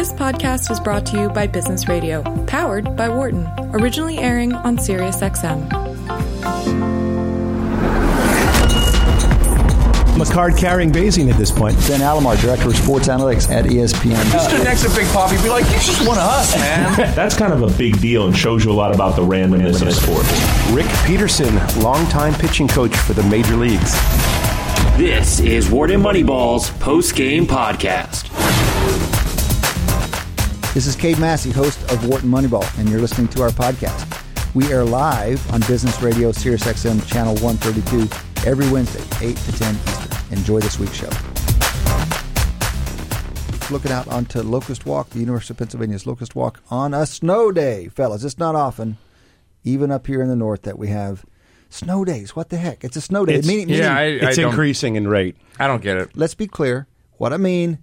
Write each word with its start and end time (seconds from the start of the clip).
This 0.00 0.14
podcast 0.14 0.70
was 0.70 0.80
brought 0.80 1.04
to 1.08 1.20
you 1.20 1.28
by 1.28 1.46
Business 1.46 1.86
Radio, 1.86 2.22
powered 2.46 2.96
by 2.96 3.10
Wharton, 3.10 3.46
originally 3.74 4.16
airing 4.16 4.54
on 4.54 4.78
SiriusXM. 4.78 5.70
I'm 10.14 10.20
a 10.22 10.24
card 10.24 10.56
carrying 10.56 10.90
Bayesian 10.90 11.30
at 11.30 11.36
this 11.36 11.50
point. 11.50 11.76
Ben 11.86 12.00
Alamar, 12.00 12.40
Director 12.40 12.68
of 12.68 12.76
Sports 12.76 13.08
Analytics 13.08 13.50
at 13.50 13.66
ESPN. 13.66 14.40
Stood 14.48 14.64
next 14.64 14.84
to 14.84 14.88
Big 14.96 15.06
Papi, 15.08 15.42
be 15.42 15.50
like, 15.50 15.66
"He's 15.66 15.84
just 15.84 16.00
one 16.08 16.16
of 16.16 16.24
us, 16.24 16.56
man." 16.56 16.96
That's 17.14 17.36
kind 17.36 17.52
of 17.52 17.62
a 17.62 17.76
big 17.76 18.00
deal 18.00 18.24
and 18.24 18.34
shows 18.34 18.64
you 18.64 18.70
a 18.70 18.72
lot 18.72 18.94
about 18.94 19.16
the 19.16 19.22
randomness 19.22 19.86
of 19.86 19.92
sports. 19.92 20.72
Rick 20.72 20.88
Peterson, 21.04 21.54
longtime 21.82 22.32
pitching 22.36 22.68
coach 22.68 22.96
for 22.96 23.12
the 23.12 23.22
major 23.24 23.54
leagues. 23.54 23.92
This 24.96 25.40
is 25.40 25.70
Wharton 25.70 26.00
Moneyball's 26.00 26.70
post 26.78 27.14
game 27.14 27.46
podcast. 27.46 28.49
This 30.72 30.86
is 30.86 30.94
Cade 30.94 31.18
Massey, 31.18 31.50
host 31.50 31.80
of 31.90 32.06
Wharton 32.08 32.30
Moneyball, 32.30 32.64
and 32.78 32.88
you're 32.88 33.00
listening 33.00 33.26
to 33.28 33.42
our 33.42 33.50
podcast. 33.50 34.06
We 34.54 34.70
air 34.72 34.84
live 34.84 35.44
on 35.52 35.60
Business 35.62 36.00
Radio, 36.00 36.30
Sirius 36.30 36.62
XM 36.64 37.04
Channel 37.08 37.34
132, 37.38 38.48
every 38.48 38.68
Wednesday, 38.70 39.02
8 39.26 39.36
to 39.36 39.52
10 39.52 39.74
Eastern. 39.74 40.32
Enjoy 40.38 40.60
this 40.60 40.78
week's 40.78 40.94
show. 40.94 41.08
Looking 43.72 43.90
out 43.90 44.06
onto 44.08 44.42
Locust 44.42 44.86
Walk, 44.86 45.10
the 45.10 45.18
University 45.18 45.54
of 45.54 45.58
Pennsylvania's 45.58 46.06
Locust 46.06 46.36
Walk, 46.36 46.60
on 46.70 46.94
a 46.94 47.04
snow 47.04 47.50
day, 47.50 47.88
fellas. 47.88 48.22
It's 48.22 48.38
not 48.38 48.54
often, 48.54 48.96
even 49.64 49.90
up 49.90 50.06
here 50.06 50.22
in 50.22 50.28
the 50.28 50.36
north, 50.36 50.62
that 50.62 50.78
we 50.78 50.88
have 50.88 51.24
snow 51.68 52.04
days. 52.04 52.36
What 52.36 52.48
the 52.50 52.58
heck? 52.58 52.84
It's 52.84 52.96
a 52.96 53.00
snow 53.00 53.26
day. 53.26 53.34
It's- 53.34 53.46
meaning, 53.46 53.66
meaning, 53.66 53.82
yeah, 53.82 53.96
I, 53.96 54.02
I 54.02 54.06
It's 54.28 54.38
increasing 54.38 54.94
in 54.94 55.08
rate. 55.08 55.36
I 55.58 55.66
don't 55.66 55.82
get 55.82 55.96
it. 55.96 56.10
let's 56.16 56.34
be 56.34 56.46
clear. 56.46 56.86
What 57.18 57.32
I 57.32 57.36
mean, 57.38 57.78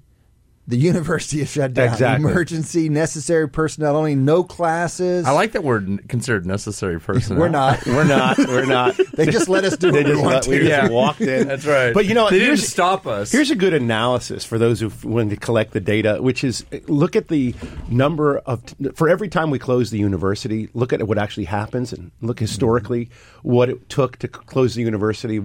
the 0.67 0.77
university 0.77 1.41
is 1.41 1.49
shut 1.49 1.73
down. 1.73 1.87
Exactly. 1.93 2.29
Emergency, 2.29 2.89
necessary 2.89 3.47
personnel 3.47 3.95
only, 3.95 4.15
no 4.15 4.43
classes. 4.43 5.25
I 5.25 5.31
like 5.31 5.53
that 5.53 5.63
we're 5.63 5.81
considered 6.09 6.45
necessary 6.45 6.99
personnel. 6.99 7.39
We're 7.39 7.47
not. 7.49 7.83
We're 7.85 8.03
not. 8.03 8.37
We're 8.37 8.65
not. 8.65 8.99
They 9.17 9.25
just 9.25 9.49
let 9.49 9.63
us 9.63 9.77
do 9.77 9.91
They 9.91 10.03
what 10.03 10.05
we 10.05 10.11
just 10.11 10.21
want 10.23 10.33
let, 10.35 10.47
we 10.47 10.59
to. 10.59 10.65
just 10.67 10.91
walked 10.91 11.21
in. 11.21 11.47
That's 11.47 11.65
right. 11.65 11.93
But 11.93 12.05
you 12.05 12.13
know, 12.13 12.29
They 12.29 12.37
didn't 12.39 12.57
stop 12.57 13.07
us. 13.07 13.31
Here's 13.31 13.49
a 13.49 13.55
good 13.55 13.73
analysis 13.73 14.43
for 14.45 14.59
those 14.59 14.79
who 14.79 14.91
want 15.03 15.29
to 15.31 15.37
collect 15.37 15.71
the 15.71 15.79
data, 15.79 16.21
which 16.21 16.43
is 16.43 16.65
look 16.87 17.15
at 17.15 17.29
the 17.29 17.55
number 17.89 18.37
of 18.39 18.61
for 18.93 19.09
every 19.09 19.29
time 19.29 19.49
we 19.49 19.57
close 19.57 19.89
the 19.89 19.97
university, 19.97 20.69
look 20.73 20.93
at 20.93 21.01
what 21.07 21.17
actually 21.17 21.45
happens, 21.45 21.93
and 21.93 22.11
look 22.21 22.39
historically 22.39 23.09
what 23.41 23.69
it 23.69 23.89
took 23.89 24.17
to 24.17 24.27
close 24.27 24.75
the 24.75 24.83
university. 24.83 25.41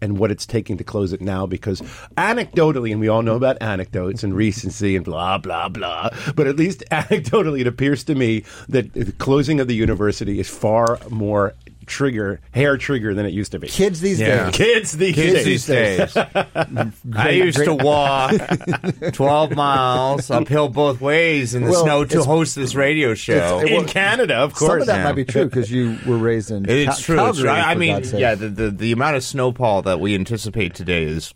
And 0.00 0.18
what 0.18 0.30
it's 0.30 0.44
taking 0.44 0.76
to 0.76 0.84
close 0.84 1.14
it 1.14 1.22
now, 1.22 1.46
because 1.46 1.80
anecdotally, 2.18 2.92
and 2.92 3.00
we 3.00 3.08
all 3.08 3.22
know 3.22 3.34
about 3.34 3.56
anecdotes 3.62 4.22
and 4.22 4.34
recency 4.34 4.94
and 4.94 5.04
blah 5.04 5.38
blah 5.38 5.68
blah, 5.70 6.10
but 6.34 6.46
at 6.46 6.56
least 6.56 6.84
anecdotally, 6.90 7.60
it 7.60 7.66
appears 7.66 8.04
to 8.04 8.14
me 8.14 8.44
that 8.68 8.92
the 8.92 9.12
closing 9.12 9.58
of 9.58 9.68
the 9.68 9.74
university 9.74 10.38
is 10.38 10.50
far 10.50 10.98
more 11.08 11.54
trigger 11.86 12.40
hair 12.52 12.76
trigger 12.76 13.14
than 13.14 13.24
it 13.26 13.32
used 13.32 13.52
to 13.52 13.58
be. 13.58 13.68
Kids 13.68 14.00
these 14.00 14.20
Yeah. 14.20 14.46
days. 14.50 14.54
Kids 14.56 14.92
these 14.92 15.14
Kids 15.14 15.32
days. 15.34 15.44
these 15.44 15.66
days. 15.66 16.16
I 17.16 17.30
used 17.30 17.58
to 17.64 17.74
walk 17.74 18.32
12 19.12 19.54
miles 19.54 20.30
uphill 20.30 20.68
both 20.68 21.00
ways 21.00 21.54
in 21.54 21.64
the 21.64 21.70
Well, 21.70 21.84
snow 21.84 22.04
to 22.04 22.10
it's- 22.10 22.26
host 22.26 22.54
this 22.56 22.74
radio 22.74 23.14
show. 23.14 23.60
it's- 23.60 23.70
in 23.82 23.86
Canada, 23.86 24.34
of 24.36 24.54
course. 24.54 24.70
Some 24.72 24.80
of 24.82 24.86
that 24.88 24.96
yeah. 24.98 25.04
might 25.04 25.12
be 25.12 25.24
true 25.24 25.44
because 25.44 25.70
you 25.70 25.98
were 26.06 26.18
raised 26.18 26.50
in 26.50 26.68
it's 26.68 26.86
Cal- 26.86 26.96
true. 26.96 27.14
It's 27.14 27.38
Calgary, 27.38 27.42
true. 27.42 27.50
I, 27.50 27.70
I 27.70 27.72
for 27.74 27.78
mean, 27.78 27.92
God's 27.94 28.10
sake. 28.10 28.20
yeah, 28.20 28.34
the, 28.34 28.48
the, 28.48 28.70
the 28.70 28.92
amount 28.92 29.16
of 29.16 29.24
snowfall 29.24 29.82
that 29.82 30.00
we 30.00 30.14
anticipate 30.14 30.74
today 30.74 31.04
is 31.04 31.32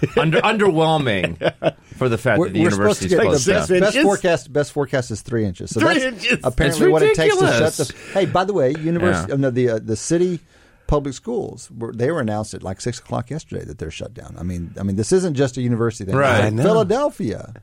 under, 0.16 0.40
underwhelming 0.40 1.36
for 1.96 2.08
the 2.08 2.18
fact 2.18 2.38
We're, 2.38 2.48
that 2.48 2.52
the 2.54 2.62
we're 2.62 2.70
supposed 2.70 3.02
to 3.02 3.08
university's 3.08 3.10
get 3.10 3.16
the 3.16 3.22
closed 3.22 3.46
best, 3.46 3.68
down. 3.70 3.80
best 3.80 3.98
forecast. 3.98 4.52
Best 4.52 4.72
forecast 4.72 5.10
is 5.10 5.22
three 5.22 5.44
inches. 5.44 5.70
So 5.70 5.80
Three 5.80 5.94
that's 6.00 6.04
inches. 6.24 6.40
apparently 6.44 6.86
It's 6.86 6.92
what 6.92 7.02
it 7.02 7.14
takes 7.14 7.34
to 7.36 7.40
shut 7.40 7.50
ridiculous. 7.54 7.76
the. 7.88 7.94
Hey, 8.12 8.26
by 8.26 8.44
the 8.44 8.52
way, 8.52 8.70
university. 8.80 9.28
Yeah. 9.28 9.34
uh, 9.34 9.38
no, 9.38 9.50
the 9.50 9.68
uh, 9.70 9.78
the 9.82 9.96
city 9.96 10.40
public 10.86 11.14
schools 11.14 11.70
were, 11.70 11.92
they 11.92 12.10
were 12.10 12.20
announced 12.20 12.52
at 12.54 12.62
like 12.62 12.80
six 12.80 12.98
o'clock 12.98 13.30
yesterday 13.30 13.64
that 13.64 13.78
they're 13.78 13.90
shut 13.90 14.12
down. 14.12 14.36
I 14.38 14.42
mean, 14.42 14.74
I 14.78 14.82
mean, 14.82 14.96
this 14.96 15.12
isn't 15.12 15.34
just 15.34 15.56
a 15.56 15.62
university 15.62 16.04
thing. 16.04 16.16
Right. 16.16 16.30
It's 16.34 16.40
I 16.40 16.44
like 16.46 16.52
know. 16.54 16.62
Philadelphia. 16.64 17.54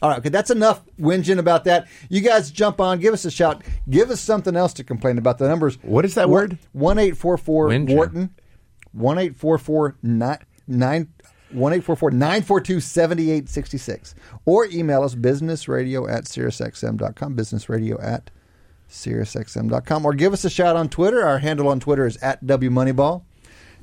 All 0.00 0.08
right, 0.10 0.18
okay, 0.18 0.30
that's 0.30 0.50
enough 0.50 0.82
whinging 1.00 1.38
about 1.38 1.62
that. 1.64 1.86
You 2.08 2.22
guys 2.22 2.50
jump 2.50 2.80
on, 2.80 2.98
give 2.98 3.14
us 3.14 3.24
a 3.24 3.30
shout, 3.30 3.62
give 3.88 4.10
us 4.10 4.20
something 4.20 4.56
else 4.56 4.72
to 4.74 4.84
complain 4.84 5.16
about. 5.16 5.38
The 5.38 5.46
numbers. 5.46 5.76
What 5.82 6.04
is 6.04 6.16
that 6.16 6.28
word? 6.28 6.58
One 6.72 6.98
eight 6.98 7.16
four 7.16 7.36
four 7.38 7.68
Whinging. 7.68 7.94
Wharton. 7.94 8.34
One 8.90 9.18
eight 9.18 9.36
four 9.36 9.58
four 9.58 9.96
nine 10.02 10.38
nine. 10.66 11.12
1-844-942-7866 11.52 14.14
or 14.44 14.66
email 14.66 15.02
us 15.02 15.14
businessradio 15.14 16.10
at 16.10 16.24
SiriusXM.com 16.24 17.36
businessradio 17.36 18.02
at 18.02 18.30
SiriusXM.com 18.90 20.04
or 20.04 20.14
give 20.14 20.32
us 20.32 20.44
a 20.44 20.50
shout 20.50 20.74
on 20.76 20.88
Twitter. 20.88 21.22
Our 21.22 21.38
handle 21.38 21.68
on 21.68 21.78
Twitter 21.80 22.06
is 22.06 22.16
at 22.18 22.44
WMoneyball 22.44 23.22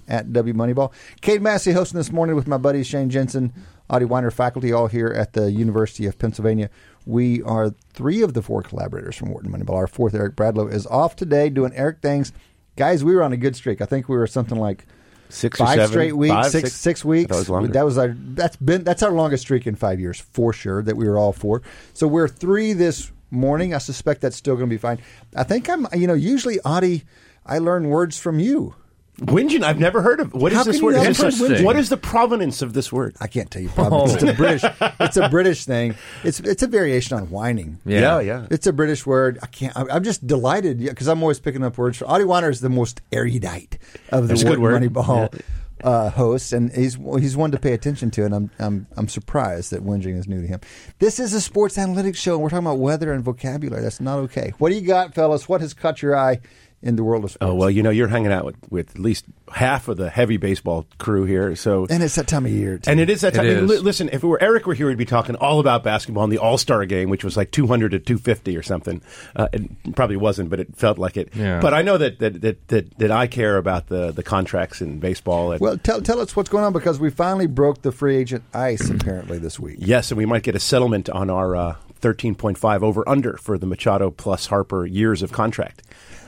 at 0.10 0.30
WMoneyball. 0.30 0.92
Cade 1.22 1.42
Massey 1.42 1.72
hosting 1.72 1.98
this 1.98 2.12
morning 2.12 2.36
with 2.36 2.48
my 2.48 2.58
buddy 2.58 2.84
Shane 2.84 3.10
Jensen, 3.10 3.54
Adi 3.90 4.06
Wyner 4.06 4.34
faculty, 4.34 4.74
all 4.74 4.88
here 4.88 5.08
at 5.08 5.34
the 5.34 5.52
University 5.52 6.06
of 6.08 6.18
Pennsylvania. 6.18 6.70
We 7.06 7.42
are 7.44 7.74
three 7.94 8.22
of 8.22 8.34
the 8.34 8.42
four 8.42 8.62
collaborators 8.62 9.16
from 9.16 9.30
Wharton 9.30 9.52
Moneyball. 9.52 9.76
Our 9.76 9.88
fourth, 9.88 10.14
Eric 10.14 10.36
Bradlow, 10.36 10.72
is 10.72 10.86
off 10.88 11.16
today 11.16 11.50
doing 11.50 11.72
Eric 11.76 12.00
things. 12.02 12.34
Guys, 12.76 13.04
we 13.04 13.16
were 13.16 13.24
on 13.24 13.34
a 13.34 13.38
good 13.38 13.56
streak. 13.56 13.82
I 13.82 13.86
think 13.86 14.10
we 14.10 14.18
were 14.18 14.28
something 14.28 14.58
like 14.58 14.86
Six 15.30 15.60
five 15.60 15.76
seven? 15.76 15.90
straight 15.90 16.18
weeks, 16.18 16.34
Five, 16.34 16.46
six 16.48 16.70
six? 16.70 16.76
six 16.76 17.06
weeks. 17.06 17.48
was. 17.50 17.70
That 17.72 17.86
was 17.86 17.98
our 17.98 18.16
that's 18.18 18.56
been 18.58 18.84
that's 18.84 19.04
our 19.04 19.12
longest 19.12 19.44
streak 19.44 19.68
in 19.68 19.76
five 19.76 20.00
years 20.00 20.20
for 20.20 20.52
sure. 20.54 20.82
That 20.82 20.98
we 20.98 21.08
were 21.08 21.18
all 21.18 21.34
four. 21.34 21.62
So 21.94 22.08
we're 22.08 22.28
three 22.28 22.74
this 22.74 23.12
morning. 23.30 23.74
I 23.76 23.78
suspect 23.78 24.22
that's 24.22 24.36
still 24.36 24.56
going 24.56 24.68
to 24.68 24.74
be 24.74 24.80
fine. 24.80 25.00
I 25.36 25.44
think 25.44 25.70
I'm. 25.70 25.86
You 25.94 26.08
know, 26.08 26.16
usually 26.16 26.60
Adi, 26.66 27.04
I 27.46 27.60
learn 27.60 27.90
words 27.90 28.18
from 28.20 28.40
you. 28.40 28.74
Whinging, 29.20 29.64
I've 29.64 29.80
never 29.80 30.02
heard 30.02 30.20
of. 30.20 30.34
What 30.34 30.52
is 30.52 30.58
How 30.58 30.64
this 30.64 30.82
word? 30.82 30.96
Is 30.96 31.18
this 31.18 31.40
heard 31.40 31.52
a- 31.52 31.56
whinging? 31.56 31.64
what 31.64 31.76
is 31.76 31.90
the 31.90 31.98
provenance 31.98 32.62
of 32.62 32.74
this 32.74 32.92
word? 32.92 33.16
I 33.20 33.28
can't 33.28 33.50
tell 33.52 33.62
you 33.62 33.70
probably. 33.70 34.14
It's 34.14 34.24
a 34.24 34.34
British. 34.34 34.64
It's 35.00 35.18
a 35.18 35.30
British 35.30 35.66
thing. 35.66 35.96
It's 36.24 36.40
it's 36.40 36.62
a 36.62 36.68
variation 36.68 37.18
on 37.18 37.30
whining. 37.30 37.80
Yeah. 37.86 38.20
yeah. 38.20 38.48
It's 38.52 38.68
a 38.68 38.74
British 38.74 39.06
word. 39.06 39.40
I 39.42 39.48
can't. 39.48 39.76
I'm 39.76 39.90
I'm 39.90 40.04
just 40.04 40.26
delighted 40.28 40.80
because 40.80 41.08
I'm 41.08 41.22
always 41.22 41.40
picking 41.40 41.64
up 41.64 41.78
words. 41.78 42.02
Adi 42.02 42.26
Wyner 42.26 42.50
is 42.50 42.62
the 42.62 42.70
most 42.70 43.02
erudite 43.12 43.78
of 44.12 44.24
the 44.24 44.28
That's 44.30 44.42
a 44.44 44.46
good 44.46 44.60
Wharton 44.60 44.94
word. 44.94 44.94
Moneyball 44.94 45.42
uh, 45.84 46.10
hosts, 46.10 46.54
and 46.54 46.72
he's 46.72 46.96
he's 46.96 47.38
one 47.38 47.52
to 47.52 47.60
pay 47.60 47.74
attention 47.74 48.12
to. 48.12 48.26
And 48.26 48.36
I'm 48.36 48.52
I'm 48.60 48.88
I'm 48.98 49.08
surprised 49.08 49.72
that 49.72 49.84
whinging 49.84 50.18
is 50.18 50.28
new 50.28 50.42
to 50.42 50.48
him. 50.48 50.60
This 51.00 51.20
is 51.20 51.34
a 51.34 51.42
sports 51.42 51.78
analytics 51.78 52.18
show, 52.18 52.34
and 52.34 52.44
we're 52.44 52.50
talking 52.50 52.66
about 52.66 52.80
weather 52.80 53.14
and 53.14 53.24
vocabulary. 53.24 53.82
That's 53.82 54.02
not 54.02 54.20
okay. 54.20 54.54
What 54.58 54.70
do 54.70 54.76
you 54.76 54.86
got, 54.86 55.14
fellas? 55.14 55.48
What 55.48 55.62
has 55.62 55.74
caught 55.74 56.02
your 56.02 56.16
eye 56.18 56.40
in 56.82 56.96
the 56.96 57.04
world 57.04 57.24
of 57.24 57.32
sports? 57.32 57.52
Oh 57.52 57.56
well, 57.56 57.70
you 57.70 57.84
know 57.84 57.90
you're 57.90 58.08
hanging 58.08 58.32
out 58.32 58.46
with, 58.46 58.56
with 58.70 58.90
at 58.92 59.00
least 59.00 59.26
half 59.52 59.88
of 59.88 59.98
the 59.98 60.10
heavy 60.10 60.38
baseball 60.38 60.86
crew 61.00 61.26
here, 61.26 61.56
so 61.56 61.88
and 61.90 62.04
it's 62.04 62.16
that 62.16 62.28
time 62.28 62.46
of 62.46 62.52
year. 62.52 62.78
Too. 62.78 62.90
And 62.92 63.00
it 63.00 63.10
is 63.10 63.22
that 63.22 63.34
It 63.34 63.38
time. 63.38 63.46
I 63.46 63.50
mean, 63.50 63.64
is. 63.66 63.70
li- 63.70 63.78
listen, 63.80 64.10
if 64.10 64.24
it 64.24 64.28
were 64.28 64.42
Eric 64.42 64.66
were 64.68 64.74
here, 64.74 64.88
we'd 64.88 64.98
be 64.98 65.06
talking 65.06 65.36
all 65.36 65.60
about 65.60 65.84
basketball 65.84 66.24
and 66.24 66.32
the 66.32 66.38
All 66.38 66.58
Star 66.58 66.86
game, 66.86 67.10
which 67.10 67.24
was 67.24 67.36
like 67.36 67.52
200 67.52 67.92
to 67.92 68.00
250 68.00 68.56
or 68.58 68.64
something. 68.64 69.02
Uh, 69.36 69.48
it 69.52 69.96
probably 69.96 70.18
wasn't, 70.18 70.50
but 70.50 70.60
it 70.60 70.76
felt 70.76 70.98
like 70.98 71.18
it. 71.18 71.30
Yeah. 71.36 71.60
But 71.60 71.74
I 71.74 71.82
know 71.82 71.98
that 71.98 72.20
that, 72.20 72.42
that, 72.42 72.68
that 72.70 72.98
that 73.00 73.12
I 73.12 73.28
care 73.28 73.58
about 73.58 73.88
the 73.88 74.12
the 74.12 74.24
contracts 74.24 74.82
in 74.82 75.00
baseball. 75.00 75.52
And 75.52 75.60
Well, 75.62 75.78
tell 75.78 76.02
tell 76.02 76.20
us 76.20 76.36
what's 76.36 76.50
going 76.50 76.64
on 76.64 76.74
because 76.74 77.00
we 77.00 77.10
finally 77.10 77.48
broke 77.48 77.82
the 77.82 77.92
free 77.92 78.16
agent 78.18 78.44
ice 78.54 78.90
apparently 78.90 79.38
this 79.40 79.60
week. 79.60 79.78
yes, 79.80 80.12
and 80.12 80.18
we 80.18 80.26
might 80.26 80.44
get 80.44 80.56
a 80.56 80.60
settlement 80.60 81.10
on 81.10 81.30
our 81.30 81.56
uh, 81.56 81.76
13.5 82.02 82.82
over 82.82 83.08
under 83.10 83.36
for 83.38 83.58
the 83.58 83.66
Machado 83.66 84.10
plus 84.12 84.46
Harper 84.48 84.86
years 84.86 85.22
of 85.22 85.32
contract. 85.32 85.84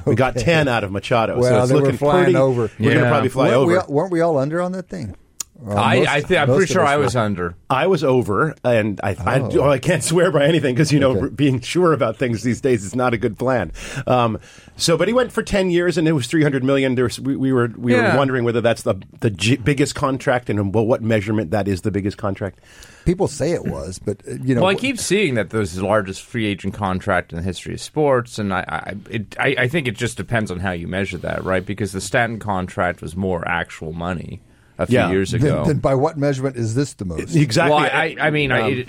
We 0.06 0.16
got 0.16 0.36
10 0.36 0.68
out 0.68 0.84
of 0.84 0.92
Machado, 0.92 1.36
so 1.36 1.40
Well, 1.42 1.62
it's 1.64 1.70
they 1.70 1.76
were 1.76 1.82
looking 1.82 1.98
flying 1.98 2.24
pretty. 2.26 2.38
over. 2.38 2.72
We're 2.80 2.92
going 2.92 3.04
to 3.04 3.10
probably 3.10 3.30
fly 3.30 3.50
weren't, 3.50 3.58
over. 3.58 3.86
We, 3.88 3.94
weren't 3.94 4.12
we 4.12 4.22
all 4.22 4.38
under 4.38 4.62
on 4.62 4.72
that 4.74 4.90
thing? 4.90 5.16
Or 5.64 5.78
I, 5.78 6.00
most- 6.00 6.08
I 6.10 6.22
think, 6.22 6.40
I'm 6.42 6.48
pretty 6.56 6.74
sure 6.74 6.82
us 6.84 6.90
I 6.90 6.98
were. 6.98 7.04
was 7.04 7.16
under. 7.16 7.56
I 7.70 7.86
was 7.86 8.04
over, 8.04 8.56
and 8.64 9.00
I, 9.04 9.16
I, 9.20 9.40
Oh. 9.42 9.50
well, 9.62 9.70
I 9.72 9.78
can't 9.78 10.04
swear 10.04 10.32
by 10.32 10.46
anything 10.46 10.74
because 10.74 10.92
you 10.92 11.00
know 11.00 11.12
Okay. 11.18 11.28
being 11.36 11.60
sure 11.62 11.94
about 11.94 12.18
things 12.18 12.42
these 12.42 12.62
days 12.62 12.84
is 12.84 12.96
not 12.96 13.14
a 13.14 13.18
good 13.18 13.38
plan. 13.38 13.72
Um, 14.08 14.40
so, 14.76 14.98
but 14.98 15.08
he 15.08 15.14
went 15.14 15.32
for 15.32 15.44
ten 15.44 15.70
years, 15.70 16.00
and 16.00 16.08
it 16.08 16.14
was 16.14 16.26
three 16.26 16.42
hundred 16.42 16.64
million. 16.64 16.96
There 16.96 17.04
was, 17.04 17.20
we, 17.20 17.36
we 17.36 17.54
were 17.54 17.72
we 17.78 17.94
Yeah. 17.94 18.14
were 18.14 18.18
wondering 18.18 18.44
whether 18.44 18.62
that's 18.62 18.82
the 18.82 18.96
the 19.20 19.30
G- 19.30 19.58
biggest 19.58 19.94
contract, 19.94 20.50
and 20.50 20.58
in 20.58 20.72
what, 20.72 20.88
what 20.88 21.04
measurement 21.04 21.52
that 21.52 21.68
is 21.68 21.82
the 21.82 21.92
biggest 21.92 22.18
contract. 22.18 22.58
People 23.06 23.28
say 23.28 23.52
it 23.52 23.66
was, 23.66 24.00
but 24.00 24.18
uh, 24.28 24.32
you 24.44 24.56
know, 24.56 24.62
Well, 24.62 24.72
I 24.72 24.76
keep 24.76 24.98
seeing 25.00 25.36
that 25.36 25.52
there's 25.52 25.74
the 25.74 25.86
largest 25.86 26.24
free 26.24 26.46
agent 26.48 26.74
contract 26.74 27.34
in 27.34 27.38
the 27.38 27.44
history 27.44 27.74
of 27.76 27.82
sports, 27.82 28.40
and 28.40 28.52
I, 28.54 28.64
I, 28.68 28.94
it, 29.12 29.36
I, 29.40 29.56
I 29.60 29.68
think 29.68 29.88
it 29.88 29.96
just 29.98 30.18
depends 30.18 30.50
on 30.50 30.60
how 30.60 30.72
you 30.72 30.88
measure 30.88 31.18
that, 31.20 31.44
right? 31.44 31.64
Because 31.66 31.92
the 31.92 32.02
Stanton 32.02 32.40
contract 32.40 33.02
was 33.02 33.16
more 33.16 33.48
actual 33.48 33.92
money 33.94 34.40
a 34.84 34.86
few 34.88 34.98
Yeah. 34.98 35.12
years 35.12 35.32
then, 35.32 35.42
ago. 35.42 35.66
then 35.66 35.80
by 35.80 35.96
what 35.96 36.18
measure 36.18 36.48
is 36.48 36.76
this 36.76 36.94
the 36.94 37.06
most? 37.06 37.36
Exactly. 37.36 37.76
Well, 37.76 37.80
I, 37.92 38.16
I 38.20 38.30
mean, 38.30 38.52
I, 38.52 38.62
Um, 38.62 38.74
it, 38.74 38.88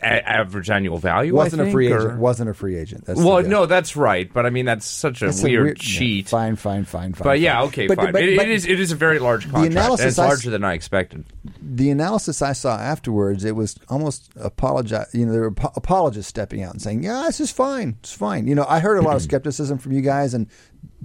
a- 0.00 0.28
average 0.28 0.70
annual 0.70 0.98
value. 0.98 1.34
wasn't 1.34 1.60
I 1.60 1.64
a 1.64 1.66
think, 1.66 1.74
free 1.74 1.90
or- 1.92 1.98
agent. 1.98 2.18
Wasn't 2.20 2.48
a 2.48 2.54
free 2.54 2.76
agent. 2.76 3.04
That's 3.06 3.20
Well, 3.20 3.42
no, 3.42 3.66
that's 3.66 3.96
right. 3.96 4.32
But 4.32 4.46
I 4.46 4.50
mean, 4.50 4.64
that's 4.64 4.86
such 4.86 5.22
a 5.22 5.26
That's 5.26 5.40
a 5.40 5.44
weird, 5.44 5.66
yeah, 5.82 5.98
cheat. 5.98 6.28
fine, 6.28 6.54
fine, 6.54 6.84
fine, 6.84 7.14
fine. 7.14 7.24
But 7.24 7.40
yeah, 7.40 7.62
okay, 7.64 7.88
But- 7.88 7.96
fine. 7.96 8.12
but- 8.12 8.22
It- 8.22 8.36
but 8.36 8.46
it 8.46 8.52
is 8.52 8.64
it 8.66 8.78
is 8.78 8.92
a 8.92 8.96
very 8.96 9.18
large 9.18 9.44
contract. 9.44 9.66
and 9.66 9.74
analysis 9.76 10.06
it's 10.06 10.18
I 10.20 10.24
s- 10.24 10.28
larger 10.28 10.50
than 10.50 10.62
I 10.62 10.74
expected. 10.74 11.24
the 11.60 11.90
analysis 11.90 12.42
I 12.42 12.52
saw 12.52 12.76
afterwards, 12.78 13.44
it 13.44 13.56
was 13.56 13.74
almost 13.88 14.30
apologize. 14.40 15.08
You 15.12 15.26
know, 15.26 15.32
there 15.32 15.40
were 15.42 15.54
apologists 15.74 16.28
stepping 16.28 16.62
out 16.62 16.72
and 16.74 16.80
saying, 16.80 17.02
"Yeah, 17.02 17.24
this 17.26 17.40
is 17.40 17.50
fine. 17.50 17.96
It's 18.00 18.12
fine." 18.12 18.46
You 18.46 18.54
know, 18.54 18.66
I 18.68 18.78
heard 18.78 18.98
a 18.98 19.02
lot 19.02 19.16
of 19.16 19.22
skepticism 19.30 19.78
from 19.78 19.92
you 19.92 20.00
guys, 20.00 20.32
and 20.32 20.46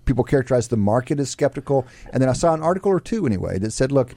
people 0.06 0.24
characterize 0.24 0.68
the 0.68 0.78
market 0.78 1.20
as 1.20 1.30
skeptical. 1.30 1.86
And 2.12 2.22
then 2.22 2.30
I 2.30 2.34
saw 2.34 2.54
an 2.54 2.62
article 2.62 2.92
or 2.92 3.00
two 3.00 3.26
anyway 3.26 3.58
that 3.60 3.72
said, 3.72 3.92
"Look, 3.92 4.16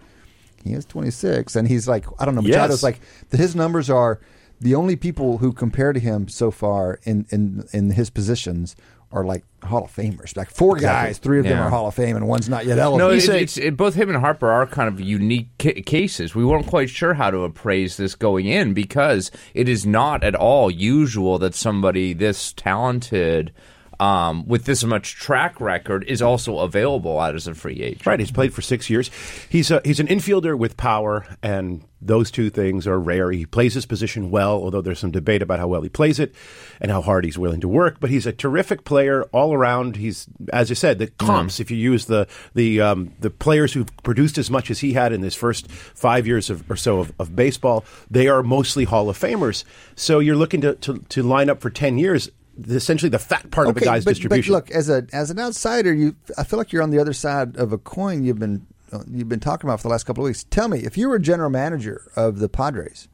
he 0.65 0.73
is 0.73 0.85
26, 0.85 1.55
and 1.57 1.69
he's 1.69 1.87
like, 1.89 2.07
I 2.19 2.25
don't 2.25 2.35
know, 2.35 2.43
Machado's 2.43 2.71
Yes. 2.71 2.83
like 2.83 3.01
that. 3.31 3.39
His 3.39 3.55
numbers 3.55 3.89
are 3.91 4.19
the 4.61 4.75
only 4.75 4.97
people 4.97 5.39
who 5.39 5.53
compare 5.53 5.93
to 5.93 6.01
him 6.01 6.29
so 6.29 6.51
far 6.51 6.99
in 7.05 7.27
in 7.31 7.65
in 7.73 7.91
his 7.91 8.11
positions." 8.11 8.75
Are 9.13 9.25
like 9.25 9.45
Hall 9.63 9.85
of 9.85 9.95
Famers, 9.95 10.37
like 10.37 10.51
four 10.51 10.77
guys. 10.77 11.19
Three 11.19 11.39
of 11.39 11.45
them 11.45 11.57
are 11.63 11.71
Hall 11.71 11.87
of 11.87 11.95
Fame, 11.95 12.17
and 12.17 12.27
one's 12.27 12.49
not 12.49 12.67
yet 12.67 12.77
eligible. 12.81 12.99
No, 13.07 13.11
You 13.13 13.19
it, 13.19 13.21
say- 13.23 13.41
it's 13.41 13.57
it, 13.57 13.77
both 13.77 13.95
him 13.95 14.09
and 14.09 14.19
Harper 14.19 14.51
are 14.51 14.67
kind 14.67 14.89
of 14.89 15.01
unique 15.01 15.49
ca- 15.63 15.81
cases. 15.83 16.35
We 16.35 16.45
weren't 16.45 16.67
quite 16.67 16.91
sure 16.91 17.15
how 17.15 17.31
to 17.31 17.45
appraise 17.45 17.97
this 17.97 18.17
going 18.17 18.47
in 18.47 18.75
because 18.75 19.31
it 19.55 19.69
is 19.69 19.87
not 19.87 20.25
at 20.25 20.35
all 20.35 20.73
usual 20.73 21.39
that 21.39 21.55
somebody 21.55 22.15
this 22.15 22.53
talented. 22.53 23.53
Um, 23.99 24.47
with 24.47 24.65
this 24.65 24.85
much 24.85 25.15
track 25.15 25.61
record, 25.61 26.05
is 26.05 26.21
also 26.21 26.59
available 26.59 27.19
out 27.19 27.35
as 27.35 27.47
a 27.47 27.55
free 27.55 27.81
agent. 27.83 28.05
Right, 28.05 28.21
he's 28.21 28.31
played 28.31 28.53
for 28.53 28.61
six 28.61 28.91
years. 28.91 29.11
He's 29.49 29.71
a, 29.71 29.81
he's 29.85 30.01
an 30.01 30.07
infielder 30.07 30.59
with 30.59 30.77
power, 30.77 31.27
and 31.43 31.83
those 32.03 32.31
two 32.31 32.51
things 32.51 32.87
are 32.87 33.01
rare. 33.01 33.31
He 33.33 33.47
plays 33.47 33.73
his 33.73 33.87
position 33.87 34.31
well, 34.31 34.53
although 34.53 34.83
there's 34.83 34.99
some 34.99 35.13
debate 35.13 35.41
about 35.41 35.59
how 35.59 35.69
well 35.69 35.81
he 35.81 35.89
plays 35.89 36.19
it 36.19 36.35
and 36.81 36.91
how 36.91 37.01
hard 37.01 37.25
he's 37.25 37.39
willing 37.39 37.61
to 37.63 37.69
work. 37.69 37.99
But 37.99 38.11
he's 38.11 38.27
a 38.27 38.33
terrific 38.33 38.85
player 38.85 39.23
all 39.33 39.55
around. 39.55 39.97
He's, 39.97 40.27
as 40.53 40.71
I 40.71 40.75
said, 40.75 40.99
the 40.99 41.07
comps. 41.07 41.59
If 41.59 41.71
you 41.71 41.79
use 41.79 42.05
the 42.05 42.29
the 42.55 42.83
um, 42.83 43.15
the 43.21 43.31
players 43.31 43.73
who've 43.73 43.91
produced 44.03 44.37
as 44.37 44.51
much 44.51 44.71
as 44.71 44.81
he 44.81 44.93
had 44.93 45.13
in 45.13 45.23
his 45.23 45.35
first 45.35 45.71
five 45.71 46.27
years 46.27 46.51
of, 46.51 46.71
or 46.71 46.77
so 46.77 47.01
of, 47.01 47.13
of 47.19 47.35
baseball, 47.35 47.85
they 48.11 48.29
are 48.29 48.43
mostly 48.43 48.85
Hall 48.85 49.09
of 49.09 49.19
Famers. 49.19 49.65
So 49.95 50.19
you're 50.19 50.37
looking 50.37 50.61
to 50.61 50.75
to, 50.75 50.99
to 51.09 51.23
line 51.23 51.49
up 51.49 51.61
for 51.61 51.71
ten 51.71 51.97
years. 51.99 52.31
Essentially, 52.69 53.11
the 53.11 53.19
fat 53.19 53.51
part 53.51 53.69
of 53.69 53.75
the 53.75 53.81
guy's 53.83 54.05
but, 54.05 54.13
distribution. 54.13 54.53
But 54.53 54.57
look, 54.57 54.71
as 54.71 54.89
a 54.89 55.07
as 55.13 55.31
an 55.31 55.39
outsider, 55.39 55.93
you 55.93 56.17
I 56.39 56.45
feel 56.45 56.59
like 56.59 56.73
you're 56.73 56.83
on 56.83 56.91
the 56.91 56.99
other 56.99 57.13
side 57.13 57.57
of 57.57 57.73
a 57.73 57.79
coin 57.79 58.25
you've 58.25 58.39
been 58.39 58.67
you've 59.11 59.29
been 59.29 59.41
talking 59.41 59.69
about 59.69 59.81
for 59.81 59.89
the 59.89 59.93
last 59.93 60.05
couple 60.05 60.25
of 60.25 60.29
weeks. 60.29 60.45
Tell 60.45 60.69
me, 60.69 60.81
if 60.81 60.97
you 60.97 61.09
were 61.09 61.17
a 61.17 61.21
general 61.21 61.51
manager 61.51 62.11
of 62.17 62.39
the 62.39 62.49
Padres, 62.49 63.09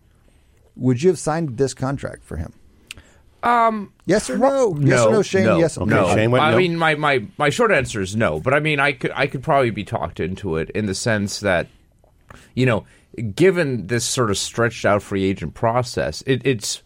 would 0.77 1.03
you 1.03 1.11
have 1.11 1.19
signed 1.19 1.57
this 1.59 1.75
contract 1.75 2.23
for 2.25 2.37
him? 2.37 2.53
Um, 3.43 3.93
yes 4.07 4.31
or 4.31 4.39
no? 4.39 4.77
yes 4.79 5.01
no, 5.01 5.09
or 5.09 5.13
no, 5.13 5.23
Shane? 5.23 5.45
No, 5.45 5.59
yes. 5.59 5.77
Okay. 5.77 5.91
no. 5.91 6.15
Shane 6.15 6.31
went 6.31 6.45
I 6.45 6.53
no. 6.53 6.57
mean, 6.59 6.77
my, 6.77 6.95
my, 6.95 7.27
my 7.39 7.51
short 7.51 7.73
answer 7.73 8.01
is 8.01 8.15
no. 8.15 8.39
But 8.39 8.55
I 8.55 8.61
mean, 8.61 8.79
I 8.79 8.93
could 8.93 9.11
I 9.13 9.27
could 9.27 9.43
probably 9.43 9.71
be 9.71 9.85
talked 9.85 10.21
into 10.21 10.57
it 10.57 10.71
in 10.71 10.87
the 10.87 10.95
sense 10.95 11.41
that, 11.41 11.67
you 12.55 12.67
know, 12.67 12.85
given 13.35 13.89
this 13.89 14.05
sort 14.05 14.31
of 14.31 14.39
stretched 14.39 14.85
out 14.85 15.03
free 15.03 15.25
agent 15.25 15.55
process, 15.55 16.23
it, 16.27 16.47
it's 16.47 16.83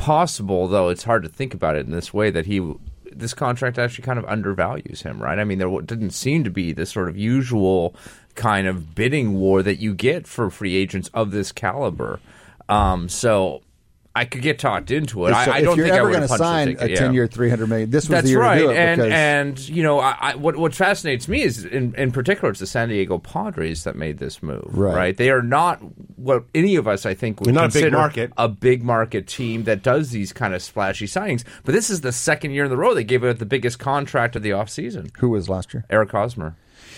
possible, 0.00 0.66
though 0.66 0.88
it's 0.88 1.04
hard 1.04 1.22
to 1.22 1.28
think 1.28 1.52
about 1.52 1.76
it 1.76 1.84
in 1.84 1.92
this 1.92 2.12
way, 2.14 2.30
that 2.30 2.46
he 2.46 2.74
this 3.12 3.34
contract 3.34 3.78
actually 3.78 4.04
kind 4.04 4.18
of 4.18 4.24
undervalues 4.24 5.02
him, 5.02 5.20
right? 5.20 5.38
I 5.38 5.44
mean, 5.44 5.58
there 5.58 5.68
didn't 5.82 6.10
seem 6.10 6.42
to 6.44 6.50
be 6.50 6.72
the 6.72 6.86
sort 6.86 7.08
of 7.08 7.18
usual 7.18 7.94
kind 8.34 8.66
of 8.66 8.94
bidding 8.94 9.34
war 9.34 9.62
that 9.62 9.76
you 9.76 9.94
get 9.94 10.26
for 10.26 10.48
free 10.48 10.74
agents 10.74 11.10
of 11.12 11.30
this 11.30 11.52
caliber. 11.52 12.18
Um, 12.68 13.08
so. 13.08 13.62
I 14.14 14.24
could 14.24 14.42
get 14.42 14.58
talked 14.58 14.90
into 14.90 15.26
it. 15.26 15.30
So 15.30 15.36
I, 15.36 15.42
I 15.56 15.60
don't 15.62 15.76
you're 15.76 15.86
think 15.86 15.94
I 15.94 15.98
ever 15.98 16.08
would 16.08 16.16
going 16.16 16.28
to 16.28 16.36
sign 16.36 16.76
a 16.80 16.96
ten-year, 16.96 17.28
three 17.28 17.48
hundred 17.48 17.68
million, 17.68 17.90
this 17.90 18.04
was 18.04 18.08
That's 18.08 18.24
the 18.24 18.30
year 18.30 18.40
right, 18.40 18.54
to 18.58 18.64
do 18.64 18.70
it. 18.70 18.76
and 18.76 18.96
because 19.00 19.12
and 19.12 19.68
you 19.68 19.82
know, 19.84 20.00
I, 20.00 20.16
I, 20.20 20.34
what 20.34 20.56
what 20.56 20.74
fascinates 20.74 21.28
me 21.28 21.42
is 21.42 21.64
in, 21.64 21.94
in 21.94 22.10
particular, 22.10 22.50
it's 22.50 22.58
the 22.58 22.66
San 22.66 22.88
Diego 22.88 23.18
Padres 23.18 23.84
that 23.84 23.94
made 23.94 24.18
this 24.18 24.42
move. 24.42 24.64
Right. 24.66 25.16
They 25.16 25.30
are 25.30 25.42
not 25.42 25.78
what 26.16 26.44
any 26.56 26.74
of 26.74 26.88
us, 26.88 27.06
I 27.06 27.14
think, 27.14 27.38
would 27.40 27.46
They're 27.46 27.54
not 27.54 27.70
a 27.74 27.80
big 27.80 27.92
market. 27.92 28.32
a 28.36 28.48
big 28.48 28.82
market 28.82 29.28
team 29.28 29.62
that 29.64 29.82
does 29.84 30.10
these 30.10 30.32
kind 30.32 30.54
of 30.54 30.62
splashy 30.62 31.06
signings. 31.06 31.44
But 31.64 31.72
this 31.76 31.88
is 31.88 32.00
the 32.00 32.12
second 32.12 32.50
year 32.50 32.64
in 32.64 32.70
the 32.70 32.76
row 32.76 32.94
they 32.94 33.04
gave 33.04 33.22
out 33.24 33.38
the 33.38 33.46
biggest 33.46 33.78
contract 33.78 34.34
of 34.34 34.42
the 34.42 34.50
offseason. 34.50 35.16
who 35.18 35.28
was 35.28 35.48
last 35.48 35.72
year? 35.72 35.84
Eric 35.88 36.10
Hosmer. 36.10 36.56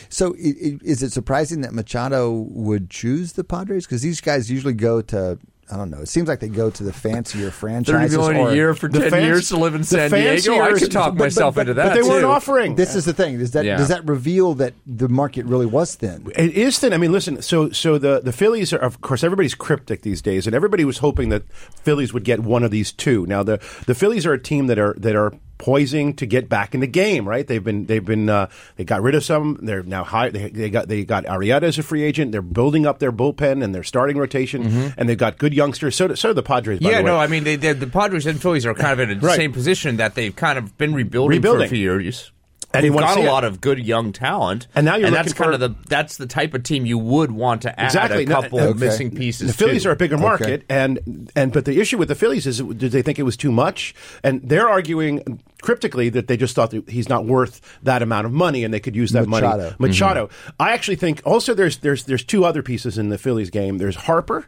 So, 0.08 0.34
i- 0.34 0.38
i- 0.64 0.78
is 0.82 1.02
it 1.02 1.12
surprising 1.12 1.60
that 1.62 1.72
Machado 1.74 2.30
would 2.32 2.88
choose 2.90 3.32
the 3.32 3.44
Padres? 3.44 3.86
Because 3.86 4.02
these 4.02 4.20
guys 4.22 4.50
usually 4.50 4.72
go 4.74 5.02
to. 5.02 5.38
I 5.70 5.76
don't 5.76 5.90
know. 5.90 5.98
It 6.00 6.08
seems 6.08 6.28
like 6.28 6.40
they 6.40 6.48
go 6.48 6.70
to 6.70 6.82
the 6.82 6.92
fancier 6.92 7.50
franchises. 7.62 8.14
They're 8.16 8.34
going 8.34 8.58
or, 8.58 8.74
for 8.74 8.88
The 8.88 9.08
fans- 9.08 9.48
to 9.48 9.56
live 9.56 9.74
in 9.74 9.84
San 9.84 10.10
Diego. 10.10 10.54
I 10.54 10.58
fanciers- 10.58 10.80
could 10.80 10.92
talk 10.92 11.12
but- 11.12 11.18
but- 11.18 11.24
myself 11.24 11.54
but- 11.54 11.60
into 11.62 11.74
that. 11.74 11.82
but 11.90 11.94
that. 11.94 12.02
they 12.02 12.08
weren't 12.08 12.24
offering. 12.24 12.74
This 12.74 12.94
is 12.94 13.04
the 13.06 13.12
thing. 13.14 13.38
Does 13.38 13.52
that 13.52 13.64
Yeah. 13.64 13.76
does 13.78 13.88
that 13.88 14.06
reveal 14.06 14.54
that 14.54 14.74
the 14.86 15.08
market 15.08 15.46
really 15.46 15.64
was 15.66 15.94
thin? 15.94 16.30
It 16.36 16.50
is 16.54 16.78
thin. 16.78 16.92
I 16.92 16.98
mean, 16.98 17.12
listen. 17.12 17.40
So, 17.40 17.70
so 17.70 17.96
the 17.96 18.20
the 18.20 18.32
Phillies 18.32 18.72
are, 18.72 18.78
of 18.78 19.00
course, 19.00 19.24
everybody's 19.24 19.54
cryptic 19.54 20.02
these 20.02 20.20
days, 20.20 20.46
and 20.46 20.54
everybody 20.54 20.84
was 20.84 20.98
hoping 20.98 21.28
that 21.30 21.44
Phillies 21.52 22.12
would 22.12 22.24
get 22.24 22.40
one 22.40 22.64
of 22.64 22.70
these 22.70 22.92
two. 22.92 23.24
Now, 23.26 23.42
the 23.42 23.58
the 23.86 23.94
Phillies 23.94 24.26
are 24.26 24.32
a 24.34 24.38
team 24.42 24.66
that 24.66 24.78
are 24.78 24.94
that 24.98 25.14
are 25.16 25.32
poising 25.62 26.12
to 26.16 26.26
get 26.26 26.48
back 26.48 26.74
in 26.74 26.80
the 26.80 26.86
game. 26.86 27.26
Right? 27.26 27.46
They've 27.46 27.62
been 27.64 27.86
they've 27.86 28.04
been 28.04 28.28
uh, 28.28 28.48
they 28.76 28.84
got 28.84 29.00
rid 29.00 29.14
of 29.14 29.24
some. 29.24 29.58
They're 29.62 29.82
now 29.82 30.04
high. 30.04 30.28
They, 30.28 30.50
they 30.50 30.68
got 30.70 30.88
they 30.88 31.04
got 31.04 31.24
Arrieta 31.24 31.62
as 31.62 31.78
a 31.78 31.82
free 31.82 32.02
agent. 32.02 32.32
They're 32.32 32.42
building 32.42 32.84
up 32.84 32.98
their 32.98 33.12
bullpen 33.12 33.62
and 33.64 33.74
their 33.74 33.84
starting 33.84 34.18
rotation, 34.18 34.92
and 34.98 35.08
they've 35.08 35.16
got 35.16 35.38
good 35.38 35.54
youngsters. 35.54 35.96
So, 35.96 36.08
do- 36.08 36.16
so 36.16 36.28
do 36.30 36.34
the 36.34 36.42
Padres. 36.42 36.80
By 36.80 36.82
Mm-hmm. 36.86 36.90
Yeah, 36.90 36.98
the 36.98 37.04
way. 37.04 37.10
no, 37.10 37.16
I 37.18 37.26
mean 37.28 37.44
they, 37.44 37.56
the 37.56 37.86
Padres 37.86 38.26
and 38.26 38.40
Phillies 38.42 38.66
are 38.66 38.74
kind 38.74 39.00
of 39.00 39.08
in 39.08 39.20
the 39.20 39.26
Right. 39.26 39.36
same 39.36 39.52
position 39.52 39.96
that 39.98 40.14
they've 40.14 40.34
kind 40.34 40.58
of 40.58 40.76
been 40.76 40.92
rebuilding, 40.94 41.40
for 41.42 41.62
a 41.62 41.68
few 41.68 41.78
years. 41.78 42.32
And 42.74 42.84
And 42.84 42.86
you 42.86 42.92
they've 42.92 43.00
got 43.00 43.14
see 43.14 43.20
a 43.22 43.24
it. 43.24 43.30
lot 43.30 43.44
of 43.44 43.60
good 43.60 43.78
young 43.78 44.12
talent, 44.12 44.66
And 44.74 44.84
now 44.86 44.96
you're 44.96 45.10
that's 45.10 45.28
looking 45.28 45.42
kind 45.52 45.54
of 45.54 45.60
the 45.60 45.76
that's 45.88 46.16
the 46.16 46.26
type 46.26 46.54
of 46.54 46.62
team 46.62 46.86
you 46.86 46.98
would 46.98 47.30
want 47.30 47.62
to 47.62 47.80
add 47.80 47.86
Exactly. 47.86 48.22
a 48.24 48.26
No, 48.26 48.40
couple 48.42 48.58
uh, 48.60 48.62
okay. 48.68 48.78
missing 48.78 49.14
pieces. 49.14 49.48
The 49.48 49.52
Phillies 49.52 49.82
to. 49.82 49.90
are 49.90 49.92
a 49.92 49.96
bigger 49.96 50.16
market, 50.18 50.64
and 50.68 51.30
and 51.36 51.52
but 51.52 51.64
the 51.64 51.80
issue 51.80 51.98
with 51.98 52.08
the 52.08 52.14
Phillies 52.14 52.46
is, 52.46 52.58
did 52.60 52.92
they 52.92 53.02
think 53.02 53.18
it 53.18 53.24
was 53.24 53.36
too 53.36 53.52
much? 53.52 53.94
And 54.22 54.40
they're 54.42 54.68
arguing 54.68 55.40
cryptically 55.60 56.08
that 56.10 56.26
they 56.28 56.36
just 56.36 56.54
thought 56.56 56.70
that 56.70 56.88
he's 56.88 57.08
not 57.08 57.24
worth 57.26 57.60
that 57.82 58.02
amount 58.02 58.26
of 58.26 58.32
money, 58.32 58.64
and 58.64 58.72
they 58.72 58.80
could 58.80 58.96
use 58.96 59.12
that 59.12 59.28
Machado. 59.28 59.62
money. 59.62 59.74
Machado. 59.78 60.28
I 60.58 60.72
actually 60.72 60.96
think 60.96 61.20
also 61.24 61.54
there's 61.54 61.78
there's 61.78 62.04
there's 62.04 62.24
two 62.24 62.44
other 62.44 62.62
pieces 62.62 62.98
in 62.98 63.10
the 63.10 63.18
Phillies 63.18 63.50
game. 63.50 63.78
There's 63.78 63.96
Harper, 63.96 64.46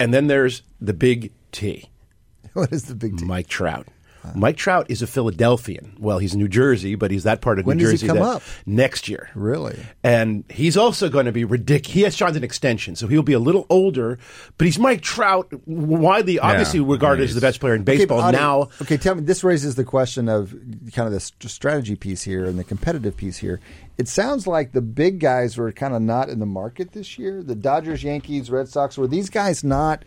and 0.00 0.12
then 0.12 0.26
there's 0.26 0.62
the 0.80 0.92
big 0.94 1.32
T, 1.52 1.90
What 2.54 2.72
is 2.72 2.84
the 2.84 2.94
big 2.94 3.16
deal? 3.18 3.28
Mike 3.28 3.46
Trout. 3.46 3.86
Mike 4.34 4.56
Trout 4.56 4.86
is 4.88 5.02
a 5.02 5.06
Philadelphian. 5.06 5.96
Well, 5.98 6.18
he's 6.18 6.36
New 6.36 6.48
Jersey, 6.48 6.94
but 6.94 7.10
he's 7.10 7.24
that 7.24 7.40
part 7.40 7.58
of 7.58 7.66
When 7.66 7.76
New 7.76 7.84
does 7.84 8.00
he 8.00 8.06
Jersey 8.06 8.18
come 8.18 8.26
up? 8.26 8.42
next 8.66 9.08
year. 9.08 9.30
Really? 9.34 9.78
And 10.02 10.44
he's 10.48 10.76
also 10.76 11.08
going 11.08 11.26
to 11.26 11.32
be 11.32 11.44
ridiculous. 11.44 11.92
He 11.94 12.02
has 12.02 12.16
signed 12.16 12.36
an 12.36 12.44
extension, 12.44 12.94
so 12.96 13.06
he'll 13.08 13.22
be 13.22 13.32
a 13.32 13.38
little 13.38 13.66
older. 13.68 14.18
But 14.58 14.66
he's 14.66 14.78
Mike 14.78 15.00
Trout, 15.02 15.52
widely, 15.66 16.38
obviously 16.38 16.80
regarded 16.80 17.24
as 17.24 17.34
the 17.34 17.40
best 17.40 17.60
player 17.60 17.74
in 17.74 17.84
baseball 17.84 18.20
Okay, 18.20 18.30
now. 18.32 18.68
Okay, 18.80 18.96
tell 18.96 19.14
me. 19.14 19.22
This 19.22 19.42
raises 19.42 19.74
the 19.74 19.84
question 19.84 20.28
of 20.28 20.54
kind 20.92 21.06
of 21.06 21.12
the 21.12 21.48
strategy 21.48 21.96
piece 21.96 22.22
here 22.22 22.44
and 22.44 22.58
the 22.58 22.64
competitive 22.64 23.16
piece 23.16 23.38
here. 23.38 23.60
It 23.98 24.08
sounds 24.08 24.46
like 24.46 24.72
the 24.72 24.80
big 24.80 25.20
guys 25.20 25.56
were 25.56 25.70
kind 25.72 25.94
of 25.94 26.02
not 26.02 26.28
in 26.28 26.38
the 26.38 26.46
market 26.46 26.92
this 26.92 27.18
year. 27.18 27.42
The 27.42 27.54
Dodgers, 27.54 28.02
Yankees, 28.02 28.50
Red 28.50 28.68
Sox 28.68 28.96
were 28.96 29.06
these 29.06 29.30
guys 29.30 29.62
not 29.62 30.04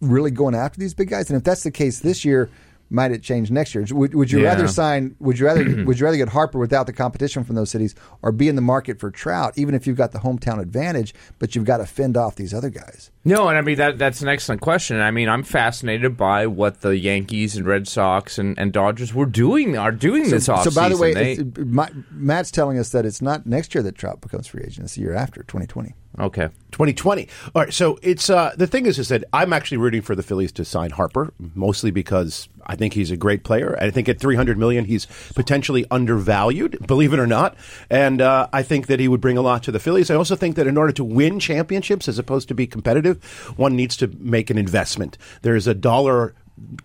really 0.00 0.30
going 0.30 0.54
after 0.54 0.78
these 0.78 0.94
big 0.94 1.08
guys? 1.08 1.30
And 1.30 1.36
if 1.36 1.44
that's 1.44 1.62
the 1.62 1.70
case 1.70 2.00
this 2.00 2.24
year, 2.24 2.50
might 2.90 3.10
it 3.10 3.22
change 3.22 3.50
next 3.50 3.74
year? 3.74 3.84
Would, 3.90 4.14
would 4.14 4.30
you 4.30 4.40
Yeah. 4.40 4.48
rather 4.50 4.68
sign? 4.68 5.16
Would 5.18 5.38
you 5.38 5.46
rather 5.46 5.64
would 5.84 5.98
you 5.98 6.04
rather 6.04 6.16
get 6.16 6.28
Harper 6.28 6.58
without 6.58 6.86
the 6.86 6.92
competition 6.92 7.44
from 7.44 7.56
those 7.56 7.70
cities, 7.70 7.94
or 8.22 8.32
be 8.32 8.48
in 8.48 8.56
the 8.56 8.62
market 8.62 9.00
for 9.00 9.10
Trout, 9.10 9.54
even 9.56 9.74
if 9.74 9.86
you've 9.86 9.96
got 9.96 10.12
the 10.12 10.18
hometown 10.18 10.60
advantage, 10.60 11.14
but 11.38 11.54
you've 11.54 11.64
got 11.64 11.78
to 11.78 11.86
fend 11.86 12.16
off 12.16 12.36
these 12.36 12.54
other 12.54 12.70
guys? 12.70 13.10
No, 13.24 13.48
and 13.48 13.58
I 13.58 13.60
mean 13.60 13.76
that 13.78 13.98
that's 13.98 14.22
an 14.22 14.28
excellent 14.28 14.60
question. 14.60 15.00
I 15.00 15.10
mean, 15.10 15.28
I'm 15.28 15.42
fascinated 15.42 16.16
by 16.16 16.46
what 16.46 16.80
the 16.82 16.96
Yankees 16.96 17.56
and 17.56 17.66
Red 17.66 17.88
Sox 17.88 18.38
and, 18.38 18.56
and 18.58 18.72
Dodgers 18.72 19.12
were 19.12 19.26
doing 19.26 19.76
are 19.76 19.90
doing 19.90 20.30
this 20.30 20.46
offseason. 20.46 20.72
So, 20.72 20.80
by 20.80 20.88
the 20.88 20.96
way, 20.96 21.12
They- 21.12 21.62
my, 21.64 21.90
Matt's 22.12 22.50
telling 22.52 22.78
us 22.78 22.90
that 22.90 23.04
it's 23.04 23.20
not 23.20 23.46
next 23.46 23.74
year 23.74 23.82
that 23.82 23.96
Trout 23.96 24.20
becomes 24.20 24.46
free 24.46 24.62
agent; 24.64 24.84
it's 24.84 24.94
the 24.94 25.00
year 25.02 25.14
after, 25.14 25.42
2020. 25.42 25.94
okay. 26.20 26.48
2020. 26.72 27.28
All 27.54 27.62
right, 27.62 27.72
so 27.72 27.98
it's 28.02 28.28
uh, 28.30 28.52
the 28.56 28.66
thing 28.66 28.86
is, 28.86 28.98
is 28.98 29.08
that 29.08 29.24
I'm 29.32 29.52
actually 29.52 29.78
rooting 29.78 30.02
for 30.02 30.14
the 30.14 30.22
Phillies 30.22 30.52
to 30.52 30.64
sign 30.64 30.90
Harper, 30.90 31.32
mostly 31.54 31.90
because 31.90 32.48
I 32.66 32.76
think 32.76 32.94
he's 32.94 33.10
a 33.10 33.16
great 33.16 33.44
player. 33.44 33.76
I 33.80 33.90
think 33.90 34.08
at 34.08 34.20
300 34.20 34.58
million, 34.58 34.84
he's 34.84 35.06
potentially 35.34 35.86
undervalued, 35.90 36.86
believe 36.86 37.12
it 37.12 37.18
or 37.18 37.26
not, 37.26 37.56
and 37.88 38.20
uh, 38.20 38.48
I 38.52 38.62
think 38.62 38.86
that 38.88 39.00
he 39.00 39.08
would 39.08 39.20
bring 39.20 39.38
a 39.38 39.42
lot 39.42 39.62
to 39.64 39.72
the 39.72 39.78
Phillies. 39.78 40.10
I 40.10 40.14
also 40.14 40.36
think 40.36 40.56
that 40.56 40.66
in 40.66 40.76
order 40.76 40.92
to 40.92 41.04
win 41.04 41.38
championships, 41.40 42.08
as 42.08 42.18
opposed 42.18 42.48
to 42.48 42.54
be 42.54 42.66
competitive, 42.66 43.22
one 43.56 43.76
needs 43.76 43.96
to 43.98 44.08
make 44.18 44.50
an 44.50 44.58
investment. 44.58 45.16
There 45.42 45.56
is 45.56 45.66
a 45.66 45.74
dollar 45.74 46.34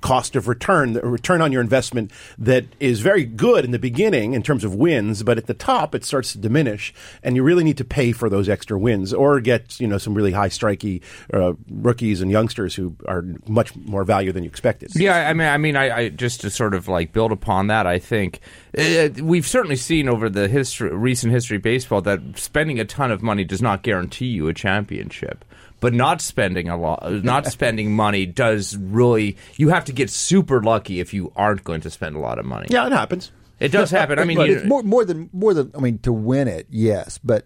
cost 0.02 0.36
of 0.36 0.48
return, 0.48 0.94
the 0.94 1.02
return 1.02 1.42
on 1.42 1.52
your 1.52 1.62
investment 1.62 2.12
that 2.38 2.66
is 2.80 3.00
very 3.00 3.24
good 3.24 3.64
in 3.64 3.72
the 3.72 3.80
beginning 3.80 4.34
in 4.34 4.44
terms 4.44 4.64
of 4.64 4.76
wins, 4.76 5.24
but 5.24 5.38
at 5.38 5.48
the 5.48 5.54
top 5.54 5.96
it 5.96 6.04
starts 6.04 6.32
to 6.34 6.38
diminish, 6.38 6.94
and 7.24 7.36
you 7.36 7.44
really 7.44 7.64
need 7.64 7.78
to 7.78 7.86
pay 7.86 8.12
for 8.12 8.30
those 8.30 8.50
extra 8.50 8.78
wins 8.78 9.14
or 9.14 9.40
get 9.40 9.80
you 9.80 9.88
know 9.88 9.98
some 9.98 10.14
really 10.14 10.32
high 10.32 10.50
strikey 10.50 11.02
uh, 11.34 11.54
rookies 11.70 12.22
and 12.22 12.32
youngsters 12.32 12.76
who 12.76 12.96
are 13.08 13.24
much 13.48 13.76
more 13.76 14.04
value 14.04 14.32
than 14.32 14.44
you 14.44 14.50
expected. 14.50 14.92
Yeah, 14.96 15.30
I 15.30 15.34
mean, 15.34 15.48
I 15.48 15.58
mean, 15.58 15.76
I, 15.76 15.98
I 15.98 16.10
just 16.10 16.42
to 16.42 16.50
sort 16.50 16.74
of 16.74 16.88
like 16.88 17.14
build 17.14 17.32
upon 17.32 17.68
that. 17.68 17.88
I 17.88 18.00
think 18.00 18.40
uh, 18.78 19.10
we've 19.22 19.48
certainly 19.48 19.76
seen 19.76 20.10
over 20.10 20.30
the 20.30 20.48
history, 20.48 20.94
recent 20.96 21.32
history 21.32 21.58
of 21.58 21.64
baseball, 21.64 22.02
that 22.02 22.20
spending 22.36 22.80
a 22.80 22.86
ton 22.86 23.12
of 23.12 23.22
money 23.22 23.44
does 23.44 23.62
not 23.62 23.84
guarantee 23.84 24.28
you 24.28 24.48
a 24.48 24.54
championship. 24.54 25.46
But 25.82 25.94
not 25.94 26.22
spending 26.22 26.70
a 26.70 26.78
lot, 26.78 27.12
not 27.24 27.46
spending 27.52 27.94
money 27.94 28.26
does 28.26 28.78
really. 28.78 29.36
You 29.58 29.70
have 29.70 29.84
to 29.86 29.92
get 29.92 30.10
super 30.10 30.62
lucky 30.62 31.02
if 31.02 31.14
you 31.14 31.34
aren't 31.36 31.66
going 31.66 31.82
to 31.82 31.90
spend 31.90 32.16
a 32.16 32.20
lot 32.20 32.40
of 32.40 32.46
money. 32.46 32.68
Yeah, 32.70 32.88
it 32.88 32.94
happens. 32.94 33.32
It 33.62 33.72
does 33.72 33.92
happen. 33.92 34.18
I 34.20 34.26
mean, 34.26 34.38
But 34.38 34.50
you- 34.50 34.58
it's 34.58 34.66
more 34.66 34.82
more 34.84 35.06
than 35.06 35.30
more 35.32 35.54
than 35.54 35.72
I 35.78 35.80
mean 35.80 36.00
to 36.00 36.12
win 36.12 36.48
it, 36.48 36.66
yes, 36.70 37.20
but 37.24 37.46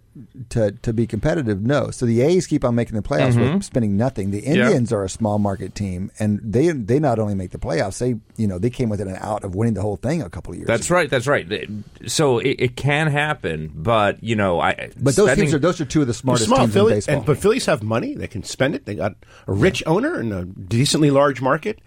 to 0.49 0.71
to 0.71 0.93
be 0.93 1.05
competitive, 1.05 1.61
no. 1.61 1.91
So 1.91 2.05
the 2.05 2.21
A's 2.21 2.47
keep 2.47 2.63
on 2.63 2.73
making 2.73 2.95
the 2.95 3.01
playoffs 3.01 3.33
Mm-hmm. 3.33 3.55
with 3.55 3.63
spending 3.65 3.97
nothing. 3.97 4.31
The 4.31 4.39
Indians 4.39 4.93
are 4.93 5.03
a 5.03 5.09
small 5.09 5.39
market 5.39 5.75
team, 5.75 6.09
and 6.17 6.39
they 6.41 6.69
they 6.71 6.99
not 6.99 7.19
only 7.19 7.35
make 7.35 7.51
the 7.51 7.57
playoffs, 7.57 7.97
they 7.99 8.15
you 8.37 8.47
know 8.47 8.57
they 8.57 8.69
came 8.69 8.87
within 8.89 9.09
an 9.09 9.17
out 9.19 9.43
of 9.43 9.55
winning 9.55 9.73
the 9.73 9.81
whole 9.81 9.97
thing 9.97 10.21
a 10.21 10.29
couple 10.29 10.53
of 10.53 10.57
years. 10.57 10.67
That's 10.67 10.85
ago. 10.87 10.95
right. 10.95 11.09
That's 11.09 11.27
right. 11.27 11.47
So 12.07 12.39
it, 12.39 12.55
it 12.59 12.75
can 12.77 13.07
happen, 13.07 13.71
but 13.75 14.23
you 14.23 14.35
know, 14.37 14.59
I. 14.61 14.91
But 14.95 15.15
those 15.15 15.27
spending- 15.27 15.45
teams 15.47 15.53
are 15.53 15.59
those 15.59 15.81
are 15.81 15.85
two 15.85 15.99
of 16.01 16.07
the 16.07 16.13
They're 16.13 16.17
smartest 16.19 16.47
small 16.47 16.59
teams 16.59 16.73
Philly, 16.73 16.91
in 16.93 16.97
baseball. 16.97 17.15
and, 17.17 17.25
but 17.25 17.37
Phillies 17.39 17.65
have 17.65 17.83
money; 17.83 18.15
they 18.15 18.27
can 18.27 18.43
spend 18.43 18.73
it. 18.75 18.85
They 18.85 18.95
got 18.95 19.15
a 19.47 19.53
rich 19.53 19.83
owner 19.85 20.15
and 20.15 20.31
a 20.31 20.45
decently 20.45 21.11
large 21.11 21.41
market. 21.41 21.79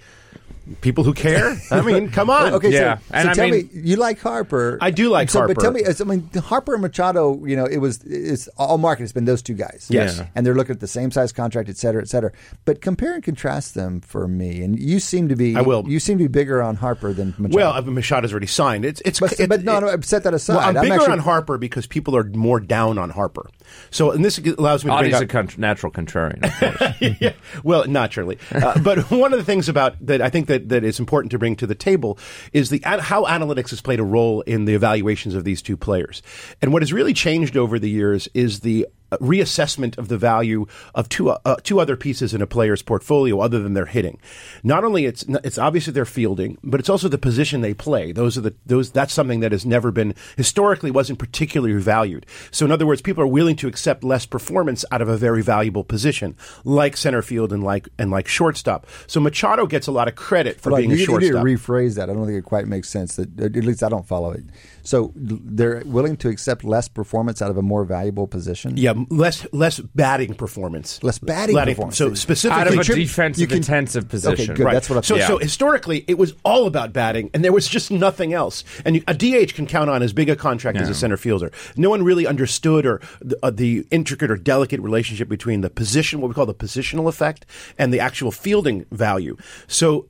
People 0.81 1.05
who 1.05 1.15
care. 1.15 1.57
I 1.71 1.81
mean, 1.81 2.11
come 2.11 2.31
on. 2.31 2.53
Okay, 2.55 2.71
Yeah, 2.73 2.99
so, 2.99 3.05
and 3.13 3.27
so 3.27 3.31
I 3.31 3.35
tell 3.35 3.49
mean- 3.49 3.71
me, 3.73 3.81
you 3.83 3.97
like 3.97 4.21
Harper? 4.21 4.79
I 4.81 4.91
do 4.91 5.09
like 5.09 5.31
so, 5.31 5.41
But 5.41 5.57
Harper. 5.57 5.61
tell 5.61 5.73
me, 5.73 5.83
I 5.85 6.05
mean, 6.05 6.29
Harper 6.43 6.75
and 6.75 6.83
Machado, 6.83 7.45
you 7.47 7.57
know, 7.57 7.65
it 7.65 7.79
was 7.79 8.03
it's 8.05 8.49
all 8.59 8.79
market. 8.79 9.03
It's 9.05 9.13
been 9.13 9.25
those 9.25 9.43
two 9.43 9.55
guys. 9.55 9.87
Yes. 9.91 10.19
Yeah. 10.19 10.27
and 10.35 10.45
they're 10.47 10.55
looking 10.55 10.75
at 10.75 10.81
the 10.81 10.87
same 10.89 11.11
size 11.11 11.33
contract, 11.33 11.69
et 11.69 11.77
cetera, 11.77 12.03
et 12.03 12.09
cetera. 12.09 12.33
But 12.65 12.81
compare 12.81 13.15
and 13.15 13.23
contrast 13.23 13.75
them 13.75 14.01
for 14.01 14.29
me, 14.29 14.63
and 14.63 14.79
you 14.79 15.01
seem 15.01 15.29
to 15.29 15.37
be. 15.37 15.57
I 15.57 15.63
will. 15.63 15.85
You 15.89 16.01
seem 16.01 16.19
to 16.19 16.25
be 16.25 16.29
bigger 16.29 16.63
on 16.63 16.77
Harper 16.77 17.13
than 17.13 17.35
Machado. 17.39 17.57
Well, 17.57 17.73
I 17.73 17.81
mean, 17.81 17.95
Machado's 17.95 18.33
already 18.33 18.47
signed. 18.47 18.85
It's 18.85 19.01
it's 19.05 19.21
But- 19.21 19.39
it- 19.41 19.49
but 19.49 19.65
no, 19.65 19.79
it- 19.79 19.81
no, 19.81 20.01
set 20.03 20.25
that 20.25 20.35
aside. 20.35 20.55
Well, 20.57 20.69
I'm 20.69 20.77
I'm 20.77 20.83
bigger 20.83 20.95
actually- 20.95 21.13
on 21.13 21.19
Harper 21.21 21.59
because 21.59 21.87
people 21.87 22.17
are 22.17 22.25
more 22.25 22.61
down 22.61 22.99
on 22.99 23.11
Harper. 23.11 23.49
So, 23.91 24.11
and 24.11 24.25
this 24.25 24.39
allows 24.39 24.85
me 24.85 24.91
to 24.91 24.99
bring 24.99 25.15
up 25.15 25.23
a 25.23 25.27
con- 25.27 25.49
natural 25.57 25.93
contrarian. 25.93 26.45
Of 26.45 26.79
course. 26.79 27.17
yeah. 27.21 27.33
Well, 27.63 27.87
naturally. 27.87 28.39
Uh, 28.53 28.79
but 28.83 29.11
one 29.11 29.33
of 29.33 29.39
the 29.39 29.45
things 29.45 29.69
about 29.69 29.95
that 30.07 30.21
I 30.21 30.31
think 30.31 30.47
that, 30.49 30.69
that 30.69 30.85
is 30.85 31.01
important 31.01 31.31
to 31.33 31.39
bring 31.39 31.57
to 31.57 31.67
the 31.67 31.75
table 31.75 32.19
is 32.53 32.71
the 32.71 32.83
how 32.85 33.25
analytics 33.25 33.71
has 33.71 33.81
played 33.81 34.01
a 34.01 34.05
role 34.05 34.43
in 34.43 34.65
the 34.65 34.75
evaluations 34.75 35.35
of 35.35 35.45
these 35.45 35.63
two 35.63 35.77
players. 35.77 36.23
And 36.61 36.73
what 36.73 36.83
has 36.83 36.93
really 36.93 37.15
changed 37.15 37.57
over 37.57 37.79
the 37.79 37.91
years 37.91 38.29
is 38.35 38.61
the 38.61 38.87
reassessment 39.13 39.97
of 39.99 40.09
the 40.09 40.19
value 40.19 40.67
of 40.95 41.09
two 41.09 41.31
uh, 41.31 41.57
two 41.63 41.81
other 41.81 41.97
pieces 41.97 42.35
in 42.35 42.43
a 42.43 42.47
player's 42.47 42.83
portfolio 42.83 43.41
other 43.41 43.61
than 43.61 43.75
their 43.75 43.87
hitting. 43.87 44.19
Not 44.63 44.85
only 44.85 45.07
it's 45.07 45.25
it's 45.45 45.59
obviously 45.59 45.93
their 45.93 46.05
fielding, 46.05 46.59
but 46.63 46.81
it's 46.81 46.89
also 46.89 47.09
the 47.09 47.19
position 47.19 47.61
they 47.61 47.75
play. 47.75 48.13
Those 48.13 48.37
are 48.37 48.43
the 48.43 48.55
those 48.67 48.91
that's 48.91 49.13
something 49.13 49.41
that 49.41 49.53
has 49.53 49.65
never 49.65 49.91
been 49.91 50.15
historically 50.37 50.91
wasn't 50.91 51.19
particularly 51.19 51.81
valued. 51.81 52.27
So 52.51 52.65
in 52.65 52.73
other 52.73 52.87
words, 52.87 53.03
people 53.03 53.23
are 53.23 53.27
willing 53.29 53.57
to 53.57 53.69
accept 53.69 54.05
less 54.05 54.27
performance 54.27 54.85
out 54.91 55.03
of 55.03 55.09
a 55.09 55.17
very 55.17 55.43
valuable 55.43 55.85
position, 55.85 56.37
like 56.65 56.97
center 56.97 57.23
field 57.23 57.53
and 57.53 57.65
like 57.65 57.89
and 57.99 58.11
like 58.11 58.29
shortstop. 58.29 58.87
So 59.07 59.21
Machado 59.21 59.67
gets 59.67 59.87
a 59.87 59.93
lot 59.93 60.09
of 60.09 60.15
credit 60.15 60.61
for 60.61 60.71
being 60.77 60.91
you, 60.91 60.97
a 60.97 60.99
you 60.99 61.07
need 61.07 61.21
to 61.21 61.27
shortstop. 61.33 61.45
rephrase 61.45 61.97
that. 61.97 62.11
I 62.11 62.15
don't 62.15 62.27
think 62.27 62.39
it 62.39 62.45
quite 62.45 62.67
makes 62.67 62.89
sense. 62.89 63.17
That 63.17 63.41
at 63.41 63.65
least 63.65 63.83
I 63.83 63.89
don't 63.89 64.07
follow 64.07 64.33
it. 64.33 64.45
So 64.89 65.13
they're 65.15 65.83
willing 65.85 66.17
to 66.17 66.31
accept 66.31 66.65
less 66.65 66.89
performance 66.89 67.43
out 67.43 67.51
of 67.51 67.59
a 67.59 67.63
more 67.63 67.85
valuable 67.85 68.27
position. 68.27 68.75
yeah, 68.79 68.95
less 69.11 69.47
less 69.53 69.81
batting 69.81 70.33
performance. 70.33 71.03
Less 71.03 71.19
batting 71.19 71.55
performance. 71.55 71.99
So 71.99 72.15
specifically, 72.15 72.61
Out 72.63 72.69
of 72.69 72.73
a 72.73 72.77
Contrib- 72.79 72.95
defensive 72.95 73.49
can- 73.51 73.59
intensive 73.59 74.09
position. 74.09 74.45
Okay, 74.53 74.55
good. 74.57 74.65
Right. 74.65 74.73
That's 74.73 74.89
what 74.89 74.97
I 74.97 75.03
so, 75.03 75.19
thought. 75.19 75.27
so 75.27 75.39
Yeah. 75.39 75.45
historically, 75.45 76.07
it 76.09 76.17
was 76.17 76.33
all 76.43 76.67
about 76.67 76.95
batting, 76.95 77.29
and 77.35 77.45
there 77.45 77.53
was 77.53 77.69
just 77.69 77.91
nothing 77.91 78.33
else. 78.33 78.65
And 78.87 78.97
you, 78.97 79.03
a 79.07 79.13
DH 79.13 79.53
can 79.55 79.67
count 79.67 79.91
on 79.91 80.03
as 80.03 80.15
big 80.15 80.31
a 80.31 80.37
contract 80.37 80.79
as 80.79 80.89
a 80.89 80.95
center 80.95 81.19
fielder. 81.19 81.53
No 81.77 81.91
one 81.91 82.03
really 82.03 82.27
understood 82.27 82.87
or 82.87 83.03
the, 83.21 83.37
uh, 83.43 83.51
the 83.51 83.87
intricate 83.91 84.31
or 84.31 84.37
delicate 84.39 84.81
relationship 84.81 85.29
between 85.29 85.61
the 85.61 85.69
position, 85.69 86.23
what 86.23 86.29
we 86.29 86.35
call 86.35 86.47
the 86.47 86.55
positional 86.55 87.09
effect, 87.09 87.45
and 87.77 87.93
the 87.93 88.01
actual 88.01 88.31
fielding 88.33 88.87
value. 88.91 89.37
So. 89.67 90.07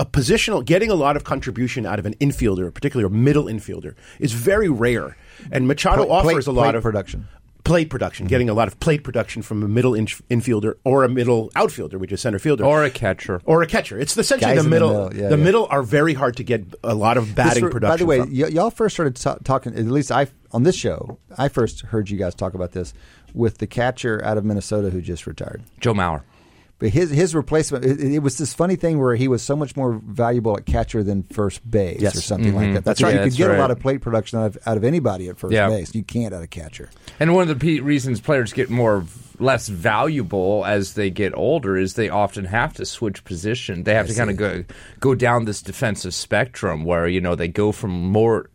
A 0.00 0.04
positional, 0.06 0.64
getting 0.64 0.90
a 0.90 0.94
lot 0.94 1.14
of 1.14 1.24
contribution 1.24 1.84
out 1.84 1.98
of 1.98 2.06
an 2.06 2.14
infielder, 2.14 2.72
particularly 2.72 3.06
a 3.06 3.14
middle 3.14 3.44
infielder, 3.44 3.94
is 4.18 4.32
very 4.32 4.68
rare. 4.70 5.14
And 5.52 5.68
Machado 5.68 6.06
Plate- 6.06 6.22
plate- 6.22 6.32
offers 6.34 6.46
a 6.46 6.52
lot 6.52 6.62
plate 6.62 6.74
of 6.76 6.82
production. 6.82 7.28
plate 7.64 7.90
production, 7.90 8.24
mm-hmm. 8.24 8.30
getting 8.30 8.48
a 8.48 8.54
lot 8.54 8.66
of 8.66 8.80
plate 8.80 9.04
production 9.04 9.42
from 9.42 9.62
a 9.62 9.68
middle 9.68 9.94
in- 9.94 10.06
infielder 10.06 10.74
or 10.84 11.04
a 11.04 11.08
middle 11.10 11.50
outfielder, 11.54 11.98
which 11.98 12.12
is 12.12 12.20
center 12.22 12.38
fielder, 12.38 12.64
Or 12.64 12.82
a 12.82 12.88
catcher. 12.90 13.42
or 13.44 13.60
a 13.62 13.66
catcher. 13.66 13.98
It's 14.00 14.16
essentially 14.16 14.54
Guys 14.54 14.56
the 14.56 14.64
in 14.64 14.70
the 14.70 14.70
middle. 14.70 14.88
middle, 15.04 15.14
yeah, 15.22 15.28
the 15.28 15.36
yeah. 15.36 15.44
middle 15.44 15.66
are 15.70 15.82
very 15.82 16.14
hard 16.14 16.34
to 16.38 16.44
get 16.44 16.64
a 16.82 16.94
lot 16.94 17.18
of 17.18 17.34
batting 17.34 17.64
This- 17.64 17.72
production. 17.72 17.92
By 17.92 17.96
the 17.98 18.06
way, 18.06 18.20
from. 18.20 18.30
y- 18.30 18.48
y'all 18.48 18.70
first 18.70 18.96
started 18.96 19.16
ta- 19.16 19.36
talking. 19.44 19.74
At 19.74 19.84
least 19.84 20.10
I 20.10 20.28
on 20.52 20.62
this 20.62 20.76
show, 20.76 21.18
I 21.36 21.48
first 21.48 21.82
heard 21.82 22.08
you 22.08 22.16
guys 22.16 22.34
talk 22.34 22.54
about 22.54 22.72
this 22.72 22.94
with 23.34 23.58
the 23.58 23.66
catcher 23.66 24.24
out 24.24 24.38
of 24.38 24.46
Minnesota 24.46 24.88
who 24.88 25.02
just 25.02 25.26
retired. 25.26 25.62
Joe 25.78 25.92
Mauer. 25.92 26.22
But 26.80 26.88
his 26.88 27.10
his 27.10 27.34
replacement, 27.34 27.84
it, 27.84 28.00
it 28.00 28.18
was 28.20 28.38
this 28.38 28.54
funny 28.54 28.74
thing 28.74 28.98
where 28.98 29.14
he 29.14 29.28
was 29.28 29.42
so 29.42 29.54
much 29.54 29.76
more 29.76 30.00
valuable 30.04 30.56
at 30.56 30.64
catcher 30.64 31.04
than 31.04 31.22
first 31.24 31.68
base 31.70 32.00
Yes. 32.00 32.16
or 32.16 32.22
something 32.22 32.54
like 32.54 32.64
mm-hmm. 32.64 32.74
that. 32.74 32.84
That's 32.86 33.02
right. 33.02 33.08
right. 33.08 33.14
You 33.14 33.20
Yeah, 33.20 33.28
could 33.28 33.36
get 33.36 33.50
a 33.50 33.58
lot 33.58 33.70
of 33.70 33.78
plate 33.78 34.00
production 34.00 34.38
out 34.38 34.46
of, 34.46 34.58
out 34.66 34.78
of 34.78 34.84
anybody 34.84 35.28
at 35.28 35.38
first 35.38 35.52
Yeah. 35.52 35.68
base. 35.68 35.94
You 35.94 36.02
can't 36.02 36.34
out 36.34 36.42
of 36.42 36.48
catcher. 36.50 36.88
And 37.20 37.34
one 37.34 37.48
of 37.48 37.58
the 37.58 37.80
reasons 37.80 38.20
players 38.20 38.54
get 38.54 38.70
more 38.70 39.04
less 39.38 39.68
valuable 39.68 40.64
as 40.66 40.94
they 40.94 41.10
get 41.10 41.36
older 41.36 41.76
is 41.76 41.94
they 41.94 42.08
often 42.08 42.46
have 42.46 42.72
to 42.74 42.86
switch 42.86 43.24
position. 43.24 43.84
They 43.84 43.94
have 43.94 44.08
to 44.08 44.14
kind 44.14 44.30
of 44.30 44.36
go 44.36 44.64
go 45.00 45.14
down 45.14 45.44
this 45.44 45.60
defensive 45.60 46.14
spectrum 46.14 46.84
where 46.84 47.06
you 47.06 47.20
know 47.20 47.34
they 47.34 47.48
go 47.48 47.72
from 47.72 47.90
more 47.90 48.48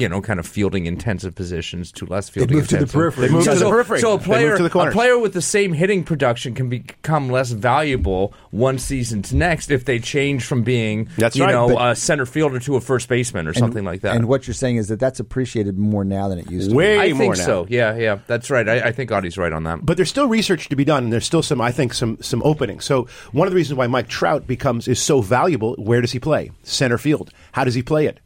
you 0.00 0.08
know 0.08 0.20
kind 0.20 0.40
of 0.40 0.46
fielding 0.46 0.86
intensive 0.86 1.34
positions 1.34 1.92
to 1.92 2.06
less 2.06 2.28
fielding 2.28 2.48
They 2.48 2.60
move 2.60 2.68
to 2.68 2.74
the 2.76 2.78
intensive. 2.82 2.94
periphery. 2.94 3.26
They 3.28 3.32
move 3.34 3.44
so, 3.44 3.52
to 3.54 3.58
the 3.60 3.70
periphery. 3.70 4.00
So 4.00 4.08
a 4.14 4.18
They 4.18 4.18
move 4.18 4.24
player 4.26 4.56
to 4.56 4.62
the 4.68 4.78
a 4.78 4.90
player 4.90 5.18
with 5.18 5.32
the 5.34 5.42
same 5.42 5.72
hitting 5.72 6.04
production 6.04 6.54
can 6.54 6.68
become 6.68 7.28
less 7.30 7.50
valuable 7.50 8.32
one 8.50 8.78
season 8.78 9.22
to 9.22 9.36
next 9.36 9.70
if 9.70 9.84
they 9.84 9.98
change 9.98 10.44
from 10.44 10.62
being 10.62 11.08
That's 11.18 11.36
you 11.36 11.44
right, 11.44 11.52
know 11.52 11.68
but- 11.74 11.90
a 11.90 11.96
center 11.96 12.26
fielder 12.26 12.58
to 12.60 12.76
a 12.76 12.80
first 12.80 13.08
baseman 13.08 13.46
or 13.46 13.54
something 13.54 13.84
like 13.84 14.00
that. 14.02 14.16
And 14.16 14.26
what 14.28 14.46
you're 14.46 14.54
saying 14.54 14.76
is 14.76 14.88
that 14.88 14.98
that's 15.00 15.20
appreciated 15.20 15.78
more 15.78 16.04
now 16.04 16.28
than 16.28 16.38
it 16.38 16.50
used 16.50 16.70
to. 16.70 16.76
Way 16.76 16.98
I 16.98 17.12
more 17.12 17.18
think 17.18 17.36
now. 17.38 17.44
so. 17.44 17.66
Yeah, 17.68 17.96
yeah, 17.96 18.18
that's 18.26 18.50
right. 18.50 18.68
I, 18.68 18.88
I 18.88 18.92
think 18.92 19.10
Adi's 19.12 19.36
right 19.38 19.52
on 19.52 19.64
that. 19.64 19.84
But 19.84 19.96
there's 19.96 20.08
still 20.10 20.28
research 20.28 20.68
to 20.68 20.76
be 20.76 20.84
done, 20.84 21.04
and 21.04 21.12
there's 21.12 21.26
still 21.26 21.42
some, 21.42 21.60
I 21.60 21.72
think, 21.72 21.94
some 21.94 22.18
some 22.20 22.42
openings. 22.42 22.84
So 22.84 23.06
one 23.32 23.46
of 23.46 23.52
the 23.52 23.56
reasons 23.56 23.76
why 23.76 23.86
Mike 23.86 24.08
Trout 24.08 24.46
becomes 24.46 24.88
is 24.88 25.00
so 25.00 25.20
valuable. 25.20 25.74
Where 25.76 26.00
does 26.00 26.12
he 26.12 26.18
play? 26.18 26.50
Center 26.62 26.98
field. 26.98 27.30
How 27.52 27.64
does 27.64 27.74
he 27.74 27.82
play 27.82 28.06
it? 28.06 28.18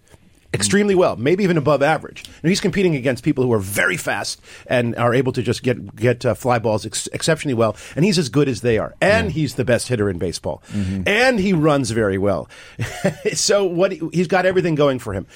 Extremely 0.54 0.94
well, 0.94 1.16
maybe 1.16 1.44
even 1.44 1.56
above 1.56 1.82
average. 1.82 2.24
And 2.42 2.48
he's 2.48 2.60
competing 2.60 2.94
against 2.96 3.24
people 3.24 3.44
who 3.44 3.52
are 3.52 3.58
very 3.58 3.96
fast 3.96 4.40
and 4.66 4.94
are 4.96 5.12
able 5.12 5.32
to 5.32 5.42
just 5.42 5.62
get 5.62 5.94
get 5.96 6.24
uh, 6.24 6.34
fly 6.34 6.58
balls 6.58 6.86
ex- 6.86 7.08
exceptionally 7.08 7.54
well. 7.54 7.76
And 7.96 8.04
he's 8.04 8.18
as 8.18 8.28
good 8.28 8.48
as 8.48 8.60
they 8.60 8.78
are. 8.78 8.94
And 9.00 9.32
he's 9.32 9.56
the 9.56 9.64
best 9.64 9.88
hitter 9.88 10.08
in 10.08 10.18
baseball. 10.18 10.62
And 11.06 11.38
he 11.38 11.52
runs 11.52 11.90
very 11.90 12.18
well. 12.18 12.48
so 13.34 13.64
what 13.64 13.92
he, 13.92 14.00
he's 14.12 14.28
got 14.28 14.46
everything 14.46 14.74
going 14.74 14.98
for 14.98 15.12
him. 15.12 15.26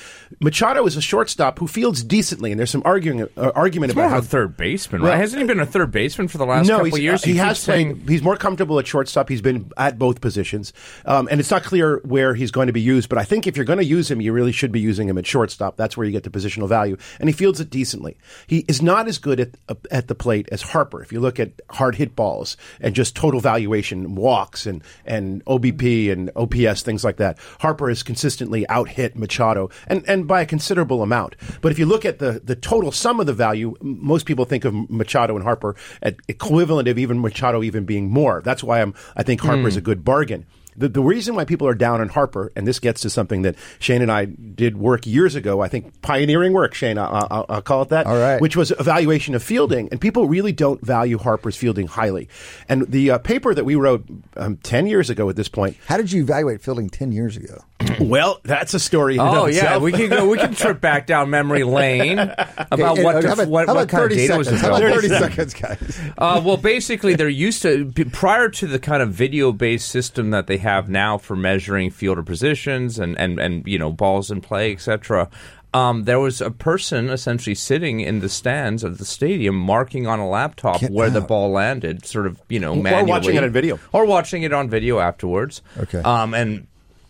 Machado 0.41 0.87
is 0.87 0.97
a 0.97 1.01
shortstop 1.01 1.59
who 1.59 1.67
fields 1.67 2.03
decently, 2.05 2.51
and 2.53 2.59
there's 2.59 2.71
some 2.71 2.83
arguing 2.85 3.23
uh, 3.37 3.51
argument 3.55 3.95
more 3.95 4.05
about 4.05 4.15
how 4.15 4.21
third 4.21 4.57
baseman, 4.57 5.03
Well- 5.03 5.11
right? 5.13 5.19
Hasn't 5.19 5.41
he 5.41 5.47
been 5.47 5.61
a 5.61 5.67
third 5.67 5.91
baseman 5.91 6.29
for 6.29 6.39
the 6.39 6.47
last 6.47 6.69
no, 6.69 6.79
couple 6.79 6.99
years? 6.99 7.23
uh, 7.23 7.27
he 7.27 7.33
keeps 7.33 7.45
has 7.45 7.65
played. 7.65 7.75
saying- 7.75 8.05
He's 8.09 8.23
more 8.23 8.37
comfortable 8.37 8.79
at 8.79 8.87
shortstop. 8.87 9.29
He's 9.29 9.43
been 9.43 9.71
at 9.77 9.99
both 9.99 10.21
positions, 10.21 10.73
um, 11.07 11.29
and 11.31 11.41
it's 11.41 11.51
not 11.51 11.65
clear 11.65 11.99
where 12.05 12.35
he's 12.35 12.51
going 12.51 12.69
to 12.69 12.73
be 12.73 12.81
used. 12.81 13.09
But 13.09 13.19
I 13.19 13.25
think 13.25 13.47
if 13.47 13.57
you're 13.57 13.65
going 13.67 13.79
to 13.79 13.85
use 13.85 14.11
him, 14.11 14.21
you 14.21 14.33
really 14.33 14.53
should 14.53 14.71
be 14.73 14.81
using 14.81 15.08
him 15.09 15.19
at 15.19 15.27
shortstop. 15.27 15.77
That's 15.77 15.97
where 15.97 16.07
you 16.07 16.13
get 16.13 16.25
the 16.25 16.31
positional 16.31 16.69
value, 16.69 16.97
and 17.21 17.29
he 17.29 17.33
fields 17.33 17.61
it 17.61 17.71
decently. 17.71 18.17
He 18.47 18.65
is 18.69 18.83
not 18.83 19.09
as 19.09 19.19
good 19.19 19.41
at 19.41 19.51
at 19.91 20.09
the 20.09 20.15
plate 20.15 20.49
as 20.51 20.63
Harper. 20.63 21.03
If 21.03 21.13
you 21.13 21.21
look 21.21 21.41
at 21.41 21.61
hard 21.71 21.97
hit 21.97 22.15
balls 22.17 22.57
and 22.81 22.95
just 22.95 23.17
total 23.17 23.41
valuation, 23.41 24.15
walks 24.15 24.67
and 24.67 24.83
and 25.05 25.45
OBP 25.45 26.11
and 26.11 26.31
OPS 26.37 26.83
things 26.83 27.05
like 27.05 27.17
that, 27.17 27.39
Harper 27.61 27.89
has 27.89 28.03
consistently 28.03 28.69
out 28.69 28.89
hit 28.89 29.17
Machado, 29.17 29.71
and 29.87 30.05
and 30.09 30.27
by 30.27 30.43
a 30.43 30.47
considerable 30.47 31.03
amount. 31.03 31.37
But 31.61 31.73
if 31.73 31.79
you 31.79 31.87
look 31.87 32.05
at 32.05 32.19
the 32.19 32.41
the 32.45 32.57
total 32.57 32.93
sum 32.93 33.21
of 33.21 33.27
the 33.27 33.33
value, 33.33 33.75
most 33.81 34.27
people 34.27 34.45
think 34.45 34.65
of 34.65 34.75
Machado 34.91 35.35
and 35.35 35.45
Harper 35.45 35.77
at 36.03 36.17
equivalent 36.29 36.89
of 36.89 36.99
even 36.99 37.21
Machado 37.21 37.63
even 37.63 37.85
being 37.85 38.11
more. 38.11 38.43
That's 38.45 38.63
why 38.63 38.81
I'm 38.81 38.95
I 39.17 39.23
think 39.23 39.41
Harper 39.41 39.69
is 39.69 39.75
hmm. 39.75 39.79
a 39.79 39.83
good 39.83 40.05
bargain. 40.05 40.47
The, 40.79 40.89
the 40.89 41.03
reason 41.03 41.35
why 41.35 41.45
people 41.45 41.67
are 41.67 41.75
down 41.75 42.01
on 42.01 42.09
Harper, 42.09 42.53
and 42.55 42.67
this 42.67 42.79
gets 42.79 43.01
to 43.03 43.11
something 43.11 43.43
that 43.43 43.57
Shane 43.79 44.01
and 44.03 44.11
I 44.11 44.27
did 44.27 44.79
work 44.79 45.07
years 45.07 45.35
ago, 45.35 45.61
I 45.61 45.69
think 45.69 46.01
pioneering 46.03 46.53
work, 46.53 46.75
Shane, 46.75 46.99
I'll, 46.99 47.27
I'll, 47.31 47.47
I'll 47.49 47.63
call 47.63 47.83
it 47.83 47.89
that. 47.89 48.07
All 48.07 48.17
right. 48.17 48.41
Which 48.41 48.57
was 48.57 48.71
evaluation 48.73 49.35
of 49.35 49.43
fielding, 49.43 49.89
and 49.91 50.01
people 50.01 50.27
really 50.27 50.53
don't 50.53 50.81
value 50.81 51.19
Harper's 51.19 51.57
fielding 51.57 51.89
highly. 51.89 52.29
And 52.69 52.87
the 52.89 53.13
uh, 53.13 53.19
paper 53.19 53.55
that 53.55 53.65
we 53.65 53.75
wrote 53.75 54.09
um, 54.37 54.57
10 54.59 54.87
years 54.87 55.11
ago 55.11 55.29
at 55.29 55.37
this 55.37 55.49
point, 55.49 55.77
How 55.87 55.97
did 55.97 56.13
you 56.13 56.23
evaluate 56.23 56.63
fielding 56.63 56.89
10 56.89 57.13
years 57.13 57.37
ago? 57.37 57.63
well, 58.01 58.41
that's 58.43 58.75
a 58.75 58.81
story. 58.81 59.15
in 59.15 59.21
Oh 59.21 59.47
yeah, 59.47 59.79
we 59.79 59.93
can 59.93 60.09
go. 60.09 60.29
We 60.29 60.39
can 60.39 60.55
trip 60.55 60.81
back 60.81 61.07
down 61.07 61.31
memory 61.31 61.65
lane 61.65 62.19
about 62.19 62.99
Okay, 62.99 63.05
what, 63.05 63.17
uh, 63.17 63.21
the, 63.21 63.29
how 63.29 63.35
about, 63.35 63.49
what, 63.49 63.67
how 63.69 63.75
what 63.75 63.89
kind 63.89 64.05
of 64.05 64.11
30 64.11 64.17
data 64.17 64.39
was 64.39 64.47
seconds? 64.49 64.63
How 64.63 64.77
about 64.77 64.95
30 64.95 65.09
seconds, 65.21 65.55
guys? 65.55 66.01
Uh, 66.19 66.43
well, 66.45 66.57
basically, 66.57 67.15
there 67.15 67.29
used 67.29 67.63
to 67.63 67.93
prior 68.13 68.49
to 68.49 68.67
the 68.67 68.79
kind 68.79 69.03
of 69.03 69.13
video-based 69.13 69.89
system 69.89 70.31
that 70.31 70.47
they 70.47 70.59
have 70.59 70.89
now 70.89 71.19
for 71.19 71.37
measuring 71.37 71.91
fielder 71.91 72.23
positions 72.23 72.99
and 72.99 73.19
and 73.19 73.39
and 73.39 73.67
you 73.67 73.79
know 73.79 73.93
balls 73.93 74.31
in 74.31 74.41
play, 74.41 74.73
etc. 74.73 75.29
Um, 75.75 76.05
there 76.05 76.19
was 76.19 76.41
a 76.41 76.51
person 76.51 77.11
essentially 77.11 77.55
sitting 77.55 78.01
in 78.01 78.21
the 78.21 78.29
stands 78.31 78.83
of 78.83 78.97
the 78.97 79.05
stadium, 79.05 79.55
marking 79.55 80.07
on 80.07 80.19
a 80.19 80.27
laptop 80.29 80.81
Get 80.81 80.91
where 80.91 81.11
the 81.11 81.21
ball 81.21 81.51
landed, 81.51 82.07
sort 82.07 82.27
of 82.27 82.41
you 82.49 82.59
know 82.59 82.75
Or 82.75 83.05
watching 83.05 83.37
it 83.37 83.45
on 83.45 83.51
video. 83.51 83.79
or 83.93 84.07
watching 84.07 84.43
it 84.45 84.53
on 84.53 84.71
video 84.71 84.99
afterwards. 84.99 85.61
Okay. 85.77 85.99
Um, 86.01 86.33
and 86.33 86.67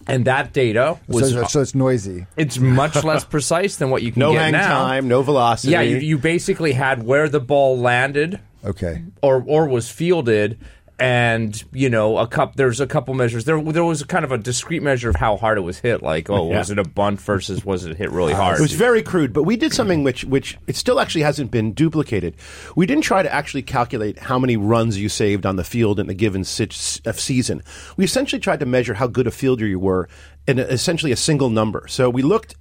and 0.08 0.24
that 0.24 0.52
data 0.52 0.98
So, 1.10 1.18
was 1.18 1.52
so 1.52 1.60
it's 1.60 1.74
noisy. 1.74 2.26
it's 2.36 2.58
much 2.58 3.04
less 3.04 3.24
precise 3.36 3.76
than 3.76 3.90
what 3.90 4.02
you 4.02 4.10
can 4.12 4.20
no 4.20 4.32
get 4.32 4.40
hang 4.42 4.52
now. 4.52 4.68
time, 4.86 5.06
no 5.08 5.22
velocity. 5.22 5.72
Yeah, 5.72 5.82
you, 5.82 5.98
you 5.98 6.18
basically 6.18 6.72
had 6.72 7.02
where 7.04 7.28
the 7.28 7.40
ball 7.40 7.78
landed 7.78 8.40
Okay. 8.64 9.02
or 9.22 9.44
or 9.46 9.68
was 9.68 9.90
fielded, 9.90 10.58
and 10.98 11.62
you 11.72 11.88
know 11.88 12.18
a 12.18 12.26
cup. 12.26 12.56
There's 12.56 12.80
a 12.80 12.86
couple 12.86 13.14
measures. 13.14 13.44
There 13.44 13.60
there 13.62 13.84
was 13.84 14.02
kind 14.02 14.24
of 14.24 14.32
a 14.32 14.38
discrete 14.38 14.82
measure 14.82 15.10
of 15.10 15.16
how 15.16 15.36
hard 15.36 15.56
it 15.58 15.60
was 15.62 15.78
hit. 15.78 16.02
Like, 16.02 16.28
oh, 16.28 16.50
Yeah. 16.50 16.58
was 16.58 16.70
it 16.70 16.78
a 16.78 16.84
bunt 16.84 17.20
versus 17.20 17.64
was 17.64 17.84
it 17.84 17.96
hit 17.96 18.10
really 18.10 18.32
hard? 18.32 18.58
It 18.58 18.62
was 18.62 18.72
very 18.72 19.02
crude, 19.02 19.32
but 19.32 19.44
we 19.44 19.56
did 19.56 19.72
something 19.72 20.02
which, 20.02 20.24
which 20.24 20.58
it 20.66 20.76
still 20.76 20.98
actually 21.00 21.22
hasn't 21.22 21.50
been 21.50 21.72
duplicated. 21.72 22.34
We 22.74 22.86
didn't 22.86 23.04
try 23.04 23.22
to 23.22 23.32
actually 23.32 23.62
calculate 23.62 24.18
how 24.18 24.38
many 24.38 24.56
runs 24.56 24.98
you 24.98 25.08
saved 25.08 25.46
on 25.46 25.56
the 25.56 25.64
field 25.64 26.00
in 26.00 26.10
a 26.10 26.14
given 26.14 26.42
uh, 26.42 27.12
season. 27.12 27.62
We 27.96 28.04
essentially 28.04 28.40
tried 28.40 28.60
to 28.60 28.66
measure 28.66 28.94
how 28.94 29.06
good 29.06 29.26
a 29.26 29.30
fielder 29.30 29.66
you 29.66 29.78
were 29.78 30.08
in 30.46 30.58
essentially 30.58 31.12
a 31.12 31.16
single 31.16 31.50
number. 31.50 31.86
So 31.88 32.08
we 32.10 32.22
looked 32.22 32.54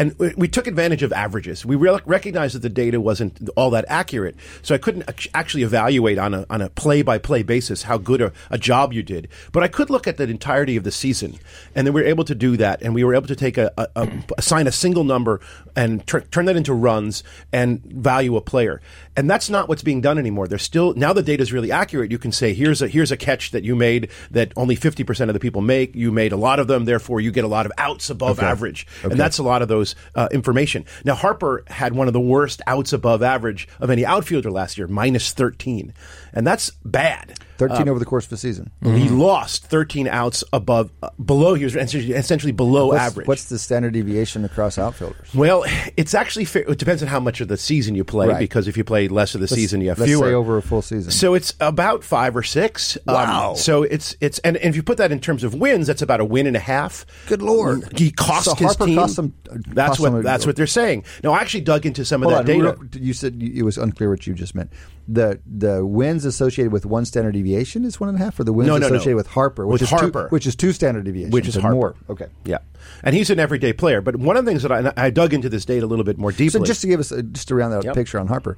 and 0.00 0.14
we- 0.18 0.34
we 0.36 0.48
took 0.48 0.66
advantage 0.66 1.02
of 1.02 1.12
averages. 1.12 1.64
We 1.64 1.76
re- 1.76 1.98
recognized 2.06 2.54
that 2.54 2.62
the 2.62 2.68
data 2.68 3.00
wasn't 3.00 3.48
all 3.56 3.70
that 3.70 3.84
accurate, 3.88 4.34
so 4.62 4.74
I 4.74 4.78
couldn't 4.78 5.04
ac- 5.08 5.30
actually 5.34 5.62
evaluate 5.62 6.18
on 6.18 6.34
a 6.34 6.46
on 6.50 6.60
a 6.62 6.68
play 6.70 7.02
by 7.02 7.18
play 7.18 7.42
basis 7.42 7.82
how 7.84 7.98
good 7.98 8.20
a, 8.20 8.32
a 8.50 8.58
job 8.58 8.92
you 8.92 9.02
did. 9.02 9.28
But 9.52 9.62
I 9.62 9.68
could 9.68 9.90
look 9.90 10.06
at 10.08 10.16
the 10.16 10.24
entirety 10.24 10.76
of 10.76 10.84
the 10.84 10.90
season, 10.90 11.38
and 11.74 11.86
then 11.86 11.94
we 11.94 12.00
were 12.02 12.06
able 12.08 12.24
to 12.24 12.34
do 12.34 12.56
that, 12.56 12.80
and 12.82 12.94
we 12.94 13.04
were 13.04 13.14
able 13.14 13.28
to 13.28 13.36
take 13.36 13.58
a, 13.58 13.70
a, 13.76 13.86
a 13.96 14.08
assign 14.38 14.66
a 14.66 14.72
single 14.72 15.04
number 15.04 15.40
and 15.76 16.06
tur- 16.06 16.22
turn 16.30 16.46
that 16.46 16.56
into 16.56 16.72
runs 16.74 17.22
and 17.52 17.82
value 17.84 18.36
a 18.36 18.40
player. 18.40 18.80
And 19.16 19.28
that's 19.28 19.50
not 19.50 19.68
what's 19.68 19.82
being 19.82 20.00
done 20.00 20.18
anymore. 20.18 20.48
There's 20.48 20.62
still 20.62 20.94
now 20.94 21.12
the 21.12 21.22
data 21.22 21.42
is 21.42 21.52
really 21.52 21.70
accurate. 21.70 22.10
You 22.10 22.18
can 22.18 22.32
say 22.32 22.54
here's 22.54 22.80
a 22.80 22.88
here's 22.88 23.12
a 23.12 23.16
catch 23.18 23.50
that 23.50 23.64
you 23.64 23.76
made 23.76 24.08
that 24.30 24.52
only 24.56 24.76
50% 24.76 25.28
of 25.28 25.34
the 25.34 25.40
people 25.40 25.60
make. 25.60 25.94
You 25.94 26.10
made 26.10 26.32
a 26.32 26.36
lot 26.38 26.58
of 26.58 26.68
them, 26.68 26.84
therefore 26.86 27.20
you 27.20 27.30
get 27.30 27.44
a 27.44 27.48
lot 27.48 27.66
of 27.66 27.72
outs 27.76 28.08
above 28.08 28.38
average. 28.50 28.86
And 29.02 29.20
that's 29.20 29.36
a 29.38 29.42
lot 29.42 29.60
of 29.62 29.68
those 29.68 29.89
uh, 30.14 30.28
information. 30.32 30.84
Now 31.04 31.14
Harper 31.14 31.64
had 31.68 31.94
one 31.94 32.06
of 32.06 32.12
the 32.12 32.20
worst 32.20 32.62
outs 32.66 32.92
above 32.92 33.22
average 33.22 33.68
of 33.80 33.90
any 33.90 34.04
outfielder 34.04 34.50
last 34.50 34.78
year, 34.78 34.86
minus 34.86 35.32
13. 35.32 35.92
And 36.32 36.46
that's 36.46 36.70
bad. 36.84 37.38
13 37.58 37.90
over 37.90 37.98
the 37.98 38.06
course 38.06 38.24
of 38.24 38.30
the 38.30 38.38
season. 38.38 38.70
He 38.82 39.10
lost 39.10 39.66
13 39.66 40.08
outs 40.08 40.42
above 40.50 40.90
uh, 41.02 41.10
below 41.22 41.52
he 41.52 41.64
was 41.64 41.76
essentially, 41.76 42.52
below 42.52 42.86
What's, 42.86 43.00
average. 43.00 43.26
what's 43.28 43.44
the 43.50 43.58
standard 43.58 43.92
deviation 43.92 44.46
across 44.46 44.78
outfielders? 44.78 45.34
Well, 45.34 45.64
it's 45.94 46.14
actually 46.14 46.46
fair. 46.46 46.62
It 46.62 46.78
depends 46.78 47.02
on 47.02 47.08
how 47.10 47.20
much 47.20 47.42
of 47.42 47.48
the 47.48 47.58
season 47.58 47.94
you 47.94 48.02
play, 48.02 48.28
Right. 48.28 48.38
because 48.38 48.66
if 48.66 48.78
you 48.78 48.84
play 48.84 49.08
less 49.08 49.34
of 49.34 49.42
the 49.42 49.48
season, 49.48 49.82
you 49.82 49.90
have 49.90 49.98
let's 49.98 50.10
fewer. 50.10 50.28
say 50.28 50.32
over 50.32 50.56
a 50.56 50.62
full 50.62 50.80
season. 50.80 51.10
So 51.12 51.34
it's 51.34 51.52
about 51.60 52.02
five 52.02 52.34
or 52.34 52.42
six. 52.42 52.96
Um, 53.06 53.14
Wow. 53.14 53.54
so 53.54 53.82
it's 53.82 54.16
it's 54.22 54.38
and, 54.38 54.56
and 54.56 54.70
if 54.70 54.76
you 54.76 54.82
put 54.82 54.96
that 54.96 55.12
in 55.12 55.20
terms 55.20 55.44
of 55.44 55.52
wins, 55.54 55.86
that's 55.86 56.00
about 56.00 56.20
a 56.20 56.24
win 56.24 56.46
and 56.46 56.56
a 56.56 56.60
half. 56.60 57.04
Good 57.26 57.42
Lord. 57.42 57.98
He 57.98 58.10
cost 58.10 58.46
So 58.46 58.54
his 58.54 58.68
Harper 58.68 58.86
team. 58.86 58.96
cost 58.96 59.18
him- 59.18 59.34
that's 59.68 59.98
cost 59.98 60.00
what 60.00 60.22
that's 60.22 60.46
what 60.46 60.56
they're 60.56 60.66
saying. 60.66 61.04
Now 61.22 61.32
I 61.32 61.40
actually 61.40 61.60
dug 61.62 61.84
into 61.84 62.06
some 62.06 62.22
of 62.22 62.30
that 62.30 62.38
on, 62.38 62.44
data. 62.46 62.78
you 62.98 63.12
said 63.12 63.42
it 63.42 63.64
was 63.64 63.76
unclear 63.76 64.08
what 64.08 64.26
you 64.26 64.32
just 64.32 64.54
meant. 64.54 64.70
The 65.12 65.40
the 65.44 65.84
wins 65.84 66.24
associated 66.24 66.70
with 66.72 66.86
one 66.86 67.04
standard 67.04 67.32
deviation 67.32 67.84
is 67.84 67.98
one 67.98 68.08
and 68.10 68.16
a 68.20 68.22
half, 68.22 68.38
or 68.38 68.44
the 68.44 68.52
wins 68.52 68.68
No, 68.68 68.74
no, 68.76 68.86
no. 68.88 68.94
associated 68.94 69.16
with 69.16 69.26
Harper, 69.28 69.66
which 69.66 69.80
With 69.80 69.82
is 69.82 69.90
Harper. 69.90 70.24
two, 70.24 70.28
which 70.28 70.46
is 70.46 70.54
two 70.54 70.72
standard 70.72 71.04
deviations, 71.04 71.32
which 71.32 71.48
is 71.48 71.56
Harper. 71.56 71.74
more. 71.74 71.94
Okay. 72.08 72.26
Yeah, 72.44 72.58
and 73.02 73.16
he's 73.16 73.28
an 73.30 73.40
everyday 73.40 73.72
player. 73.72 74.00
But 74.00 74.16
one 74.16 74.36
of 74.36 74.44
the 74.44 74.50
things 74.50 74.62
that 74.62 74.70
I, 74.70 74.92
I 75.06 75.10
dug 75.10 75.34
into 75.34 75.48
this 75.48 75.64
data 75.64 75.84
a 75.84 75.88
little 75.88 76.04
bit 76.04 76.16
more 76.18 76.30
deeply. 76.30 76.50
So 76.60 76.64
just 76.64 76.80
to 76.82 76.86
give 76.86 77.00
us 77.00 77.10
a, 77.10 77.22
just 77.24 77.48
to 77.48 77.54
round 77.56 77.74
out 77.74 77.84
Yep. 77.84 77.94
picture 77.94 78.20
on 78.20 78.28
Harper, 78.28 78.56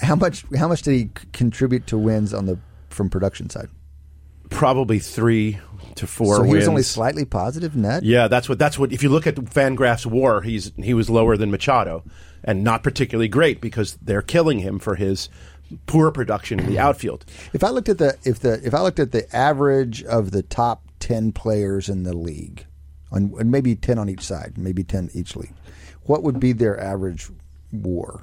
how 0.00 0.14
much 0.14 0.44
how 0.56 0.68
much 0.68 0.82
did 0.82 0.92
he 0.92 1.10
contribute 1.32 1.86
to 1.88 1.98
wins 1.98 2.32
on 2.32 2.46
the 2.46 2.58
from 2.90 3.10
production 3.10 3.50
side? 3.50 3.68
probably 4.50 4.98
three 4.98 5.58
to 5.94 6.06
four. 6.06 6.36
so 6.36 6.42
he 6.42 6.50
wins. 6.52 6.62
was 6.62 6.68
only 6.68 6.82
slightly 6.82 7.24
positive 7.24 7.76
net. 7.76 8.02
Yeah, 8.02 8.28
that's 8.28 8.48
what 8.48 8.58
that's 8.58 8.78
what. 8.78 8.92
If 8.92 9.02
you 9.02 9.08
look 9.08 9.26
at 9.26 9.34
FanGraphs' 9.34 10.06
WAR, 10.06 10.42
he's 10.42 10.72
he 10.76 10.94
was 10.94 11.10
lower 11.10 11.36
than 11.36 11.50
Machado, 11.50 12.02
and 12.44 12.62
not 12.64 12.82
particularly 12.82 13.28
great 13.28 13.60
because 13.60 13.98
they're 14.00 14.22
killing 14.22 14.60
him 14.60 14.78
for 14.78 14.94
his 14.94 15.28
poor 15.86 16.10
production 16.10 16.60
in 16.60 16.66
the 16.66 16.78
outfield. 16.78 17.24
If 17.52 17.62
I 17.64 17.70
looked 17.70 17.88
at 17.88 17.98
the 17.98 18.16
if 18.24 18.40
the 18.40 18.60
if 18.64 18.74
I 18.74 18.80
looked 18.80 18.98
at 18.98 19.12
the 19.12 19.34
average 19.34 20.02
of 20.04 20.30
the 20.30 20.42
top 20.42 20.82
ten 21.00 21.32
players 21.32 21.88
in 21.88 22.02
the 22.02 22.16
league, 22.16 22.66
on 23.12 23.34
and 23.38 23.50
maybe 23.50 23.74
ten 23.74 23.98
on 23.98 24.08
each 24.08 24.22
side, 24.22 24.54
maybe 24.56 24.84
ten 24.84 25.10
each 25.14 25.36
league, 25.36 25.54
what 26.04 26.22
would 26.22 26.40
be 26.40 26.52
their 26.52 26.78
average 26.80 27.28
WAR? 27.72 28.22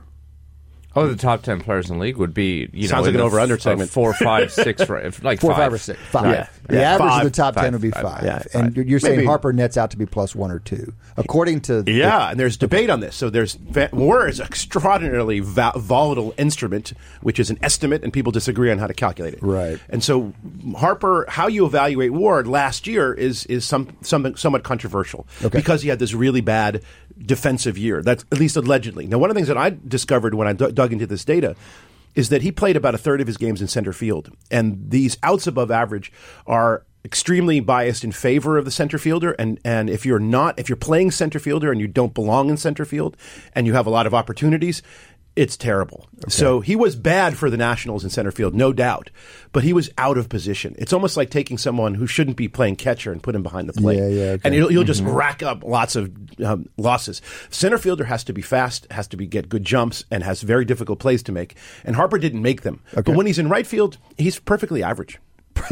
Oh, 0.95 1.07
the 1.07 1.15
top 1.15 1.41
ten 1.41 1.59
players 1.59 1.89
in 1.89 1.97
the 1.97 2.01
league 2.01 2.17
would 2.17 2.33
be 2.33 2.69
you 2.71 2.87
Sounds 2.87 3.01
know 3.05 3.11
like 3.11 3.15
an 3.15 3.21
over-under 3.21 3.57
segment. 3.59 3.89
four, 3.89 4.13
five, 4.13 4.51
six, 4.53 4.87
right, 4.89 5.23
like 5.23 5.41
Four, 5.41 5.51
five. 5.51 5.57
five, 5.57 5.73
or 5.73 5.77
six, 5.77 5.99
five. 6.11 6.25
Yeah. 6.33 6.47
The 6.67 6.75
Yeah, 6.77 6.93
average 6.95 7.09
five. 7.09 7.25
of 7.25 7.31
the 7.31 7.35
top 7.35 7.53
ten 7.55 7.63
Five, 7.65 7.73
would 7.73 7.81
be 7.81 7.91
five, 7.91 8.01
five, 8.03 8.23
yeah, 8.23 8.41
and 8.53 8.63
five. 8.67 8.75
you're, 8.75 8.85
you're 8.85 8.99
saying 8.99 9.17
Maybe- 9.17 9.27
Harper 9.27 9.53
nets 9.53 9.77
out 9.77 9.91
to 9.91 9.97
be 9.97 10.05
plus 10.07 10.33
one 10.35 10.49
or 10.51 10.57
two, 10.59 10.93
according 11.15 11.61
to 11.61 11.83
the- 11.83 11.91
Yeah, 11.91 12.31
and 12.31 12.39
there's 12.39 12.57
debate 12.57 12.89
on 12.89 13.01
this. 13.01 13.15
So 13.15 13.29
there's 13.29 13.53
va- 13.53 13.89
WAR 13.93 14.27
is 14.27 14.39
extraordinarily 14.39 15.41
va- 15.41 15.73
volatile 15.75 16.33
instrument, 16.37 16.93
which 17.21 17.39
is 17.39 17.49
an 17.51 17.59
estimate, 17.61 18.03
and 18.03 18.11
people 18.11 18.31
disagree 18.31 18.71
on 18.71 18.77
how 18.79 18.87
to 18.87 18.93
calculate 18.95 19.33
it. 19.35 19.43
Right. 19.43 19.79
And 19.89 20.03
so 20.03 20.33
Harper, 20.75 21.25
how 21.29 21.47
you 21.47 21.65
evaluate 21.65 22.11
WAR 22.13 22.43
last 22.43 22.87
year 22.87 23.13
is 23.13 23.45
is 23.45 23.63
some 23.65 23.95
something 24.01 24.35
somewhat 24.35 24.63
controversial 24.63 25.27
Okay. 25.43 25.57
because 25.59 25.83
he 25.83 25.89
had 25.89 25.99
this 25.99 26.13
really 26.15 26.41
bad 26.41 26.81
defensive 27.23 27.77
year. 27.77 28.01
That's 28.01 28.25
at 28.31 28.39
least 28.39 28.55
allegedly. 28.57 29.07
Now, 29.07 29.19
one 29.19 29.29
of 29.29 29.35
the 29.35 29.37
things 29.37 29.47
that 29.47 29.57
I 29.57 29.75
discovered 29.87 30.33
when 30.33 30.47
I 30.47 30.53
d- 30.53 30.71
dug 30.85 30.93
into 30.93 31.07
this 31.07 31.25
data 31.25 31.55
is 32.13 32.29
that 32.29 32.41
he 32.41 32.51
played 32.51 32.77
about 32.77 32.95
a 32.95 32.97
third 32.97 33.19
of 33.19 33.27
his 33.27 33.37
games 33.37 33.61
in 33.61 33.67
center 33.67 33.91
field, 33.91 34.31
and 34.49 34.89
these 34.89 35.17
outs 35.21 35.47
above 35.47 35.69
average 35.69 36.11
are 36.47 36.85
extremely 37.03 37.59
biased 37.59 38.03
in 38.03 38.11
favor 38.11 38.57
of 38.57 38.65
the 38.65 38.71
center 38.71 38.97
fielder. 38.97 39.33
And 39.33 39.59
and 39.63 39.89
if 39.89 40.05
you're 40.05 40.19
not 40.19 40.57
if 40.57 40.69
you're 40.69 40.75
playing 40.75 41.11
center 41.11 41.39
fielder 41.39 41.71
and 41.71 41.79
you 41.79 41.87
don't 41.87 42.13
belong 42.13 42.49
in 42.49 42.57
center 42.57 42.85
field 42.85 43.15
and 43.53 43.67
you 43.67 43.73
have 43.73 43.85
a 43.85 43.91
lot 43.91 44.07
of 44.07 44.13
opportunities 44.13 44.81
it's 45.35 45.57
terrible. 45.57 46.07
So 46.29 46.61
he 46.61 46.75
was 46.75 46.95
bad 46.95 47.37
for 47.37 47.49
the 47.49 47.57
Nationals 47.57 48.03
in 48.03 48.09
center 48.09 48.31
field, 48.31 48.55
no 48.55 48.71
doubt, 48.71 49.09
but 49.51 49.63
he 49.63 49.73
was 49.73 49.89
out 49.97 50.17
of 50.17 50.29
position. 50.29 50.75
It's 50.77 50.93
almost 50.93 51.17
like 51.17 51.29
taking 51.29 51.57
someone 51.57 51.93
who 51.95 52.07
shouldn't 52.07 52.37
be 52.37 52.47
playing 52.47 52.77
catcher 52.77 53.11
and 53.11 53.21
put 53.21 53.35
him 53.35 53.43
behind 53.43 53.67
the 53.67 53.73
plate. 53.73 53.97
Yeah, 53.97 54.07
yeah, 54.07 54.23
okay. 54.31 54.41
And 54.45 54.55
you'll, 54.55 54.71
you'll 54.71 54.83
just 54.85 55.03
rack 55.03 55.43
up 55.43 55.63
lots 55.63 55.95
of 55.97 56.11
um, 56.43 56.69
losses. 56.77 57.21
Center 57.49 57.77
fielder 57.77 58.05
has 58.05 58.23
to 58.23 58.33
be 58.33 58.41
fast, 58.41 58.87
has 58.91 59.07
to 59.09 59.17
be 59.17 59.27
get 59.27 59.49
good 59.49 59.65
jumps, 59.65 60.05
and 60.09 60.23
has 60.23 60.41
very 60.41 60.63
difficult 60.65 60.99
plays 60.99 61.21
to 61.23 61.31
make. 61.31 61.55
And 61.83 61.95
Harper 61.97 62.17
didn't 62.17 62.41
make 62.41 62.61
them. 62.61 62.81
But 62.93 63.09
when 63.09 63.25
he's 63.25 63.37
in 63.39 63.49
right 63.49 63.67
field, 63.67 63.97
he's 64.17 64.39
perfectly 64.39 64.83
average. 64.83 65.19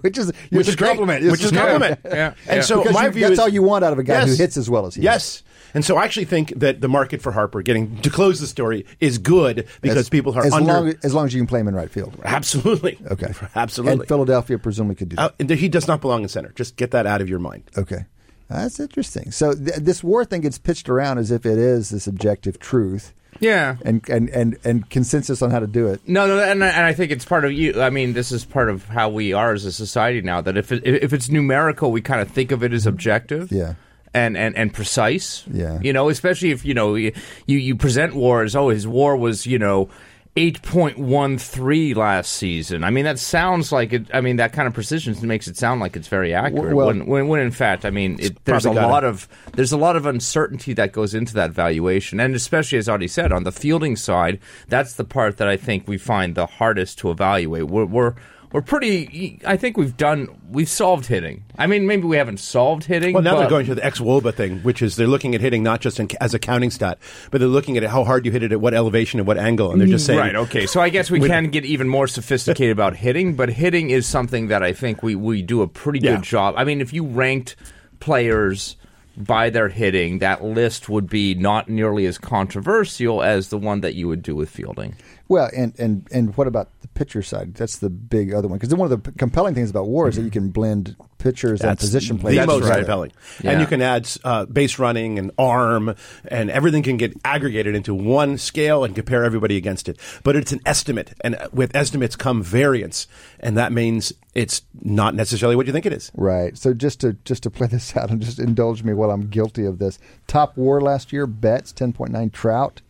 which 0.00 0.18
is 0.18 0.32
Which 0.50 0.68
is 0.68 0.76
great. 0.76 0.88
compliment. 0.88 1.24
Which 1.30 1.42
is 1.42 1.50
This 1.50 1.60
compliment. 1.60 2.00
Yeah, 2.04 2.34
And 2.46 2.56
yeah. 2.56 2.60
so 2.62 2.78
Because 2.82 2.94
my 2.94 3.06
you- 3.06 3.10
view 3.12 3.22
that's 3.22 3.32
is 3.34 3.38
all 3.38 3.48
you 3.48 3.62
want 3.62 3.84
out 3.84 3.92
of 3.92 3.98
a 3.98 4.02
guy 4.02 4.26
who 4.26 4.34
hits 4.34 4.56
as 4.56 4.68
well 4.70 4.86
as 4.86 4.94
he 4.94 5.02
Yes. 5.02 5.42
And 5.74 5.84
so 5.84 5.96
I 5.96 6.04
actually 6.04 6.26
think 6.26 6.52
that 6.58 6.80
the 6.80 6.88
market 6.88 7.20
for 7.22 7.32
Harper, 7.32 7.62
getting 7.62 7.96
to 8.02 8.10
close 8.10 8.40
the 8.40 8.46
story, 8.46 8.86
is 9.00 9.18
good 9.18 9.66
because 9.82 9.98
as, 9.98 10.08
people 10.08 10.36
are 10.38 10.44
as 10.46 10.52
under. 10.52 10.72
long 10.72 10.94
as 11.02 11.14
long 11.14 11.26
as 11.26 11.34
you 11.34 11.40
can 11.40 11.46
play 11.46 11.60
him 11.60 11.68
in 11.68 11.74
right 11.74 11.90
field. 11.90 12.14
absolutely. 12.24 12.98
Okay, 13.10 13.32
Absolutely. 13.54 14.00
And 14.00 14.08
Philadelphia 14.08 14.58
presumably 14.58 14.94
could 14.94 15.08
do 15.10 15.16
that. 15.16 15.34
Uh, 15.40 15.54
he 15.54 15.68
does 15.68 15.86
not 15.88 16.00
belong 16.00 16.22
in 16.22 16.28
center. 16.28 16.52
Just 16.54 16.76
get 16.76 16.90
that 16.92 17.06
out 17.06 17.20
of 17.20 17.28
your 17.28 17.38
mind. 17.38 17.64
Okay. 17.76 18.04
That's 18.48 18.80
interesting. 18.80 19.30
So 19.30 19.52
th- 19.52 19.76
this 19.76 20.02
war 20.02 20.24
thing 20.24 20.40
gets 20.40 20.56
pitched 20.58 20.88
around 20.88 21.18
as 21.18 21.30
if 21.30 21.44
it 21.44 21.58
is 21.58 21.90
this 21.90 22.06
objective 22.06 22.58
truth 22.58 23.12
Yeah. 23.40 23.76
and, 23.84 24.02
and, 24.08 24.30
and, 24.30 24.56
and 24.64 24.88
consensus 24.88 25.42
on 25.42 25.50
how 25.50 25.58
to 25.58 25.66
do 25.66 25.88
it. 25.88 26.00
No, 26.08 26.26
no, 26.26 26.38
and, 26.38 26.62
and 26.62 26.86
I 26.86 26.94
think 26.94 27.12
it's 27.12 27.26
part 27.26 27.44
of 27.44 27.52
you. 27.52 27.82
I 27.82 27.90
mean, 27.90 28.14
this 28.14 28.32
is 28.32 28.46
part 28.46 28.70
of 28.70 28.86
how 28.86 29.10
we 29.10 29.34
are 29.34 29.52
as 29.52 29.66
a 29.66 29.72
society 29.72 30.22
now. 30.22 30.40
That 30.40 30.56
if 30.56 30.72
it, 30.72 30.82
if 30.86 31.12
it's 31.12 31.28
numerical, 31.28 31.92
we 31.92 32.00
kind 32.00 32.22
of 32.22 32.28
think 32.30 32.50
of 32.50 32.62
it 32.62 32.72
as 32.72 32.86
objective. 32.86 33.52
Yeah. 33.52 33.74
And, 34.18 34.36
and, 34.36 34.56
and 34.56 34.74
precise, 34.74 35.44
Yeah. 35.52 35.78
You 35.80 35.92
know, 35.92 36.08
especially 36.08 36.50
if 36.50 36.64
you 36.64 36.74
know 36.74 36.94
you 36.94 37.12
you 37.46 37.76
present 37.76 38.14
war 38.14 38.42
as 38.42 38.54
oh 38.56 38.68
his 38.68 38.86
war 38.86 39.16
was 39.16 39.46
you 39.46 39.58
know 39.58 39.88
8.13 40.36 41.96
last 41.96 42.32
season. 42.32 42.84
I 42.84 42.90
mean, 42.90 43.04
that 43.04 43.18
sounds 43.18 43.72
like 43.72 43.92
it. 43.92 44.06
I 44.14 44.20
mean, 44.20 44.36
that 44.36 44.52
kind 44.52 44.68
of 44.68 44.74
precision 44.74 45.16
makes 45.26 45.48
it 45.48 45.56
sound 45.56 45.80
like 45.80 45.96
it's 45.96 46.08
very 46.08 46.32
accurate. 46.32 46.74
Well- 46.76 46.86
when, 46.88 47.06
when, 47.06 47.28
when 47.28 47.40
in 47.40 47.50
fact, 47.50 47.84
I 47.84 47.90
mean, 47.90 48.18
it, 48.20 48.44
there's 48.44 48.64
a 48.64 48.70
lot 48.72 49.04
of 49.04 49.28
there's 49.54 49.72
a 49.72 49.76
lot 49.76 49.96
of 49.96 50.06
uncertainty 50.06 50.74
that 50.74 50.92
goes 50.92 51.14
into 51.14 51.34
that 51.34 51.50
valuation, 51.50 52.20
and 52.20 52.34
especially 52.34 52.78
as 52.78 52.88
Adi 52.88 53.08
said, 53.08 53.32
on 53.32 53.44
the 53.44 53.52
fielding 53.52 53.96
side, 53.96 54.38
that's 54.68 54.94
the 54.94 55.04
part 55.04 55.38
that 55.38 55.48
I 55.48 55.56
think 55.56 55.88
we 55.88 55.98
find 55.98 56.34
the 56.34 56.46
hardest 56.46 56.98
to 56.98 57.10
evaluate. 57.10 57.64
We're 57.64 57.86
we're 57.86 58.14
we're 58.52 58.62
pretty. 58.62 59.40
I 59.44 59.56
think 59.56 59.76
we've 59.76 59.96
done. 59.96 60.28
We've 60.50 60.68
solved 60.68 61.06
hitting. 61.06 61.44
I 61.58 61.66
mean, 61.66 61.86
maybe 61.86 62.04
we 62.04 62.16
haven't 62.16 62.40
solved 62.40 62.84
hitting. 62.84 63.12
Well, 63.12 63.22
now 63.22 63.32
but 63.34 63.40
they're 63.40 63.50
going 63.50 63.66
to 63.66 63.74
the 63.74 63.82
xwOBA 63.82 64.32
thing, 64.34 64.58
which 64.60 64.80
is 64.80 64.96
they're 64.96 65.06
looking 65.06 65.34
at 65.34 65.40
hitting 65.40 65.62
not 65.62 65.80
just 65.80 66.00
in, 66.00 66.08
as 66.20 66.32
a 66.32 66.38
counting 66.38 66.70
stat, 66.70 66.98
but 67.30 67.38
they're 67.40 67.48
looking 67.48 67.76
at 67.76 67.82
how 67.84 68.04
hard 68.04 68.24
you 68.24 68.32
hit 68.32 68.42
it 68.42 68.52
at 68.52 68.60
what 68.60 68.72
elevation 68.72 69.20
and 69.20 69.26
what 69.26 69.36
angle, 69.36 69.70
and 69.70 69.80
they're 69.80 69.88
just 69.88 70.06
saying, 70.06 70.18
Right. 70.18 70.34
Okay. 70.34 70.66
So 70.66 70.80
I 70.80 70.88
guess 70.88 71.10
we 71.10 71.20
can 71.20 71.50
get 71.50 71.64
even 71.66 71.88
more 71.88 72.06
sophisticated 72.06 72.72
about 72.72 72.96
hitting, 72.96 73.34
but 73.34 73.50
hitting 73.50 73.90
is 73.90 74.06
something 74.06 74.48
that 74.48 74.62
I 74.62 74.72
think 74.72 75.02
we 75.02 75.14
we 75.14 75.42
do 75.42 75.60
a 75.62 75.68
pretty 75.68 75.98
Yeah. 76.00 76.14
good 76.16 76.22
job. 76.24 76.54
I 76.56 76.64
mean, 76.64 76.80
if 76.80 76.92
you 76.94 77.04
ranked 77.04 77.56
players 78.00 78.76
by 79.16 79.50
their 79.50 79.68
hitting, 79.68 80.20
that 80.20 80.44
list 80.44 80.88
would 80.88 81.10
be 81.10 81.34
not 81.34 81.68
nearly 81.68 82.06
as 82.06 82.18
controversial 82.18 83.20
as 83.22 83.48
the 83.48 83.58
one 83.58 83.80
that 83.80 83.96
you 83.96 84.06
would 84.06 84.22
do 84.22 84.36
with 84.36 84.48
fielding. 84.48 84.94
Well, 85.26 85.50
and 85.54 85.74
and 85.78 86.06
and 86.12 86.36
what 86.36 86.46
about 86.46 86.68
the 86.77 86.77
pitcher 86.98 87.22
side? 87.22 87.54
That's 87.54 87.76
the 87.78 87.88
big 87.88 88.34
other 88.34 88.48
one 88.48 88.58
because 88.58 88.74
one 88.74 88.90
of 88.90 89.04
the 89.04 89.12
compelling 89.12 89.54
things 89.54 89.70
about 89.70 89.86
war 89.86 90.08
is 90.08 90.16
that 90.16 90.22
you 90.22 90.30
can 90.32 90.48
blend 90.48 90.96
pitchers 91.18 91.60
and 91.60 91.70
That's 91.70 91.80
position 91.82 92.16
the 92.16 92.22
players. 92.22 92.46
most 92.46 92.62
together. 92.62 92.78
compelling. 92.80 93.12
Yeah. 93.40 93.52
And 93.52 93.60
you 93.60 93.66
can 93.68 93.80
add 93.80 94.08
uh, 94.24 94.46
base 94.46 94.78
running 94.80 95.18
and 95.18 95.30
arm, 95.38 95.94
and 96.26 96.50
everything 96.50 96.82
can 96.82 96.96
get 96.96 97.12
aggregated 97.24 97.76
into 97.76 97.94
one 97.94 98.36
scale 98.36 98.82
and 98.82 98.94
compare 98.96 99.22
everybody 99.24 99.56
against 99.56 99.88
it. 99.88 99.98
But 100.24 100.34
it's 100.34 100.50
an 100.50 100.60
estimate, 100.66 101.14
and 101.20 101.36
with 101.52 101.74
estimates 101.76 102.16
come 102.16 102.42
variance, 102.42 103.06
and 103.38 103.56
that 103.56 103.70
means 103.72 104.12
it's 104.34 104.62
not 104.82 105.14
necessarily 105.14 105.54
what 105.54 105.66
you 105.66 105.72
think 105.72 105.86
it 105.86 105.92
is. 105.92 106.10
Right. 106.14 106.58
So 106.58 106.74
just 106.74 107.00
to 107.02 107.12
just 107.24 107.44
to 107.44 107.50
play 107.50 107.68
this 107.68 107.96
out 107.96 108.10
and 108.10 108.20
just 108.20 108.40
indulge 108.40 108.82
me 108.82 108.92
while 108.92 109.10
I'm 109.12 109.28
guilty 109.28 109.64
of 109.64 109.78
this. 109.78 109.98
Top 110.26 110.56
WAR 110.56 110.80
last 110.80 111.12
year: 111.12 111.26
Betts 111.28 111.70
ten 111.72 111.92
point 111.92 112.10
nine, 112.12 112.30
Trout 112.30 112.80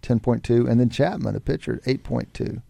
ten 0.00 0.20
point 0.20 0.42
two, 0.42 0.66
and 0.66 0.80
then 0.80 0.88
Chapman, 0.88 1.36
a 1.36 1.40
pitcher, 1.40 1.80
eight 1.86 2.02
point 2.02 2.32
two, 2.32 2.62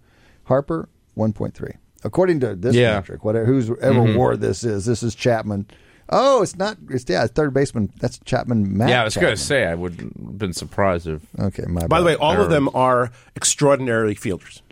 Harper 0.49 0.89
one 1.15 1.33
point 1.33 1.55
three. 1.55 1.73
According 2.05 2.41
to 2.41 2.55
this 2.55 2.75
Yeah. 2.75 2.95
metric, 2.95 3.25
whatever 3.25 3.47
who's 3.47 3.71
ever 3.81 4.17
WAR 4.17 4.37
this 4.37 4.65
is, 4.65 4.85
this 4.87 5.03
is 5.03 5.15
Chapman. 5.15 5.67
Oh, 6.11 6.43
it's 6.43 6.57
not. 6.57 6.79
It's 6.91 7.05
yeah, 7.09 7.25
it's 7.25 7.33
third 7.33 7.53
baseman. 7.53 7.93
That's 8.01 8.19
Chapman. 8.25 8.77
Matt 8.79 8.89
yeah, 8.89 9.03
I 9.03 9.05
was 9.05 9.17
going 9.17 9.35
to 9.35 9.37
say 9.43 9.67
I 9.67 9.75
would 9.75 10.01
have 10.01 10.39
been 10.39 10.53
surprised 10.55 11.07
if. 11.07 11.23
Okay, 11.39 11.65
my 11.69 11.87
By 11.87 12.01
the 12.01 12.07
way, 12.07 12.15
bad. 12.15 12.21
all 12.23 12.41
of 12.41 12.51
them 12.51 12.71
are 12.75 13.11
extraordinary 13.37 14.15
fielders. 14.15 14.63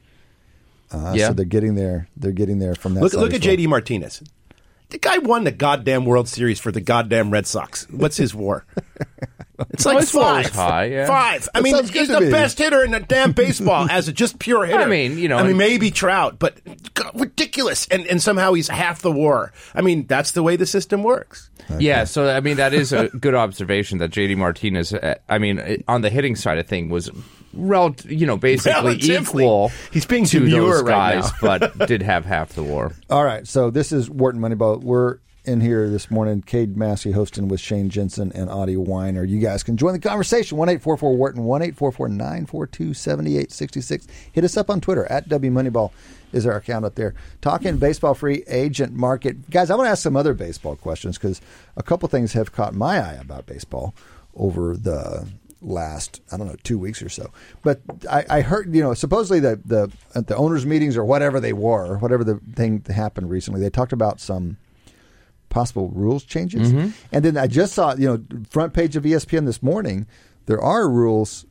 Uh, 0.91 1.13
Yeah. 1.15 1.29
so 1.29 1.33
they're 1.35 1.45
getting 1.45 1.75
there. 1.75 2.09
They're 2.17 2.33
getting 2.33 2.59
there 2.59 2.75
from 2.75 2.95
that. 2.95 3.01
Look, 3.03 3.13
side 3.13 3.21
look 3.21 3.35
at 3.35 3.45
well. 3.45 3.55
JD 3.57 3.67
Martinez. 3.69 4.23
The 4.91 4.99
guy 4.99 5.19
won 5.19 5.43
the 5.45 5.51
goddamn 5.53 6.05
World 6.05 6.29
Series 6.29 6.61
for 6.61 6.71
the 6.73 6.81
goddamn 6.81 7.31
Red 7.33 7.47
Sox. 7.47 7.87
What's 7.91 8.17
his 8.17 8.35
WAR? 8.35 8.65
It's 9.71 9.85
like 9.87 9.95
Well, 9.95 10.01
his 10.01 10.11
five. 10.11 10.51
high, 10.55 10.85
yeah. 10.87 11.07
Five. 11.07 11.49
I 11.55 11.61
That 11.61 11.63
mean, 11.65 11.85
he's 11.89 12.09
the 12.09 12.21
me. 12.21 12.31
best 12.31 12.59
hitter 12.59 12.85
in 12.85 12.91
the 12.91 13.01
damn 13.01 13.33
baseball 13.33 13.87
as 13.91 14.09
a 14.09 14.13
just 14.13 14.39
pure 14.39 14.67
hitter. 14.67 14.81
I 14.83 14.87
mean, 14.87 15.19
you 15.19 15.29
know, 15.29 15.39
I 15.39 15.43
mean, 15.45 15.57
maybe 15.57 15.91
Trout, 15.91 16.39
but 16.39 16.57
God, 16.95 17.11
ridiculous. 17.19 17.87
And 17.91 18.07
and 18.07 18.23
somehow 18.23 18.53
he's 18.55 18.69
half 18.69 19.03
the 19.03 19.13
WAR. 19.13 19.53
I 19.75 19.81
mean, 19.83 20.07
that's 20.07 20.33
the 20.33 20.43
way 20.43 20.57
the 20.57 20.67
system 20.67 21.03
works. 21.03 21.51
Yeah, 21.79 22.05
so 22.05 22.29
I 22.29 22.41
mean 22.41 22.59
that 22.59 22.73
is 22.75 22.93
a 22.93 23.09
good 23.09 23.35
observation 23.35 23.99
that 23.99 24.11
JD 24.13 24.37
Martinez. 24.37 24.93
uh, 24.93 25.17
I 25.29 25.39
mean, 25.39 25.59
uh, 25.59 25.77
on 25.89 26.01
the 26.03 26.11
hitting 26.11 26.37
side 26.37 26.59
of 26.59 26.67
thing 26.69 26.89
was, 26.91 27.11
rel- 27.53 27.97
you 28.05 28.25
know, 28.27 28.37
basically 28.37 28.73
Relatively. 28.91 29.43
equal. 29.45 29.73
He's 29.93 30.07
being 30.07 30.27
to 30.27 30.39
demure 30.41 30.75
those 30.75 30.83
guys, 30.85 31.25
now. 31.43 31.59
but 31.59 31.89
did 31.89 32.03
have 32.03 32.25
half 32.25 32.51
the 32.53 32.63
war. 32.63 32.93
All 33.11 33.25
right, 33.25 33.47
so 33.49 33.71
this 33.71 33.91
is 33.91 34.09
Wharton 34.09 34.41
Moneyball. 34.41 34.81
We're 34.81 35.19
in 35.47 35.61
here 35.61 35.89
this 35.89 36.11
morning. 36.11 36.43
Cade 36.43 36.77
Massey 36.77 37.13
hosting 37.13 37.49
with 37.49 37.61
Shane 37.61 37.89
Jensen 37.89 38.33
and 38.33 38.51
Adi 38.51 38.77
Wyner. 38.77 39.29
You 39.29 39.39
guys 39.39 39.63
can 39.63 39.77
join 39.77 39.93
the 39.93 39.99
conversation. 39.99 40.59
One 40.59 40.69
eight 40.69 40.83
four 40.83 40.97
four 40.97 41.17
Wharton. 41.17 41.45
One 41.45 41.63
eight 41.63 41.77
four 41.77 41.93
four 41.93 42.09
nine 42.09 42.47
four 42.47 42.67
two 42.67 42.95
seventy 42.95 43.39
eight 43.39 43.53
sixty 43.53 43.81
six. 43.81 44.07
Hit 44.33 44.45
us 44.45 44.57
up 44.57 44.69
on 44.71 44.81
Twitter 44.81 45.07
at 45.07 45.29
W 45.29 45.53
Moneyball 45.53 45.93
is 46.33 46.47
our 46.47 46.57
account 46.57 46.85
up 46.85 46.97
there. 46.97 47.15
Talking 47.41 47.79
baseball 47.79 48.15
free 48.15 48.43
agent 48.49 48.93
market, 48.93 49.49
guys. 49.51 49.71
I 49.71 49.77
want 49.77 49.87
to 49.87 49.91
ask 49.91 50.03
some 50.03 50.17
other 50.17 50.35
baseball 50.35 50.77
questions 50.77 51.17
because 51.17 51.41
a 51.77 51.83
couple 51.83 52.09
things 52.09 52.33
have 52.33 52.53
caught 52.53 52.75
my 52.75 52.99
eye 52.99 53.19
about 53.21 53.47
baseball 53.47 53.95
over 54.35 54.77
the 54.77 55.27
last 55.63 56.21
I 56.31 56.37
don't 56.37 56.47
know 56.47 56.57
two 56.63 56.79
weeks 56.79 57.03
or 57.03 57.09
so. 57.09 57.31
But 57.63 57.81
I, 58.11 58.25
I 58.29 58.41
heard 58.43 58.75
you 58.75 58.83
know 58.83 58.95
supposedly 58.95 59.41
the 59.41 59.61
the 59.65 59.91
at 60.15 60.27
the 60.27 60.37
owners 60.37 60.67
meetings 60.67 60.97
or 60.97 61.05
whatever 61.05 61.41
they 61.41 61.53
were, 61.53 61.99
whatever 61.99 62.25
the 62.25 62.41
thing 62.55 62.85
happened 62.89 63.31
recently, 63.31 63.61
they 63.61 63.71
talked 63.71 63.93
about 63.93 64.21
some 64.21 64.57
possible 65.49 65.89
rules 65.91 66.25
changes. 66.25 66.73
And 67.13 67.25
then 67.25 67.37
I 67.37 67.47
just 67.47 67.73
saw 67.75 67.95
you 67.95 68.07
know 68.09 68.25
front 68.51 68.73
page 68.75 68.97
of 68.97 69.05
ESPN 69.05 69.47
this 69.47 69.63
morning. 69.63 70.07
There 70.47 70.61
are 70.61 70.89
rules 70.89 71.45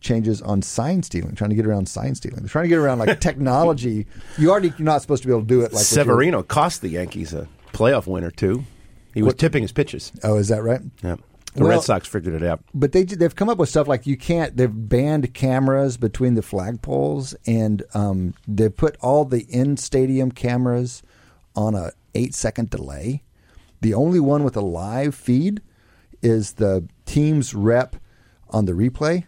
changes 0.00 0.42
on 0.42 0.60
sign 0.62 1.02
stealing, 1.02 1.34
trying 1.34 1.50
to 1.50 1.56
get 1.56 1.66
around 1.66 1.88
sign 1.88 2.14
stealing. 2.14 2.40
They're 2.40 2.48
trying 2.48 2.64
to 2.64 2.68
get 2.68 2.78
around 2.78 2.98
like 2.98 3.20
technology. 3.28 4.06
You 4.38 4.50
already 4.50 4.68
you're 4.78 4.84
not 4.84 5.00
supposed 5.02 5.22
to 5.22 5.28
be 5.28 5.32
able 5.32 5.42
to 5.42 5.46
do 5.46 5.60
it 5.62 5.72
like 5.72 5.84
Severino 5.84 6.42
cost 6.42 6.82
the 6.82 6.88
Yankees 6.88 7.32
a 7.32 7.48
playoff 7.72 8.06
winner 8.06 8.30
too. 8.30 8.64
He 9.14 9.22
was 9.22 9.34
tipping 9.34 9.62
his 9.62 9.72
pitches. 9.72 10.10
Oh, 10.22 10.36
is 10.36 10.48
that 10.48 10.62
right? 10.62 10.80
Yeah. 11.02 11.16
The 11.54 11.64
Well- 11.64 11.70
Red 11.70 11.82
Sox 11.82 12.08
figured 12.08 12.34
it 12.34 12.42
out. 12.42 12.60
but 12.72 12.92
they 12.92 13.02
they've 13.04 13.34
come 13.36 13.50
up 13.50 13.58
with 13.58 13.68
stuff 13.68 13.86
like 13.86 14.06
you 14.06 14.16
can't. 14.16 14.56
They've 14.56 14.70
banned 14.72 15.34
cameras 15.34 15.98
between 15.98 16.34
the 16.34 16.40
flagpoles, 16.40 17.34
and 17.46 17.82
um, 17.92 18.32
they've 18.48 18.74
put 18.74 18.96
all 19.02 19.26
the 19.26 19.42
in 19.50 19.76
stadium 19.76 20.32
cameras 20.32 21.02
on 21.54 21.74
a 21.74 21.92
eight 22.14 22.34
second 22.34 22.70
delay. 22.70 23.22
The 23.82 23.94
only 23.94 24.20
one 24.20 24.44
with 24.44 24.56
a 24.56 24.60
live 24.60 25.14
feed 25.14 25.60
is 26.22 26.52
the 26.52 26.88
team's 27.04 27.52
rep 27.52 27.96
on 28.50 28.64
the 28.64 28.72
replay. 28.72 29.24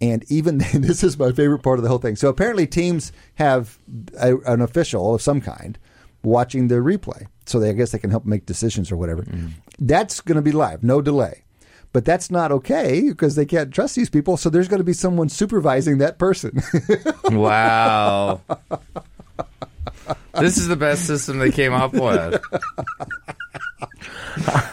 And 0.00 0.24
even 0.30 0.58
this 0.72 1.02
is 1.02 1.18
my 1.18 1.32
favorite 1.32 1.62
part 1.62 1.78
of 1.78 1.82
the 1.82 1.88
whole 1.88 1.98
thing. 1.98 2.16
So 2.16 2.28
apparently, 2.28 2.66
teams 2.66 3.12
have 3.34 3.78
a, 4.18 4.36
an 4.38 4.60
official 4.60 5.14
of 5.14 5.20
some 5.20 5.40
kind 5.40 5.78
watching 6.22 6.68
the 6.68 6.76
replay, 6.76 7.26
so 7.46 7.58
they 7.58 7.70
I 7.70 7.72
guess 7.72 7.90
they 7.90 7.98
can 7.98 8.10
help 8.10 8.24
make 8.24 8.46
decisions 8.46 8.92
or 8.92 8.96
whatever. 8.96 9.22
Mm-hmm. 9.22 9.48
That's 9.80 10.20
going 10.20 10.36
to 10.36 10.42
be 10.42 10.52
live, 10.52 10.84
no 10.84 11.02
delay. 11.02 11.42
But 11.92 12.04
that's 12.04 12.30
not 12.30 12.52
okay 12.52 13.08
because 13.08 13.34
they 13.34 13.46
can't 13.46 13.72
trust 13.72 13.96
these 13.96 14.10
people. 14.10 14.36
So 14.36 14.50
there's 14.50 14.68
going 14.68 14.78
to 14.78 14.84
be 14.84 14.92
someone 14.92 15.28
supervising 15.28 15.98
that 15.98 16.18
person. 16.18 16.62
Wow. 17.30 18.40
this 20.40 20.56
is 20.56 20.66
the 20.68 20.76
best 20.76 21.06
system 21.06 21.38
they 21.38 21.50
came 21.50 21.74
up 21.74 21.92
with. 21.92 22.40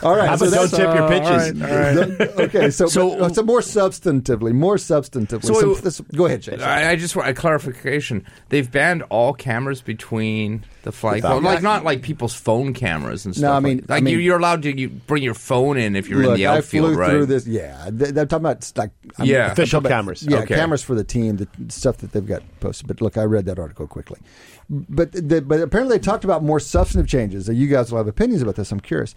All 0.04 0.16
right, 0.16 0.38
so 0.40 0.48
about 0.48 0.70
don't 0.70 0.72
that's 0.72 0.72
tip 0.72 0.96
your 0.96 1.08
pitches? 1.08 2.40
okay. 2.40 2.70
So, 2.72 2.88
So- 2.88 3.10
but, 3.18 3.22
uh, 3.22 3.34
so 3.34 3.44
more 3.44 3.60
substantively, 3.62 4.52
more 4.54 4.76
substantively. 4.78 5.46
So 5.46 5.54
some- 5.60 5.72
it- 5.72 5.84
this- 5.84 6.02
go 6.16 6.26
ahead, 6.26 6.42
Chase. 6.42 6.62
I, 6.62 6.92
I 6.92 6.96
just 6.96 7.16
want 7.16 7.30
a 7.30 7.34
clarification. 7.34 8.26
They've 8.50 8.70
banned 8.70 9.04
all 9.10 9.34
cameras 9.34 9.82
between 9.82 10.64
the 10.84 10.92
flagpole, 10.92 11.38
Without- 11.38 11.44
like 11.54 11.62
not 11.64 11.84
like 11.84 12.02
people's 12.02 12.36
phone 12.36 12.74
cameras 12.74 13.26
and 13.26 13.36
stuff. 13.36 13.50
No, 13.50 13.54
I 13.54 13.60
mean- 13.60 13.86
like, 13.88 14.02
I 14.02 14.02
mean- 14.04 14.14
you, 14.14 14.20
you're 14.20 14.38
allowed 14.40 14.64
to 14.64 14.78
you 14.78 14.90
bring 14.90 15.24
your 15.24 15.34
phone 15.34 15.78
in 15.78 15.96
if 15.96 16.08
you're 16.08 16.22
in 16.22 16.28
Look, 16.30 16.38
the 16.38 16.48
I 16.48 16.58
outfield, 16.58 16.90
flew 16.92 16.98
right? 17.00 17.10
through 17.10 17.26
this. 17.28 17.46
Yeah, 17.48 17.90
they, 17.92 18.12
they're 18.12 18.26
talking 18.26 18.46
about 18.46 18.72
like 18.76 18.92
I'm- 19.18 19.28
Yeah. 19.28 19.52
Official 19.52 19.80
about- 19.80 19.90
cameras. 19.90 20.24
Yeah, 20.24 20.40
Okay. 20.40 20.56
cameras 20.56 20.82
for 20.84 20.96
the 20.96 21.04
team, 21.04 21.38
the 21.38 21.48
stuff 21.70 21.98
that 21.98 22.12
they've 22.12 22.26
got 22.26 22.44
posted. 22.60 22.88
But 22.88 23.02
look, 23.02 23.18
I 23.18 23.24
read 23.24 23.46
that 23.46 23.60
article 23.60 23.88
quickly. 23.88 24.20
But 24.70 25.12
the, 25.12 25.42
but 25.42 25.62
apparently 25.62 25.98
they 25.98 26.04
talked 26.04 26.24
about 26.24 26.44
more 26.44 26.60
substantive 26.60 27.10
changes. 27.10 27.48
You 27.48 27.68
guys 27.68 27.92
will 27.92 28.00
have 28.00 28.08
opinions 28.08 28.42
about 28.42 28.56
this. 28.56 28.72
I'm 28.72 28.80
curious. 28.80 29.14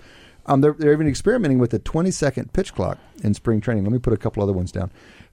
Um, 0.46 0.60
they're, 0.60 0.72
they're 0.72 0.92
even 0.92 1.06
experimenting 1.06 1.58
with 1.58 1.72
a 1.74 1.78
20 1.78 2.10
second 2.10 2.52
pitch 2.52 2.74
clock 2.74 2.98
in 3.22 3.34
spring 3.34 3.60
training. 3.60 3.84
Let 3.84 3.92
me 3.92 3.98
put 3.98 4.12
a 4.12 4.16
couple 4.16 4.42
other 4.42 4.52
ones 4.52 4.72
down. 4.72 4.90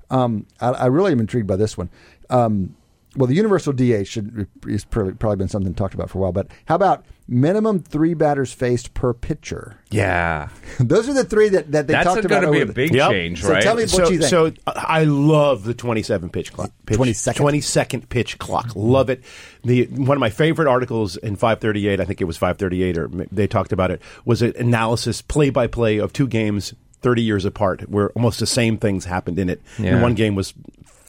Um, 0.10 0.46
I, 0.60 0.70
I 0.70 0.86
really 0.88 1.12
am 1.12 1.20
intrigued 1.20 1.48
by 1.48 1.56
this 1.56 1.78
one. 1.78 1.90
Um, 2.30 2.76
well, 3.16 3.28
the 3.28 3.36
universal 3.36 3.74
DH 3.74 4.06
should 4.08 4.48
is 4.68 4.84
probably, 4.86 5.14
probably 5.14 5.38
been 5.38 5.48
something 5.48 5.74
talked 5.74 5.94
about 5.94 6.10
for 6.10 6.18
a 6.20 6.22
while. 6.22 6.32
But 6.32 6.48
how 6.66 6.76
about 6.76 7.06
minimum 7.28 7.80
three 7.82 8.14
batters 8.14 8.52
faced 8.54 8.94
per 8.94 9.14
pitcher? 9.14 9.80
yeah, 9.90 10.50
Those 10.80 11.08
are 11.10 11.14
the 11.14 11.24
three 11.24 11.50
that, 11.50 11.72
that 11.72 11.88
they 11.88 11.94
that's 11.94 12.06
talked 12.06 12.26
about. 12.26 12.42
That's 12.42 12.46
going 12.46 12.46
to 12.46 12.52
be 12.52 12.62
over 12.62 12.64
a 12.64 12.66
the- 12.68 12.74
big 12.74 12.94
Yep. 12.96 13.12
change, 13.12 13.42
So 13.42 13.60
tell 13.62 13.76
me- 13.76 13.84
What 13.84 13.90
so, 13.90 14.10
you 14.10 14.20
think? 14.20 14.30
so 14.30 14.52
I 14.68 15.04
love 15.06 15.64
the 15.64 15.74
27 15.74 16.30
pitch 16.30 16.52
clock. 16.54 16.72
Pitch, 16.86 16.98
22nd? 16.98 17.36
22nd 17.36 18.10
pitch 18.10 18.38
clock. 18.38 18.72
Love 18.76 19.10
it. 19.10 19.24
The 19.64 19.86
one 19.88 20.18
of 20.18 20.20
my 20.20 20.30
favorite 20.30 20.68
articles 20.68 21.18
in 21.18 21.36
538, 21.36 22.00
I 22.00 22.06
think 22.06 22.22
it 22.22 22.26
was 22.26 22.38
538 22.38 22.98
or 22.98 23.08
they 23.32 23.48
talked 23.48 23.72
about 23.72 23.92
it, 23.92 24.02
was 24.26 24.42
an 24.42 24.54
analysis 24.58 25.22
play 25.22 25.50
by 25.50 25.68
play 25.68 25.98
of 25.98 26.14
two 26.14 26.28
games 26.28 26.74
30 27.02 27.22
years 27.22 27.46
apart 27.46 27.88
where 27.90 28.10
almost 28.12 28.40
the 28.40 28.48
same 28.48 28.78
things 28.78 29.06
happened 29.06 29.38
in 29.40 29.48
it. 29.50 29.62
Yeah. 29.78 29.92
And 29.94 30.02
one 30.02 30.16
game 30.16 30.34
was 30.36 30.54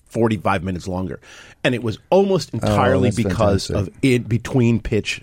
45 0.07 0.63
minutes 0.65 0.89
longer. 0.89 1.21
And 1.65 1.75
it 1.75 1.83
was 1.83 1.99
almost 2.11 2.51
oh, 2.53 2.59
entirely 2.59 3.09
Oh, 3.09 3.17
because 3.17 3.67
fantastic. 3.67 3.95
of 3.95 4.01
in 4.03 4.23
between 4.25 4.81
pitch 4.81 5.23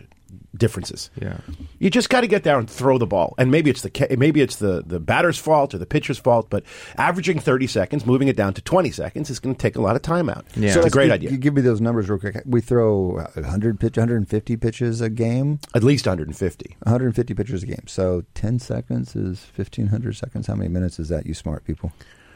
differences. 0.55 1.09
Yeah. 1.19 1.37
You 1.79 1.89
just 1.89 2.11
got 2.11 2.21
to 2.21 2.27
get 2.27 2.43
there 2.43 2.59
and 2.59 2.69
throw 2.69 2.99
the 2.99 3.07
ball. 3.07 3.33
And 3.39 3.49
maybe 3.49 3.71
it's 3.71 3.81
the 3.81 4.15
maybe 4.17 4.39
it's 4.41 4.57
the 4.57 4.83
the 4.85 4.99
batter's 4.99 5.39
fault 5.39 5.73
or 5.73 5.79
the 5.79 5.87
pitcher's 5.87 6.19
fault, 6.19 6.47
but 6.51 6.63
averaging 6.95 7.39
30 7.39 7.65
seconds, 7.65 8.05
moving 8.05 8.27
it 8.27 8.35
down 8.35 8.53
to 8.53 8.61
20 8.61 8.91
seconds 8.91 9.31
is 9.31 9.39
going 9.39 9.55
to 9.55 9.59
take 9.59 9.75
a 9.75 9.81
lot 9.81 9.95
of 9.95 10.03
time 10.03 10.29
out. 10.29 10.45
Yeah. 10.55 10.75
It's 10.77 10.85
a 10.85 10.89
great 10.91 11.07
gi- 11.07 11.11
idea. 11.13 11.29
gi- 11.31 11.37
Give 11.37 11.53
me 11.55 11.61
those 11.61 11.81
numbers 11.81 12.07
real 12.07 12.19
quick. 12.19 12.37
We 12.45 12.61
throw 12.61 13.25
100 13.33 13.79
pitch, 13.79 13.97
150 13.97 14.55
pitches 14.57 15.01
a 15.01 15.09
game. 15.09 15.59
At 15.73 15.83
least 15.83 16.05
150. 16.05 16.77
150 16.83 17.33
pitches 17.33 17.63
a 17.63 17.65
game. 17.65 17.83
So 17.87 18.23
10 18.35 18.59
seconds 18.59 19.15
is 19.15 19.47
1500 19.55 20.15
seconds. 20.15 20.45
How 20.45 20.53
many 20.55 20.69
minutes 20.69 20.99
is 20.99 21.09
that, 21.09 21.25
you 21.25 21.33
smart 21.33 21.65
people? 21.65 21.93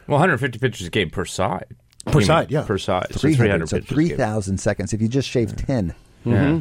Well, 0.08 0.16
150 0.18 0.58
pitches 0.58 0.86
a 0.88 0.90
game 0.90 1.10
per 1.10 1.24
side. 1.24 1.76
Per 2.12 2.20
side, 2.22 2.50
yeah. 2.50 2.62
Per 2.62 2.78
side. 2.78 3.08
So 3.12 3.20
300. 3.20 3.36
300 3.36 3.68
So 3.68 3.76
pitches 3.78 3.90
a 3.90 3.94
3,000 3.94 4.58
seconds. 4.58 4.92
If 4.92 5.02
you 5.02 5.08
just 5.08 5.28
shave 5.28 5.54
10, 5.56 5.94
Yeah. 6.24 6.32
Mm-hmm. 6.34 6.60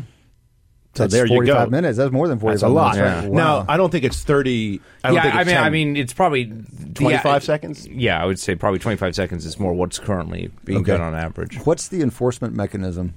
So 0.96 1.04
that's 1.04 1.14
there 1.14 1.26
you 1.28 1.36
45 1.36 1.68
go. 1.68 1.70
minutes. 1.70 1.98
That's 2.00 2.12
more 2.12 2.28
than 2.28 2.40
45 2.40 2.60
That's 2.60 2.64
a 2.72 2.74
lot. 2.74 2.96
minutes. 2.96 3.22
right? 3.26 3.32
Wow. 3.32 3.38
Now, 3.38 3.66
I 3.70 3.78
don't 3.78 3.92
think 3.92 4.04
it's 4.04 4.24
30. 4.24 4.82
I 5.04 5.08
don't 5.10 5.16
yeah, 5.16 5.22
think 5.22 5.36
I 5.36 5.44
mean, 5.44 5.56
10. 5.56 5.64
I 5.64 5.70
mean, 5.70 5.96
it's 5.96 6.14
probably 6.14 6.46
uh, 6.46 6.94
25 6.96 7.26
yeah, 7.26 7.40
seconds? 7.40 7.88
Yeah, 7.88 8.20
I 8.22 8.26
would 8.26 8.40
say 8.40 8.56
probably 8.56 8.80
25 8.80 9.14
seconds 9.16 9.46
is 9.46 9.60
more 9.60 9.74
what's 9.74 10.00
currently 10.00 10.50
being 10.66 10.80
Okay. 10.80 10.94
done 10.94 11.02
on 11.02 11.14
average. 11.14 11.60
What's 11.66 11.90
the 11.90 12.02
enforcement 12.02 12.56
mechanism? 12.56 13.14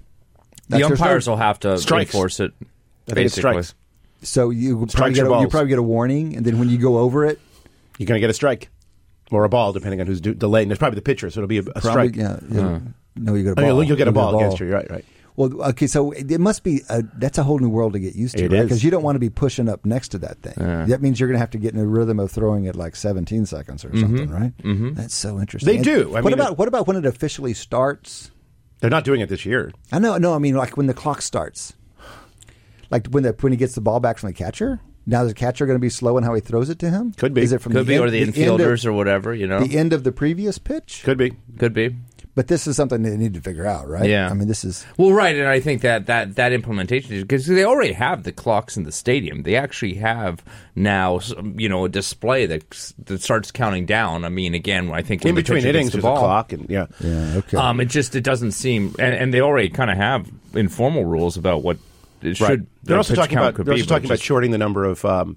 The 0.69 0.77
That's- 0.77 0.89
there's 0.89 1.01
no- 1.01 1.05
umpires 1.07 1.27
will 1.29 1.37
have 1.39 1.59
to 1.61 1.79
Strikes. 1.79 2.13
enforce 2.15 2.41
it. 2.41 2.53
I 2.61 3.15
think 3.15 3.27
it's 3.27 3.37
Basically, 3.37 3.63
strikes. 3.63 3.75
So 4.23 4.51
you 4.51 4.87
probably 4.93 5.15
get 5.15 5.27
a, 5.27 5.41
you 5.41 5.49
probably 5.49 5.71
get 5.71 5.79
a 5.79 5.83
warning, 5.83 6.37
and 6.37 6.45
then 6.45 6.59
when 6.59 6.69
you 6.69 6.77
go 6.77 6.99
over 6.99 7.25
it, 7.25 7.41
You're 7.99 8.07
going 8.07 8.17
to 8.17 8.21
get 8.21 8.29
a 8.31 8.35
strike 8.35 8.69
or 9.31 9.45
a 9.45 9.49
ball, 9.49 9.73
depending 9.73 10.01
on 10.01 10.07
who's 10.07 10.21
do- 10.21 10.35
delayed. 10.35 10.65
And 10.65 10.73
it's 10.73 10.79
probably 10.79 10.97
the 10.97 11.03
pitcher, 11.03 11.31
so 11.31 11.41
it'll 11.41 11.49
be 11.49 11.59
a, 11.59 11.61
a 11.63 11.65
probably 11.81 11.91
strike. 11.91 12.17
yeah, 12.17 12.39
you'll- 12.51 12.83
no, 13.17 13.35
you 13.35 13.43
get 13.43 13.49
a 13.49 13.53
Oh, 13.53 13.55
ball. 13.57 13.65
you'll, 13.67 13.85
you'll 13.85 13.97
get 13.97 14.09
a 14.09 14.13
ball 14.13 14.37
against 14.39 14.61
you. 14.61 14.73
Right, 14.73 14.89
right. 14.91 15.05
Well, 15.37 15.63
okay, 15.71 15.87
so 15.87 16.11
it 16.11 16.31
it 16.31 16.39
must 16.41 16.65
be 16.65 16.83
a, 16.91 17.03
that's 17.17 17.39
a 17.39 17.43
whole 17.43 17.59
new 17.59 17.69
world 17.69 17.95
to 17.95 17.99
get 18.01 18.15
used 18.15 18.37
to, 18.37 18.45
It 18.45 18.53
right? 18.53 18.63
Because 18.63 18.85
you 18.85 18.91
don't 18.91 19.03
want 19.03 19.15
to 19.17 19.21
be 19.21 19.31
pushing 19.31 19.69
up 19.69 19.87
next 19.87 20.09
to 20.09 20.19
that 20.19 20.43
thing. 20.43 20.87
That 20.89 21.01
means 21.01 21.19
you're 21.19 21.29
going 21.29 21.37
to 21.37 21.41
have 21.41 21.51
to 21.51 21.59
get 21.59 21.73
in 21.73 21.81
a 21.81 21.87
rhythm 21.87 22.19
of 22.21 22.31
throwing 22.31 22.65
it 22.67 22.77
like 22.77 22.95
17 22.97 23.47
seconds 23.47 23.85
or 23.85 23.97
something, 23.97 24.29
right? 24.31 24.57
Mm-hmm. 24.59 24.95
That's 24.95 25.15
so 25.15 25.39
interesting. 25.41 25.71
They 25.73 25.77
And 25.77 25.85
do. 25.85 26.11
I 26.11 26.21
what 26.21 26.25
mean, 26.25 26.35
about 26.35 26.59
what 26.59 26.69
about 26.69 26.87
when 26.87 26.97
it 26.97 27.07
officially 27.07 27.55
starts? 27.55 28.31
They're 28.81 28.91
not 28.91 29.05
doing 29.05 29.21
it 29.23 29.29
this 29.29 29.47
year. 29.47 29.73
I 29.93 29.99
know, 29.99 30.19
no, 30.19 30.35
I 30.35 30.39
mean 30.39 30.57
like 30.57 30.77
when 30.77 30.87
the 30.87 30.95
clock 30.95 31.23
starts, 31.23 31.75
like 32.91 33.07
when 33.09 33.23
the 33.23 33.33
when 33.41 33.53
he 33.53 33.57
gets 33.57 33.75
the 33.75 33.81
ball 33.81 34.01
back 34.01 34.19
from 34.19 34.29
the 34.29 34.35
catcher. 34.35 34.81
Now, 35.11 35.25
is 35.25 35.29
the 35.29 35.35
catcher 35.35 35.67
going 35.67 35.75
to 35.75 35.81
be 35.81 35.91
slow 35.91 36.17
in 36.19 36.25
how 36.25 36.35
he 36.35 36.41
throws 36.41 36.71
it 36.71 36.79
to 36.79 36.91
him? 36.91 37.13
Could 37.13 37.35
be. 37.35 37.43
Is 37.43 37.53
it 37.53 37.61
from 37.61 37.73
could 37.73 37.81
the 37.81 37.89
be, 37.89 37.95
end, 37.97 38.05
or 38.05 38.11
the, 38.11 38.23
end 38.23 38.35
infielders 38.35 38.85
of, 38.85 38.91
or 38.91 38.93
whatever. 38.93 39.35
You 39.35 39.49
know, 39.49 39.61
the 39.61 39.77
end 39.77 39.93
of 39.93 40.05
the 40.05 40.13
previous 40.13 40.59
pitch? 40.59 41.03
Could 41.05 41.19
be. 41.19 41.33
could 41.59 41.75
be. 41.75 41.97
But 42.37 42.47
this 42.47 42.69
is 42.69 42.77
something 42.77 43.03
they 43.03 43.17
need 43.17 43.35
to 43.35 43.41
figure 43.41 43.67
out, 43.67 43.89
right? 43.89 44.09
Yeah. 44.09 44.31
I 44.31 44.35
mean, 44.35 44.47
this 44.47 44.65
is 44.65 44.87
Well, 44.97 45.13
right, 45.13 45.35
and 45.35 45.49
I 45.49 45.59
think 45.59 45.83
that 45.83 46.07
that 46.07 46.37
that 46.37 46.53
implementation 46.53 47.13
is 47.13 47.23
because 47.23 47.47
they 47.47 47.65
already 47.65 47.93
have 47.93 48.23
the 48.23 48.31
clocks 48.31 48.77
in 48.77 48.85
the 48.85 48.93
stadium. 48.93 49.43
They 49.43 49.57
actually 49.57 49.95
have 49.95 50.45
now, 50.77 51.19
you 51.57 51.69
know, 51.69 51.85
a 51.87 51.89
display 51.89 52.47
that 52.47 52.71
that 53.07 53.21
starts 53.21 53.51
counting 53.51 53.85
down. 53.85 54.25
I 54.25 54.29
mean, 54.29 54.55
again, 54.55 54.93
I 54.93 55.03
think 55.03 55.27
In 55.27 55.35
between 55.35 55.67
innings, 55.67 55.91
the 55.91 56.03
ball, 56.03 56.19
a 56.19 56.21
clock, 56.21 56.53
and 56.53 56.71
yeah. 56.71 56.87
yeah 57.01 57.39
okay. 57.39 57.57
Um, 57.57 57.81
it 57.81 57.87
just 57.87 58.15
it 58.15 58.23
doesn't 58.23 58.53
seem, 58.53 58.95
and, 59.01 59.13
and 59.13 59.35
they 59.35 59.41
already 59.41 59.69
kind 59.69 59.91
of 59.91 59.97
have 59.97 60.31
informal 60.55 61.05
rules 61.05 61.37
about 61.37 61.65
what 61.65 61.79
it 62.23 62.37
should. 62.37 62.49
Right. 62.49 62.59
They're 62.83 62.97
also 62.97 63.15
talking 63.15 63.39
about 63.39 63.55
they're 63.55 63.75
also 63.75 63.87
talking 63.87 64.07
about 64.07 64.15
just- 64.15 64.25
shorting 64.25 64.51
the 64.51 64.59
number 64.59 64.85
of 64.85 65.05
um, 65.05 65.37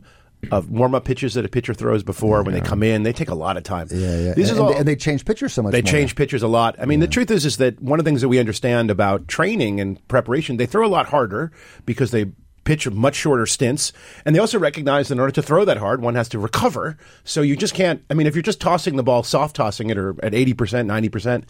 of 0.52 0.70
warm 0.70 0.96
up 0.96 1.06
pitches 1.06 1.34
that 1.36 1.46
a 1.46 1.50
pitcher 1.50 1.74
throws 1.74 2.04
before 2.04 2.44
when 2.44 2.54
they 2.54 2.62
come 2.62 2.84
in. 2.84 3.04
They 3.04 3.14
take 3.14 3.30
a 3.30 3.36
lot 3.36 3.58
of 3.58 3.64
time. 3.64 3.88
yeah, 3.92 4.18
yeah. 4.18 4.34
This 4.34 4.50
and, 4.50 4.60
all. 4.60 4.76
and, 4.76 4.88
they 4.88 4.96
change 4.96 5.26
pitchers 5.26 5.54
so 5.54 5.62
much. 5.62 5.72
they 5.72 5.82
more 5.82 5.92
change 5.92 6.16
pitchers 6.16 6.44
a 6.44 6.48
lot. 6.48 6.76
I 6.80 6.86
mean, 6.86 7.00
the 7.00 7.08
truth 7.08 7.32
is, 7.32 7.46
is 7.46 7.58
that 7.58 7.82
one 7.82 8.00
of 8.00 8.06
the 8.06 8.10
things 8.10 8.22
that 8.22 8.30
we 8.30 8.40
understand 8.40 8.92
about 8.92 9.28
training 9.28 9.80
and 9.80 10.06
preparation, 10.08 10.58
they 10.58 10.66
throw 10.66 10.86
a 10.86 10.90
lot 10.90 11.08
harder 11.08 11.52
because 11.86 12.12
they 12.12 12.32
pitch 12.64 12.90
much 12.90 13.16
shorter 13.16 13.46
stints, 13.46 13.92
and 14.26 14.36
they 14.36 14.40
also 14.40 14.58
recognize 14.58 15.10
that 15.10 15.16
in 15.16 15.20
order 15.20 15.34
to 15.34 15.42
throw 15.42 15.66
that 15.66 15.78
hard, 15.78 16.02
one 16.02 16.16
has 16.16 16.30
to 16.30 16.40
recover. 16.40 16.98
So 17.24 17.42
you 17.42 17.56
just 17.56 17.74
can't. 17.74 18.04
I 18.10 18.14
mean, 18.14 18.28
if 18.28 18.36
you're 18.36 18.42
just 18.42 18.62
tossing 18.62 18.96
the 18.96 19.04
ball, 19.04 19.24
soft 19.24 19.56
tossing 19.56 19.90
it, 19.90 19.98
or 19.98 20.16
at 20.24 20.34
eighty 20.34 20.54
percent, 20.54 20.88
ninety 20.88 21.10
percent, 21.10 21.46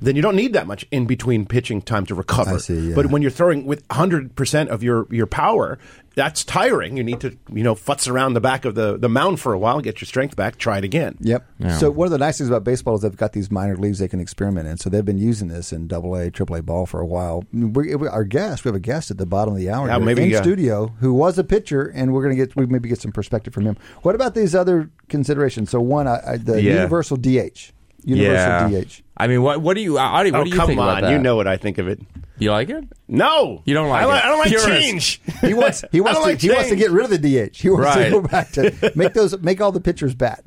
then 0.00 0.16
you 0.16 0.22
don't 0.22 0.36
need 0.36 0.52
that 0.52 0.66
much 0.66 0.86
in 0.90 1.06
between 1.06 1.46
pitching 1.46 1.82
time 1.82 2.06
to 2.06 2.14
recover. 2.14 2.54
I 2.54 2.58
see, 2.58 2.90
yeah. 2.90 2.94
But 2.94 3.06
when 3.06 3.22
you're 3.22 3.30
throwing 3.30 3.66
with 3.66 3.84
hundred 3.90 4.34
percent 4.36 4.70
of 4.70 4.82
your 4.82 5.06
your 5.10 5.26
power. 5.26 5.78
That's 6.14 6.42
tiring. 6.42 6.96
You 6.96 7.04
need 7.04 7.20
to, 7.20 7.38
you 7.52 7.62
know, 7.62 7.76
futz 7.76 8.10
around 8.10 8.34
the 8.34 8.40
back 8.40 8.64
of 8.64 8.74
the, 8.74 8.98
the 8.98 9.08
mound 9.08 9.38
for 9.38 9.52
a 9.52 9.58
while, 9.58 9.80
get 9.80 10.00
your 10.00 10.06
strength 10.06 10.34
back, 10.34 10.56
try 10.56 10.78
it 10.78 10.82
again. 10.82 11.16
Yep. 11.20 11.46
So 11.78 11.92
one 11.92 12.06
of 12.06 12.10
the 12.10 12.18
nice 12.18 12.38
things 12.38 12.50
about 12.50 12.64
baseball 12.64 12.96
is 12.96 13.02
they've 13.02 13.16
got 13.16 13.34
these 13.34 13.52
minor 13.52 13.76
leagues 13.76 14.00
they 14.00 14.08
can 14.08 14.18
experiment 14.18 14.66
in. 14.66 14.78
So 14.78 14.90
they've 14.90 15.04
been 15.04 15.18
using 15.18 15.46
this 15.46 15.72
in 15.72 15.86
Double 15.86 16.16
A, 16.16 16.28
Triple 16.28 16.56
A 16.56 16.62
ball 16.62 16.86
for 16.86 17.00
a 17.00 17.06
while. 17.06 17.44
We, 17.52 17.94
we- 17.94 18.08
our 18.08 18.24
guest, 18.24 18.64
we 18.64 18.68
have 18.70 18.74
a 18.74 18.80
guest 18.80 19.12
at 19.12 19.18
the 19.18 19.26
bottom 19.26 19.54
of 19.54 19.60
the 19.60 19.70
hour 19.70 19.86
Yeah, 19.86 19.98
maybe, 19.98 20.24
in 20.24 20.34
uh, 20.34 20.42
studio 20.42 20.88
who 20.98 21.14
was 21.14 21.38
a 21.38 21.44
pitcher, 21.44 21.86
and 21.94 22.12
we're 22.12 22.24
going 22.24 22.36
to 22.36 22.44
get 22.46 22.56
we 22.56 22.66
maybe 22.66 22.88
get 22.88 23.00
some 23.00 23.12
perspective 23.12 23.54
from 23.54 23.64
him. 23.66 23.76
What 24.02 24.16
about 24.16 24.34
these 24.34 24.56
other 24.56 24.90
considerations? 25.08 25.70
So 25.70 25.80
one, 25.80 26.08
I, 26.08 26.20
I, 26.32 26.36
the 26.38 26.60
Yeah. 26.60 26.72
universal 26.74 27.16
DH, 27.16 27.70
universal 28.04 28.70
yeah. 28.72 28.80
DH. 28.82 29.02
I 29.18 29.26
mean, 29.26 29.42
what 29.42 29.60
what 29.60 29.74
do 29.74 29.80
you, 29.82 29.98
Adi, 29.98 30.30
what 30.30 30.40
Oh, 30.40 30.44
do 30.44 30.50
you 30.50 30.56
come 30.56 30.66
think 30.68 30.80
on. 30.80 30.88
about 30.88 31.02
that? 31.02 31.10
You 31.12 31.18
know 31.18 31.36
what 31.36 31.46
I 31.46 31.56
think 31.56 31.78
of 31.78 31.88
it. 31.88 32.00
You 32.38 32.50
like 32.50 32.68
it? 32.70 32.84
No, 33.10 33.62
You 33.64 33.72
don't 33.74 33.88
like 33.88 34.02
I, 34.02 34.06
li- 34.06 34.12
it. 34.18 34.24
I 34.24 34.28
don't 34.28 34.38
like 34.38 34.48
Purist. 34.48 34.66
change. 34.68 35.20
He 35.40 35.54
wants 35.54 35.84
he 35.92 36.00
wants 36.00 36.18
to 36.20 36.26
like 36.26 36.40
he 36.40 36.50
wants 36.50 36.68
to 36.68 36.76
get 36.76 36.90
rid 36.90 37.04
of 37.04 37.10
the 37.10 37.18
DH. 37.48 37.56
He 37.56 37.70
wants 37.70 37.86
Right. 37.96 38.04
to 38.06 38.10
go 38.10 38.20
back 38.20 38.50
to 38.52 38.92
make 38.96 39.14
those 39.14 39.38
make 39.40 39.60
all 39.60 39.72
the 39.72 39.80
pitchers 39.80 40.14
bat 40.14 40.42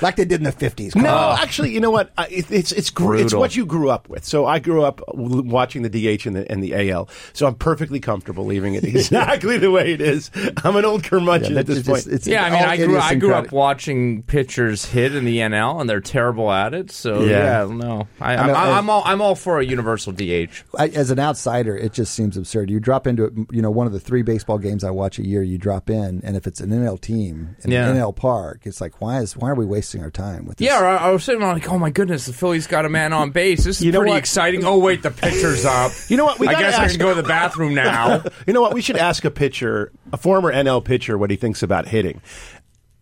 like 0.00 0.16
they 0.16 0.24
did 0.24 0.40
in 0.40 0.44
the 0.44 0.52
fifties. 0.52 0.94
No, 0.96 1.36
actually, 1.38 1.72
you 1.72 1.80
know 1.80 1.90
what? 1.90 2.10
It, 2.30 2.50
it's 2.50 2.72
it's 2.72 2.88
gr- 2.90 3.16
it's 3.16 3.34
what 3.34 3.56
you 3.56 3.66
grew 3.66 3.90
up 3.90 4.08
with. 4.08 4.24
So 4.24 4.46
I 4.46 4.58
grew 4.58 4.82
up 4.82 5.00
watching 5.14 5.82
the 5.82 5.90
DH 5.90 6.26
and 6.26 6.36
the 6.36 6.50
and 6.50 6.62
the 6.62 6.90
AL. 6.90 7.08
So 7.32 7.46
I'm 7.46 7.54
perfectly 7.56 8.00
comfortable 8.00 8.44
leaving 8.44 8.74
it 8.74 8.84
exactly 9.08 9.58
the 9.58 9.70
way 9.70 9.92
it 9.92 10.00
is. 10.00 10.30
I'm 10.64 10.76
an 10.76 10.84
old 10.84 11.04
curmudgeon 11.04 11.56
at 11.58 11.66
this 11.66 11.86
point. 11.86 12.06
Yeah, 12.26 12.44
I 12.44 12.50
mean, 12.50 12.62
I 12.62 12.76
grew 12.76 12.98
I 12.98 13.14
grew 13.16 13.34
up 13.34 13.52
watching 13.52 14.22
pitchers 14.22 14.84
hit 14.86 15.14
in 15.14 15.24
the 15.24 15.38
NL, 15.38 15.80
and 15.80 15.90
they're 15.90 16.00
terrible 16.00 16.50
at 16.50 16.72
it. 16.74 16.90
So 16.90 17.20
Yeah. 17.22 17.66
yeah, 17.66 17.74
no, 17.74 18.08
I, 18.20 18.36
know, 18.46 18.54
I'm, 18.54 18.74
I'm 18.78 18.90
all 18.90 19.02
I'm 19.04 19.20
all 19.20 19.34
for 19.34 19.58
a 19.60 19.64
universal 19.64 20.12
DH. 20.12 20.48
I, 20.78 20.88
as 20.94 21.10
an 21.10 21.18
outsider, 21.28 21.76
it 21.76 21.92
just 21.92 22.14
seems 22.14 22.36
absurd. 22.36 22.70
You 22.70 22.80
drop 22.80 23.06
into 23.06 23.24
it, 23.26 23.32
you 23.52 23.62
know, 23.62 23.70
one 23.70 23.86
of 23.86 23.92
the 23.92 24.00
three 24.00 24.22
baseball 24.22 24.58
games 24.58 24.82
I 24.84 24.90
watch 24.90 25.18
a 25.18 25.26
year. 25.26 25.42
You 25.42 25.58
drop 25.58 25.88
in, 25.90 26.20
and 26.24 26.36
if 26.36 26.46
it's 26.46 26.60
an 26.60 26.70
NL 26.70 27.00
team 27.00 27.56
in 27.62 27.70
Yeah. 27.70 27.88
an 27.88 27.96
NL 27.96 28.14
park, 28.16 28.60
it's 28.64 28.80
like, 28.80 29.00
why 29.00 29.20
is 29.20 29.36
why 29.36 29.50
are 29.50 29.54
we 29.54 29.64
wasting 29.64 30.02
our 30.02 30.10
time 30.10 30.46
with 30.46 30.56
this? 30.58 30.66
Yeah, 30.66 30.78
I, 30.80 31.08
I 31.08 31.10
was 31.10 31.22
sitting 31.24 31.40
there 31.40 31.52
like, 31.52 31.68
oh 31.70 31.78
my 31.78 31.90
goodness, 31.90 32.26
the 32.26 32.32
Phillies 32.32 32.66
got 32.66 32.84
a 32.84 32.88
man 32.88 33.12
on 33.12 33.30
base. 33.30 33.64
This 33.64 33.78
is 33.78 33.84
You 33.84 33.92
know 33.92 34.00
pretty 34.00 34.12
what? 34.12 34.18
exciting. 34.18 34.64
Oh 34.64 34.78
wait, 34.78 35.02
the 35.02 35.10
pitcher's 35.10 35.64
up. 35.64 35.92
You 36.08 36.16
know 36.16 36.24
what? 36.24 36.38
We 36.38 36.48
I 36.48 36.52
gotta 36.52 36.64
guess 36.64 36.74
I 36.78 36.84
ask- 36.84 36.92
can 36.94 37.00
go 37.00 37.14
to 37.14 37.20
the 37.22 37.28
bathroom 37.28 37.74
now. 37.74 38.22
you 38.46 38.52
know 38.52 38.60
what? 38.62 38.74
We 38.74 38.80
should 38.82 38.96
ask 38.96 39.24
a 39.24 39.30
pitcher, 39.30 39.92
a 40.12 40.16
former 40.16 40.52
NL 40.52 40.84
pitcher, 40.84 41.16
what 41.18 41.30
he 41.30 41.36
thinks 41.36 41.62
about 41.62 41.86
hitting, 41.88 42.20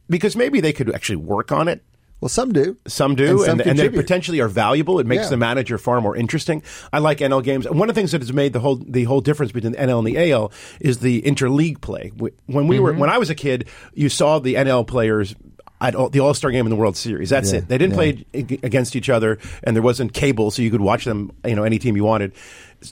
because 0.09 0.37
maybe 0.37 0.61
they 0.61 0.73
could 0.73 0.95
actually 0.95 1.17
work 1.17 1.53
on 1.53 1.69
it. 1.69 1.83
Well, 2.27 2.31
some 2.31 2.53
do. 2.53 2.77
Some 2.89 3.15
do, 3.15 3.23
And 3.25 3.31
and, 3.31 3.61
some 3.61 3.69
and, 3.71 3.79
they 3.79 3.89
potentially 3.89 4.41
are 4.41 4.49
valuable. 4.49 4.99
It 4.99 5.07
makes 5.07 5.25
Yeah. 5.25 5.29
the 5.31 5.37
manager 5.37 5.79
far 5.79 6.01
more 6.01 6.17
interesting. 6.17 6.61
I 6.93 6.99
like 6.99 7.19
NL 7.19 7.41
games. 7.41 7.69
One 7.71 7.89
of 7.89 7.95
the 7.95 8.01
things 8.01 8.11
that 8.11 8.21
has 8.21 8.33
made 8.33 8.53
the 8.53 8.59
whole 8.59 8.77
the 8.77 9.05
whole 9.05 9.21
difference 9.21 9.53
between 9.53 9.73
the 9.75 9.79
NL 9.79 9.99
and 9.99 10.07
the 10.09 10.19
AL 10.33 10.51
is 10.81 10.99
the 10.99 11.23
interleague 11.23 11.81
play. 11.81 12.11
When 12.47 12.67
we 12.67 12.81
were 12.81 12.91
Mm-hmm. 12.91 13.01
when 13.01 13.11
I 13.11 13.19
was 13.19 13.31
a 13.31 13.35
kid, 13.37 13.69
you 13.95 14.09
saw 14.09 14.41
the 14.41 14.55
NL 14.57 14.85
players. 14.85 15.37
At 15.79 15.93
the 16.12 16.21
All 16.21 16.33
Star 16.33 16.51
game 16.51 16.65
in 16.65 16.71
the 16.71 16.77
World 16.77 16.97
Series. 16.97 17.29
That's 17.29 17.53
Yeah, 17.53 17.59
it. 17.59 17.69
They 17.69 17.77
didn't 17.77 17.93
yeah. 18.01 18.25
play 18.33 18.59
against 18.62 18.97
each 18.97 19.11
other, 19.11 19.39
and 19.62 19.77
there 19.77 19.83
wasn't 19.83 20.15
cable, 20.15 20.51
so 20.51 20.62
you 20.62 20.71
could 20.71 20.81
watch 20.81 21.05
them. 21.05 21.33
You 21.45 21.55
know, 21.55 21.65
any 21.65 21.79
team 21.79 21.97
you 21.97 22.05
wanted. 22.05 22.33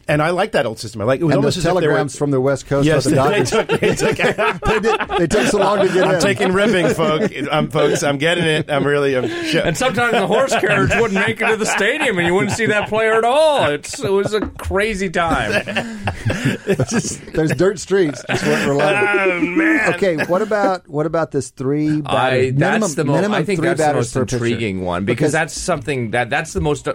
And 0.08 0.22
I 0.22 0.30
like 0.30 0.52
that 0.52 0.66
old 0.66 0.78
system. 0.78 1.00
I 1.00 1.04
like 1.04 1.20
it 1.20 1.24
was 1.24 1.32
And 1.32 1.38
almost 1.38 1.56
those 1.56 1.64
as 1.66 1.66
if 1.66 1.70
they 1.70 1.74
were- 1.74 1.80
telegrams 1.92 2.16
from 2.18 2.30
the 2.30 2.40
West 2.40 2.66
Coast 2.66 2.86
Yes, 2.86 3.06
about 3.06 3.30
the 3.30 3.36
they 3.38 3.44
took, 3.44 3.68
they 3.80 3.94
took 3.94 4.16
they, 4.16 4.80
did, 4.80 5.00
they 5.18 5.26
took 5.26 5.46
so 5.48 5.58
long 5.58 5.80
to 5.86 5.92
get 5.92 6.04
I'm 6.04 6.14
in. 6.16 6.20
taking 6.20 6.52
ribbing, 6.52 6.88
folks. 6.94 7.34
I'm, 7.50 7.70
folks. 7.70 8.02
I'm 8.02 8.18
getting 8.18 8.44
it. 8.44 8.70
I'm 8.70 8.86
really. 8.86 9.16
I'm 9.16 9.28
sh- 9.28 9.56
And 9.56 9.76
sometimes 9.76 10.12
the 10.12 10.26
horse 10.26 10.52
carriage 10.56 10.90
wouldn't 10.94 11.14
make 11.14 11.40
it 11.40 11.46
to 11.48 11.56
the 11.56 11.66
stadium, 11.66 12.18
and 12.18 12.26
you 12.26 12.34
wouldn't 12.34 12.52
see 12.52 12.66
that 12.66 12.88
player 12.88 13.14
at 13.14 13.24
all. 13.24 13.66
It's, 13.70 13.98
it 14.02 14.10
was 14.10 14.32
a 14.34 14.40
crazy 14.42 15.10
time. 15.10 15.50
There's 16.64 17.50
dirt 17.56 17.78
streets. 17.78 18.24
That's 18.28 18.42
what 18.44 18.66
we're 18.66 18.74
like. 18.74 18.96
Oh 18.96 19.40
man. 19.40 19.94
Okay, 19.94 20.16
what 20.26 20.42
about 20.42 20.88
what 20.88 21.06
about 21.06 21.30
this 21.30 21.50
three? 21.50 22.02
I, 22.06 22.50
batters, 22.50 22.52
that's 22.54 22.58
minimum, 22.58 22.92
the 22.94 23.04
most. 23.04 23.14
minimum 23.16 23.34
I 23.34 23.44
think 23.44 23.60
three 23.60 23.68
that's 23.68 23.80
the 23.80 23.94
most 23.94 24.14
per 24.14 24.24
pitcher? 24.24 24.36
intriguing 24.36 24.84
one 24.84 25.04
because, 25.04 25.32
that's 25.32 25.54
something 25.54 26.10
that 26.12 26.30
that's 26.30 26.52
the 26.52 26.60
most 26.60 26.88
uh, 26.88 26.94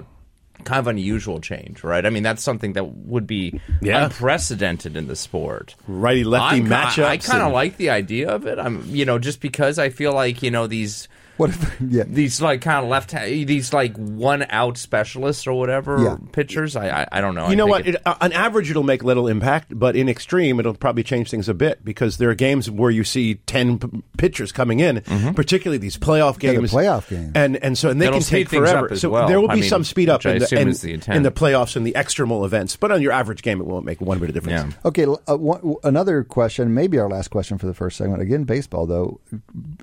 kind 0.65 0.80
of 0.80 0.88
unusual 0.88 1.39
change, 1.39 1.84
right? 1.84 2.06
I 2.06 2.10
mean, 2.10 2.24
that's 2.24 2.43
something 2.43 2.74
that 2.74 2.86
would 2.86 3.26
be 3.26 3.60
Yeah. 3.82 4.06
unprecedented 4.06 4.95
in 4.98 5.08
the 5.08 5.15
sport. 5.15 5.76
Righty 5.88 6.24
lefty 6.24 6.58
I'm 6.62 6.67
matchups. 6.67 7.04
I 7.06 7.17
kind 7.17 7.39
of 7.41 7.45
and- 7.48 7.54
like 7.54 7.78
the 7.78 7.89
idea 7.89 8.30
of 8.30 8.45
it. 8.45 8.60
I'm, 8.60 8.84
you 8.88 9.06
know, 9.06 9.19
just 9.19 9.39
because 9.41 9.80
I 9.80 9.89
feel 9.89 10.13
like 10.13 10.43
you 10.43 10.52
know 10.52 10.67
these 10.67 11.08
What 11.39 11.49
if? 11.52 11.82
Yeah. 11.89 12.04
these 12.06 12.41
like 12.41 12.60
kind 12.62 12.84
of 12.84 12.89
left 12.89 13.12
hand 13.12 13.47
these 13.47 13.71
like 13.73 13.95
one 13.95 14.45
out 14.49 14.78
specialists 14.78 15.47
or 15.47 15.54
whatever 15.54 15.97
Yeah. 16.04 16.17
pitchers. 16.34 16.75
I 16.75 16.89
I, 17.04 17.08
I 17.13 17.21
don't 17.21 17.34
know. 17.36 17.45
I 17.45 17.49
You 17.52 17.56
know 17.56 17.65
what? 17.65 17.88
it- 17.88 17.95
It, 17.95 18.02
uh, 18.06 18.15
on 18.21 18.34
average, 18.34 18.69
it'll 18.69 18.84
make 18.84 19.04
little 19.04 19.28
impact, 19.28 19.71
but 19.80 19.95
in 19.95 20.10
extreme, 20.10 20.60
it'll 20.60 20.73
probably 20.73 21.04
change 21.04 21.32
things 21.32 21.47
a 21.49 21.54
bit 21.54 21.84
because 21.86 22.17
there 22.17 22.30
are 22.30 22.36
games 22.36 22.69
where 22.69 22.91
you 22.91 23.04
see 23.06 23.36
ten 23.47 23.80
p- 23.80 24.04
pitchers 24.17 24.52
coming 24.52 24.82
in, 24.82 25.02
particularly 25.34 25.78
these 25.78 25.97
playoff 25.97 26.43
Yeah, 26.43 26.52
the 26.52 26.58
games. 26.58 26.71
playoff 26.73 27.10
games. 27.10 27.32
and 27.36 27.56
and 27.63 27.78
so 27.78 27.89
and 27.89 28.02
they 28.02 28.08
It'll 28.08 28.19
can 28.19 28.28
take 28.28 28.49
forever. 28.49 28.93
so 28.97 29.10
well. 29.10 29.28
there 29.28 29.39
will 29.39 29.49
I 29.49 29.56
be 29.56 29.62
mean, 29.62 29.69
some 29.69 29.84
speed 29.86 30.10
up 30.10 30.25
I 30.25 30.32
in 30.34 30.39
the, 30.39 30.45
assume 30.45 30.60
in, 30.60 30.67
is 30.67 30.82
the 30.82 30.93
intent. 30.93 31.15
in 31.17 31.23
the 31.23 31.32
playoffs 31.32 31.75
and 31.78 31.88
the 31.88 31.93
extremal 31.93 32.45
events, 32.45 32.75
but 32.75 32.91
on 32.91 33.02
your 33.02 33.13
average 33.13 33.41
game, 33.41 33.62
it 33.62 33.65
won't 33.65 33.86
make 33.86 34.02
one 34.02 34.19
bit 34.19 34.28
of 34.30 34.36
difference. 34.36 34.73
Yeah. 34.73 34.80
Okay, 34.89 35.06
uh, 35.06 35.38
one, 35.38 35.75
another 35.86 36.23
question, 36.25 36.73
maybe 36.73 36.99
our 36.99 37.08
last 37.10 37.30
question 37.30 37.58
for 37.58 37.65
the 37.65 37.73
first 37.73 37.97
segment. 37.97 38.21
Again, 38.21 38.43
baseball 38.43 38.86
though. 38.86 39.21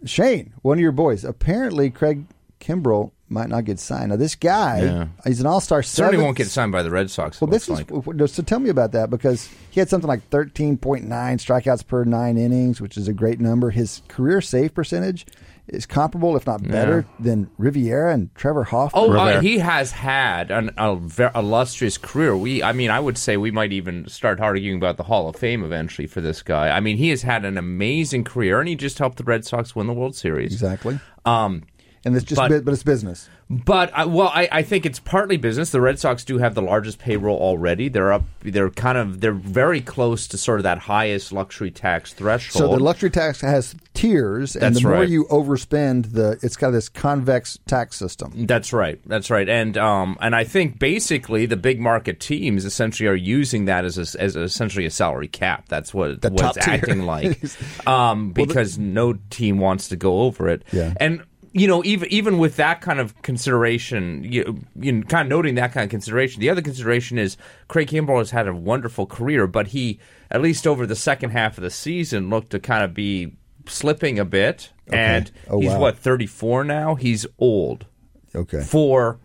Shane, 0.05 0.53
one 0.63 0.77
of 0.79 0.83
your 0.83 0.93
boys, 0.93 1.25
apparently 1.47 1.91
Craig 1.91 2.25
Kimbrel 2.61 3.13
might 3.29 3.49
not 3.49 3.65
get 3.65 3.79
signed. 3.79 4.11
Now, 4.11 4.17
this 4.17 4.35
guy, 4.35 4.83
Yeah. 4.83 5.07
he's 5.25 5.41
an 5.41 5.47
all-star. 5.47 5.83
certainly 5.83 6.23
won't 6.25 6.37
get 6.37 6.49
signed 6.49 6.73
by 6.73 6.83
the 6.83 6.91
Red 6.91 7.09
Sox. 7.11 7.41
Well, 7.41 7.49
this 7.51 7.69
looks 7.69 7.83
is 7.83 7.91
like. 8.07 8.29
so. 8.31 8.43
Tell 8.43 8.59
me 8.59 8.69
about 8.71 8.93
that 8.93 9.11
because 9.11 9.49
he 9.71 9.81
had 9.81 9.89
something 9.89 10.09
like 10.09 10.29
thirteen 10.29 10.77
point 10.77 11.07
nine 11.07 11.39
strikeouts 11.39 11.87
per 11.87 12.05
nine 12.05 12.37
innings, 12.37 12.81
which 12.81 12.97
is 12.97 13.07
a 13.09 13.13
great 13.13 13.39
number. 13.41 13.71
His 13.71 14.03
career 14.09 14.41
save 14.41 14.75
percentage 14.75 15.27
is 15.69 15.87
comparable, 15.87 16.37
if 16.37 16.47
not 16.47 16.63
better, 16.63 17.07
than 17.19 17.51
Rivera 17.59 18.13
and 18.13 18.35
Trevor 18.35 18.65
Hoffman. 18.65 19.11
Oh, 19.11 19.13
uh, 19.13 19.41
he 19.41 19.59
has 19.59 19.93
had 19.93 20.51
an 20.51 20.71
a 20.77 20.97
ver- 20.97 21.33
illustrious 21.35 21.99
career. 21.99 22.37
We, 22.37 22.63
I 22.63 22.73
mean, 22.73 22.91
I 22.91 23.01
would 23.01 23.19
say 23.19 23.37
we 23.37 23.51
might 23.51 23.73
even 23.73 24.09
start 24.09 24.41
arguing 24.41 24.77
about 24.77 24.97
the 24.97 25.03
Hall 25.05 25.29
of 25.29 25.37
Fame 25.37 25.65
eventually 25.65 26.07
for 26.07 26.21
this 26.21 26.43
guy. 26.43 26.69
I 26.69 26.81
mean, 26.81 26.97
he 26.97 27.11
has 27.11 27.23
had 27.23 27.45
an 27.45 27.59
amazing 27.59 28.25
career, 28.25 28.61
and 28.61 28.69
he 28.69 28.77
just 28.77 28.99
helped 28.99 29.19
the 29.19 29.25
Red 29.25 29.45
Sox 29.45 29.75
win 29.75 29.87
the 29.87 29.93
World 29.93 30.15
Series. 30.15 30.53
exactly. 30.53 31.01
Um, 31.25 31.65
And 32.07 32.17
it's 32.17 32.25
just, 32.25 32.37
but- 32.39 32.49
bu- 32.49 32.63
but 32.63 32.73
it's 32.73 32.83
business. 32.85 33.29
But 33.49 33.93
I, 33.95 34.07
well, 34.07 34.33
I, 34.35 34.49
I 34.51 34.63
think 34.63 34.85
it's 34.87 34.99
partly 34.99 35.37
business. 35.37 35.71
The 35.71 35.81
Red 35.81 36.01
Sox 36.01 36.25
do 36.25 36.39
have 36.39 36.57
the 36.57 36.63
largest 36.63 36.99
payroll 36.99 37.39
already. 37.39 37.89
They're 37.89 38.13
up. 38.13 38.25
They're 38.43 38.71
kind 38.71 38.99
of. 38.99 39.21
They're 39.21 39.31
very 39.31 39.81
close 39.81 40.27
to 40.29 40.37
sort 40.37 40.59
of 40.59 40.65
that 40.65 40.79
highest 40.79 41.31
luxury 41.33 41.71
tax 41.71 42.13
threshold. 42.13 42.71
So 42.73 42.77
the 42.77 42.83
luxury 42.83 43.09
tax 43.11 43.41
has 43.43 43.77
tiers, 43.95 44.57
and 44.57 44.63
That's 44.75 44.77
the 44.83 44.89
more 44.89 44.99
right. 44.99 45.09
you 45.09 45.27
overspend, 45.31 46.13
the 46.13 46.41
it's 46.43 46.57
got 46.57 46.71
this 46.73 46.89
convex 46.89 47.57
tax 47.69 47.97
system. 47.97 48.47
That's 48.47 48.73
right. 48.73 48.99
That's 49.07 49.31
right. 49.31 49.49
And 49.49 49.79
um, 49.79 50.19
and 50.21 50.35
I 50.35 50.43
think 50.43 50.81
basically 50.81 51.47
the 51.47 51.57
big 51.57 51.79
market 51.79 52.19
teams 52.19 52.65
essentially 52.65 53.09
are 53.09 53.15
using 53.15 53.67
that 53.67 53.85
as 53.85 53.97
a, 54.17 54.21
as 54.21 54.35
essentially 54.35 54.87
a 54.87 54.91
salary 54.91 55.29
cap. 55.29 55.69
That's 55.69 55.95
what 55.95 56.21
The 56.21 56.31
what 56.31 56.57
it's 56.57 56.65
tier. 56.67 56.75
acting 56.75 57.03
like. 57.03 57.41
Um, 57.87 58.33
because 58.33 58.77
no 58.77 59.13
team 59.31 59.59
wants 59.61 59.87
to 59.91 59.97
go 59.97 60.23
over 60.23 60.49
it. 60.49 60.65
Yeah. 60.73 60.95
And 60.99 61.23
you 61.59 61.67
know, 61.67 61.83
even 61.85 62.09
even 62.13 62.39
with 62.39 62.57
that 62.57 62.81
kind 62.83 63.01
of 63.01 63.21
consideration, 63.23 64.25
you, 64.25 64.63
you 64.79 64.93
know, 64.93 65.03
kind 65.07 65.27
of 65.27 65.31
noting 65.31 65.55
that 65.55 65.73
kind 65.73 65.85
of 65.85 65.91
consideration, 65.91 66.41
the 66.41 66.51
other 66.51 66.61
consideration 66.61 67.19
is 67.19 67.37
Craig 67.69 67.89
Kimbrel 67.89 68.19
has 68.19 68.31
had 68.31 68.47
a 68.47 68.55
wonderful 68.55 69.07
career, 69.07 69.47
but 69.47 69.69
he, 69.69 69.99
at 70.31 70.43
least 70.43 70.67
over 70.67 70.87
the 70.87 70.97
second 70.97 71.31
half 71.31 71.57
of 71.57 71.63
the 71.63 71.71
season, 71.71 72.29
looked 72.29 72.51
to 72.51 72.59
kind 72.61 72.85
of 72.85 72.93
be 72.93 73.37
slipping 73.67 74.19
a 74.19 74.25
bit. 74.25 74.71
And 74.89 75.31
Oh, 75.49 75.61
he's 75.61 75.71
wow. 75.71 75.81
what 75.81 75.99
thirty 75.99 76.27
four 76.27 76.63
now. 76.63 76.95
He's 76.95 77.27
old 77.39 77.87
Okay. 78.35 78.61
for 78.61 79.19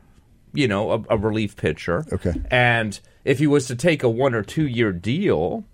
you 0.54 0.68
know 0.68 0.92
a, 0.92 1.04
a 1.10 1.18
relief 1.18 1.56
pitcher. 1.56 2.06
Okay. 2.14 2.34
and 2.50 3.00
if 3.26 3.40
he 3.40 3.46
was 3.48 3.68
to 3.68 3.76
take 3.76 4.04
a 4.04 4.10
one 4.10 4.34
or 4.34 4.42
two 4.44 4.68
year 4.68 4.92
deal. 4.94 5.66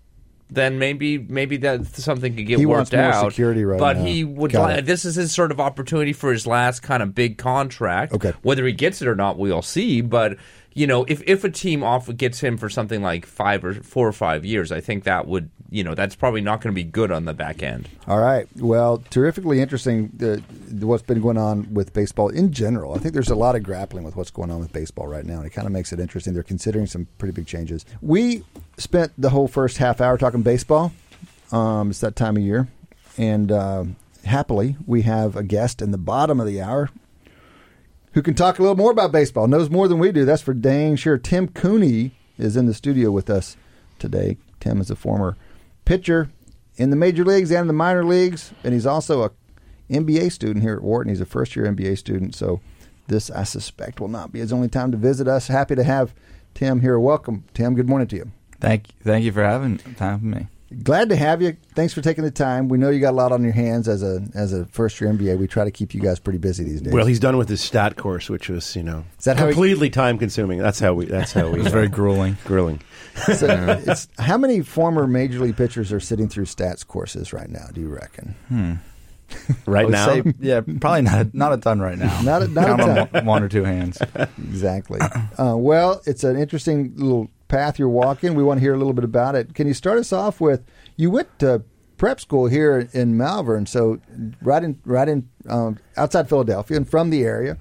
Then 0.49 0.79
maybe 0.79 1.17
maybe 1.17 1.57
that 1.57 1.85
something 1.87 2.33
could 2.35 2.47
get 2.47 2.57
He 2.59 2.65
worked 2.65 2.93
out. 2.93 3.31
security 3.31 3.65
right 3.65 3.77
but 3.79 3.97
now. 3.97 4.03
he 4.05 4.23
would. 4.23 4.53
Got 4.53 4.69
Li- 4.69 4.75
it. 4.79 4.85
this 4.85 5.03
is 5.03 5.15
his 5.15 5.33
sort 5.33 5.51
of 5.51 5.59
opportunity 5.59 6.13
for 6.13 6.31
his 6.31 6.47
last 6.47 6.81
kind 6.81 7.03
of 7.03 7.13
big 7.13 7.37
contract. 7.37 8.13
Okay. 8.13 8.33
Whether 8.43 8.65
he 8.65 8.71
gets 8.71 9.01
it 9.01 9.07
or 9.09 9.15
not, 9.15 9.37
we'll 9.37 9.61
see. 9.61 9.99
But 9.99 10.37
you 10.73 10.87
know, 10.87 11.03
if 11.09 11.21
if 11.27 11.43
a 11.43 11.49
team 11.49 11.83
off 11.83 12.07
gets 12.15 12.39
him 12.39 12.55
for 12.57 12.69
something 12.69 13.01
like 13.01 13.25
five 13.25 13.65
or 13.65 13.73
four 13.73 14.07
or 14.07 14.13
five 14.13 14.45
years, 14.45 14.71
I 14.71 14.79
think 14.79 15.03
that 15.03 15.27
would 15.27 15.49
you 15.69 15.83
know 15.83 15.95
that's 15.95 16.15
probably 16.15 16.41
not 16.41 16.61
going 16.61 16.73
to 16.73 16.75
be 16.75 16.83
good 16.83 17.11
on 17.11 17.25
the 17.25 17.33
back 17.33 17.61
end. 17.61 17.89
All 18.07 18.19
right. 18.19 18.47
Well, 18.57 19.03
terrifically 19.09 19.61
interesting 19.61 20.11
uh, 20.21 20.37
what's 20.85 21.03
been 21.03 21.21
going 21.21 21.37
on 21.37 21.73
with 21.73 21.93
baseball 21.93 22.29
in 22.29 22.53
general. 22.53 22.93
I 22.93 22.99
think 22.99 23.13
there's 23.13 23.29
a 23.29 23.35
lot 23.35 23.55
of 23.55 23.63
grappling 23.63 24.03
with 24.03 24.15
what's 24.15 24.31
going 24.31 24.51
on 24.51 24.59
with 24.59 24.71
baseball 24.71 25.07
right 25.07 25.25
now, 25.25 25.37
and 25.37 25.45
it 25.45 25.51
kind 25.51 25.67
of 25.67 25.73
makes 25.73 25.91
it 25.91 25.99
interesting. 25.99 26.33
They're 26.33 26.43
considering 26.43 26.85
some 26.85 27.07
pretty 27.17 27.33
big 27.33 27.47
changes. 27.47 27.85
We 28.01 28.43
spent 28.77 29.11
the 29.17 29.29
whole 29.29 29.47
first 29.47 29.77
half 29.77 30.01
hour 30.01 30.17
talking 30.17 30.41
baseball. 30.41 30.93
Um, 31.51 31.91
it's 31.91 32.01
that 32.01 32.15
time 32.15 32.37
of 32.37 32.43
year, 32.43 32.67
and 33.17 33.51
uh, 33.51 33.85
happily 34.25 34.75
we 34.85 35.03
have 35.03 35.35
a 35.35 35.43
guest 35.43 35.81
in 35.81 35.91
the 35.91 35.97
bottom 35.97 36.39
of 36.39 36.47
the 36.47 36.61
hour 36.61 36.89
who 38.13 38.21
can 38.21 38.33
talk 38.33 38.57
a 38.57 38.61
little 38.61 38.75
more 38.75 38.91
about 38.91 39.11
baseball, 39.11 39.47
knows 39.47 39.69
more 39.69 39.87
than 39.87 39.99
we 39.99 40.11
do. 40.11 40.25
That's 40.25 40.41
for 40.41 40.53
dang 40.53 40.95
sure. 40.95 41.17
Tim 41.17 41.47
Cooney 41.47 42.11
is 42.37 42.57
in 42.57 42.65
the 42.65 42.73
studio 42.73 43.11
with 43.11 43.29
us 43.29 43.57
today. 43.99 44.37
Tim 44.59 44.81
is 44.81 44.89
a 44.89 44.95
former 44.95 45.37
pitcher 45.87 46.29
in 46.75 46.89
the 46.89 46.95
major 46.95 47.23
leagues 47.23 47.49
and 47.49 47.69
the 47.69 47.73
minor 47.73 48.03
leagues, 48.03 48.51
and 48.63 48.73
he's 48.73 48.85
also 48.85 49.23
a 49.23 49.31
MBA 49.89 50.31
student 50.33 50.61
here 50.61 50.75
at 50.75 50.83
Wharton. 50.83 51.09
He's 51.09 51.21
a 51.21 51.25
first 51.25 51.55
year 51.55 51.65
MBA 51.65 51.97
student, 51.97 52.35
so 52.35 52.59
this 53.07 53.31
I 53.31 53.43
suspect 53.43 54.01
will 54.01 54.09
not 54.09 54.33
be 54.33 54.39
his 54.39 54.51
only 54.51 54.67
time 54.67 54.91
to 54.91 54.97
visit 54.97 55.29
us. 55.29 55.47
Happy 55.47 55.75
to 55.75 55.83
have 55.83 56.13
Tim 56.53 56.81
here. 56.81 56.99
Welcome, 56.99 57.45
Tim. 57.53 57.73
Good 57.73 57.87
morning 57.87 58.07
to 58.09 58.17
you. 58.17 58.31
Thank 58.59 58.87
thank 59.01 59.23
you 59.23 59.31
for 59.31 59.43
having 59.43 59.77
time 59.77 60.19
for 60.19 60.25
me. 60.25 60.47
Glad 60.83 61.07
to 61.09 61.15
have 61.15 61.41
you. 61.41 61.55
Thanks 61.75 61.93
for 61.93 62.01
taking 62.01 62.25
the 62.25 62.31
time. 62.31 62.67
We 62.67 62.77
know 62.77 62.89
you 62.89 62.99
got 62.99 63.11
a 63.11 63.15
lot 63.15 63.31
on 63.31 63.41
your 63.41 63.53
hands 63.53 63.87
as 63.87 64.03
a 64.03 64.21
as 64.35 64.51
a 64.51 64.65
first 64.65 64.99
year 64.99 65.09
MBA. 65.13 65.37
We 65.39 65.47
try 65.47 65.63
to 65.63 65.71
keep 65.71 65.93
you 65.93 66.01
guys 66.01 66.19
pretty 66.19 66.39
busy 66.39 66.65
these 66.65 66.81
days. 66.81 66.91
Well, 66.93 67.05
he's 67.05 67.19
done 67.21 67.37
with 67.37 67.47
his 67.47 67.61
stat 67.61 67.95
course, 67.95 68.29
which 68.29 68.49
was 68.49 68.75
you 68.75 68.83
know 68.83 69.05
Is 69.17 69.25
that 69.25 69.37
how 69.37 69.47
he- 69.47 69.53
completely 69.53 69.89
time 69.89 70.17
consuming. 70.17 70.59
That's 70.59 70.79
how 70.79 70.93
we. 70.93 71.05
That's 71.05 71.31
how 71.31 71.49
we. 71.49 71.59
It 71.59 71.63
was 71.63 71.71
very 71.71 71.87
grueling. 71.87 72.35
grueling. 72.45 72.81
So 73.33 73.81
it's, 73.87 74.09
how 74.19 74.37
many 74.37 74.61
former 74.61 75.07
major 75.07 75.39
league 75.39 75.55
pitchers 75.57 75.91
are 75.93 75.99
sitting 76.01 76.27
through 76.27 76.45
stats 76.45 76.85
courses 76.85 77.31
right 77.33 77.49
now? 77.49 77.67
Do 77.73 77.79
you 77.81 77.87
reckon? 77.89 78.35
I 78.51 78.79
Right 79.65 79.89
now, 79.89 80.05
say, 80.07 80.23
yeah, 80.39 80.61
probably 80.79 81.01
not 81.01 81.33
not 81.33 81.53
a 81.53 81.57
ton 81.57 81.79
right 81.79 81.97
now. 81.97 82.21
Not 82.21 82.43
a- 82.43 82.47
not 82.49 82.63
a 82.63 82.67
Count 82.67 82.81
on 82.81 82.95
ton. 82.95 83.07
one- 83.11 83.25
one 83.25 83.43
or 83.43 83.49
two 83.49 83.63
hands. 83.63 83.99
Exactly. 84.37 84.99
Uh, 85.37 85.55
well, 85.55 86.01
it's 86.05 86.23
an 86.23 86.35
interesting 86.37 86.93
little 86.97 87.29
path 87.47 87.79
you're 87.79 87.89
walking. 87.89 88.35
We 88.35 88.43
want 88.43 88.59
to 88.59 88.61
hear 88.61 88.73
a 88.73 88.77
little 88.77 88.93
bit 88.93 89.03
about 89.03 89.35
it. 89.35 89.53
Can 89.53 89.67
you 89.67 89.73
start 89.73 89.97
us 89.97 90.11
off 90.13 90.39
with? 90.41 90.63
You 90.95 91.09
went 91.11 91.39
to 91.39 91.63
prep 91.97 92.19
school 92.19 92.47
here 92.47 92.87
in 92.93 93.17
Malvern, 93.17 93.65
so 93.65 93.99
right 94.41 94.63
in 94.63 94.79
right 94.85 95.07
in 95.07 95.27
um, 95.49 95.77
outside 95.95 96.29
Philadelphia 96.29 96.77
and 96.77 96.87
from 96.89 97.09
the 97.09 97.23
area. 97.23 97.57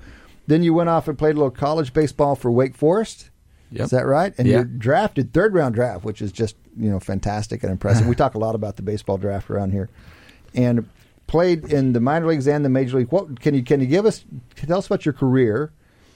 Then 0.46 0.62
you 0.62 0.74
went 0.74 0.88
off 0.88 1.08
and 1.08 1.18
played 1.18 1.34
a 1.34 1.38
little 1.38 1.50
college 1.50 1.92
baseball 1.92 2.36
for 2.36 2.50
Wake 2.50 2.76
Forest. 2.76 3.30
Yep. 3.72 3.84
Is 3.84 3.90
that 3.90 4.06
right? 4.06 4.32
And 4.38 4.46
Yeah. 4.46 4.56
you're 4.56 4.64
drafted 4.64 5.32
third 5.32 5.54
round 5.54 5.74
draft, 5.74 6.04
which 6.04 6.22
is 6.22 6.30
just 6.32 6.56
you 6.78 6.90
know 6.90 7.00
fantastic 7.00 7.62
and 7.62 7.72
impressive. 7.72 8.06
we 8.08 8.14
talk 8.14 8.34
a 8.34 8.38
lot 8.38 8.54
about 8.54 8.76
the 8.76 8.82
baseball 8.82 9.18
draft 9.18 9.50
around 9.50 9.72
here, 9.72 9.88
and 10.54 10.88
played 11.26 11.64
in 11.72 11.92
the 11.92 12.00
minor 12.00 12.26
leagues 12.26 12.46
and 12.46 12.64
the 12.64 12.68
major 12.68 12.98
league. 12.98 13.10
What 13.10 13.40
can 13.40 13.54
you 13.54 13.62
can 13.64 13.80
you 13.80 13.86
give 13.86 14.06
us? 14.06 14.24
Tell 14.54 14.78
us 14.78 14.86
about 14.86 15.04
your 15.04 15.14
career, 15.14 15.72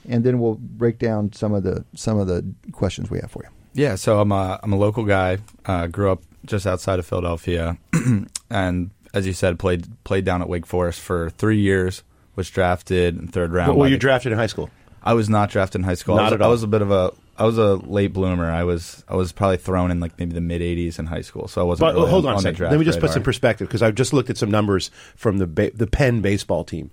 and 0.07 0.23
then 0.23 0.39
we'll 0.39 0.55
break 0.55 0.97
down 0.99 1.33
some 1.33 1.53
of 1.53 1.63
the 1.63 1.83
some 1.95 2.17
of 2.19 2.27
the 2.27 2.45
questions 2.71 3.09
we 3.09 3.19
have 3.19 3.31
for 3.31 3.43
you. 3.43 3.49
Yeah, 3.73 3.95
so 3.95 4.19
I'm 4.19 4.31
a 4.31 4.59
I'm 4.61 4.73
a 4.73 4.77
local 4.77 5.03
guy. 5.05 5.37
Uh, 5.65 5.87
grew 5.87 6.11
up 6.11 6.21
just 6.45 6.65
outside 6.67 6.99
of 6.99 7.05
Philadelphia, 7.05 7.77
and 8.49 8.89
as 9.13 9.27
you 9.27 9.33
said, 9.33 9.59
played 9.59 9.87
played 10.03 10.25
down 10.25 10.41
at 10.41 10.49
Wake 10.49 10.65
Forest 10.65 10.99
for 10.99 11.29
three 11.31 11.59
years. 11.59 12.03
Was 12.35 12.49
drafted 12.49 13.17
in 13.19 13.27
third 13.27 13.51
round. 13.51 13.67
But 13.67 13.77
were 13.77 13.87
you 13.87 13.95
the- 13.95 13.99
drafted 13.99 14.31
in 14.31 14.37
high 14.37 14.47
school? 14.47 14.69
I 15.03 15.13
was 15.15 15.29
not 15.29 15.49
drafted 15.49 15.81
in 15.81 15.83
high 15.85 15.95
school. 15.95 16.15
I 16.15 16.17
Not 16.17 16.23
was, 16.25 16.33
at 16.33 16.41
I 16.41 16.47
was 16.47 16.63
a 16.63 16.67
bit 16.67 16.81
of 16.81 16.91
a 16.91 17.11
I 17.37 17.45
was 17.45 17.57
a 17.57 17.75
late 17.75 18.13
bloomer. 18.13 18.51
I 18.51 18.63
was 18.63 19.03
I 19.07 19.15
was 19.15 19.31
probably 19.31 19.57
thrown 19.57 19.89
in 19.91 19.99
like 19.99 20.17
maybe 20.19 20.33
the 20.33 20.41
mid 20.41 20.61
'80s 20.61 20.99
in 20.99 21.07
high 21.07 21.21
school, 21.21 21.47
so 21.47 21.59
I 21.61 21.63
wasn't. 21.63 21.87
But 21.89 21.95
really 21.95 22.09
hold 22.09 22.25
on, 22.25 22.35
a 22.35 22.39
second. 22.39 22.55
draft 22.57 22.71
Let 22.71 22.79
me 22.79 22.85
just 22.85 22.99
put 22.99 23.09
some 23.11 23.23
perspective 23.23 23.67
because 23.67 23.81
I've 23.81 23.95
just 23.95 24.13
looked 24.13 24.29
at 24.29 24.37
some 24.37 24.51
numbers 24.51 24.91
from 25.15 25.39
the 25.39 25.47
ba- 25.47 25.71
the 25.73 25.87
Penn 25.87 26.21
baseball 26.21 26.63
team. 26.63 26.91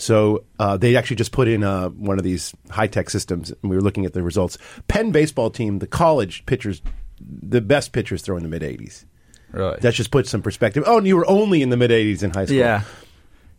So 0.00 0.44
uh, 0.60 0.76
they 0.76 0.94
actually 0.96 1.16
just 1.16 1.32
put 1.32 1.48
in 1.48 1.62
uh, 1.64 1.88
one 1.90 2.18
of 2.18 2.24
these 2.24 2.54
high 2.70 2.86
tech 2.86 3.10
systems, 3.10 3.50
and 3.50 3.68
we 3.70 3.76
were 3.76 3.82
looking 3.82 4.06
at 4.06 4.12
the 4.14 4.22
results. 4.22 4.56
Penn 4.86 5.10
baseball 5.10 5.50
team, 5.50 5.80
the 5.80 5.86
college 5.88 6.46
pitchers, 6.46 6.80
the 7.20 7.60
best 7.60 7.92
pitchers 7.92 8.22
throw 8.22 8.36
in 8.36 8.44
the 8.44 8.48
mid 8.48 8.62
80s. 8.62 9.04
Really? 9.50 9.76
That 9.80 9.94
just 9.94 10.10
puts 10.12 10.30
some 10.30 10.40
perspective. 10.40 10.84
Oh, 10.86 10.98
and 10.98 11.06
you 11.06 11.16
were 11.16 11.28
only 11.28 11.62
in 11.62 11.70
the 11.70 11.76
mid 11.76 11.90
80s 11.90 12.22
in 12.22 12.30
high 12.30 12.44
school. 12.44 12.56
Yeah, 12.58 12.82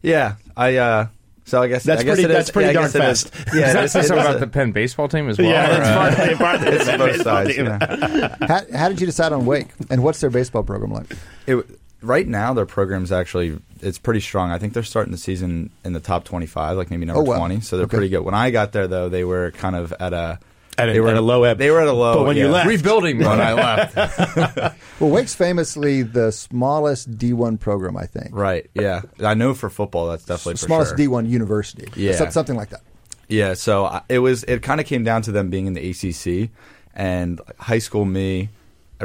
yeah. 0.02 0.36
I 0.56 0.78
uh, 0.78 1.08
so 1.46 1.62
I 1.62 1.68
guess 1.68 1.84
That's 1.84 2.02
I 2.02 2.04
guess 2.06 2.16
pretty- 2.18 2.24
it 2.26 2.30
is- 2.32 2.36
that's 2.38 2.52
pretty 2.52 2.68
yeah, 2.68 2.74
darn 2.74 2.86
guess 2.92 2.96
it 2.96 3.04
is- 3.04 3.24
fast. 3.24 3.48
Yeah, 3.56 3.62
Does 3.62 3.70
it 3.70 3.74
that 3.74 3.84
is- 3.84 3.92
say 3.92 4.00
it 4.00 4.12
about 4.12 4.36
a- 4.36 4.40
the 4.40 4.48
Penn 4.48 4.72
baseball 4.72 5.08
team 5.10 5.28
as 5.30 5.38
well? 5.40 5.48
Yeah, 5.50 5.68
or, 5.68 5.82
uh, 5.82 6.10
that's 6.10 6.16
partly, 6.16 6.36
partly 6.36 6.70
the 6.70 6.76
it's 6.76 6.86
Penn 6.86 7.00
both 7.00 7.10
baseball 7.12 7.34
sides. 7.34 7.56
team. 7.56 7.66
yeah. 7.66 8.36
How, 8.48 8.78
how 8.78 8.90
did 8.90 9.02
you 9.02 9.08
decide 9.08 9.34
on 9.34 9.46
Wake, 9.46 9.68
and 9.90 10.04
what's 10.04 10.22
their 10.22 10.30
baseball 10.30 10.64
program 10.64 10.92
like? 10.94 11.08
It, 11.48 11.66
right 12.02 12.28
now, 12.28 12.54
their 12.54 12.66
program's 12.66 13.12
actually 13.12 13.60
it's 13.82 13.98
pretty 13.98 14.20
strong. 14.20 14.52
I 14.52 14.58
think 14.58 14.74
they're 14.74 14.84
starting 14.84 15.12
the 15.12 15.18
season 15.18 15.70
in 15.86 15.94
the 15.94 16.00
top 16.00 16.24
twenty-five, 16.26 16.76
like 16.78 16.92
maybe 16.92 17.06
number 17.06 17.22
Oh, 17.22 17.24
wow. 17.26 17.38
twenty. 17.38 17.62
So 17.62 17.78
they're 17.78 17.86
Okay. 17.86 17.98
pretty 17.98 18.10
good. 18.10 18.22
When 18.22 18.34
I 18.34 18.52
got 18.52 18.72
there, 18.72 18.88
though, 18.88 19.10
they 19.10 19.24
were 19.24 19.52
kind 19.52 19.76
of 19.76 19.94
at 20.00 20.14
a 20.14 20.40
At 20.78 20.90
a, 20.90 20.94
They 20.94 21.00
were 21.02 21.10
at 21.10 21.18
a 21.18 21.22
low 21.22 21.44
ebb. 21.44 21.58
They 21.58 21.70
were 21.72 21.82
at 21.82 21.88
a 21.88 21.94
low. 21.94 22.16
But 22.20 22.28
when 22.28 22.38
you 22.38 22.48
left, 22.48 22.68
Rebuilding 22.68 23.20
when. 23.20 23.42
I 23.42 23.54
left. 23.54 24.78
Well, 25.00 25.10
Wake's 25.12 25.34
famously 25.36 26.04
the 26.04 26.32
smallest 26.32 27.18
D1 27.18 27.58
program, 27.60 27.96
I 27.96 28.06
think. 28.06 28.30
right. 28.34 28.70
Yeah. 28.74 29.02
I 29.24 29.34
know 29.34 29.54
for 29.54 29.70
football 29.70 30.08
that's 30.10 30.26
definitely 30.26 30.54
for 30.56 30.66
smallest 30.66 30.98
sure. 30.98 31.08
D1 31.08 31.30
university. 31.30 31.88
Yeah. 31.96 32.30
Something 32.30 32.56
like 32.58 32.70
that. 32.72 32.82
Yeah, 33.30 33.54
so 33.54 33.86
I- 33.86 34.02
it 34.10 34.20
was. 34.20 34.44
It 34.46 34.62
kind 34.62 34.80
of 34.82 34.88
came 34.88 35.04
down 35.06 35.22
to 35.24 35.32
them 35.32 35.50
being 35.50 35.68
in 35.68 35.74
the 35.74 35.90
ACC, 35.92 36.50
and 36.96 37.40
high 37.60 37.78
school 37.80 38.04
me, 38.04 38.44
I 38.44 38.50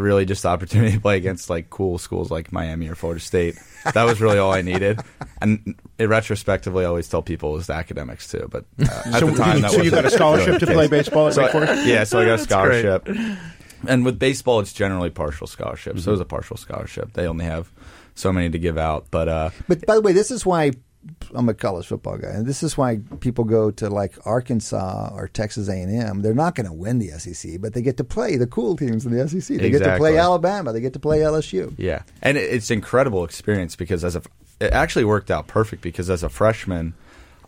really 0.01 0.25
just 0.25 0.43
the 0.43 0.49
opportunity 0.49 0.93
to 0.93 1.01
play 1.01 1.17
against 1.17 1.49
like 1.49 1.71
cool 1.71 1.99
schools 1.99 2.31
like 2.31 2.53
Miami 2.53 2.89
or 2.89 2.95
Florida 2.95 3.21
State. 3.21 3.57
That 3.93 4.05
was 4.05 4.21
really 4.21 4.39
all 4.39 4.53
I 4.53 4.63
needed. 4.63 5.01
And 5.41 5.75
in 5.99 6.09
retrospectively, 6.09 6.85
I 6.85 6.89
always 6.89 7.09
tell 7.09 7.23
people 7.23 7.51
it 7.51 7.57
was 7.59 7.67
the 7.67 7.75
academics 7.75 8.31
too. 8.31 8.49
But 8.51 8.65
uh, 8.81 9.03
at 9.07 9.21
so, 9.21 9.27
the 9.27 9.37
time, 9.37 9.61
that 9.61 9.71
so 9.71 9.77
you 9.77 9.91
wasn't 9.91 10.03
got 10.03 10.05
a 10.07 10.11
scholarship 10.11 10.47
really 10.47 10.59
to 10.61 10.67
play 10.67 10.89
baseball 10.89 11.29
at 11.29 11.35
So 11.35 11.43
Wake 11.43 11.53
Forest? 11.53 11.87
yeah, 11.87 12.05
so 12.05 12.19
I 12.21 12.25
got 12.25 12.41
a 12.41 12.43
scholarship. 12.43 13.09
And 13.87 14.05
with 14.05 14.19
baseball, 14.19 14.61
it's 14.61 14.73
generally 14.73 15.11
partial 15.11 15.47
scholarships. 15.47 16.01
Mm-hmm. 16.01 16.05
So 16.05 16.11
it 16.11 16.13
was 16.13 16.21
a 16.21 16.25
partial 16.25 16.57
scholarship. 16.57 17.13
They 17.13 17.27
only 17.27 17.45
have 17.45 17.71
so 18.15 18.33
many 18.33 18.49
to 18.51 18.59
give 18.59 18.79
out. 18.79 19.07
But 19.11 19.29
uh, 19.29 19.51
But 19.69 19.85
by 19.87 19.95
the 19.97 20.01
way, 20.01 20.13
this 20.13 20.31
is 20.31 20.47
why 20.47 20.73
I'm 21.35 21.49
a 21.49 21.55
college 21.55 21.87
football 21.87 22.19
guy, 22.19 22.31
and 22.31 22.47
this 22.47 22.63
is 22.63 22.77
why 22.77 23.01
people 23.21 23.45
go 23.45 23.71
to 23.73 23.91
like 23.91 24.15
Arkansas 24.27 25.11
or 25.15 25.29
Texas 25.29 25.69
A&M. 25.69 26.23
They're 26.23 26.35
not 26.35 26.55
going 26.55 26.67
to 26.67 26.73
win 26.73 26.99
the 26.99 27.09
SEC, 27.19 27.61
but 27.61 27.75
they 27.75 27.83
get 27.83 27.97
to 27.97 28.05
play 28.05 28.37
the 28.37 28.47
cool 28.47 28.77
teams 28.77 29.05
in 29.05 29.17
the 29.17 29.29
SEC. 29.29 29.59
They 29.59 29.71
get 29.71 29.83
to 29.83 29.97
play 29.97 30.17
Alabama. 30.19 30.73
They 30.73 30.81
get 30.81 30.93
to 30.95 30.99
play 30.99 31.21
LSU. 31.21 31.75
Yeah, 31.77 32.03
and 32.23 32.37
it, 32.37 32.53
it's 32.53 32.71
incredible 32.71 33.25
experience 33.25 33.77
because 33.77 34.05
as 34.05 34.17
a 34.17 34.23
it 34.61 34.73
actually 34.73 35.05
worked 35.05 35.31
out 35.31 35.47
perfect 35.47 35.83
because 35.83 36.09
as 36.09 36.23
a 36.23 36.29
freshman, 36.29 36.95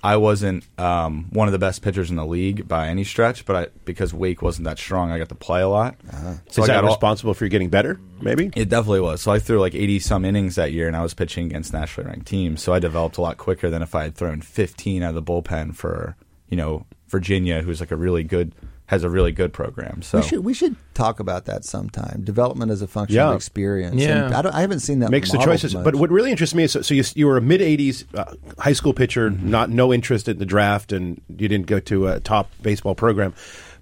I 0.06 0.16
wasn't 0.16 0.64
um, 0.78 1.26
one 1.30 1.48
of 1.48 1.52
the 1.52 1.58
best 1.58 1.82
pitchers 1.82 2.10
in 2.10 2.16
the 2.16 2.24
league 2.24 2.68
by 2.68 2.88
any 2.88 3.02
stretch, 3.04 3.44
but 3.44 3.56
I, 3.56 3.66
because 3.84 4.14
Wake 4.14 4.40
wasn't 4.42 4.66
that 4.66 4.78
strong, 4.78 5.10
I 5.10 5.18
got 5.18 5.28
to 5.30 5.34
play 5.34 5.60
a 5.62 5.68
lot. 5.68 5.96
So 6.10 6.16
Uh-huh. 6.16 6.34
Is 6.48 6.58
I 6.58 6.66
that 6.66 6.72
got 6.74 6.84
all- 6.84 6.90
responsible 6.90 7.34
for 7.34 7.44
you 7.44 7.50
getting 7.50 7.70
better? 7.70 7.98
Maybe. 8.20 8.50
it 8.54 8.68
definitely 8.68 9.00
was. 9.00 9.20
So 9.20 9.30
I 9.32 9.38
threw 9.38 9.60
like 9.60 9.74
80 9.74 9.98
some 9.98 10.24
innings 10.24 10.54
that 10.54 10.72
year, 10.72 10.86
and 10.86 10.96
I 10.96 11.02
was 11.02 11.12
pitching 11.14 11.46
against 11.46 11.72
nationally 11.72 12.08
ranked 12.10 12.26
teams. 12.26 12.62
So 12.62 12.72
I 12.72 12.78
developed 12.78 13.18
a 13.18 13.20
lot 13.20 13.36
quicker 13.36 13.68
than 13.68 13.82
if 13.82 13.94
I 13.94 14.04
had 14.04 14.14
thrown 14.14 14.40
15 14.40 15.02
out 15.02 15.10
of 15.10 15.14
the 15.16 15.22
bullpen 15.22 15.74
for 15.74 16.16
you 16.48 16.56
know 16.56 16.86
Virginia, 17.08 17.62
who's 17.62 17.80
like 17.80 17.90
a 17.90 17.96
really 17.96 18.22
good 18.22 18.54
has 18.86 19.02
a 19.02 19.10
really 19.10 19.32
good 19.32 19.52
program. 19.52 20.00
So 20.02 20.18
We 20.18 20.24
should 20.24 20.44
we 20.44 20.54
should 20.54 20.76
talk 20.94 21.18
about 21.20 21.46
that 21.46 21.64
sometime. 21.64 22.22
Development 22.24 22.70
as 22.70 22.82
a 22.82 22.86
function 22.86 23.16
Yeah. 23.16 23.30
of 23.30 23.36
experience. 23.36 23.96
Yeah. 23.96 24.36
I, 24.38 24.42
don't, 24.42 24.54
I 24.54 24.60
haven't 24.60 24.80
seen 24.80 25.00
that 25.00 25.06
much. 25.06 25.10
makes 25.10 25.32
the 25.32 25.38
choices. 25.38 25.74
much. 25.74 25.82
But 25.84 25.96
what 25.96 26.10
really 26.10 26.30
interests 26.30 26.54
me 26.54 26.62
is 26.64 26.72
so, 26.72 26.82
so 26.82 26.94
you, 26.94 27.02
you 27.14 27.26
were 27.26 27.36
a 27.36 27.40
mid 27.40 27.60
'80s 27.60 28.04
uh, 28.16 28.34
high 28.58 28.72
school 28.74 28.94
pitcher, 28.94 29.30
Mm-hmm. 29.30 29.50
not 29.50 29.70
no 29.70 29.92
interest 29.92 30.28
in 30.28 30.38
the 30.38 30.46
draft, 30.46 30.92
and 30.92 31.20
you 31.28 31.48
didn't 31.48 31.66
go 31.66 31.80
to 31.80 32.06
a 32.08 32.20
top 32.20 32.50
baseball 32.62 32.94
program, 32.94 33.34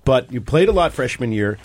but 0.04 0.32
you 0.32 0.40
played 0.40 0.68
a 0.68 0.72
lot 0.72 0.92
freshman 0.92 1.32
year. 1.32 1.58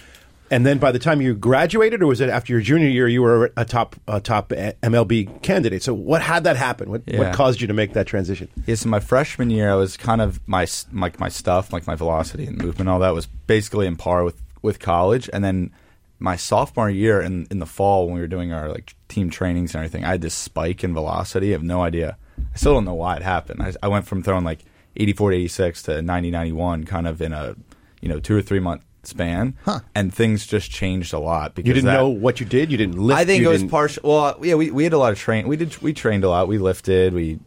And 0.51 0.65
then 0.65 0.79
by 0.79 0.91
the 0.91 0.99
time 0.99 1.21
you 1.21 1.35
graduated, 1.35 2.01
or 2.01 2.07
was 2.07 2.21
it 2.21 2.29
after 2.29 2.53
your 2.53 2.61
junior 2.61 2.87
year, 2.87 3.07
you 3.07 3.21
were 3.21 3.51
a 3.55 3.65
top 3.65 3.95
a 4.07 4.19
top 4.19 4.51
uh, 4.51 4.73
MLB 4.81 5.41
candidate? 5.41 5.83
So 5.83 5.93
what 5.93 6.21
had 6.21 6.43
that 6.45 6.57
happen? 6.57 6.89
What, 6.89 7.03
what 7.07 7.33
caused 7.33 7.61
you 7.61 7.67
to 7.67 7.73
make 7.73 7.93
that 7.93 8.07
transition? 8.07 8.49
Yeah, 8.65 8.75
so 8.75 8.89
my 8.89 8.99
freshman 8.99 9.49
year, 9.49 9.71
I 9.71 9.75
was 9.75 9.95
kind 9.95 10.21
of 10.21 10.39
my 10.47 10.67
like 10.91 11.19
my 11.19 11.29
stuff, 11.29 11.71
like 11.71 11.85
my 11.85 11.95
velocity 11.95 12.45
and 12.45 12.57
movement, 12.57 12.89
all 12.89 12.99
that 12.99 13.13
was 13.13 13.27
basically 13.27 13.85
in 13.85 13.95
par 13.95 14.23
with 14.23 14.41
with 14.61 14.79
college. 14.79 15.29
And 15.31 15.43
then 15.43 15.71
my 16.17 16.35
sophomore 16.35 16.89
year 16.89 17.21
in 17.21 17.47
in 17.51 17.59
the 17.59 17.65
fall, 17.67 18.05
when 18.05 18.15
we 18.15 18.21
were 18.21 18.27
doing 18.27 18.51
our 18.51 18.69
like 18.69 18.95
team 19.07 19.29
trainings 19.29 19.75
and 19.75 19.83
everything, 19.83 20.03
I 20.03 20.11
had 20.11 20.21
this 20.21 20.33
spike 20.33 20.83
in 20.83 20.93
velocity. 20.93 21.49
I 21.49 21.51
have 21.51 21.63
no 21.63 21.81
idea. 21.81 22.17
I 22.37 22.57
still 22.57 22.73
don't 22.73 22.85
know 22.85 22.95
why 22.95 23.17
it 23.17 23.21
happened. 23.21 23.61
I, 23.61 23.73
I 23.83 23.87
went 23.87 24.07
from 24.07 24.23
throwing 24.23 24.45
like 24.45 24.59
84 24.95 25.31
to 25.31 25.35
86 25.37 25.83
to 25.83 26.01
90 26.01 26.31
91, 26.31 26.83
kind 26.85 27.07
of 27.07 27.21
in 27.21 27.33
a 27.33 27.55
you 28.01 28.09
know 28.09 28.19
two 28.19 28.35
or 28.35 28.41
three 28.41 28.59
month 28.59 28.81
span, 29.03 29.55
huh. 29.65 29.79
and 29.95 30.13
things 30.13 30.45
just 30.45 30.69
changed 30.71 31.13
a 31.13 31.19
lot 31.19 31.55
because 31.55 31.67
You 31.67 31.73
didn't 31.73 31.87
that- 31.87 31.93
know 31.97 32.09
what 32.09 32.39
you 32.39 32.45
did. 32.45 32.71
You 32.71 32.77
didn't 32.77 32.97
lift. 32.97 33.19
I 33.19 33.25
think 33.25 33.43
it 33.43 33.47
was 33.47 33.63
partial. 33.63 34.01
Well, 34.09 34.37
yeah, 34.41 34.55
we, 34.55 34.71
we 34.71 34.83
had 34.83 34.93
a 34.93 34.97
lot 34.97 35.11
of 35.11 35.19
train. 35.19 35.47
We 35.47 35.55
did 35.57 35.77
we 35.81 35.93
trained 35.93 36.23
a 36.23 36.29
lot. 36.29 36.47
We 36.47 36.57
lifted. 36.57 37.13
We 37.13 37.39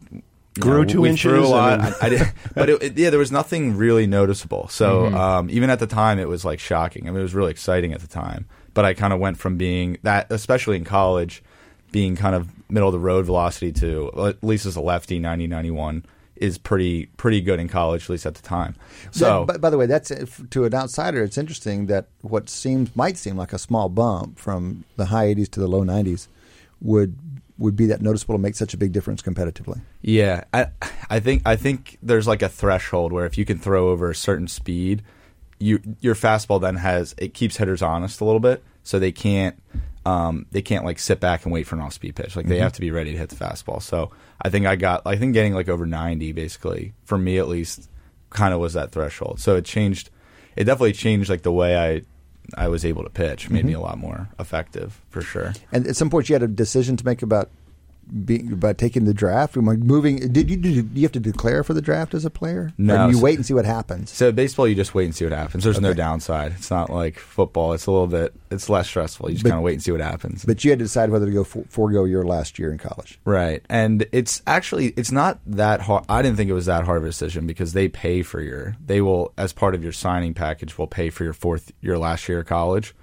Grew 0.61 0.85
two 0.85 1.01
we 1.01 1.09
inches 1.09 1.23
Threw 1.31 1.47
a 1.47 1.49
lot. 1.49 1.73
and- 1.81 1.83
I, 1.83 1.95
I 2.03 2.09
did, 2.11 2.33
but 2.55 2.69
it, 2.69 2.83
it- 2.83 2.99
yeah, 2.99 3.09
there 3.11 3.19
was 3.19 3.33
nothing 3.33 3.77
really 3.77 4.07
noticeable. 4.07 4.69
So 4.69 5.05
Mm-hmm. 5.05 5.15
um, 5.17 5.51
even 5.51 5.71
at 5.71 5.79
the 5.79 5.87
time, 5.87 6.19
it 6.19 6.29
was 6.29 6.45
like 6.45 6.61
shocking. 6.61 7.09
I 7.09 7.11
mean, 7.11 7.21
it 7.21 7.23
was 7.23 7.35
really 7.35 7.51
exciting 7.51 7.93
at 7.95 8.01
the 8.01 8.07
time. 8.07 8.47
But 8.75 8.85
I 8.85 8.95
kind 8.95 9.13
of 9.13 9.19
went 9.21 9.39
from 9.39 9.57
being 9.57 9.99
that, 10.03 10.31
especially 10.31 10.77
in 10.77 10.85
college, 10.85 11.43
being 11.91 12.17
kind 12.17 12.35
of 12.35 12.49
middle 12.71 12.89
of 12.89 12.93
the 12.95 12.99
road 12.99 13.25
velocity 13.27 13.71
to 13.73 14.11
at 14.29 14.43
least 14.45 14.65
as 14.67 14.77
a 14.77 14.81
lefty, 14.81 15.19
90, 15.19 15.47
91 15.47 16.05
is 16.43 16.59
pretty 16.59 17.07
pretty 17.17 17.41
good 17.41 17.61
in 17.61 17.69
college, 17.69 18.05
at 18.05 18.11
least 18.11 18.27
at 18.27 18.35
the 18.35 18.43
time. 18.43 18.75
So 19.13 19.45
That- 19.47 19.55
by, 19.55 19.57
by 19.59 19.71
the 19.71 19.79
way, 19.79 19.87
that's 19.87 20.11
uh, 20.11 20.17
if- 20.23 20.51
to 20.51 20.65
an 20.65 20.75
outsider. 20.75 21.23
It's 21.23 21.39
interesting 21.39 21.87
that 21.87 22.07
what 22.21 22.49
seems 22.51 22.95
might 22.97 23.17
seem 23.17 23.37
like 23.37 23.53
a 23.53 23.59
small 23.59 23.89
bump 23.89 24.39
from 24.39 24.85
the 24.97 25.07
high 25.07 25.27
80s 25.35 25.49
to 25.53 25.61
the 25.61 25.69
low 25.69 25.83
90s 25.85 26.27
would 26.81 27.15
would 27.59 27.77
be 27.77 27.87
that 27.87 28.03
noticeable 28.03 28.35
to 28.35 28.41
make 28.41 28.57
such 28.57 28.75
a 28.75 28.77
big 28.77 28.91
difference 28.93 29.23
competitively. 29.23 29.81
Yeah, 30.01 30.45
I 30.53 30.67
I 31.09 31.21
think 31.21 31.43
I 31.47 31.55
think 31.55 31.97
there's 32.03 32.27
like 32.27 32.43
a 32.43 32.49
threshold 32.49 33.13
where 33.13 33.25
if 33.27 33.39
you 33.39 33.45
can 33.45 33.59
throw 33.59 33.91
over 33.91 34.11
a 34.11 34.15
certain 34.15 34.49
speed, 34.49 35.03
you 35.61 35.81
your 36.01 36.17
fastball 36.17 36.61
then 36.61 36.77
has 36.77 37.15
it 37.19 37.35
keeps 37.35 37.59
hitters 37.59 37.83
honest 37.83 38.21
a 38.21 38.25
little 38.25 38.41
bit, 38.41 38.65
so 38.83 38.99
they 38.99 39.13
can't 39.13 39.63
um, 40.05 40.47
they 40.51 40.63
can't 40.63 40.85
like 40.85 40.99
sit 40.99 41.21
back 41.21 41.45
and 41.45 41.53
wait 41.53 41.67
for 41.67 41.77
an 41.77 41.83
off 41.83 41.93
speed 41.93 42.17
pitch. 42.17 42.37
Like 42.37 42.47
they 42.47 42.59
have 42.59 42.73
to 42.75 42.81
be 42.81 42.91
ready 42.91 43.13
to 43.13 43.19
hit 43.19 43.29
the 43.29 43.37
fastball. 43.37 43.81
So 43.81 44.11
I 44.41 44.49
think 44.49 44.67
I 44.67 44.77
got 44.77 45.03
I 45.07 45.17
think 45.17 45.33
getting 45.33 45.55
like 45.55 45.69
over 45.69 45.87
90 45.87 46.33
basically 46.33 46.95
for 47.05 47.17
me 47.19 47.39
at 47.39 47.49
least 47.49 47.89
kind 48.31 48.53
of 48.53 48.61
was 48.61 48.73
that 48.73 48.93
threshold. 48.93 49.41
So 49.41 49.57
it 49.57 49.65
changed. 49.65 50.11
It 50.57 50.65
definitely 50.65 50.93
changed 50.93 51.31
like 51.31 51.43
the 51.43 51.53
way 51.53 51.77
I 51.77 52.03
I 52.61 52.69
was 52.69 52.85
able 52.85 53.05
to 53.05 53.11
pitch. 53.11 53.49
Made 53.49 53.65
me 53.65 53.73
a 53.73 53.81
lot 53.81 53.99
more 53.99 54.29
effective 54.39 55.01
for 55.11 55.23
sure. 55.23 55.53
And 55.71 55.87
at 55.87 55.97
some 55.97 56.11
point, 56.11 56.29
you 56.29 56.35
had 56.35 56.43
a 56.43 56.49
decision 56.49 56.97
to 56.97 57.05
make 57.05 57.23
about 57.23 57.51
being 58.25 58.53
about 58.53 58.79
taking 58.79 59.05
the 59.05 59.15
draft. 59.15 59.57
I 59.57 59.61
Moving? 59.61 60.33
Did 60.33 60.51
you 60.51 60.57
do 60.57 60.69
you 60.69 61.03
have 61.03 61.13
to 61.13 61.21
declare 61.21 61.65
for 61.65 61.75
the 61.75 61.81
draft 61.81 62.15
as 62.15 62.25
a 62.25 62.31
player? 62.31 62.73
No, 62.79 63.05
Or 63.07 63.09
you 63.09 63.15
so- 63.15 63.23
wait 63.23 63.37
and 63.37 63.47
see 63.47 63.55
what 63.55 63.65
happens? 63.65 64.11
So 64.11 64.33
baseball, 64.33 64.69
you 64.69 64.75
just 64.75 64.95
wait 64.95 65.07
and 65.07 65.15
see 65.15 65.25
what 65.25 65.33
happens. 65.33 65.65
There's 65.65 65.81
no 65.81 65.95
downside. 65.95 66.53
It's 66.53 66.71
not 66.71 66.91
like 66.91 67.19
football. 67.19 67.73
It's 67.73 67.87
a 67.87 67.91
little 67.91 68.07
bit. 68.07 68.35
It's 68.51 68.69
less 68.69 68.87
stressful. 68.87 69.31
You 69.31 69.37
just 69.37 69.45
kind 69.45 69.57
of 69.57 69.63
wait 69.63 69.75
and 69.75 69.83
see 69.83 69.93
what 69.93 70.01
happens. 70.01 70.45
But 70.45 70.63
you 70.65 70.71
had 70.71 70.79
to 70.81 70.85
decide 70.85 71.11
whether 71.11 71.27
to 71.27 71.33
go 71.33 71.45
for, 71.45 71.65
forego 71.69 72.05
your 72.05 72.25
last 72.25 72.59
year 72.59 72.71
in 72.71 72.79
college. 72.79 73.19
right, 73.25 73.65
and 73.69 74.07
it's 74.13 74.43
actually 74.47 74.89
it's 74.97 75.13
not 75.13 75.39
that 75.47 75.81
hard. 75.83 76.05
I 76.09 76.23
didn't 76.23 76.37
think 76.37 76.51
it 76.51 76.55
was 76.55 76.67
that 76.67 76.85
hard 76.85 76.99
of 76.99 77.05
a 77.05 77.09
decision 77.09 77.47
because 77.47 77.73
they 77.73 77.89
pay 77.89 78.23
for 78.23 78.41
your. 78.41 78.77
They 78.85 79.01
will 79.01 79.33
as 79.39 79.53
part 79.53 79.75
of 79.75 79.83
your 79.83 79.93
signing 79.93 80.35
package 80.35 80.77
will 80.77 80.87
pay 80.87 81.11
for 81.11 81.25
your 81.25 81.33
fourth 81.33 81.73
your 81.81 81.99
last 81.99 82.29
year 82.29 82.41
of 82.41 82.47
college, 82.47 82.95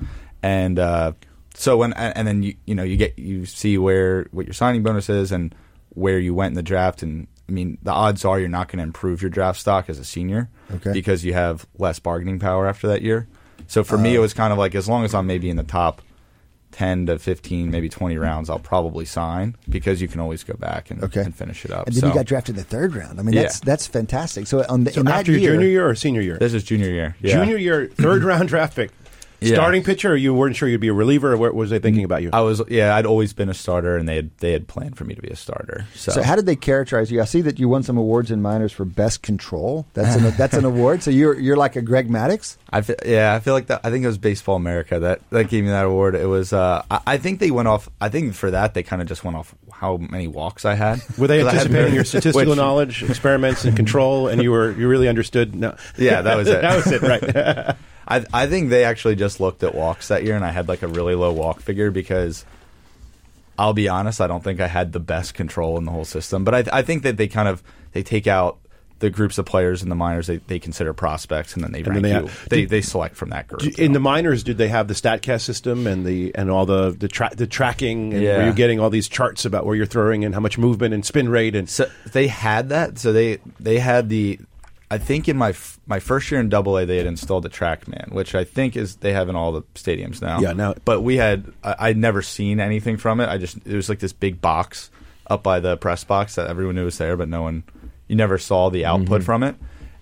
and 0.43 0.77
uh, 0.77 1.13
so 1.59 1.77
when 1.77 1.93
and 1.93 2.15
and 2.17 2.27
then 2.27 2.43
you 2.43 2.55
you 2.65 2.73
know 2.73 2.83
you 2.83 2.97
get 2.97 3.19
you 3.19 3.45
see 3.45 3.77
where 3.77 4.27
what 4.31 4.45
your 4.45 4.53
signing 4.53 4.81
bonus 4.81 5.09
is 5.09 5.31
and 5.31 5.53
where 5.89 6.17
you 6.19 6.33
went 6.33 6.51
in 6.51 6.55
the 6.55 6.63
draft 6.63 7.03
and. 7.03 7.27
I 7.47 7.51
mean, 7.51 7.79
the 7.81 7.91
odds 7.91 8.25
are 8.25 8.39
you're 8.39 8.47
not 8.47 8.67
going 8.67 8.77
to 8.77 8.83
improve 8.83 9.23
your 9.23 9.31
draft 9.31 9.59
stock 9.59 9.89
as 9.89 9.97
a 9.97 10.05
senior 10.05 10.51
Okay. 10.71 10.93
because 10.93 11.25
you 11.25 11.33
have 11.33 11.65
less 11.79 11.97
bargaining 11.97 12.37
power 12.37 12.67
after 12.67 12.87
that 12.89 13.01
year. 13.01 13.27
So 13.65 13.83
for 13.83 13.97
me, 13.97 14.13
it 14.13 14.19
oh. 14.19 14.21
was 14.21 14.35
kind 14.35 14.53
of 14.53 14.59
like 14.59 14.75
as 14.75 14.87
long 14.87 15.03
as 15.03 15.15
I'm 15.15 15.25
maybe 15.25 15.49
in 15.49 15.57
the 15.57 15.63
top 15.63 16.03
10 16.73 17.07
to 17.07 17.17
15, 17.17 17.71
maybe 17.71 17.89
20 17.89 18.17
rounds, 18.19 18.51
I'll 18.51 18.59
probably 18.59 19.03
sign 19.05 19.55
because 19.67 19.99
you 19.99 20.07
can 20.07 20.19
always 20.19 20.43
go 20.43 20.53
back 20.53 20.91
and, 20.91 21.03
Okay. 21.03 21.21
and 21.21 21.33
finish 21.35 21.65
it 21.65 21.71
up. 21.71 21.87
And 21.87 21.95
then 21.95 22.01
so 22.01 22.07
you 22.09 22.13
got 22.13 22.27
drafted 22.27 22.55
in 22.55 22.57
the 22.61 22.67
third 22.67 22.95
round. 22.95 23.19
I 23.19 23.23
mean, 23.23 23.33
Yeah. 23.33 23.41
that's 23.43 23.59
that's 23.61 23.87
fantastic. 23.87 24.45
So 24.45 24.63
on 24.69 24.83
the, 24.83 24.91
So 24.91 24.99
in 24.99 25.07
that 25.07 25.21
after 25.21 25.31
your 25.31 25.41
year, 25.41 25.51
junior 25.53 25.67
year 25.69 25.89
or 25.89 25.95
senior 25.95 26.21
year? 26.21 26.37
this 26.37 26.53
is 26.53 26.63
junior 26.63 26.91
year. 26.91 27.15
Yeah. 27.19 27.33
Junior 27.33 27.57
year, 27.57 27.87
third 27.95 28.23
round 28.23 28.47
draft 28.49 28.75
pick. 28.75 28.91
Yeah. 29.41 29.55
Starting 29.55 29.83
pitcher, 29.83 30.11
or 30.11 30.15
you 30.15 30.33
weren't 30.33 30.55
sure 30.55 30.67
you'd 30.67 30.81
be 30.81 30.89
a 30.89 30.93
reliever, 30.93 31.33
or 31.33 31.37
what 31.37 31.53
was 31.55 31.69
they 31.69 31.79
thinking 31.79 32.03
about 32.03 32.21
you? 32.23 32.29
I 32.33 32.41
was 32.41 32.61
yeah, 32.69 32.95
I'd 32.95 33.05
always 33.05 33.31
been 33.33 33.49
a 33.49 33.53
starter, 33.53 33.95
and 33.97 34.07
they 34.07 34.15
had 34.17 34.31
they 34.39 34.51
had 34.51 34.67
planned 34.67 34.97
for 34.97 35.05
me 35.05 35.15
to 35.15 35.21
be 35.21 35.29
a 35.29 35.35
starter. 35.35 35.85
So, 35.95 36.11
So 36.11 36.23
how 36.23 36.35
did 36.35 36.45
they 36.45 36.55
characterize 36.55 37.11
you? 37.11 37.21
I 37.21 37.25
see 37.25 37.41
that 37.41 37.57
you 37.59 37.69
won 37.69 37.83
some 37.83 37.97
awards 37.97 38.31
in 38.31 38.41
minors 38.41 38.71
for 38.71 38.83
best 38.85 39.21
control. 39.21 39.85
That's 39.93 40.15
an 40.15 40.33
that's 40.37 40.53
an 40.55 40.65
award. 40.65 41.03
So 41.03 41.11
you're 41.11 41.39
you're 41.39 41.55
like 41.57 41.75
a 41.75 41.81
Greg 41.81 42.09
Maddux. 42.09 42.57
I 42.69 42.81
feel, 42.81 42.97
yeah, 43.05 43.33
I 43.33 43.39
feel 43.39 43.53
like 43.53 43.67
that. 43.67 43.81
I 43.83 43.89
think 43.91 44.03
it 44.03 44.07
was 44.07 44.17
Baseball 44.17 44.55
America 44.57 44.99
that 44.99 45.21
that 45.29 45.45
gave 45.49 45.63
me 45.63 45.69
that 45.69 45.85
award. 45.85 46.15
It 46.15 46.27
was 46.27 46.51
uh, 46.53 46.83
I, 46.91 46.99
I 47.07 47.17
think 47.17 47.39
they 47.39 47.51
went 47.51 47.67
off. 47.67 47.87
I 48.01 48.09
think 48.09 48.33
for 48.35 48.51
that 48.51 48.73
they 48.73 48.83
kind 48.83 49.01
of 49.01 49.07
just 49.07 49.23
went 49.23 49.37
off 49.37 49.55
how 49.71 49.97
many 49.97 50.27
walks 50.27 50.65
I 50.65 50.73
had. 50.75 51.01
Were 51.17 51.27
they 51.27 51.39
anticipating 51.47 51.93
your 51.95 52.03
statistical 52.03 52.49
which- 52.51 52.57
knowledge, 52.57 53.03
experiments, 53.03 53.63
and 53.63 53.75
control, 53.75 54.27
and 54.27 54.43
you 54.43 54.51
were 54.51 54.71
you 54.71 54.87
really 54.89 55.07
understood? 55.07 55.55
No, 55.55 55.75
Yeah, 55.97 56.21
that 56.23 56.35
was 56.35 56.47
it. 56.49 56.61
that 56.61 56.75
was 56.75 56.91
it, 56.91 57.01
right? 57.01 57.75
I 58.09 58.25
I 58.33 58.47
think 58.47 58.69
they 58.69 58.83
actually 58.83 59.15
just 59.15 59.39
looked 59.39 59.63
at 59.63 59.75
walks 59.75 60.07
that 60.07 60.23
year, 60.23 60.35
and 60.35 60.43
I 60.43 60.49
had 60.51 60.67
like 60.67 60.81
a 60.81 60.87
really 60.87 61.15
low 61.15 61.31
walk 61.31 61.61
figure 61.61 61.91
because 61.91 62.45
I'll 63.57 63.73
be 63.73 63.89
honest, 63.89 64.21
I 64.21 64.27
don't 64.27 64.43
think 64.43 64.59
I 64.61 64.67
had 64.67 64.93
the 64.93 64.99
best 64.99 65.33
control 65.33 65.77
in 65.77 65.85
the 65.85 65.91
whole 65.91 66.05
system. 66.05 66.43
But 66.43 66.55
I 66.55 66.79
I 66.79 66.81
think 66.81 67.03
that 67.03 67.17
they 67.17 67.27
kind 67.27 67.47
of 67.47 67.61
they 67.91 68.03
take 68.03 68.25
out 68.27 68.57
the 68.99 69.09
groups 69.09 69.37
of 69.37 69.45
players 69.45 69.81
in 69.81 69.87
the 69.87 69.95
minors 69.95 70.27
they, 70.27 70.37
they 70.37 70.59
consider 70.59 70.93
prospects, 70.93 71.53
and 71.53 71.63
then 71.63 71.71
they 71.71 71.81
then 71.81 71.93
rank 71.93 72.03
they 72.03 72.09
you. 72.09 72.15
have- 72.15 72.49
they 72.49 72.61
did- 72.61 72.69
they 72.69 72.81
select 72.81 73.15
from 73.15 73.29
that 73.29 73.47
group. 73.47 73.79
in 73.79 73.93
the 73.93 73.99
minors, 73.99 74.43
did 74.43 74.57
they 74.57 74.67
have 74.67 74.89
the 74.89 74.93
Statcast 74.93 75.39
system 75.41 75.87
and 75.87 76.05
the 76.05 76.33
and 76.35 76.49
all 76.51 76.65
the 76.65 76.91
the, 76.91 77.07
tra- 77.07 77.33
the 77.33 77.47
tracking? 77.47 78.13
And 78.13 78.21
Yeah. 78.23 78.37
Were 78.39 78.45
you 78.47 78.53
getting 78.53 78.79
all 78.81 78.89
these 78.89 79.07
charts 79.07 79.45
about 79.45 79.65
where 79.65 79.75
you're 79.75 79.85
throwing 79.85 80.25
and 80.25 80.33
how 80.33 80.41
much 80.41 80.57
movement 80.57 80.93
and 80.93 81.05
spin 81.05 81.29
rate 81.29 81.55
and 81.55 81.69
So 81.69 81.89
they 82.11 82.27
had 82.27 82.69
that. 82.69 82.97
So 82.99 83.13
they 83.13 83.37
they 83.59 83.79
had 83.79 84.09
the 84.09 84.39
I 84.91 84.97
think 84.97 85.29
in 85.29 85.37
my 85.37 85.49
f- 85.49 85.79
my 85.85 85.99
first 85.99 86.31
year 86.31 86.39
in 86.39 86.49
Double 86.49 86.77
A, 86.77 86.85
they 86.85 86.97
had 86.97 87.05
installed 87.05 87.43
the 87.43 87.49
TrackMan, 87.49 88.11
which 88.11 88.33
I 88.33 88.43
think 88.43 88.75
is 88.75 88.95
they 88.97 89.13
have 89.13 89.29
in 89.29 89.35
all 89.35 89.51
the 89.51 89.61
stadiums 89.75 90.21
now. 90.21 90.39
Yeah, 90.41 90.53
now- 90.53 90.73
But 90.85 91.01
we 91.01 91.17
had 91.17 91.45
I, 91.63 91.75
I'd 91.79 91.97
never 91.97 92.21
seen 92.21 92.59
anything 92.59 92.97
from 92.97 93.19
it. 93.19 93.29
I 93.29 93.37
just 93.37 93.57
it 93.65 93.75
was 93.75 93.87
like 93.89 93.99
this 93.99 94.13
big 94.13 94.41
box 94.41 94.89
up 95.27 95.43
by 95.43 95.59
the 95.59 95.77
press 95.77 96.03
box 96.03 96.35
that 96.35 96.47
everyone 96.47 96.75
knew 96.75 96.85
was 96.85 96.97
there, 96.97 97.15
but 97.15 97.29
no 97.29 97.43
one 97.43 97.63
you 98.07 98.15
never 98.15 98.37
saw 98.39 98.69
the 98.69 98.85
output 98.85 99.21
from 99.23 99.43
it. 99.43 99.55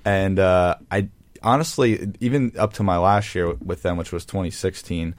And 0.05 0.39
uh, 0.39 0.75
I 0.89 1.09
honestly, 1.43 2.13
even 2.21 2.53
up 2.57 2.73
to 2.73 2.83
my 2.83 2.97
last 2.97 3.35
year 3.35 3.53
with 3.55 3.81
them, 3.83 3.97
which 3.97 4.11
was 4.11 4.25
2016. 4.25 5.15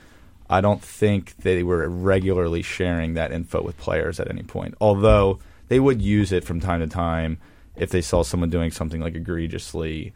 I 0.51 0.63
don't 0.63 0.83
think 0.83 1.37
they 1.37 1.63
were 1.63 1.87
regularly 1.91 2.63
sharing 2.63 3.13
that 3.15 3.33
info 3.33 3.61
with 3.63 3.77
players 3.77 4.19
at 4.19 4.31
any 4.31 4.43
point. 4.43 4.77
Although 4.81 5.41
they 5.69 5.79
would 5.79 6.01
use 6.01 6.33
it 6.33 6.43
from 6.43 6.59
time 6.59 6.81
to 6.81 6.87
time 6.87 7.37
if 7.79 7.91
they 7.91 8.01
saw 8.01 8.23
someone 8.23 8.51
doing 8.51 8.71
something 8.71 9.01
like 9.01 9.15
egregiously, 9.15 10.13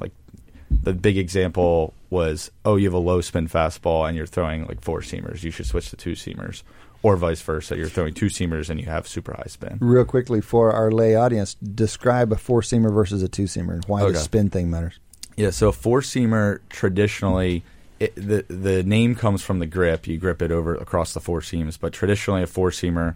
like 0.00 0.12
the 0.70 0.92
big 0.92 1.16
example 1.18 1.94
was, 2.10 2.50
oh, 2.64 2.76
you 2.76 2.86
have 2.86 2.94
a 2.94 2.98
low 2.98 3.20
spin 3.20 3.48
fastball 3.48 4.06
and 4.08 4.16
you're 4.16 4.26
throwing 4.26 4.66
like 4.66 4.80
four 4.80 5.00
seamers. 5.00 5.42
You 5.42 5.50
should 5.50 5.66
switch 5.66 5.90
to 5.90 5.96
two 5.96 6.12
seamers, 6.12 6.62
or 7.02 7.16
vice 7.16 7.40
versa. 7.42 7.76
You're 7.76 7.88
throwing 7.88 8.14
two 8.14 8.26
seamers 8.26 8.70
and 8.70 8.80
you 8.80 8.86
have 8.86 9.06
super 9.06 9.34
high 9.34 9.46
spin. 9.48 9.78
Real 9.80 10.04
quickly 10.04 10.40
for 10.40 10.72
our 10.72 10.90
lay 10.90 11.14
audience, 11.16 11.54
describe 11.54 12.32
a 12.32 12.36
four 12.36 12.60
seamer 12.62 12.92
versus 12.92 13.22
a 13.22 13.28
two 13.28 13.44
seamer 13.44 13.74
and 13.74 13.84
why 13.86 14.02
Okay. 14.02 14.12
the 14.12 14.18
spin 14.18 14.50
thing 14.50 14.70
matters. 14.70 14.98
Yeah, 15.36 15.50
so 15.50 15.68
a 15.68 15.72
four 15.72 16.00
seamer 16.00 16.60
traditionally, 16.68 17.64
it, 18.00 18.14
the 18.14 18.44
the 18.48 18.82
name 18.84 19.14
comes 19.16 19.42
from 19.42 19.58
the 19.58 19.66
grip. 19.66 20.06
You 20.06 20.16
grip 20.18 20.40
it 20.42 20.50
over 20.52 20.74
across 20.74 21.12
the 21.14 21.20
four 21.20 21.42
seams, 21.42 21.76
but 21.76 21.92
traditionally 21.92 22.42
a 22.42 22.46
four 22.46 22.70
seamer 22.70 23.14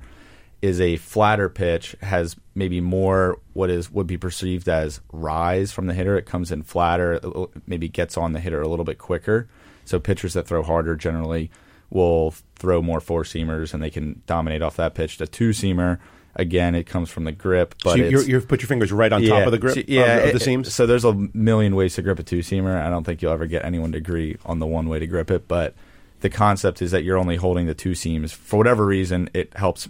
is 0.61 0.81
a 0.81 0.97
flatter 0.97 1.49
pitch, 1.49 1.95
has 2.01 2.37
maybe 2.55 2.81
more 2.81 3.39
what 3.53 3.71
is 3.71 3.91
would 3.91 4.07
be 4.07 4.17
perceived 4.17 4.69
as 4.69 5.01
rise 5.13 5.73
from 5.73 5.87
the 5.87 5.95
hitter. 5.95 6.17
It 6.17 6.27
comes 6.27 6.51
in 6.51 6.63
flatter, 6.63 7.21
maybe 7.67 7.89
gets 7.89 8.17
on 8.17 8.33
the 8.33 8.41
hitter 8.41 8.61
a 8.61 8.69
little 8.69 8.85
bit 8.85 8.99
quicker. 8.99 9.49
So 9.85 9.99
pitchers 9.99 10.35
that 10.35 10.47
throw 10.47 10.63
harder 10.63 10.97
generally 10.97 11.51
will 11.91 12.35
throw 12.57 12.83
more 12.83 13.01
four 13.01 13.23
seamers, 13.23 13.73
and 13.73 13.83
they 13.83 13.91
can 13.91 14.23
dominate 14.27 14.61
off 14.63 14.77
that 14.77 14.95
pitch. 14.95 15.19
The 15.19 15.27
two 15.27 15.51
seamer. 15.51 15.99
Again, 16.37 16.77
it 16.77 16.85
comes 16.85 17.11
from 17.11 17.25
the 17.25 17.33
grip, 17.33 17.75
but 17.83 17.93
so 17.93 17.97
you, 17.97 18.05
it's, 18.05 18.13
you're, 18.13 18.23
you've 18.23 18.47
put 18.47 18.61
your 18.63 18.69
fingers 18.69 18.93
right 18.93 19.13
on 19.13 19.23
top 19.25 19.47
of 19.47 19.51
the 19.51 19.59
grip 19.59 19.75
so- 19.75 19.83
yeah, 19.89 20.19
of, 20.19 20.27
of 20.27 20.33
the 20.35 20.41
seams. 20.41 20.73
So 20.73 20.87
there's 20.87 21.05
a 21.05 21.13
million 21.35 21.75
ways 21.75 21.97
to 21.97 22.03
grip 22.03 22.21
a 22.21 22.23
two 22.23 22.41
seamer. 22.41 22.81
I 22.81 22.91
don't 22.91 23.03
think 23.03 23.23
you'll 23.23 23.33
ever 23.33 23.47
get 23.47 23.65
anyone 23.65 23.91
to 23.93 23.99
agree 23.99 24.37
on 24.47 24.61
the 24.61 24.67
one 24.67 24.89
way 24.89 25.01
to 25.01 25.07
grip 25.09 25.33
it, 25.33 25.49
but 25.49 25.75
the 26.21 26.31
concept 26.31 26.81
is 26.81 26.93
that 26.93 27.03
you're 27.03 27.19
only 27.19 27.37
holding 27.37 27.67
the 27.67 27.75
two 27.75 27.95
seams. 27.97 28.33
For 28.33 28.57
whatever 28.57 28.87
reason, 28.87 29.31
it 29.35 29.57
helps 29.57 29.89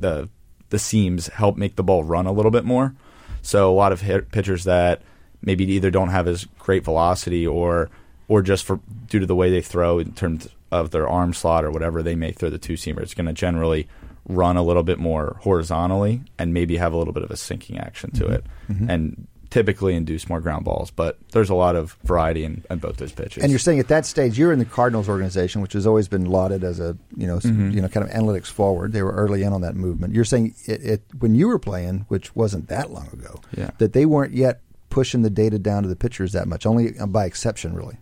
the 0.00 0.28
the 0.70 0.78
seams 0.78 1.26
help 1.28 1.56
make 1.56 1.76
the 1.76 1.82
ball 1.82 2.04
run 2.04 2.26
a 2.26 2.32
little 2.32 2.50
bit 2.50 2.64
more. 2.64 2.94
So 3.42 3.70
a 3.70 3.74
lot 3.74 3.92
of 3.92 4.00
hit 4.00 4.30
pitchers 4.30 4.64
that 4.64 5.02
maybe 5.42 5.64
either 5.64 5.90
don't 5.90 6.10
have 6.10 6.28
as 6.28 6.46
great 6.58 6.84
velocity 6.84 7.46
or 7.46 7.90
or 8.28 8.42
just 8.42 8.64
for 8.64 8.80
due 9.08 9.18
to 9.18 9.26
the 9.26 9.34
way 9.34 9.50
they 9.50 9.60
throw 9.60 9.98
in 9.98 10.12
terms 10.12 10.48
of 10.70 10.90
their 10.90 11.08
arm 11.08 11.34
slot 11.34 11.64
or 11.64 11.70
whatever, 11.70 12.02
they 12.02 12.14
may 12.14 12.30
throw 12.30 12.48
the 12.48 12.58
two 12.58 12.74
seamer. 12.74 13.00
It's 13.00 13.14
going 13.14 13.26
to 13.26 13.32
generally 13.32 13.88
run 14.28 14.56
a 14.56 14.62
little 14.62 14.84
bit 14.84 15.00
more 15.00 15.36
horizontally 15.40 16.22
and 16.38 16.54
maybe 16.54 16.76
have 16.76 16.92
a 16.92 16.96
little 16.96 17.12
bit 17.12 17.24
of 17.24 17.30
a 17.32 17.36
sinking 17.36 17.78
action 17.78 18.12
to 18.12 18.24
mm-hmm. 18.24 18.32
it, 18.34 18.44
and 18.88 19.26
typically 19.50 19.94
induce 19.94 20.28
more 20.28 20.40
ground 20.40 20.64
balls. 20.64 20.90
But 20.90 21.18
there's 21.32 21.50
a 21.50 21.54
lot 21.54 21.76
of 21.76 21.96
variety 22.04 22.44
in, 22.44 22.64
in 22.70 22.78
both 22.78 22.96
those 22.98 23.12
pitches. 23.12 23.42
And 23.42 23.50
you're 23.50 23.58
saying 23.58 23.80
at 23.80 23.88
that 23.88 24.06
stage 24.06 24.38
you're 24.38 24.52
in 24.52 24.58
the 24.58 24.64
Cardinals 24.64 25.08
organization, 25.08 25.60
which 25.60 25.72
has 25.72 25.86
always 25.86 26.08
been 26.08 26.24
lauded 26.26 26.64
as 26.64 26.80
a 26.80 26.96
you 27.16 27.26
know 27.26 27.38
Mm-hmm. 27.38 27.70
you 27.70 27.80
know 27.82 27.88
kind 27.88 28.06
of 28.08 28.12
analytics 28.14 28.46
forward. 28.46 28.92
They 28.92 29.02
were 29.02 29.12
early 29.12 29.42
in 29.42 29.52
on 29.52 29.60
that 29.62 29.74
movement. 29.76 30.14
You're 30.14 30.24
saying 30.24 30.54
it, 30.66 30.82
it 30.82 31.02
when 31.18 31.34
you 31.34 31.48
were 31.48 31.58
playing, 31.58 32.04
which 32.08 32.34
wasn't 32.36 32.68
that 32.68 32.90
long 32.90 33.08
ago, 33.12 33.40
Yeah. 33.56 33.70
that 33.78 33.92
they 33.92 34.06
weren't 34.06 34.34
yet 34.34 34.60
pushing 34.90 35.22
the 35.22 35.30
data 35.30 35.58
down 35.58 35.82
to 35.84 35.88
the 35.88 35.96
pitchers 35.96 36.32
that 36.32 36.48
much, 36.48 36.66
only 36.66 36.98
uh, 36.98 37.06
by 37.06 37.24
exception, 37.24 37.74
really. 37.74 37.96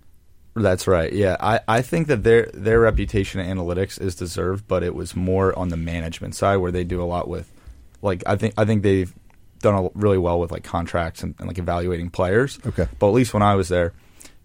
That's 0.57 0.89
right. 0.89 1.13
Yeah, 1.13 1.37
I, 1.39 1.61
I 1.69 1.83
think 1.83 2.09
that 2.09 2.25
their 2.25 2.51
their 2.53 2.81
reputation 2.81 3.41
in 3.41 3.57
analytics 3.57 4.01
is 4.01 4.17
deserved, 4.17 4.67
but 4.67 4.83
it 4.83 4.95
was 4.95 5.15
more 5.15 5.57
on 5.57 5.69
the 5.69 5.77
management 5.77 6.35
side 6.35 6.57
where 6.57 6.73
they 6.73 6.83
do 6.85 7.01
a 7.01 7.05
lot 7.05 7.29
with, 7.29 7.53
like 8.03 8.25
I 8.27 8.35
think 8.37 8.55
I 8.59 8.65
think 8.65 8.83
they've 8.83 9.15
done 9.61 9.87
a, 9.87 9.89
really 9.95 10.19
well 10.19 10.41
with 10.41 10.51
like 10.53 10.65
contracts 10.65 11.23
and, 11.23 11.35
and 11.39 11.49
like 11.49 11.59
evaluating 11.59 12.11
players. 12.11 12.59
Okay. 12.67 12.89
but 12.99 13.09
at 13.09 13.15
least 13.15 13.35
when 13.35 13.43
I 13.43 13.55
was 13.55 13.69
there, 13.69 13.93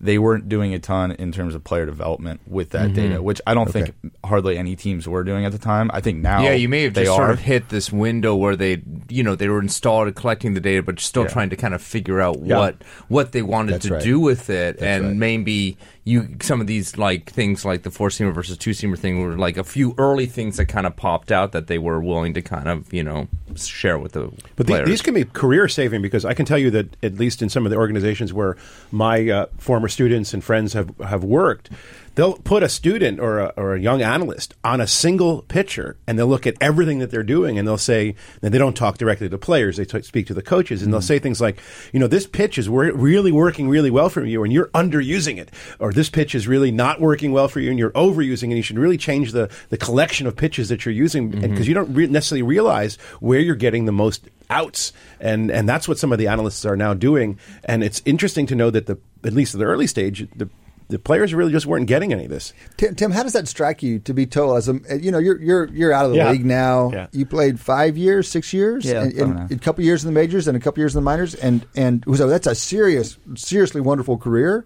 they 0.02 0.18
weren't 0.18 0.50
doing 0.50 0.74
a 0.74 0.80
ton 0.80 1.14
in 1.14 1.32
terms 1.32 1.56
of 1.56 1.64
player 1.64 1.86
development 1.86 2.42
with 2.46 2.72
that 2.72 2.88
mm-hmm. 2.88 2.96
data, 2.96 3.22
which 3.24 3.40
I 3.48 3.54
don't 3.54 3.70
Okay. 3.70 3.84
think 3.84 4.14
hardly 4.26 4.58
any 4.58 4.76
teams 4.76 5.08
were 5.08 5.24
doing 5.24 5.46
at 5.46 5.54
the 5.54 5.58
time. 5.58 5.90
I 5.94 6.02
think 6.02 6.18
now, 6.22 6.44
Yeah, 6.44 6.52
you 6.54 6.68
may 6.68 6.84
have 6.84 6.94
they 6.94 7.06
just 7.06 7.14
are. 7.14 7.28
sort 7.28 7.30
of 7.32 7.40
hit 7.40 7.70
this 7.70 7.90
window 7.90 8.36
where 8.36 8.58
they, 8.58 8.82
you 9.08 9.24
know, 9.24 9.36
they 9.36 9.48
were 9.48 9.62
installed 9.62 10.10
at 10.10 10.16
collecting 10.16 10.56
the 10.56 10.60
data, 10.60 10.84
but 10.84 11.00
still 11.00 11.24
Yeah. 11.24 11.30
trying 11.30 11.50
to 11.52 11.56
kind 11.56 11.74
of 11.74 11.82
figure 11.82 12.20
out 12.20 12.38
Yeah. 12.44 12.58
what 12.58 12.84
what 13.08 13.32
they 13.32 13.42
wanted 13.42 13.76
That's 13.76 13.88
to 13.88 13.94
right. 13.94 14.04
do 14.04 14.20
with 14.20 14.50
it, 14.50 14.82
and 14.82 15.06
right. 15.06 15.16
maybe 15.16 15.78
you 16.06 16.36
some 16.42 16.60
of 16.60 16.68
these 16.68 16.98
like 16.98 17.32
things 17.32 17.64
like 17.64 17.84
the 17.84 17.92
four 17.92 18.10
seamer 18.10 18.34
versus 18.34 18.58
two 18.58 18.72
seamer 18.72 18.98
thing 18.98 19.22
were 19.22 19.38
like 19.38 19.56
a 19.56 19.64
few 19.64 19.96
early 19.98 20.26
things 20.26 20.58
that 20.58 20.66
kind 20.66 20.86
of 20.86 20.96
popped 20.96 21.32
out 21.32 21.54
that 21.54 21.68
they 21.68 21.78
were 21.78 22.02
willing 22.02 22.34
to 22.34 22.42
kind 22.42 22.68
of 22.68 22.92
you 22.92 23.04
know 23.04 23.28
share 23.56 23.98
with 23.98 24.12
the 24.12 24.32
But 24.56 24.68
the, 24.68 24.84
these 24.84 25.02
can 25.02 25.14
be 25.14 25.24
career 25.24 25.68
saving 25.68 26.02
because 26.02 26.26
I 26.26 26.34
can 26.34 26.46
tell 26.46 26.58
you 26.58 26.72
that 26.72 26.98
at 27.04 27.16
least 27.16 27.42
in 27.42 27.50
some 27.50 27.66
of 27.66 27.70
the 27.70 27.78
organizations 27.78 28.34
where 28.34 28.58
my 28.92 29.30
uh, 29.30 29.46
former 29.58 29.88
students 29.88 30.34
and 30.34 30.44
friends 30.44 30.74
have, 30.74 30.96
have 30.98 31.24
worked, 31.24 31.70
they'll 32.16 32.36
put 32.36 32.64
a 32.64 32.70
student 32.70 33.20
or 33.20 33.40
a, 33.40 33.54
or 33.58 33.76
a 33.76 33.80
young 33.80 34.02
analyst 34.02 34.54
on 34.64 34.80
a 34.80 34.88
single 34.88 35.42
pitcher 35.44 35.98
and 36.08 36.18
they'll 36.18 36.28
look 36.28 36.46
at 36.46 36.56
everything 36.62 37.00
that 37.00 37.12
they're 37.12 37.24
doing 37.24 37.58
and 37.58 37.68
they'll 37.68 37.78
say, 37.78 38.16
and 38.42 38.54
they 38.54 38.58
don't 38.58 38.76
talk 38.76 38.98
directly 38.98 39.30
to 39.30 39.38
players, 39.38 39.78
they 39.78 39.86
t- 39.86 40.02
speak 40.02 40.28
to 40.28 40.34
the 40.34 40.42
coaches 40.42 40.84
and 40.84 40.94
they'll 40.94 41.02
mm. 41.02 41.04
say 41.06 41.20
things 41.20 41.42
like, 41.42 41.60
you 41.92 42.00
know, 42.00 42.08
this 42.08 42.28
pitch 42.28 42.58
is 42.58 42.70
wor- 42.70 42.92
really 42.92 43.32
working 43.32 43.70
really 43.70 43.92
well 43.92 44.10
for 44.10 44.24
you 44.24 44.44
and 44.44 44.54
you're 44.54 44.68
underusing 44.70 45.38
it. 45.38 45.52
Or 45.80 45.92
this 45.92 46.10
pitch 46.10 46.36
is 46.36 46.48
really 46.48 46.72
not 46.72 47.02
working 47.02 47.32
well 47.32 47.48
for 47.48 47.60
you 47.60 47.70
and 47.70 47.80
you're 47.80 47.92
overusing 47.92 48.44
it. 48.44 48.54
And 48.54 48.58
you 48.58 48.64
should 48.64 48.80
really 48.80 48.98
change 48.98 49.32
the, 49.32 49.50
the 49.70 49.78
collection 49.78 50.28
of 50.28 50.36
pitches 50.36 50.70
that 50.70 50.86
you're 50.86 50.94
using 50.94 51.30
because 51.30 51.50
mm-hmm. 51.50 51.64
you 51.64 51.74
don't 51.74 51.94
re- 51.94 52.08
necessarily 52.08 52.44
realize 52.44 52.96
where 53.20 53.40
you're 53.40 53.56
getting 53.56 53.86
the 53.86 53.92
most 53.92 54.30
outs. 54.50 54.94
And, 55.20 55.50
and 55.50 55.68
that's 55.68 55.88
what 55.88 55.98
some 55.98 56.12
of 56.12 56.20
the 56.20 56.28
analysts 56.28 56.66
are 56.66 56.78
now 56.78 56.94
doing. 56.94 57.40
And 57.64 57.84
it's 57.84 58.02
interesting 58.06 58.46
to 58.48 58.56
know 58.56 58.70
that 58.70 58.86
the, 58.86 59.00
at 59.24 59.34
least 59.34 59.56
at 59.56 59.60
the 59.60 59.66
early 59.66 59.88
stage, 59.88 60.28
the, 60.36 60.50
the 60.90 61.00
players 61.00 61.34
really 61.34 61.52
just 61.52 61.66
weren't 61.66 61.88
getting 61.88 62.12
any 62.14 62.26
of 62.26 62.30
this. 62.30 62.54
Tim, 62.78 62.96
Tim, 62.96 63.12
how 63.12 63.24
does 63.24 63.34
that 63.34 63.48
strike 63.48 63.82
you 63.84 64.00
to 64.00 64.14
be 64.14 64.26
told 64.26 64.58
as 64.58 64.68
a 64.70 64.80
you 65.00 65.12
know 65.12 65.18
you're 65.18 65.42
you're 65.42 65.70
you're 65.70 65.94
out 65.94 66.06
of 66.06 66.12
the 66.12 66.18
Yeah. 66.18 66.32
league 66.32 66.46
now? 66.46 66.92
Yeah. 66.92 67.08
You 67.12 67.26
played 67.26 67.60
five 67.60 67.98
years, 67.98 68.28
six 68.28 68.54
years, 68.54 68.86
Yeah, 68.86 69.04
and, 69.04 69.12
and 69.14 69.20
a 69.22 69.24
and 69.42 69.52
half. 69.52 69.62
couple 69.62 69.84
years 69.84 70.04
in 70.04 70.14
the 70.14 70.20
majors 70.20 70.48
and 70.48 70.56
a 70.58 70.60
couple 70.60 70.82
years 70.82 70.96
in 70.96 71.02
the 71.02 71.06
minors, 71.06 71.36
and 71.36 71.66
and 71.76 72.04
so 72.16 72.28
that's 72.28 72.48
a 72.48 72.56
serious, 72.56 73.18
seriously 73.36 73.82
wonderful 73.82 74.18
career. 74.18 74.66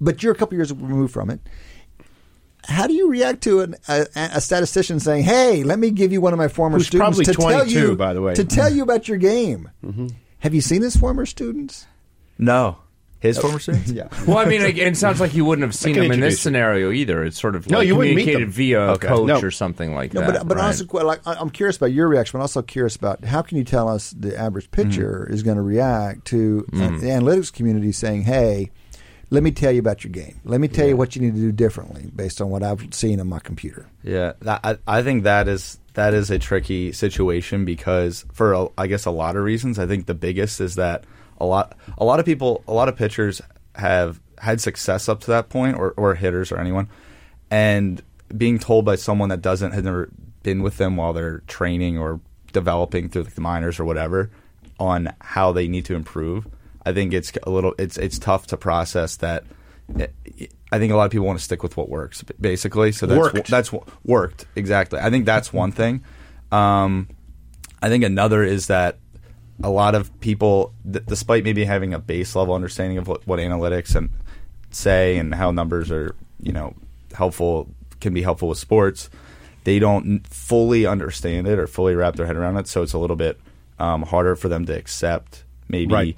But 0.00 0.22
you're 0.22 0.32
a 0.32 0.36
couple 0.36 0.56
years 0.56 0.72
removed 0.72 1.12
from 1.12 1.30
it. 1.30 1.40
How 2.68 2.86
do 2.88 2.94
you 2.94 3.08
react 3.08 3.42
to 3.44 3.60
an, 3.60 3.76
a, 3.88 4.06
a 4.16 4.40
statistician 4.40 4.98
saying, 4.98 5.22
"Hey, 5.24 5.62
let 5.62 5.78
me 5.78 5.90
give 5.90 6.12
you 6.12 6.20
one 6.20 6.32
of 6.32 6.38
my 6.38 6.48
former 6.48 6.78
Who's 6.78 6.88
students 6.88 7.16
probably 7.18 7.24
to 7.26 7.32
tell 7.32 7.66
you, 7.66 7.96
by 7.96 8.12
the 8.12 8.20
way. 8.20 8.34
to 8.34 8.44
tell 8.44 8.70
you 8.72 8.82
about 8.82 9.06
your 9.08 9.18
game"? 9.18 9.70
Mm-hmm. 9.84 10.08
Have 10.40 10.52
you 10.52 10.60
seen 10.60 10.82
his 10.82 10.96
former 10.96 11.26
students? 11.26 11.86
no 12.38 12.76
his 13.20 13.38
former 13.38 13.58
students. 13.58 13.90
Yeah. 13.96 14.08
well, 14.26 14.38
I 14.38 14.44
mean, 14.44 14.60
it, 14.62 14.76
it 14.78 14.96
sounds 14.96 15.20
like 15.20 15.34
you 15.34 15.44
wouldn't 15.44 15.64
have 15.64 15.74
seen 15.74 15.94
him 15.94 16.10
in 16.12 16.20
this 16.20 16.34
you. 16.34 16.36
scenario 16.38 16.90
either. 16.90 17.24
It's 17.24 17.40
sort 17.40 17.56
of 17.56 17.68
No, 17.70 17.78
like 17.78 17.86
you 17.86 17.96
wouldn't 17.96 18.14
meet 18.16 18.22
communicated 18.24 18.48
them. 18.48 18.52
via 18.52 18.80
a 18.88 18.92
Okay. 18.92 19.08
coach 19.08 19.26
No. 19.28 19.40
or 19.40 19.50
something 19.50 19.94
like 19.94 20.12
No, 20.14 20.20
that. 20.20 20.32
but 20.40 20.48
but 20.48 20.56
right? 20.58 20.64
honestly, 20.64 20.86
quite 20.86 21.06
like 21.06 21.20
I- 21.26 21.34
I'm 21.34 21.50
curious 21.50 21.76
about 21.76 21.92
your 21.92 22.08
reaction, 22.08 22.38
but 22.38 22.42
also 22.42 22.62
curious 22.62 22.94
about 22.96 23.24
how 23.24 23.42
can 23.42 23.56
you 23.58 23.64
tell 23.64 23.88
us 23.88 24.10
the 24.10 24.38
average 24.38 24.70
pitcher 24.70 25.26
is 25.30 25.42
going 25.42 25.56
to 25.56 25.62
react 25.62 26.26
to 26.26 26.66
uh, 26.74 26.78
the 26.98 27.06
analytics 27.06 27.52
community 27.52 27.90
saying, 27.92 28.22
"Hey, 28.22 28.70
let 29.30 29.42
me 29.42 29.50
tell 29.50 29.72
you 29.72 29.80
about 29.80 30.04
your 30.04 30.12
game. 30.12 30.40
Let 30.44 30.60
me 30.60 30.68
tell 30.68 30.86
you 30.86 30.96
what 30.96 31.16
you 31.16 31.22
need 31.22 31.34
to 31.34 31.40
do 31.40 31.52
differently 31.52 32.10
based 32.14 32.40
on 32.40 32.50
what 32.50 32.62
I've 32.62 32.92
seen 32.94 33.18
on 33.20 33.28
my 33.28 33.38
computer." 33.40 33.86
Yeah, 34.04 34.32
that, 34.42 34.60
I, 34.62 34.78
I 34.86 35.02
think 35.02 35.24
that 35.24 35.48
is 35.48 35.78
that 35.94 36.12
is 36.12 36.30
a 36.30 36.38
tricky 36.38 36.92
situation 36.92 37.64
because 37.64 38.26
for 38.32 38.52
a, 38.52 38.66
I 38.76 38.86
guess 38.86 39.06
a 39.06 39.10
lot 39.10 39.36
of 39.36 39.42
reasons. 39.42 39.78
I 39.78 39.86
think 39.86 40.04
the 40.06 40.14
biggest 40.14 40.60
is 40.60 40.74
that 40.74 41.04
a 41.38 41.44
lot 41.44 41.76
a 41.98 42.04
lot 42.04 42.20
of 42.20 42.26
people 42.26 42.62
a 42.66 42.72
lot 42.72 42.88
of 42.88 42.96
pitchers 42.96 43.40
have 43.74 44.20
had 44.38 44.60
success 44.60 45.08
up 45.08 45.20
to 45.20 45.28
that 45.28 45.48
point 45.48 45.76
or, 45.76 45.92
or 45.96 46.14
hitters 46.14 46.52
or 46.52 46.58
anyone 46.58 46.88
and 47.50 48.02
being 48.36 48.58
told 48.58 48.84
by 48.84 48.96
someone 48.96 49.28
that 49.28 49.42
doesn't 49.42 49.72
has 49.72 49.82
never 49.84 50.10
been 50.42 50.62
with 50.62 50.76
them 50.76 50.96
while 50.96 51.12
they're 51.12 51.40
training 51.46 51.98
or 51.98 52.20
developing 52.52 53.08
through 53.08 53.22
the 53.24 53.40
minors 53.40 53.78
or 53.78 53.84
whatever 53.84 54.30
on 54.78 55.12
how 55.20 55.52
they 55.52 55.68
need 55.68 55.84
to 55.84 55.94
improve. 55.94 56.46
I 56.84 56.92
think 56.92 57.12
it's 57.12 57.32
a 57.42 57.50
little 57.50 57.74
it's 57.78 57.96
it's 57.98 58.18
tough 58.18 58.46
to 58.48 58.56
process 58.56 59.16
that. 59.16 59.44
I 60.72 60.78
think 60.78 60.92
a 60.92 60.96
lot 60.96 61.04
of 61.04 61.12
people 61.12 61.26
want 61.26 61.38
to 61.38 61.44
stick 61.44 61.62
with 61.62 61.76
what 61.76 61.88
works, 61.88 62.24
basically. 62.40 62.90
So 62.90 63.06
that's 63.06 63.34
Worked. 63.34 63.48
that's 63.48 63.72
worked 64.04 64.46
exactly. 64.56 64.98
I 64.98 65.10
think 65.10 65.26
that's 65.26 65.52
one 65.52 65.70
thing. 65.70 66.02
Um, 66.50 67.08
I 67.80 67.88
think 67.88 68.02
another 68.02 68.42
is 68.42 68.66
that 68.66 68.98
a 69.62 69.70
lot 69.70 69.94
of 69.94 70.18
people, 70.20 70.72
d- 70.88 71.00
despite 71.06 71.44
maybe 71.44 71.64
having 71.64 71.94
a 71.94 71.98
base 71.98 72.34
level 72.36 72.54
understanding 72.54 72.98
of 72.98 73.08
what, 73.08 73.26
what 73.26 73.38
analytics 73.38 73.94
and 73.96 74.10
say 74.70 75.16
and 75.18 75.34
how 75.34 75.50
numbers 75.50 75.90
are, 75.90 76.14
you 76.42 76.52
know, 76.52 76.74
helpful 77.14 77.68
can 78.00 78.12
be 78.12 78.22
helpful 78.22 78.48
with 78.48 78.58
sports, 78.58 79.08
they 79.64 79.78
don't 79.78 80.26
fully 80.26 80.86
understand 80.86 81.46
it 81.48 81.58
or 81.58 81.66
fully 81.66 81.94
wrap 81.94 82.16
their 82.16 82.26
head 82.26 82.36
around 82.36 82.56
it. 82.58 82.68
So 82.68 82.82
it's 82.82 82.92
a 82.92 82.98
little 82.98 83.16
bit 83.16 83.40
um, 83.78 84.02
harder 84.02 84.36
for 84.36 84.48
them 84.48 84.66
to 84.66 84.76
accept 84.76 85.44
maybe 85.68 85.92
Right. 85.92 86.16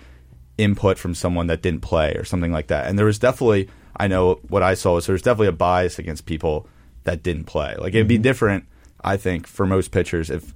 input 0.59 0.99
from 0.99 1.15
someone 1.15 1.47
that 1.47 1.63
didn't 1.63 1.81
play 1.83 2.13
or 2.15 2.25
something 2.25 2.53
like 2.53 2.67
that. 2.67 2.87
And 2.89 2.99
there 2.99 3.07
was 3.07 3.19
definitely, 3.19 3.69
I 3.97 4.09
know 4.09 4.41
what 4.49 4.63
I 4.63 4.75
saw 4.75 4.95
was 4.95 5.07
there 5.07 5.13
was 5.13 5.23
definitely 5.23 5.49
a 5.49 5.53
bias 5.53 5.99
against 5.99 6.27
people 6.27 6.67
that 7.05 7.23
didn't 7.23 7.45
play. 7.45 7.75
Like 7.79 7.95
it'd 7.95 8.09
be 8.09 8.19
different, 8.19 8.65
I 9.03 9.17
think, 9.17 9.47
for 9.47 9.67
most 9.67 9.93
pitchers 9.93 10.29
if 10.31 10.53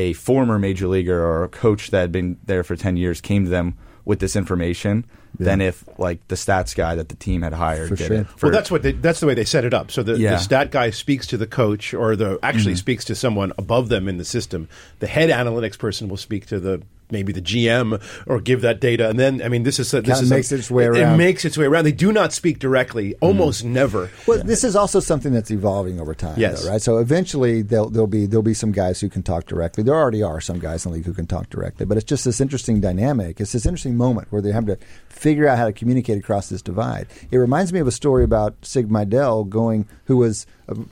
a 0.00 0.14
former 0.14 0.58
major 0.58 0.88
leaguer 0.88 1.22
or 1.22 1.44
a 1.44 1.48
coach 1.48 1.90
that 1.90 2.00
had 2.00 2.12
been 2.12 2.38
there 2.46 2.64
for 2.64 2.74
10 2.74 2.96
years 2.96 3.20
came 3.20 3.44
to 3.44 3.50
them 3.50 3.76
with 4.06 4.18
this 4.18 4.34
information 4.34 5.04
than 5.38 5.60
if 5.60 5.84
like 5.98 6.26
the 6.28 6.34
stats 6.34 6.74
guy 6.74 6.94
that 6.94 7.08
the 7.08 7.14
team 7.14 7.42
had 7.42 7.52
hired 7.52 7.90
For 7.90 7.96
did 7.96 8.06
sure. 8.06 8.16
it. 8.16 8.26
For, 8.36 8.46
well, 8.46 8.52
that's 8.52 8.70
what 8.70 8.82
they, 8.82 8.92
that's 8.92 9.20
the 9.20 9.26
way 9.26 9.34
they 9.34 9.44
set 9.44 9.64
it 9.64 9.74
up. 9.74 9.90
So 9.90 10.02
the, 10.02 10.18
Yeah. 10.18 10.32
the 10.32 10.38
stat 10.38 10.70
guy 10.70 10.90
speaks 10.90 11.26
to 11.28 11.36
the 11.36 11.46
coach, 11.46 11.94
or 11.94 12.16
the 12.16 12.38
actually 12.42 12.74
mm. 12.74 12.78
speaks 12.78 13.04
to 13.06 13.14
someone 13.14 13.52
above 13.58 13.88
them 13.88 14.08
in 14.08 14.16
the 14.16 14.24
system. 14.24 14.68
The 14.98 15.06
head 15.06 15.30
analytics 15.30 15.78
person 15.78 16.08
will 16.08 16.16
speak 16.16 16.46
to 16.46 16.58
the 16.58 16.82
maybe 17.12 17.32
the 17.32 17.42
GM 17.42 18.00
or 18.26 18.40
give 18.40 18.60
that 18.62 18.80
data, 18.80 19.08
and 19.08 19.18
then 19.18 19.42
I 19.42 19.48
mean 19.48 19.62
this 19.62 19.78
is 19.78 19.92
a, 19.94 20.00
this 20.02 20.20
is 20.20 20.30
a- 20.30 20.54
its 20.56 20.70
way 20.70 20.84
it- 20.84 20.88
around. 20.88 21.14
It 21.14 21.16
makes 21.16 21.44
its 21.44 21.56
way 21.58 21.66
around. 21.66 21.84
They 21.84 21.92
do 21.92 22.12
not 22.12 22.32
speak 22.32 22.58
directly, 22.58 23.10
mm. 23.10 23.18
almost 23.20 23.64
never. 23.64 24.10
Well, 24.26 24.42
this 24.42 24.64
is 24.64 24.76
also 24.76 25.00
something 25.00 25.32
that's 25.32 25.50
evolving 25.50 26.00
over 26.00 26.14
time, 26.14 26.38
Yes. 26.38 26.64
though, 26.64 26.70
right? 26.70 26.82
So 26.82 26.98
eventually 26.98 27.62
there'll, 27.62 27.90
there'll 27.90 28.06
be 28.06 28.26
there'll 28.26 28.42
be 28.42 28.54
some 28.54 28.72
guys 28.72 29.00
who 29.00 29.08
can 29.08 29.22
talk 29.22 29.46
directly. 29.46 29.82
There 29.84 29.94
already 29.94 30.22
are 30.22 30.40
some 30.40 30.58
guys 30.58 30.84
in 30.84 30.92
the 30.92 30.96
league 30.98 31.06
who 31.06 31.14
can 31.14 31.26
talk 31.26 31.50
directly, 31.50 31.86
but 31.86 31.96
it's 31.96 32.04
just 32.04 32.24
this 32.24 32.40
interesting 32.40 32.80
dynamic. 32.80 33.40
It's 33.40 33.52
this 33.52 33.66
interesting 33.66 33.96
moment 33.96 34.28
where 34.30 34.42
they 34.42 34.52
have 34.52 34.66
to 34.66 34.78
figure 35.08 35.46
out 35.46 35.58
how 35.58 35.66
to 35.66 35.72
communicate 35.72 36.18
across 36.18 36.48
this 36.48 36.62
divide. 36.62 37.06
It 37.30 37.36
reminds 37.36 37.72
me 37.72 37.80
of 37.80 37.86
a 37.86 37.92
story 37.92 38.24
about 38.24 38.54
Sig 38.62 38.88
Mejdal 38.88 39.48
going, 39.48 39.86
who 40.04 40.16
was 40.16 40.46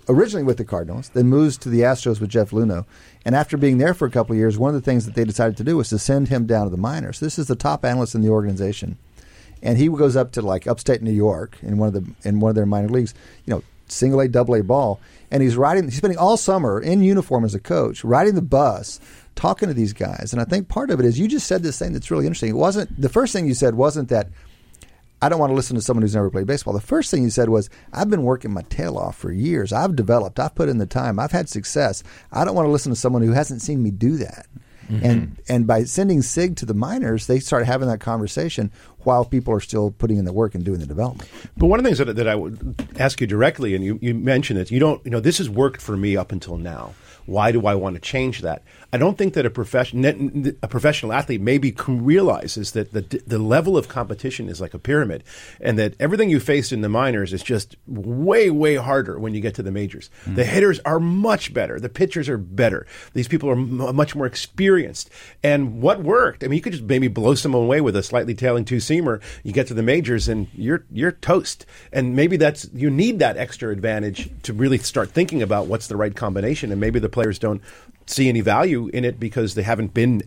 originally 0.09 0.45
with 0.45 0.57
the 0.57 0.65
Cardinals, 0.65 1.11
then 1.11 1.27
moves 1.27 1.57
to 1.59 1.69
the 1.69 1.81
Astros 1.81 2.21
with 2.21 2.31
Jeff 2.31 2.51
Luhnow, 2.51 2.85
and 3.29 3.37
after 3.37 3.57
being 3.57 3.79
there 3.79 3.95
for 3.95 4.07
a 4.07 4.11
couple 4.11 4.33
of 4.33 4.39
years, 4.39 4.59
one 4.59 4.75
of 4.75 4.81
the 4.81 4.85
things 4.85 5.05
that 5.07 5.15
they 5.15 5.25
decided 5.25 5.57
to 5.59 5.65
do 5.65 5.77
was 5.77 5.91
to 5.91 5.99
send 5.99 6.29
him 6.29 6.47
down 6.47 6.65
to 6.65 6.71
the 6.71 6.77
minors. 6.77 7.21
This 7.21 7.39
is 7.39 7.47
the 7.47 7.55
top 7.55 7.85
analyst 7.85 8.17
in 8.17 8.23
the 8.23 8.31
organization 8.31 8.97
and 9.63 9.79
he 9.79 9.89
goes 9.89 10.17
up 10.17 10.33
to 10.33 10.43
like 10.43 10.67
upstate 10.67 11.03
New 11.03 11.13
York 11.13 11.57
in 11.63 11.79
one 11.79 11.89
of 11.89 11.95
the 11.95 12.29
in 12.29 12.41
one 12.41 12.51
of 12.51 12.55
their 12.55 12.67
minor 12.67 12.89
leagues, 12.89 13.15
you 13.45 13.55
know, 13.55 13.63
single 13.87 14.21
A, 14.21 14.29
double 14.29 14.55
A 14.55 14.63
ball, 14.63 15.01
and 15.31 15.43
he's 15.43 15.57
riding. 15.57 15.85
He's 15.85 15.97
spending 15.97 16.19
all 16.19 16.37
summer 16.37 16.81
in 16.81 17.03
uniform 17.03 17.45
as 17.45 17.55
a 17.55 17.61
coach, 17.61 18.05
riding 18.05 18.35
the 18.35 18.43
bus, 18.43 19.01
talking 19.35 19.69
to 19.69 19.75
these 19.75 19.93
guys. 19.93 20.33
And 20.33 20.41
I 20.41 20.45
think 20.45 20.69
part 20.69 20.91
of 20.91 21.01
it 21.01 21.07
is 21.07 21.19
you 21.19 21.29
just 21.29 21.47
said 21.47 21.63
this 21.63 21.79
thing 21.79 21.93
that's 21.93 22.11
really 22.11 22.27
interesting. 22.27 22.51
It 22.51 22.57
wasn't 22.57 23.01
the 23.01 23.09
first 23.09 23.33
thing 23.33 23.47
you 23.47 23.55
said 23.55 23.75
wasn't 23.75 24.09
that. 24.11 24.29
I 25.21 25.29
don't 25.29 25.41
want 25.41 25.51
to 25.51 25.55
listen 25.55 25.77
to 25.77 25.83
someone 25.83 26.03
who's 26.03 26.15
never 26.15 26.31
played 26.31 26.47
baseball. 26.47 26.75
The 26.75 26.81
first 26.81 27.11
thing 27.11 27.23
you 27.23 27.31
said 27.31 27.49
was, 27.49 27.69
I've 27.93 28.11
been 28.11 28.23
working 28.23 28.53
my 28.53 28.63
tail 28.63 28.97
off 28.97 29.17
for 29.17 29.33
years. 29.33 29.73
I've 29.73 29.97
developed. 29.97 30.39
I've 30.39 30.55
put 30.55 30.69
in 30.69 30.79
the 30.79 30.87
time. 30.87 31.19
I've 31.19 31.33
had 31.33 31.49
success. 31.49 32.03
I 32.33 32.45
don't 32.45 32.55
want 32.55 32.67
to 32.67 32.73
listen 32.73 32.93
to 32.93 32.97
someone 32.97 33.23
who 33.23 33.33
hasn't 33.33 33.63
seen 33.63 33.83
me 33.83 33.91
do 33.91 34.17
that. 34.19 34.47
Mm-hmm. 34.91 35.05
And 35.05 35.43
and 35.49 35.67
by 35.67 35.85
sending 35.85 36.23
Sig 36.23 36.57
to 36.57 36.67
the 36.67 36.73
minors, 36.73 37.27
they 37.27 37.41
start 37.41 37.67
having 37.67 37.89
that 37.89 38.01
conversation 38.01 38.71
while 39.01 39.25
people 39.25 39.53
are 39.53 39.61
still 39.61 39.91
putting 39.91 40.17
in 40.17 40.25
the 40.25 40.33
work 40.33 40.55
and 40.55 40.65
doing 40.65 40.81
the 40.81 40.87
development. 40.87 41.31
But 41.59 41.67
one 41.67 41.79
of 41.79 41.85
the 41.85 41.89
things 41.89 41.99
that, 41.99 42.17
that 42.17 42.29
I 42.29 42.35
would 42.35 42.87
ask 42.99 43.21
you 43.21 43.27
directly, 43.27 43.75
and 43.75 43.85
you, 43.85 43.99
you 44.01 44.15
mentioned 44.15 44.59
it, 44.59 44.71
you 44.71 44.81
don't, 44.81 45.05
you 45.05 45.11
know, 45.11 45.21
this 45.21 45.39
has 45.39 45.51
worked 45.51 45.83
for 45.83 45.97
me 45.97 46.17
up 46.17 46.33
until 46.33 46.57
now. 46.57 46.95
Why 47.29 47.53
do 47.53 47.67
I 47.67 47.75
want 47.75 47.95
to 47.95 48.01
change 48.01 48.41
that? 48.41 48.63
I 48.91 48.97
don't 48.97 49.19
think 49.19 49.35
that 49.35 49.45
a 49.45 49.51
profession, 49.51 50.57
a 50.63 50.67
professional 50.69 51.13
athlete 51.13 51.43
maybe 51.43 51.75
realizes 51.87 52.73
that 52.73 52.93
the 52.93 53.03
the 53.27 53.39
level 53.39 53.77
of 53.77 53.87
competition 53.87 54.49
is 54.49 54.63
like 54.63 54.73
a 54.73 54.79
pyramid, 54.79 55.25
and 55.61 55.79
that 55.79 55.93
everything 56.01 56.31
you 56.31 56.41
face 56.41 56.73
in 56.73 56.81
the 56.81 56.89
minors 56.89 57.35
is 57.35 57.43
just 57.43 57.77
way 57.87 58.49
way 58.49 58.77
harder 58.77 59.19
when 59.19 59.35
you 59.35 59.43
get 59.43 59.55
to 59.57 59.63
the 59.63 59.71
majors. 59.71 60.09
Hmm. 60.25 60.37
The 60.37 60.47
hitters 60.47 60.81
are 60.87 60.99
much 60.99 61.53
better. 61.53 61.79
The 61.79 61.91
pitchers 61.91 62.31
are 62.31 62.39
better. 62.39 62.87
These 63.13 63.29
people 63.29 63.51
are 63.51 63.59
m- 63.59 63.95
much 63.95 64.17
more 64.17 64.25
experienced. 64.25 65.11
And 65.43 65.83
what 65.83 66.03
worked? 66.03 66.43
I 66.43 66.47
mean, 66.47 66.57
you 66.57 66.63
could 66.63 66.73
just 66.73 66.85
maybe 66.85 67.09
blow 67.09 67.35
someone 67.35 67.65
away 67.65 67.83
with 67.83 67.95
a 67.95 68.03
slightly 68.03 68.35
tailing 68.35 68.65
two 68.65 68.79
seamer. 68.79 69.21
You 69.43 69.53
get 69.53 69.67
to 69.67 69.75
the 69.75 69.83
majors 69.83 70.29
and 70.29 70.49
you're 70.55 70.87
you're 70.91 71.13
toast. 71.13 71.67
And 71.93 72.17
maybe 72.17 72.39
that's 72.39 72.71
you 72.73 72.89
need 72.89 73.19
that 73.19 73.37
extra 73.37 73.71
advantage 73.71 74.31
to 74.45 74.55
really 74.55 74.79
start 74.79 75.11
thinking 75.11 75.43
about 75.43 75.67
what's 75.67 75.89
the 75.89 75.97
right 75.97 76.17
combination. 76.17 76.73
And 76.73 76.81
maybe 76.81 76.99
the 76.99 77.18
players 77.19 77.39
don't 77.39 77.61
see 78.07 78.29
any 78.29 78.41
value 78.41 78.89
in 78.89 79.05
it 79.05 79.19
because 79.19 79.55
they 79.55 79.63
haven't 79.63 79.93
been 79.95 80.23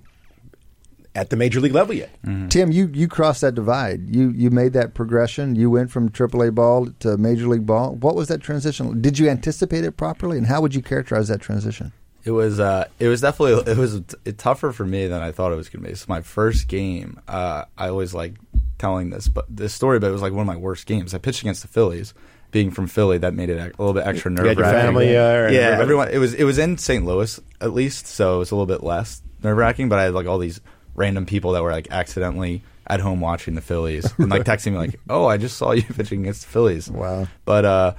at 1.13 1.29
the 1.29 1.35
major 1.35 1.59
league 1.59 1.73
level 1.73 1.93
yet. 1.93 2.09
Tim, 2.49 2.71
you 2.71 2.89
you 2.93 3.07
crossed 3.07 3.41
that 3.41 3.55
divide. 3.55 4.13
You 4.15 4.29
you 4.29 4.49
made 4.49 4.73
that 4.73 4.93
progression. 4.93 5.55
You 5.55 5.69
went 5.69 5.91
from 5.91 6.09
AAA 6.09 6.55
ball 6.55 6.87
to 6.99 7.17
Major 7.17 7.47
League 7.47 7.65
ball. 7.65 7.95
What 7.95 8.15
was 8.15 8.27
that 8.29 8.41
transition? 8.41 9.01
Did 9.01 9.19
you 9.19 9.29
anticipate 9.29 9.83
it 9.83 9.97
properly, 9.97 10.37
and 10.37 10.47
how 10.47 10.61
would 10.61 10.73
you 10.73 10.81
characterize 10.81 11.27
that 11.27 11.41
transition? 11.41 11.91
It 12.23 12.31
was 12.31 12.59
uh, 12.59 12.85
it 12.99 13.07
was 13.07 13.19
definitely 13.21 13.71
it 13.71 13.77
was 13.77 14.01
t- 14.01 14.31
tougher 14.33 14.71
for 14.71 14.85
me 14.85 15.07
than 15.07 15.21
I 15.21 15.31
thought 15.31 15.51
it 15.51 15.55
was 15.55 15.69
going 15.69 15.83
to 15.83 15.87
be. 15.87 15.91
It's 15.91 16.07
my 16.07 16.21
first 16.21 16.67
game. 16.67 17.19
Uh, 17.27 17.65
I 17.77 17.89
always 17.89 18.13
like 18.13 18.35
telling 18.81 19.11
this, 19.11 19.27
but 19.29 19.45
this 19.49 19.73
story, 19.73 19.99
but 19.99 20.07
it 20.07 20.11
was 20.11 20.21
like 20.21 20.33
one 20.33 20.41
of 20.41 20.47
my 20.47 20.57
worst 20.57 20.85
games. 20.87 21.13
I 21.13 21.17
pitched 21.19 21.41
against 21.41 21.61
the 21.61 21.67
Phillies. 21.69 22.13
Being 22.51 22.69
from 22.71 22.87
Philly, 22.87 23.17
that 23.19 23.33
made 23.33 23.49
it 23.49 23.57
a 23.57 23.63
little 23.81 23.93
bit 23.93 24.05
extra 24.05 24.29
nerve 24.29 24.57
wracking. 24.57 24.81
family, 24.81 25.15
uh, 25.15 25.21
yeah, 25.21 25.47
everybody- 25.47 25.81
everyone. 25.81 26.07
It 26.09 26.17
was 26.17 26.33
it 26.33 26.43
was 26.43 26.57
in 26.57 26.77
St. 26.77 27.05
Louis 27.05 27.39
at 27.61 27.71
least, 27.71 28.07
so 28.07 28.35
it 28.35 28.39
was 28.39 28.51
a 28.51 28.55
little 28.55 28.65
bit 28.65 28.83
less 28.83 29.21
nerve 29.41 29.55
wracking. 29.55 29.87
But 29.87 29.99
I 29.99 30.03
had 30.03 30.13
like 30.13 30.27
all 30.27 30.37
these 30.37 30.59
random 30.93 31.25
people 31.25 31.53
that 31.53 31.63
were 31.63 31.71
like 31.71 31.87
accidentally 31.91 32.61
at 32.87 32.99
home 32.99 33.21
watching 33.21 33.55
the 33.55 33.61
Phillies 33.61 34.11
and 34.17 34.29
like 34.29 34.43
texting 34.51 34.73
me 34.73 34.79
like, 34.79 34.99
"Oh, 35.09 35.27
I 35.27 35.37
just 35.37 35.55
saw 35.55 35.71
you 35.71 35.83
pitching 35.95 36.21
against 36.23 36.41
the 36.41 36.47
Phillies." 36.49 36.91
Wow. 36.91 37.29
But 37.45 37.63
uh, 37.63 37.93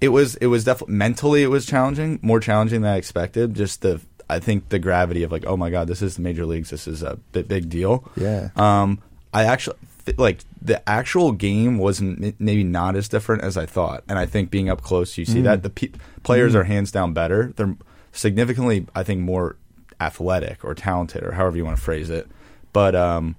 it 0.00 0.10
was 0.10 0.36
it 0.36 0.46
was 0.46 0.62
definitely 0.62 0.94
mentally 0.94 1.42
it 1.42 1.48
was 1.48 1.66
challenging, 1.66 2.20
more 2.22 2.38
challenging 2.38 2.82
than 2.82 2.92
I 2.92 2.98
expected. 2.98 3.54
Just 3.54 3.82
the 3.82 4.00
I 4.30 4.38
think 4.38 4.68
the 4.68 4.78
gravity 4.78 5.24
of 5.24 5.32
like, 5.32 5.46
oh 5.46 5.56
my 5.56 5.70
god, 5.70 5.88
this 5.88 6.00
is 6.00 6.14
the 6.14 6.22
major 6.22 6.46
leagues. 6.46 6.70
This 6.70 6.86
is 6.86 7.02
a 7.02 7.16
big, 7.32 7.48
big 7.48 7.68
deal. 7.68 8.08
Yeah. 8.16 8.50
Um, 8.54 9.02
I 9.34 9.46
actually 9.46 9.78
th- 10.06 10.18
like 10.18 10.40
the 10.62 10.86
actual 10.88 11.32
game 11.32 11.78
wasn't 11.78 12.40
maybe 12.40 12.64
not 12.64 12.96
as 12.96 13.08
different 13.08 13.42
as 13.42 13.56
I 13.56 13.66
thought, 13.66 14.04
and 14.08 14.18
I 14.18 14.24
think 14.24 14.50
being 14.50 14.70
up 14.70 14.80
close, 14.80 15.18
you 15.18 15.24
see 15.24 15.42
that 15.42 15.62
the 15.62 15.70
pe- 15.70 15.92
players 16.22 16.54
are 16.54 16.64
hands 16.64 16.90
down 16.90 17.12
better. 17.12 17.52
They're 17.56 17.76
significantly, 18.12 18.86
I 18.94 19.02
think, 19.02 19.20
more 19.20 19.56
athletic 20.00 20.64
or 20.64 20.74
talented, 20.74 21.22
or 21.22 21.32
however 21.32 21.56
you 21.56 21.64
want 21.64 21.76
to 21.76 21.82
phrase 21.82 22.08
it. 22.08 22.28
But 22.72 22.94
um, 22.94 23.36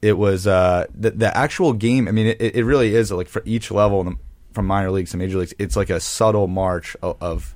it 0.00 0.18
was 0.18 0.46
uh, 0.46 0.86
the 0.94 1.12
the 1.12 1.36
actual 1.36 1.72
game. 1.72 2.08
I 2.08 2.10
mean, 2.10 2.26
it, 2.26 2.56
it 2.56 2.64
really 2.64 2.94
is 2.94 3.12
like 3.12 3.28
for 3.28 3.42
each 3.44 3.70
level 3.70 4.00
in 4.00 4.06
the, 4.06 4.16
from 4.52 4.66
minor 4.66 4.90
leagues 4.90 5.12
to 5.12 5.16
major 5.16 5.38
leagues. 5.38 5.54
It's 5.58 5.76
like 5.76 5.90
a 5.90 6.00
subtle 6.00 6.48
march 6.48 6.96
of, 7.02 7.16
of 7.20 7.54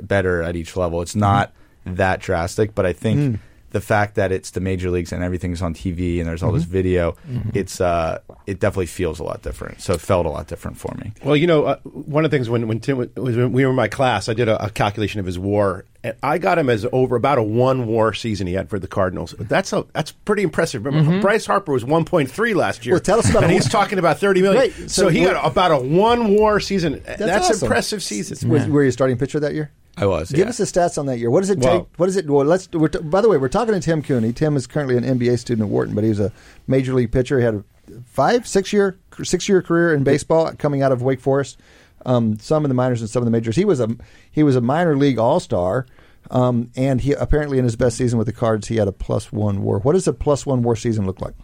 better 0.00 0.42
at 0.42 0.56
each 0.56 0.76
level. 0.76 1.02
It's 1.02 1.16
not 1.16 1.52
that 1.84 2.20
drastic, 2.20 2.74
but 2.74 2.86
I 2.86 2.92
think 2.92 3.40
the 3.72 3.80
fact 3.80 4.14
that 4.14 4.32
it's 4.32 4.50
the 4.50 4.60
major 4.60 4.90
leagues 4.90 5.12
and 5.12 5.22
everything's 5.24 5.62
on 5.62 5.74
TV 5.74 6.18
and 6.20 6.28
there's 6.28 6.42
all 6.42 6.52
this 6.52 6.64
video, 6.64 7.16
it's 7.54 7.80
uh, 7.80 8.20
it 8.46 8.60
definitely 8.60 8.86
feels 8.86 9.18
a 9.18 9.24
lot 9.24 9.42
different. 9.42 9.80
So 9.80 9.94
it 9.94 10.00
felt 10.00 10.26
a 10.26 10.28
lot 10.28 10.46
different 10.46 10.76
for 10.78 10.94
me. 10.98 11.12
Well, 11.24 11.36
you 11.36 11.46
know, 11.46 11.64
uh, 11.64 11.76
one 11.84 12.24
of 12.24 12.30
the 12.30 12.36
things 12.36 12.48
when 12.48 12.68
when 12.68 12.80
Tim 12.80 12.98
was 12.98 13.08
when 13.36 13.52
we 13.52 13.64
were 13.64 13.70
in 13.70 13.76
my 13.76 13.88
class, 13.88 14.28
I 14.28 14.34
did 14.34 14.48
a, 14.48 14.64
a 14.64 14.70
calculation 14.70 15.20
of 15.20 15.26
his 15.26 15.38
WAR, 15.38 15.84
and 16.04 16.14
I 16.22 16.38
got 16.38 16.58
him 16.58 16.68
as 16.70 16.86
over 16.92 17.16
about 17.16 17.38
a 17.38 17.42
one 17.42 17.86
WAR 17.86 18.12
season 18.12 18.46
he 18.46 18.54
had 18.54 18.68
for 18.68 18.78
the 18.78 18.88
Cardinals. 18.88 19.34
That's 19.38 19.72
a 19.72 19.86
that's 19.92 20.12
pretty 20.12 20.42
impressive. 20.42 20.84
Remember, 20.84 21.20
Bryce 21.20 21.46
Harper 21.46 21.72
was 21.72 21.84
one 21.84 22.04
point 22.04 22.30
three 22.30 22.54
last 22.54 22.84
year. 22.86 22.94
Well, 22.94 23.00
tell 23.00 23.18
us 23.18 23.30
about 23.30 23.44
and 23.44 23.52
he's 23.52 23.68
talking 23.68 23.98
about 23.98 24.18
thirty 24.18 24.42
million. 24.42 24.60
Right, 24.60 24.72
So, 24.72 25.04
so 25.04 25.08
he 25.08 25.24
got 25.24 25.44
about 25.44 25.72
a 25.72 25.78
one 25.78 26.34
WAR 26.36 26.60
season. 26.60 27.02
That's, 27.04 27.50
awesome. 27.50 27.66
impressive 27.66 28.02
season. 28.02 28.48
Was, 28.48 28.66
Were 28.66 28.84
you 28.84 28.90
starting 28.90 29.18
pitcher 29.18 29.40
that 29.40 29.54
year? 29.54 29.70
I 29.96 30.06
was. 30.06 30.30
Give 30.30 30.40
yeah. 30.40 30.48
us 30.48 30.58
the 30.58 30.64
stats 30.64 30.96
on 30.96 31.06
that 31.06 31.18
year. 31.18 31.30
What 31.30 31.40
does 31.40 31.50
it 31.50 31.58
Well- 31.58 31.80
take? 31.80 31.88
What 31.98 32.06
does 32.06 32.16
it? 32.16 32.28
Well, 32.28 32.46
let's. 32.46 32.70
We're 32.72 32.88
t- 32.88 33.00
by 33.00 33.20
the 33.20 33.28
way, 33.28 33.36
we're 33.36 33.48
talking 33.48 33.74
to 33.74 33.80
Tim 33.80 34.02
Cooney. 34.02 34.32
Tim 34.32 34.56
is 34.56 34.66
currently 34.66 34.96
an 34.96 35.04
MBA 35.04 35.38
student 35.38 35.66
at 35.66 35.70
Wharton, 35.70 35.94
but 35.94 36.02
he 36.04 36.08
was 36.10 36.20
a 36.20 36.32
major 36.66 36.94
league 36.94 37.12
pitcher. 37.12 37.38
He 37.38 37.44
had 37.44 37.54
a 37.56 37.64
five, 38.06 38.46
six 38.46 38.72
year, 38.72 38.96
six 39.22 39.48
year 39.48 39.60
career 39.60 39.92
in 39.94 40.02
baseball, 40.02 40.50
coming 40.54 40.82
out 40.82 40.92
of 40.92 41.02
Wake 41.02 41.20
Forest. 41.20 41.58
Um, 42.04 42.38
some 42.38 42.64
in 42.64 42.68
the 42.68 42.74
minors 42.74 43.00
and 43.00 43.08
some 43.08 43.20
in 43.22 43.26
the 43.26 43.30
majors. 43.30 43.54
He 43.56 43.64
was 43.64 43.80
a 43.80 43.88
he 44.30 44.42
was 44.42 44.56
a 44.56 44.60
minor 44.60 44.96
league 44.96 45.18
all 45.18 45.40
star, 45.40 45.86
um, 46.30 46.70
and 46.74 47.00
he 47.00 47.12
apparently 47.12 47.58
in 47.58 47.64
his 47.64 47.76
best 47.76 47.96
season 47.96 48.18
with 48.18 48.26
the 48.26 48.32
Cards, 48.32 48.68
he 48.68 48.76
had 48.76 48.88
a 48.88 48.92
plus 48.92 49.30
one 49.30 49.62
WAR. 49.62 49.78
What 49.78 49.92
does 49.92 50.08
a 50.08 50.12
plus 50.12 50.46
one 50.46 50.62
WAR 50.62 50.74
season 50.76 51.06
look 51.06 51.20
like? 51.20 51.34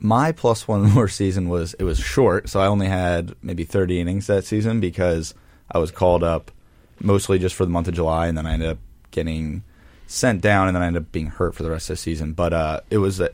my 0.00 0.32
plus 0.32 0.66
one 0.68 0.94
WAR 0.94 1.08
season 1.08 1.48
was 1.48 1.74
it 1.74 1.84
was 1.84 1.98
short, 1.98 2.48
so 2.48 2.60
I 2.60 2.66
only 2.66 2.86
had 2.86 3.34
maybe 3.42 3.64
thirty 3.64 4.00
innings 4.00 4.26
that 4.26 4.44
season 4.44 4.78
because 4.80 5.34
I 5.70 5.78
was 5.78 5.90
called 5.90 6.22
up 6.22 6.50
mostly 7.00 7.38
just 7.38 7.54
for 7.54 7.64
the 7.64 7.70
month 7.70 7.88
of 7.88 7.94
July, 7.94 8.26
and 8.26 8.36
then 8.36 8.46
I 8.46 8.52
ended 8.52 8.68
up 8.70 8.78
getting 9.10 9.62
sent 10.06 10.40
down, 10.40 10.68
and 10.68 10.76
then 10.76 10.82
I 10.82 10.86
ended 10.86 11.02
up 11.02 11.12
being 11.12 11.26
hurt 11.26 11.54
for 11.54 11.62
the 11.62 11.70
rest 11.70 11.90
of 11.90 11.94
the 11.94 11.98
season. 11.98 12.32
But 12.32 12.52
uh, 12.52 12.80
it 12.90 12.98
was 12.98 13.20
a, 13.20 13.30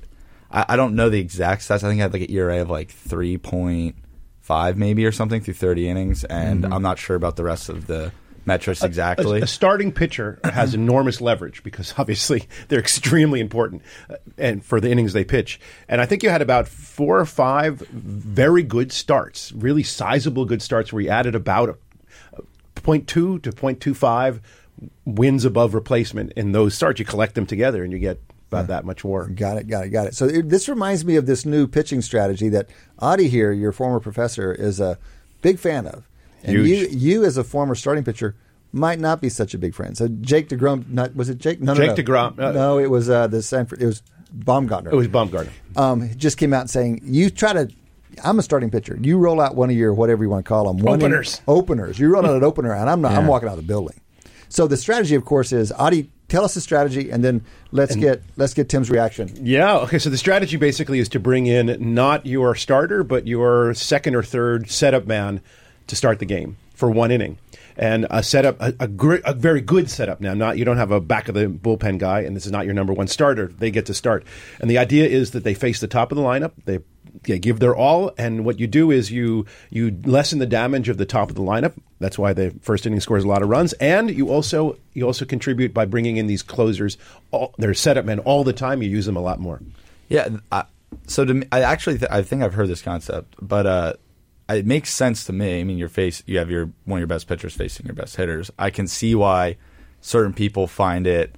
I, 0.51 0.67
I 0.71 0.77
don't 0.77 0.95
know 0.95 1.09
the 1.09 1.21
exact 1.21 1.63
stats. 1.63 1.83
I 1.83 1.89
think 1.89 2.01
I 2.01 2.03
had 2.03 2.13
like 2.13 2.23
an 2.23 2.31
ERA 2.31 2.63
of 2.63 2.71
like 2.71 2.91
three 2.91 3.39
point 3.39 3.97
five 4.41 4.77
maybe 4.77 5.07
or 5.07 5.13
something 5.13 5.41
through 5.41 5.55
thirty 5.55 5.89
innings, 5.89 6.25
and 6.25 6.65
I'm 6.65 6.83
not 6.83 6.99
sure 6.99 7.17
about 7.17 7.37
the 7.37 7.45
rest 7.45 7.69
of 7.69 7.87
the 7.87 8.13
metrics 8.47 8.83
exactly. 8.83 9.41
A, 9.41 9.45
a 9.45 9.47
starting 9.47 9.93
pitcher 9.93 10.39
has 10.45 10.75
enormous 10.75 11.21
leverage 11.21 11.63
because 11.63 11.95
obviously 11.99 12.45
they're 12.69 12.81
extremely 12.81 13.41
important 13.41 13.83
uh, 14.11 14.17
and 14.39 14.65
for 14.65 14.81
the 14.81 14.91
innings 14.91 15.13
they 15.13 15.25
pitch. 15.25 15.61
And 15.89 16.01
I 16.01 16.07
think 16.07 16.23
you 16.23 16.31
had 16.31 16.43
about 16.43 16.69
four 16.69 17.19
or 17.19 17.27
five 17.27 17.81
very 17.81 18.63
good 18.63 18.93
starts, 18.93 19.53
really 19.53 19.83
sizable 19.83 20.45
good 20.45 20.63
starts 20.63 20.93
where 20.93 21.03
you 21.03 21.09
added 21.09 21.35
about 21.35 21.71
a, 21.71 21.73
a 21.73 21.77
0.2 22.85 23.07
to 23.07 23.41
0.25 23.41 24.41
wins 25.05 25.45
above 25.45 25.75
replacement 25.75 26.33
in 26.33 26.53
those 26.53 26.75
starts. 26.75 26.99
You 26.99 27.05
collect 27.05 27.35
them 27.35 27.47
together 27.47 27.83
and 27.83 27.93
you 27.93 27.99
get 27.99 28.21
about 28.51 28.69
that 28.69 28.85
much 28.85 29.05
more. 29.05 29.27
Got 29.27 29.59
it, 29.59 29.67
got 29.67 29.85
it, 29.85 29.89
got 29.89 30.07
it. 30.07 30.15
So 30.15 30.27
it, 30.27 30.49
this 30.49 30.69
reminds 30.69 31.05
me 31.05 31.17
of 31.17 31.27
this 31.27 31.45
new 31.45 31.67
pitching 31.67 32.03
strategy 32.03 32.49
that 32.51 32.69
Adi 32.99 33.29
here, 33.29 33.51
your 33.53 33.73
former 33.73 34.01
professor, 34.01 34.53
is 34.53 34.81
a 34.81 34.99
big 35.43 35.59
fan 35.59 35.87
of. 35.87 36.09
And 36.43 36.57
Huge. 36.59 36.69
you, 36.69 36.99
you 36.99 37.25
as 37.25 37.37
a 37.37 37.45
former 37.45 37.75
starting 37.75 38.05
pitcher, 38.05 38.37
might 38.73 38.99
not 38.99 39.21
be 39.21 39.29
such 39.29 39.55
a 39.55 39.59
big 39.59 39.75
fan. 39.75 39.95
So 39.95 40.09
Jake 40.09 40.49
Degrom, 40.49 40.89
not 40.91 41.15
was 41.15 41.29
it 41.29 41.39
Jake? 41.39 41.61
No, 41.61 41.73
no, 41.75 41.81
Jake 41.81 41.97
no. 41.97 42.03
DeGrom, 42.03 42.39
uh, 42.39 42.53
no, 42.53 42.79
it 42.79 42.91
was 42.91 43.09
uh, 43.09 43.29
the 43.29 43.41
Sanford. 43.41 43.81
It 43.81 43.87
was 43.87 44.03
Bumgarner. 44.37 44.93
It 44.93 44.97
was 44.97 45.09
Bumgarner. 45.09 45.51
um, 45.77 46.11
just 46.17 46.39
came 46.39 46.53
out 46.53 46.69
saying 46.69 47.01
you 47.05 47.31
try 47.31 47.53
to. 47.53 47.69
I'm 48.23 48.39
a 48.39 48.43
starting 48.43 48.71
pitcher. 48.71 48.99
You 49.01 49.19
roll 49.19 49.41
out 49.41 49.55
one 49.57 49.71
of 49.71 49.77
your 49.77 49.93
whatever 49.95 50.23
you 50.25 50.31
want 50.31 50.45
to 50.45 50.49
call 50.49 50.67
them 50.73 50.79
one 50.85 50.95
in- 51.01 51.07
Openers. 51.07 51.41
openers. 51.49 51.99
You 51.99 52.09
roll 52.09 52.25
out 52.27 52.35
an 52.37 52.45
opener, 52.45 52.73
and 52.73 52.89
I'm 52.89 53.01
not. 53.01 53.13
I'm 53.13 53.27
walking 53.27 53.49
out 53.49 53.53
of 53.59 53.59
the 53.59 53.67
building. 53.67 54.01
So 54.49 54.67
the 54.69 54.77
strategy, 54.77 55.15
of 55.17 55.25
course, 55.25 55.53
is 55.53 55.73
Adi. 55.73 56.11
Tell 56.29 56.45
us 56.45 56.55
the 56.55 56.61
strategy, 56.61 57.11
and 57.11 57.23
then 57.25 57.43
let's 57.73 57.95
get 57.97 58.23
let's 58.37 58.55
get 58.55 58.69
Tim's 58.69 58.91
reaction. 58.91 59.31
Yeah. 59.41 59.77
Okay. 59.79 59.99
So 59.99 60.11
the 60.11 60.17
strategy 60.17 60.57
basically 60.57 60.99
is 60.99 61.09
to 61.11 61.21
bring 61.21 61.47
in 61.47 61.77
not 61.95 62.25
your 62.27 62.55
starter, 62.55 63.03
but 63.05 63.27
your 63.27 63.75
second 63.75 64.15
or 64.15 64.23
third 64.23 64.71
setup 64.71 65.07
man 65.07 65.41
to 65.89 65.97
start 65.97 66.19
the 66.21 66.25
game 66.27 66.57
for 66.75 66.91
one 66.91 67.11
inning. 67.11 67.39
And 67.77 68.07
a 68.09 68.23
setup, 68.23 68.57
a, 68.61 68.73
a, 68.79 68.87
gr- 68.87 69.17
a 69.25 69.35
very 69.35 69.61
good 69.61 69.91
setup 69.91 70.21
now. 70.21 70.33
Not 70.33 70.57
you 70.59 70.65
don't 70.65 70.77
have 70.77 70.93
a 70.93 71.01
back 71.01 71.29
of 71.29 71.35
the 71.35 71.47
bullpen 71.47 71.99
guy, 71.99 72.21
and 72.21 72.37
this 72.37 72.47
is 72.47 72.53
not 72.53 72.65
your 72.65 72.75
number 72.75 72.93
one 72.93 73.09
starter. 73.09 73.49
They 73.49 73.73
get 73.73 73.87
to 73.87 73.95
start, 73.95 74.25
and 74.61 74.71
the 74.71 74.79
idea 74.79 75.07
is 75.09 75.33
that 75.33 75.43
they 75.43 75.55
face 75.55 75.81
the 75.81 75.89
top 75.89 76.13
of 76.13 76.17
the 76.17 76.23
lineup. 76.23 76.53
They 76.65 76.79
they 77.23 77.39
give 77.39 77.61
their 77.61 77.75
all, 77.75 78.13
and 78.19 78.45
what 78.45 78.59
you 78.59 78.67
do 78.67 78.91
is 78.91 79.11
you 79.11 79.47
you 79.71 79.97
lessen 80.05 80.39
the 80.39 80.47
damage 80.47 80.89
of 80.89 80.99
the 80.99 81.07
top 81.07 81.31
of 81.31 81.37
the 81.37 81.43
lineup. 81.43 81.75
That's 82.01 82.19
why 82.19 82.33
the 82.33 82.55
first 82.61 82.87
inning 82.87 83.01
scores 83.01 83.25
a 83.25 83.29
lot 83.29 83.43
of 83.43 83.49
runs, 83.49 83.73
and 83.75 84.11
you 84.11 84.29
also 84.29 84.77
you 84.93 85.07
also 85.07 85.25
contribute 85.25 85.73
by 85.73 85.85
bringing 85.85 86.17
in 86.17 86.27
these 86.27 86.43
closers. 86.43 86.99
All, 87.31 87.55
they're 87.59 87.75
setup 87.75 88.05
men 88.05 88.19
all 88.21 88.45
the 88.45 88.53
time. 88.53 88.83
You 88.83 88.91
use 88.91 89.07
them 89.07 89.17
a 89.17 89.21
lot 89.23 89.41
more. 89.41 89.61
Yeah. 90.09 90.29
I, 90.53 90.65
so 91.07 91.25
to 91.25 91.35
me, 91.35 91.47
I 91.51 91.63
actually 91.63 91.99
th- 91.99 92.11
I 92.11 92.23
think 92.23 92.43
I've 92.43 92.55
heard 92.55 92.69
this 92.69 92.83
concept, 92.83 93.35
but 93.41 93.67
uh, 93.67 93.93
it 94.49 94.67
makes 94.67 94.93
sense 94.93 95.25
to 95.27 95.33
me. 95.33 95.61
I 95.61 95.65
mean, 95.65 95.79
your 95.79 95.89
face, 95.89 96.23
you 96.27 96.39
have 96.39 96.51
your 96.51 96.71
one 96.85 96.99
of 96.99 97.01
your 97.01 97.07
best 97.07 97.27
pitchers 97.27 97.55
facing 97.55 97.87
your 97.87 97.95
best 97.95 98.17
hitters. 98.17 98.51
I 98.59 98.71
can 98.71 98.87
see 98.87 99.15
why 99.15 99.57
certain 100.01 100.33
people 100.33 100.67
find 100.67 101.07
it. 101.07 101.35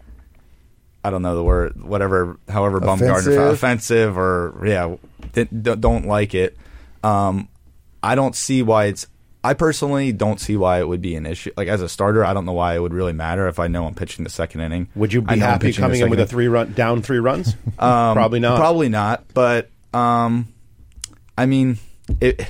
I 1.07 1.11
don't 1.11 1.23
know 1.23 1.37
the 1.37 1.45
word, 1.45 1.81
whatever, 1.83 2.39
however, 2.49 2.81
Bumgarner 2.81 3.19
Offensive. 3.19 3.41
offensive 3.41 4.19
or 4.19 4.61
yeah, 4.67 4.97
th- 5.33 5.49
don't- 5.63 5.81
don't 5.81 6.07
like 6.07 6.35
it. 6.35 6.57
Um, 7.05 7.49
I 8.03 8.15
don't 8.15 8.35
see 8.35 8.63
why 8.63 8.87
it's. 8.87 9.07
I 9.45 9.55
personally 9.55 10.11
don't 10.11 10.41
see 10.41 10.57
why 10.57 10.81
it 10.81 10.89
would 10.89 11.01
be 11.01 11.15
an 11.15 11.25
issue. 11.25 11.53
Like 11.57 11.69
as 11.69 11.81
a 11.81 11.89
starter, 11.89 12.25
I 12.25 12.35
don't 12.35 12.45
know 12.45 12.53
why 12.53 12.75
it 12.75 12.81
would 12.81 12.93
really 12.93 13.13
matter 13.13 13.47
if 13.47 13.61
I 13.61 13.69
know 13.69 13.87
I'm 13.87 13.95
pitching 13.95 14.25
the 14.25 14.31
second 14.31 14.63
inning. 14.63 14.89
Would 14.97 15.13
you 15.13 15.23
be 15.23 15.39
happy 15.39 15.73
coming 15.73 16.01
in 16.01 16.11
with 16.11 16.19
a 16.19 16.27
three 16.27 16.49
run 16.49 16.73
down 16.73 17.03
three 17.03 17.19
runs? 17.21 17.55
um, 17.79 18.15
Probably 18.15 18.41
not. 18.41 18.59
Probably 18.59 18.89
not. 18.89 19.23
But 19.33 19.71
um, 19.95 20.49
I 21.39 21.47
mean, 21.47 21.79
it, 22.21 22.45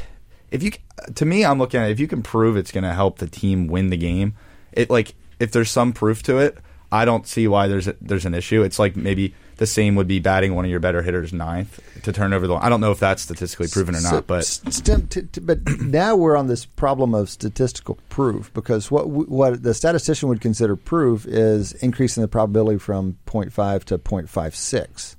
if 0.50 0.62
you 0.62 0.72
to 1.16 1.26
me, 1.26 1.44
I'm 1.44 1.59
looking 1.59 1.80
at 1.80 1.88
it, 1.88 1.92
if 1.92 2.00
you 2.00 2.09
can 2.09 2.22
prove 2.22 2.57
it's 2.57 2.72
going 2.72 2.84
to 2.84 2.94
help 2.94 3.18
the 3.18 3.26
team 3.26 3.66
win 3.66 3.90
the 3.90 3.98
game. 3.98 4.34
It 4.72 4.88
like 4.88 5.14
if 5.38 5.52
there's 5.52 5.70
some 5.70 5.92
proof 5.92 6.22
to 6.24 6.38
it, 6.38 6.57
I 6.93 7.05
don't 7.05 7.26
see 7.26 7.49
why 7.49 7.66
there's 7.68 7.89
a, 7.89 7.97
there's 8.01 8.24
an 8.26 8.34
issue. 8.34 8.62
It's 8.62 8.78
like 8.78 8.97
maybe 8.97 9.34
the 9.57 9.66
same 9.66 9.95
would 9.97 10.07
be 10.07 10.18
batting 10.20 10.55
one 10.55 10.64
of 10.64 10.70
your 10.70 10.80
better 10.80 11.03
hitters 11.03 11.32
ninth 11.32 11.80
to 12.05 12.12
turn 12.12 12.32
over 12.32 12.47
the. 12.47 12.55
I 12.55 12.68
don't 12.68 12.80
know 12.80 12.93
if 12.93 13.01
that's 13.01 13.22
statistically 13.22 13.68
proven 13.68 13.97
or 13.97 14.01
not, 14.03 14.26
but 14.26 14.41
s- 14.41 14.61
stem- 14.70 15.09
t- 15.09 15.22
t- 15.22 15.41
but 15.41 15.66
now 15.80 16.14
we're 16.14 16.37
on 16.37 16.47
this 16.47 16.64
problem 16.64 17.14
of 17.14 17.28
statistical 17.30 17.99
proof 18.09 18.53
because 18.55 18.91
what 18.91 19.05
w- 19.05 19.26
what 19.28 19.62
the 19.62 19.74
statistician 19.74 20.28
would 20.28 20.41
consider 20.41 20.76
proof 20.76 21.26
is 21.26 21.72
increasing 21.74 22.20
the 22.20 22.28
probability 22.28 22.78
from 22.78 23.16
0.5 23.26 23.84
to 23.84 23.99
0.56. 23.99 25.16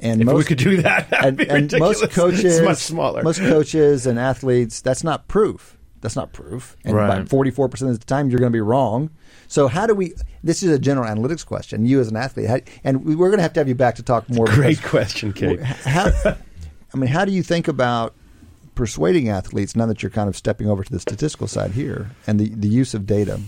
And 0.00 0.20
If 0.20 0.26
most, 0.26 0.36
we 0.36 0.44
could 0.44 0.58
do 0.58 0.82
that, 0.82 1.08
that'd 1.10 1.26
and, 1.28 1.36
be 1.38 1.48
and 1.48 1.78
most 1.78 2.10
coaches, 2.10 2.44
it's 2.58 2.64
much 2.64 2.78
smaller. 2.78 3.22
Most 3.22 3.38
coaches 3.40 4.06
and 4.06 4.18
athletes, 4.18 4.80
that's 4.80 5.04
not 5.04 5.28
proof. 5.28 5.78
That's 6.00 6.16
not 6.16 6.32
proof. 6.32 6.76
And 6.84 6.94
Right. 6.96 7.04
about 7.06 7.28
forty-four 7.30 7.68
percent 7.70 7.90
of 7.90 7.98
the 7.98 8.04
time, 8.04 8.28
you're 8.28 8.38
going 8.40 8.52
to 8.52 8.56
be 8.56 8.60
wrong. 8.60 9.10
So 9.48 9.68
how 9.68 9.86
do 9.86 9.94
we? 9.94 10.12
This 10.44 10.62
is 10.62 10.70
a 10.70 10.78
general 10.78 11.06
analytics 11.12 11.44
question. 11.44 11.86
You 11.86 12.00
as 12.00 12.08
an 12.08 12.16
athlete, 12.16 12.48
how, 12.48 12.58
and 12.84 13.04
we- 13.04 13.16
we're 13.16 13.28
going 13.30 13.38
to 13.38 13.42
have 13.42 13.54
to 13.54 13.60
have 13.60 13.68
you 13.68 13.74
back 13.74 13.94
to 13.96 14.02
talk 14.02 14.28
more. 14.28 14.46
Great 14.46 14.76
because- 14.76 14.90
question, 14.90 15.32
Cade. 15.32 15.60
how, 15.60 16.10
I 16.92 16.96
mean, 16.96 17.08
how 17.10 17.24
do 17.24 17.32
you 17.32 17.42
think 17.42 17.66
about 17.66 18.14
persuading 18.74 19.28
athletes 19.28 19.74
now 19.74 19.86
that 19.86 20.02
you're 20.02 20.10
kind 20.10 20.28
of 20.28 20.36
stepping 20.36 20.68
over 20.68 20.84
to 20.84 20.92
the 20.92 21.00
statistical 21.00 21.46
side 21.48 21.70
here 21.72 22.10
and 22.26 22.38
the, 22.38 22.48
the 22.50 22.68
use 22.68 22.92
of 22.94 23.06
data? 23.06 23.40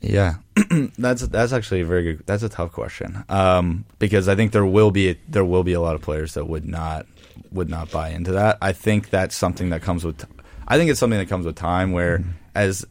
Yeah, 0.00 0.34
that's 0.98 1.22
that's 1.28 1.52
actually 1.52 1.80
a 1.80 1.84
very 1.86 2.02
good. 2.02 2.26
That's 2.26 2.42
a 2.42 2.48
tough 2.50 2.70
question 2.70 3.24
um, 3.30 3.86
because 3.98 4.28
I 4.28 4.34
think 4.36 4.52
there 4.52 4.66
will 4.66 4.90
be 4.90 5.18
there 5.28 5.44
will 5.44 5.64
be 5.64 5.72
a 5.72 5.80
lot 5.80 5.94
of 5.94 6.02
players 6.02 6.34
that 6.34 6.44
would 6.46 6.66
not 6.66 7.06
would 7.50 7.70
not 7.70 7.90
buy 7.90 8.10
into 8.10 8.32
that. 8.32 8.58
I 8.60 8.72
think 8.72 9.08
that's 9.10 9.34
something 9.34 9.70
that 9.70 9.80
comes 9.82 10.04
with. 10.04 10.24
I 10.68 10.76
think 10.76 10.90
it's 10.90 11.00
something 11.00 11.18
that 11.18 11.28
comes 11.30 11.46
with 11.46 11.56
time, 11.56 11.92
where 11.92 12.22
as 12.54 12.84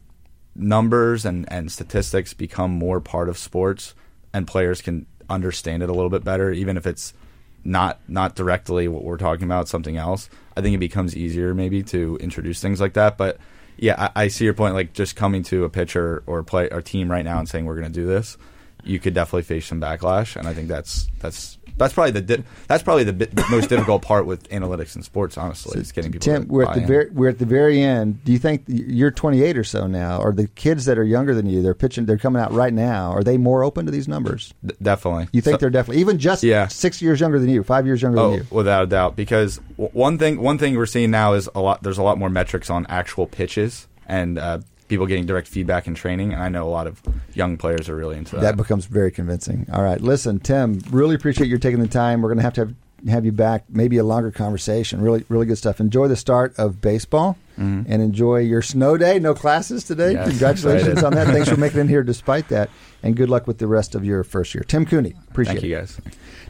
numbers 0.56 1.26
and 1.26 1.52
and 1.52 1.72
statistics 1.72 2.34
become 2.34 2.72
more 2.72 3.00
part 3.00 3.30
of 3.30 3.38
sports, 3.38 3.94
and 4.34 4.48
players 4.48 4.82
can 4.82 5.06
understand 5.30 5.84
it 5.84 5.90
a 5.90 5.94
little 5.94 6.10
bit 6.10 6.24
better, 6.24 6.52
even 6.52 6.78
if 6.78 6.88
it's 6.88 7.14
not 7.64 8.00
not 8.08 8.36
directly 8.36 8.88
what 8.88 9.04
we're 9.04 9.18
talking 9.18 9.46
about, 9.46 9.68
something 9.68 9.98
else. 9.98 10.30
I 10.56 10.62
think 10.62 10.76
it 10.76 10.80
becomes 10.80 11.16
easier 11.16 11.54
maybe 11.54 11.84
to 11.84 12.18
introduce 12.22 12.62
things 12.62 12.80
like 12.80 12.94
that. 12.94 13.18
But 13.18 13.38
yeah, 13.78 14.10
I, 14.16 14.24
I 14.24 14.28
see 14.30 14.46
your 14.46 14.54
point. 14.54 14.76
Like 14.76 14.94
just 14.94 15.16
coming 15.16 15.44
to 15.44 15.66
a 15.66 15.70
pitcher 15.70 16.24
or 16.26 16.44
play 16.44 16.70
or 16.70 16.82
team 16.82 17.12
right 17.12 17.26
now 17.26 17.40
and 17.40 17.50
saying 17.50 17.66
we're 17.66 17.76
going 17.76 17.92
to 17.92 18.00
do 18.00 18.06
this, 18.06 18.38
you 18.84 19.00
could 19.00 19.14
definitely 19.14 19.44
face 19.44 19.66
some 19.66 19.82
backlash, 19.82 20.36
and 20.36 20.48
I 20.48 20.54
think 20.54 20.68
that's 20.68 21.10
that's 21.20 21.58
that's 21.78 21.94
probably 21.94 22.12
the 22.12 22.22
di- 22.22 22.44
that's 22.68 22.84
probably 22.84 23.04
the 23.04 23.14
bit, 23.14 23.32
most 23.52 23.70
difficult 23.70 24.02
part 24.02 24.26
with 24.26 24.48
analytics 24.50 24.96
in 24.96 25.04
sports. 25.04 25.38
Honestly, 25.38 25.80
it's 25.80 25.92
getting 25.92 26.12
people. 26.12 26.24
Tim, 26.26 26.46
to 26.46 26.52
we're 26.52 26.64
at 26.64 26.76
the 26.76 26.82
in. 26.82 26.88
very 26.88 27.10
we're 27.12 27.30
at 27.30 27.40
the 27.40 27.46
very 27.46 27.82
end. 27.82 28.24
Do 28.24 28.32
you 28.32 28.40
think 28.40 28.64
you're 28.68 29.12
28 29.12 29.58
or 29.58 29.64
so 29.64 29.88
now, 29.88 30.20
or 30.22 30.32
the 30.34 30.48
kids 30.48 30.86
that 30.86 30.98
are 30.98 31.04
younger 31.04 31.34
than 31.36 31.46
you, 31.48 31.62
they're 31.62 31.74
pitching, 31.74 32.06
they're 32.06 32.18
coming 32.18 32.42
out 32.42 32.52
right 32.54 32.74
now? 32.74 33.12
Are 33.12 33.24
they 33.24 33.38
more 33.38 33.64
open 33.64 33.86
to 33.86 33.92
these 33.92 34.08
numbers? 34.08 34.54
D- 34.66 34.74
definitely. 34.82 35.28
You 35.32 35.42
think 35.42 35.56
So- 35.56 35.58
they're 35.62 35.70
definitely 35.70 36.02
even 36.02 36.18
just 36.20 36.44
Yeah. 36.44 36.68
six 36.68 37.02
years 37.02 37.20
younger 37.20 37.40
than 37.40 37.50
you, 37.50 37.64
five 37.64 37.86
years 37.86 38.02
younger 38.02 38.20
Oh, 38.20 38.30
than 38.32 38.40
you? 38.40 38.46
without 38.52 38.84
a 38.84 38.88
doubt. 38.88 39.16
Because 39.16 39.60
w- 39.78 39.90
one 39.94 40.18
thing, 40.18 40.40
one 40.42 40.58
thing 40.58 40.76
we're 40.78 40.86
seeing 40.86 41.12
now 41.12 41.34
is 41.34 41.50
a 41.56 41.60
lot. 41.60 41.84
There's 41.84 41.98
a 41.98 42.04
lot 42.04 42.18
more 42.18 42.30
metrics 42.30 42.70
on 42.70 42.86
actual 42.90 43.28
pitches 43.28 43.88
and 44.08 44.38
uh, 44.38 44.60
people 44.88 45.06
getting 45.06 45.26
direct 45.26 45.48
feedback 45.48 45.88
and 45.88 45.96
training. 45.96 46.34
And 46.34 46.42
I 46.42 46.50
know 46.50 46.68
a 46.68 46.70
lot 46.70 46.88
of 46.88 47.02
young 47.34 47.58
players 47.58 47.90
are 47.90 47.96
really 47.96 48.18
into 48.18 48.36
that. 48.36 48.42
That 48.42 48.58
becomes 48.58 48.86
very 48.86 49.12
convincing. 49.12 49.68
All 49.72 49.84
right, 49.84 50.00
listen, 50.00 50.40
Tim, 50.40 50.82
really 50.90 51.16
appreciate 51.16 51.48
you 51.48 51.58
taking 51.58 51.80
the 51.80 51.88
time. 51.88 52.22
We're 52.22 52.30
going 52.30 52.38
to 52.38 52.44
have 52.44 52.54
to 52.54 52.62
have, 52.62 52.76
have 53.10 53.26
you 53.26 53.32
back, 53.32 53.66
maybe 53.70 53.98
a 53.98 54.04
longer 54.04 54.32
conversation. 54.32 55.02
Really, 55.02 55.26
really 55.30 55.46
good 55.46 55.58
stuff. 55.58 55.80
Enjoy 55.80 56.08
the 56.08 56.16
start 56.16 56.54
of 56.58 56.82
baseball 56.82 57.38
mm-hmm. 57.58 57.92
and 57.92 58.02
enjoy 58.02 58.40
your 58.40 58.62
snow 58.62 58.98
day. 58.98 59.20
No 59.20 59.34
classes 59.34 59.84
today. 59.84 60.14
Yes, 60.14 60.30
Congratulations 60.30 61.04
on 61.04 61.14
that. 61.14 61.28
Thanks 61.28 61.50
for 61.50 61.58
making 61.58 61.80
it 61.80 61.82
in 61.82 61.88
here 61.88 62.04
despite 62.04 62.50
that. 62.50 62.70
And 63.04 63.16
good 63.16 63.30
luck 63.30 63.48
with 63.48 63.58
the 63.60 63.68
rest 63.68 63.96
of 63.96 64.04
your 64.04 64.24
first 64.24 64.54
year. 64.56 64.64
Tim 64.68 64.86
Cooney, 64.86 65.14
appreciate 65.30 65.56
Thank 65.56 65.66
it. 65.66 65.68
you 65.68 65.76
guys. 65.76 66.02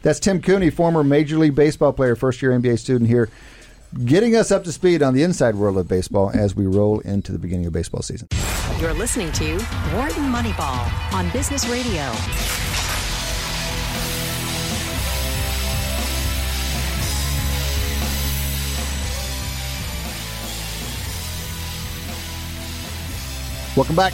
That's 0.01 0.19
Tim 0.19 0.41
Cooney, 0.41 0.69
former 0.69 1.03
Major 1.03 1.37
League 1.37 1.55
Baseball 1.55 1.91
player, 1.91 2.15
first 2.15 2.41
year 2.41 2.51
MBA 2.51 2.79
student 2.79 3.09
here, 3.09 3.29
getting 4.03 4.35
us 4.35 4.51
up 4.51 4.63
to 4.65 4.71
speed 4.71 5.01
on 5.01 5.13
the 5.13 5.23
inside 5.23 5.55
world 5.55 5.77
of 5.77 5.87
baseball 5.87 6.29
as 6.33 6.55
we 6.55 6.65
roll 6.65 6.99
into 7.01 7.31
the 7.31 7.39
beginning 7.39 7.65
of 7.65 7.73
baseball 7.73 8.01
season. 8.01 8.27
You're 8.79 8.93
listening 8.93 9.31
to 9.33 9.53
Wharton 9.93 10.31
Moneyball 10.31 11.13
on 11.13 11.29
Business 11.29 11.65
Radio. 11.67 12.11
Welcome 23.75 23.95
back. 23.95 24.13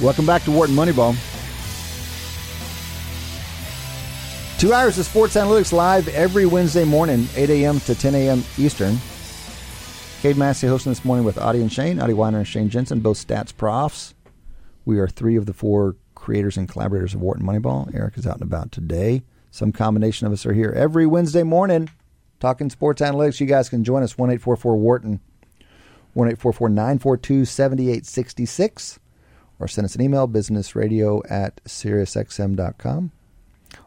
Welcome 0.00 0.26
back 0.26 0.42
to 0.44 0.50
Wharton 0.50 0.74
Moneyball. 0.74 1.33
Two 4.64 4.72
hours 4.72 4.98
of 4.98 5.04
sports 5.04 5.34
analytics 5.34 5.74
live 5.74 6.08
every 6.08 6.46
Wednesday 6.46 6.86
morning, 6.86 7.28
8 7.36 7.50
a.m. 7.50 7.80
to 7.80 7.94
10 7.94 8.14
a.m. 8.14 8.42
Eastern. 8.56 8.96
Cade 10.22 10.38
Massey 10.38 10.66
hosting 10.66 10.90
this 10.90 11.04
morning 11.04 11.22
with 11.22 11.36
Adi 11.36 11.60
and 11.60 11.70
Shane, 11.70 12.00
Adi 12.00 12.14
Wyner 12.14 12.38
and 12.38 12.48
Shane 12.48 12.70
Jensen, 12.70 13.00
both 13.00 13.18
stats 13.18 13.54
profs. 13.54 14.14
We 14.86 14.98
are 15.00 15.06
three 15.06 15.36
of 15.36 15.44
the 15.44 15.52
four 15.52 15.96
creators 16.14 16.56
and 16.56 16.66
collaborators 16.66 17.12
of 17.12 17.20
Wharton 17.20 17.44
Moneyball. 17.44 17.94
Eric 17.94 18.16
is 18.16 18.26
out 18.26 18.36
and 18.36 18.42
about 18.42 18.72
today. 18.72 19.22
Some 19.50 19.70
combination 19.70 20.26
of 20.26 20.32
us 20.32 20.46
are 20.46 20.54
here 20.54 20.72
every 20.74 21.04
Wednesday 21.04 21.42
morning 21.42 21.90
talking 22.40 22.70
sports 22.70 23.02
analytics. 23.02 23.40
You 23.40 23.46
guys 23.46 23.68
can 23.68 23.84
join 23.84 24.02
us, 24.02 24.16
1 24.16 24.30
844 24.30 24.76
Wharton. 24.76 25.20
1 26.14 26.26
942 26.26 27.44
7866 27.44 28.98
or 29.58 29.68
send 29.68 29.84
us 29.84 29.94
an 29.94 30.00
email 30.00 30.26
businessradio 30.26 31.20
at 31.30 31.62
SiriusXM.com 31.64 33.12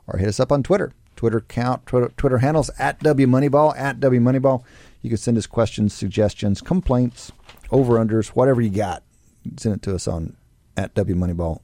or 0.07 0.19
hit 0.19 0.27
us 0.27 0.39
up 0.39 0.51
on 0.51 0.63
Twitter. 0.63 0.93
Twitter 1.15 1.41
count, 1.41 1.85
Twitter, 1.85 2.11
Twitter 2.15 2.37
handles 2.37 2.69
at 2.77 2.99
WMoneyball, 2.99 3.77
at 3.77 3.99
WMoneyball. 3.99 4.63
You 5.01 5.09
can 5.09 5.17
send 5.17 5.37
us 5.37 5.47
questions, 5.47 5.93
suggestions, 5.93 6.61
complaints, 6.61 7.31
over 7.71 7.95
unders, 7.95 8.29
whatever 8.29 8.61
you 8.61 8.69
got. 8.69 9.03
Send 9.57 9.75
it 9.75 9.81
to 9.83 9.95
us 9.95 10.07
on 10.07 10.35
at 10.75 10.93
WMoneyball 10.93 11.61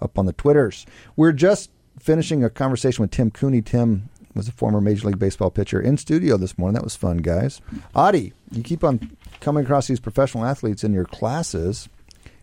up 0.00 0.18
on 0.18 0.26
the 0.26 0.32
Twitters. 0.32 0.86
We're 1.16 1.32
just 1.32 1.70
finishing 1.98 2.44
a 2.44 2.50
conversation 2.50 3.02
with 3.02 3.10
Tim 3.10 3.30
Cooney. 3.30 3.62
Tim 3.62 4.08
was 4.34 4.48
a 4.48 4.52
former 4.52 4.80
Major 4.80 5.08
League 5.08 5.18
Baseball 5.18 5.50
pitcher 5.50 5.80
in 5.80 5.96
studio 5.96 6.36
this 6.36 6.58
morning. 6.58 6.74
That 6.74 6.84
was 6.84 6.94
fun, 6.94 7.18
guys. 7.18 7.60
Adi, 7.94 8.34
you 8.52 8.62
keep 8.62 8.84
on 8.84 9.16
coming 9.40 9.64
across 9.64 9.88
these 9.88 10.00
professional 10.00 10.44
athletes 10.44 10.84
in 10.84 10.92
your 10.92 11.06
classes. 11.06 11.88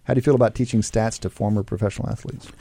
How 0.05 0.13
do 0.13 0.17
you 0.17 0.23
feel 0.23 0.35
about 0.35 0.55
teaching 0.55 0.81
stats 0.81 1.19
to 1.19 1.29
former 1.29 1.63
professional 1.63 2.09
athletes? 2.09 2.51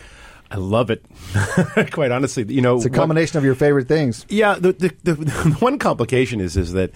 I 0.53 0.57
love 0.57 0.91
it. 0.91 1.03
Quite 1.93 2.11
honestly, 2.11 2.45
you 2.53 2.61
know, 2.61 2.77
It's 2.77 2.85
a 2.85 2.91
combination 2.91 3.39
of 3.39 3.45
your 3.45 3.55
favorite 3.55 3.89
things. 3.89 4.27
Yeah, 4.29 4.55
the, 4.55 4.73
the, 4.73 4.95
the, 5.03 5.15
the 5.15 5.31
one 5.61 5.79
complication 5.79 6.41
is 6.43 6.59
is 6.59 6.75
that 6.75 6.91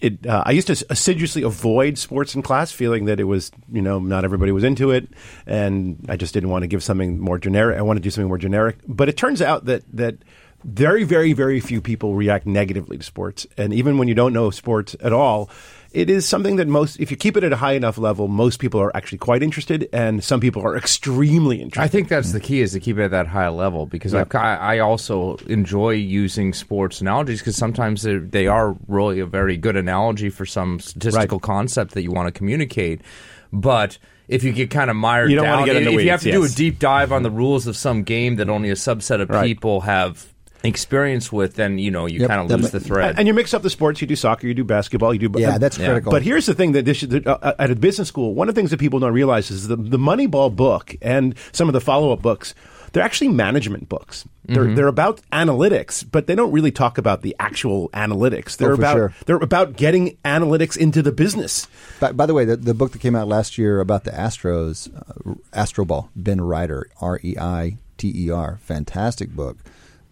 it. 0.00 0.26
Uh, 0.26 0.42
I 0.46 0.52
used 0.52 0.68
to 0.68 0.86
assiduously 0.88 1.42
avoid 1.42 1.98
sports 1.98 2.34
in 2.34 2.40
class, 2.40 2.72
feeling 2.72 3.04
that 3.04 3.20
it 3.20 3.24
was 3.24 3.52
you 3.70 3.82
know 3.82 3.98
not 3.98 4.24
everybody 4.24 4.52
was 4.52 4.64
into 4.64 4.90
it, 4.90 5.06
and 5.46 6.04
I 6.08 6.16
just 6.16 6.32
didn't 6.32 6.48
want 6.48 6.62
to 6.62 6.66
give 6.66 6.82
something 6.82 7.18
more 7.20 7.38
generic. 7.38 7.78
I 7.78 7.82
want 7.82 7.98
to 7.98 8.02
do 8.02 8.08
something 8.08 8.28
more 8.28 8.38
generic. 8.38 8.78
But 8.88 9.10
it 9.10 9.18
turns 9.18 9.42
out 9.42 9.66
that 9.66 9.82
that 9.92 10.16
very 10.64 11.04
very 11.04 11.34
very 11.34 11.60
few 11.60 11.82
people 11.82 12.14
react 12.14 12.46
negatively 12.46 12.96
to 12.96 13.04
sports, 13.04 13.46
and 13.58 13.74
even 13.74 13.98
when 13.98 14.08
you 14.08 14.14
don't 14.14 14.32
know 14.32 14.50
sports 14.50 14.96
at 15.02 15.12
all. 15.12 15.50
It 15.94 16.10
is 16.10 16.26
something 16.26 16.56
that 16.56 16.66
most, 16.66 16.98
if 16.98 17.12
you 17.12 17.16
keep 17.16 17.36
it 17.36 17.44
at 17.44 17.52
a 17.52 17.56
high 17.56 17.74
enough 17.74 17.98
level, 17.98 18.26
most 18.26 18.58
people 18.58 18.80
are 18.80 18.94
actually 18.96 19.18
quite 19.18 19.44
interested, 19.44 19.88
and 19.92 20.24
some 20.24 20.40
people 20.40 20.60
are 20.66 20.76
extremely 20.76 21.62
interested. 21.62 21.80
I 21.84 21.86
think 21.88 22.08
that's 22.08 22.32
the 22.32 22.40
key 22.40 22.60
is 22.62 22.72
to 22.72 22.80
keep 22.80 22.98
it 22.98 23.04
at 23.04 23.10
that 23.12 23.28
high 23.28 23.48
level 23.48 23.86
because. 23.86 24.12
I've, 24.12 24.34
I 24.34 24.56
I 24.56 24.78
also 24.80 25.36
enjoy 25.46 25.90
using 25.90 26.52
sports 26.52 27.00
analogies 27.00 27.38
because 27.38 27.54
sometimes 27.54 28.02
they're- 28.02 28.74
really 28.88 29.20
a 29.20 29.26
very 29.26 29.56
good 29.56 29.76
analogy 29.76 30.30
for 30.30 30.44
some 30.44 30.80
statistical 30.80 31.38
concept 31.38 31.94
that 31.94 32.02
you 32.02 32.10
want 32.10 32.26
to 32.26 32.32
communicate. 32.32 33.00
But 33.52 33.98
if 34.26 34.42
you 34.42 34.50
get 34.52 34.70
kind 34.70 34.90
of 34.90 34.96
mired 34.96 35.30
You 35.30 35.36
don't 35.36 35.48
wanna 35.48 35.64
get 35.64 35.76
in 35.76 35.84
the 35.84 35.94
if 35.94 36.02
you 36.02 36.10
have 36.10 36.22
to 36.22 36.32
do 36.32 36.42
a 36.44 36.48
deep 36.48 36.80
dive 36.80 37.12
on 37.12 37.22
the 37.22 37.30
rules 37.30 37.68
of 37.68 37.76
some 37.76 38.02
game 38.02 38.34
that 38.36 38.48
only 38.50 38.70
a 38.70 38.74
subset 38.74 39.20
of 39.20 39.30
Right. 39.30 39.44
people 39.46 39.82
have 39.82 40.33
experience 40.64 41.30
with, 41.32 41.54
then 41.54 41.78
you 41.78 41.90
know 41.90 42.06
you 42.06 42.20
Yep, 42.20 42.28
kind 42.28 42.40
of 42.40 42.50
lose 42.60 42.72
ma- 42.72 42.78
the 42.78 42.84
thread. 42.84 43.14
And 43.18 43.26
you 43.28 43.34
mix 43.34 43.52
up 43.54 43.62
the 43.62 43.70
sports. 43.70 44.00
You 44.00 44.06
do 44.06 44.16
soccer, 44.16 44.46
you 44.46 44.54
do 44.54 44.64
basketball, 44.64 45.12
you 45.14 45.28
do. 45.28 45.40
Yeah, 45.40 45.58
that's 45.58 45.78
Yeah. 45.78 45.86
critical. 45.86 46.10
But 46.10 46.22
here's 46.22 46.46
the 46.46 46.54
thing 46.54 46.72
that 46.72 46.84
this, 46.84 47.02
that, 47.02 47.26
uh, 47.26 47.54
at 47.58 47.70
a 47.70 47.76
business 47.76 48.08
school, 48.08 48.34
one 48.34 48.48
of 48.48 48.54
the 48.54 48.58
things 48.60 48.70
that 48.70 48.80
people 48.80 48.98
don't 48.98 49.12
realize 49.12 49.50
is 49.50 49.68
the 49.68 49.76
the 49.76 49.98
Moneyball 49.98 50.54
book 50.54 50.96
and 51.02 51.34
some 51.52 51.68
of 51.68 51.72
the 51.72 51.80
follow 51.80 52.12
up 52.12 52.22
books. 52.22 52.54
They're 52.92 53.02
actually 53.02 53.28
management 53.28 53.88
books. 53.88 54.24
They're 54.44 54.62
Mm-hmm. 54.66 54.74
they're 54.76 54.86
about 54.86 55.20
analytics, 55.32 56.04
but 56.08 56.28
they 56.28 56.36
don't 56.36 56.52
really 56.52 56.70
talk 56.70 56.96
about 56.96 57.22
the 57.22 57.34
actual 57.40 57.88
analytics. 57.90 58.56
They're 58.56 58.70
Oh, 58.70 58.74
about 58.74 58.94
sure. 58.96 59.12
they're 59.26 59.36
about 59.36 59.76
getting 59.76 60.16
analytics 60.24 60.76
into 60.76 61.02
the 61.02 61.10
business. 61.10 61.66
By, 61.98 62.12
by 62.12 62.26
the 62.26 62.34
way, 62.34 62.44
the, 62.44 62.56
the 62.56 62.72
book 62.72 62.92
that 62.92 63.00
came 63.00 63.16
out 63.16 63.26
last 63.26 63.58
year 63.58 63.80
about 63.80 64.04
the 64.04 64.12
Astros, 64.12 64.94
uh, 64.96 65.34
Astro 65.52 65.84
Ball, 65.84 66.08
Ben 66.14 66.40
Reiter, 66.40 66.86
R 67.00 67.18
E 67.24 67.34
I 67.36 67.78
T 67.98 68.12
E 68.14 68.30
R, 68.30 68.58
fantastic 68.62 69.30
book. 69.34 69.56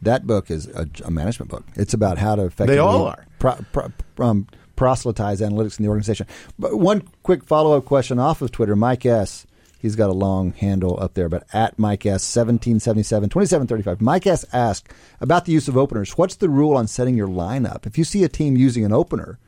That 0.02 0.26
book 0.26 0.50
is 0.50 0.66
a, 0.68 0.88
a 1.04 1.10
management 1.10 1.50
book. 1.50 1.64
It's 1.76 1.94
about 1.94 2.18
how 2.18 2.34
to 2.34 2.44
effectively 2.44 2.78
all 2.78 3.06
are. 3.06 3.26
Pro, 3.38 3.56
pro, 3.72 3.92
um, 4.18 4.48
proselytize 4.76 5.40
analytics 5.40 5.78
in 5.78 5.84
the 5.84 5.88
organization. 5.88 6.26
But 6.58 6.78
one 6.78 7.08
quick 7.22 7.44
follow 7.44 7.76
up 7.76 7.84
question 7.84 8.18
off 8.18 8.42
of 8.42 8.50
Twitter, 8.50 8.76
Mike 8.76 9.06
S. 9.06 9.46
He's 9.78 9.96
got 9.96 10.10
a 10.10 10.12
long 10.12 10.52
handle 10.52 10.96
up 11.00 11.14
there, 11.14 11.28
but 11.28 11.44
at 11.52 11.76
Mike 11.76 12.06
S. 12.06 12.36
1777 12.36 13.28
2735. 13.28 14.00
Mike 14.00 14.26
S. 14.26 14.44
asked 14.52 14.88
about 15.20 15.44
the 15.44 15.52
use 15.52 15.66
of 15.66 15.76
openers. 15.76 16.16
What's 16.16 16.36
the 16.36 16.48
rule 16.48 16.76
on 16.76 16.86
setting 16.86 17.16
your 17.16 17.28
lineup? 17.28 17.84
If 17.86 17.98
you 17.98 18.04
see 18.04 18.22
a 18.22 18.28
team 18.28 18.56
using 18.56 18.84
an 18.84 18.92
opener, 18.92 19.38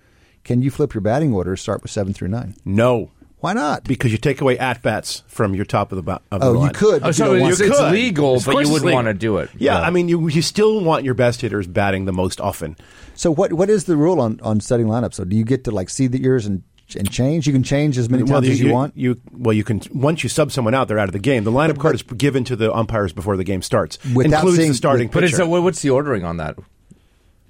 can 0.42 0.60
you 0.60 0.70
flip 0.70 0.92
your 0.92 1.00
batting 1.00 1.32
order, 1.32 1.56
start 1.56 1.82
with 1.82 1.90
seven 1.90 2.12
through 2.12 2.28
nine? 2.28 2.54
No, 2.64 3.10
Why 3.44 3.52
not? 3.52 3.84
because 3.84 4.10
you 4.10 4.16
take 4.16 4.40
away 4.40 4.58
at 4.58 4.80
bats 4.80 5.22
from 5.26 5.54
your 5.54 5.66
top 5.66 5.92
of 5.92 5.96
the 5.96 6.02
bo- 6.02 6.18
of 6.30 6.40
the 6.40 6.46
Oh, 6.46 6.52
you 6.54 6.58
line. 6.60 6.72
could. 6.72 6.94
Oh, 6.94 7.00
but 7.00 7.06
you 7.08 7.12
so 7.12 7.24
don't 7.26 7.40
want 7.40 7.50
it's, 7.52 7.60
to. 7.60 7.66
it's 7.66 7.78
could. 7.78 7.92
legal, 7.92 8.36
Of 8.36 8.46
but 8.46 8.64
you 8.64 8.72
wouldn't 8.72 8.92
want 8.94 9.06
to 9.08 9.12
do 9.12 9.36
it. 9.36 9.50
Yeah, 9.58 9.80
I 9.80 9.90
mean, 9.90 10.08
you 10.08 10.28
you 10.28 10.40
still 10.40 10.80
want 10.80 11.04
your 11.04 11.12
best 11.12 11.42
hitters 11.42 11.66
batting 11.66 12.06
the 12.06 12.12
most 12.12 12.40
often. 12.40 12.76
So 13.14 13.30
what 13.30 13.52
what 13.52 13.68
is 13.68 13.84
the 13.84 13.96
rule 13.98 14.18
on, 14.20 14.40
on 14.42 14.60
setting 14.60 14.86
lineups? 14.86 15.12
So 15.14 15.24
do 15.24 15.36
you 15.36 15.44
get 15.44 15.64
to 15.64 15.70
like 15.72 15.90
see 15.90 16.06
the 16.06 16.18
years 16.20 16.46
and 16.46 16.62
and 16.96 17.10
change? 17.10 17.46
You 17.46 17.52
can 17.52 17.62
change 17.62 17.98
as 17.98 18.08
many 18.08 18.22
times 18.24 18.48
as 18.48 18.60
you, 18.60 18.72
want. 18.72 18.96
You 18.96 19.20
well, 19.32 19.52
you 19.52 19.62
can 19.62 19.82
once 19.92 20.22
you 20.22 20.30
sub 20.30 20.50
someone 20.50 20.72
out, 20.72 20.88
they're 20.88 20.98
out 20.98 21.10
of 21.10 21.12
the 21.12 21.18
game. 21.18 21.44
The 21.44 21.52
lineup 21.52 21.78
card 21.78 21.96
is 21.96 22.02
given 22.02 22.44
to 22.44 22.56
the 22.56 22.72
umpires 22.74 23.12
before 23.12 23.36
the 23.36 23.44
game 23.44 23.60
starts, 23.60 23.98
Without 24.14 24.38
includes 24.38 24.56
seeing- 24.56 24.68
the 24.70 24.74
starting 24.74 25.08
But 25.08 25.20
pitcher. 25.24 25.36
it's 25.36 25.38
a, 25.38 25.46
what's 25.46 25.82
the 25.82 25.90
ordering 25.90 26.24
on 26.24 26.38
that? 26.38 26.56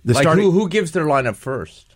the 0.04 0.12
like 0.14 0.22
starting. 0.24 0.42
who, 0.44 0.50
who 0.50 0.68
gives 0.68 0.90
their 0.90 1.04
lineup 1.06 1.36
first? 1.36 1.93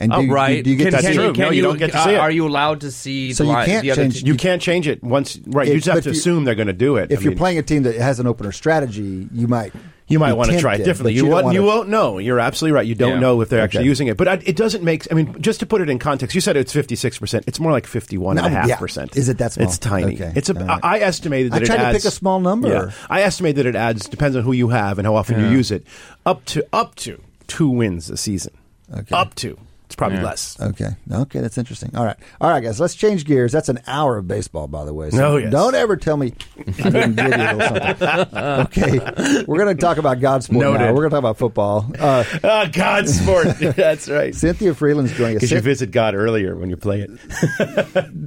And 0.00 0.10
do, 0.10 0.16
Oh, 0.16 0.20
you- 0.22 0.32
right. 0.32 0.64
Do 0.64 0.70
you 0.70 0.76
get 0.76 0.84
can, 0.90 0.92
to 0.92 0.98
can 1.02 1.06
see? 1.12 1.14
true. 1.18 1.32
Can 1.32 1.42
No, 1.44 1.50
you 1.50 1.56
you, 1.58 1.62
don't 1.62 1.78
get 1.78 1.92
to 1.92 2.00
uh, 2.00 2.08
it. 2.08 2.16
Are 2.16 2.30
you 2.30 2.46
allowed 2.48 2.80
to 2.80 2.90
see? 2.90 3.32
So 3.32 3.44
the 3.44 3.50
you 3.50 3.56
can't 3.64 3.82
the 3.82 3.90
other 3.92 4.02
change- 4.02 4.20
t- 4.22 4.26
you 4.26 4.34
can't 4.34 4.60
change 4.60 4.88
it 4.88 5.02
once. 5.04 5.38
Right, 5.46 5.68
you 5.68 5.74
just 5.74 5.86
have 5.86 6.02
to 6.02 6.10
you- 6.10 6.16
assume 6.16 6.44
they're 6.44 6.56
going 6.56 6.66
to 6.66 6.72
do 6.72 6.96
it. 6.96 7.12
If 7.12 7.20
I 7.20 7.22
you're 7.22 7.30
mean, 7.30 7.38
playing 7.38 7.58
a 7.58 7.62
team 7.62 7.84
that 7.84 7.94
has 7.96 8.18
an 8.18 8.26
opener 8.26 8.50
strategy, 8.50 9.28
you 9.32 9.46
might 9.46 9.72
you 10.08 10.18
might 10.18 10.32
want 10.34 10.50
to 10.50 10.60
try 10.60 10.74
it 10.74 10.78
differently. 10.84 11.12
but 11.12 11.16
You, 11.16 11.22
don't 11.22 11.30
won't, 11.30 11.44
wanna- 11.46 11.54
you 11.60 11.64
won't 11.64 11.88
know. 11.88 12.18
You're 12.18 12.40
absolutely 12.40 12.74
right. 12.74 12.86
You 12.86 12.94
don't 12.96 13.12
Yeah. 13.12 13.18
know 13.20 13.40
if 13.40 13.48
they're 13.50 13.60
actually 13.62 13.80
Okay. 13.82 13.88
using 13.88 14.08
it. 14.08 14.16
But 14.16 14.26
I, 14.28 14.32
it 14.44 14.56
doesn't 14.56 14.82
make. 14.82 15.06
I 15.12 15.14
mean, 15.14 15.40
just 15.40 15.60
to 15.60 15.66
put 15.66 15.80
it 15.80 15.88
in 15.88 16.00
context, 16.00 16.34
you 16.34 16.40
said 16.40 16.56
it's 16.56 16.72
56 16.72 17.18
percent. 17.20 17.44
It's 17.46 17.60
more 17.60 17.70
like 17.70 17.86
51 17.86 18.36
and 18.36 18.46
a 18.46 18.50
No, 18.50 18.56
half 18.56 18.68
yeah. 18.68 18.76
percent. 18.76 19.16
Is 19.16 19.28
it 19.28 19.38
that 19.38 19.52
small? 19.52 19.68
It's 19.68 19.78
tiny. 19.78 20.14
Okay. 20.16 20.32
It's 20.34 20.50
a. 20.50 20.58
All 20.58 20.66
right. 20.66 20.80
I 20.82 20.98
estimated 20.98 21.52
I 21.54 21.60
that 21.60 21.66
tried 21.66 21.80
it 21.80 21.86
to 21.92 21.92
pick 21.98 22.04
a 22.04 22.10
small 22.10 22.40
number. 22.40 22.68
Yeah, 22.68 22.90
I 23.08 23.22
estimate 23.22 23.54
that 23.56 23.66
it 23.66 23.76
adds 23.76 24.08
depends 24.08 24.36
on 24.36 24.42
who 24.42 24.52
you 24.52 24.68
have 24.70 24.98
and 24.98 25.06
how 25.06 25.14
often 25.14 25.38
you 25.40 25.46
use 25.50 25.70
it. 25.70 25.86
Up 26.26 26.44
to 26.46 26.66
up 26.72 26.96
to 26.96 27.20
two 27.46 27.68
wins 27.68 28.10
a 28.10 28.16
season. 28.16 28.52
Okay. 28.92 29.14
Up 29.14 29.34
to. 29.36 29.56
It's 29.86 29.96
probably 29.96 30.16
Yeah. 30.18 30.24
less. 30.24 30.58
Okay. 30.60 30.88
Okay, 31.12 31.40
that's 31.40 31.58
interesting. 31.58 31.90
All 31.94 32.04
right. 32.06 32.16
All 32.40 32.48
right, 32.48 32.62
guys, 32.62 32.80
let's 32.80 32.94
change 32.94 33.26
gears. 33.26 33.52
That's 33.52 33.68
an 33.68 33.80
hour 33.86 34.16
of 34.16 34.26
baseball, 34.26 34.66
by 34.66 34.84
the 34.86 34.94
way. 34.94 35.10
So 35.10 35.34
Oh, 35.34 35.36
yes. 35.36 35.52
Don't 35.52 35.74
ever 35.74 35.96
tell 35.96 36.16
me 36.16 36.32
I 36.58 36.90
didn't 36.90 37.16
give 37.16 37.26
you 37.28 37.34
a 37.34 37.52
little 37.54 37.60
something. 37.60 38.28
Okay. 38.64 39.44
We're 39.46 39.58
going 39.62 39.76
to 39.76 39.80
talk 39.80 39.98
about 39.98 40.20
Godsport 40.20 40.58
now. 40.62 40.70
We're 40.94 41.08
going 41.08 41.10
to 41.10 41.10
talk 41.10 41.18
about 41.18 41.38
football. 41.38 41.90
Uh, 41.98 42.24
Ah, 42.44 42.68
God 42.72 43.08
sport. 43.08 43.46
That's 43.60 44.08
right. 44.08 44.34
Cynthia 44.34 44.72
Frelund's 44.72 45.12
joining 45.12 45.36
us. 45.36 45.42
Because 45.42 45.50
you 45.52 45.60
visit 45.60 45.90
God 45.90 46.14
earlier 46.14 46.56
when 46.56 46.70
you 46.70 46.76
play 46.76 47.00
it. 47.02 47.10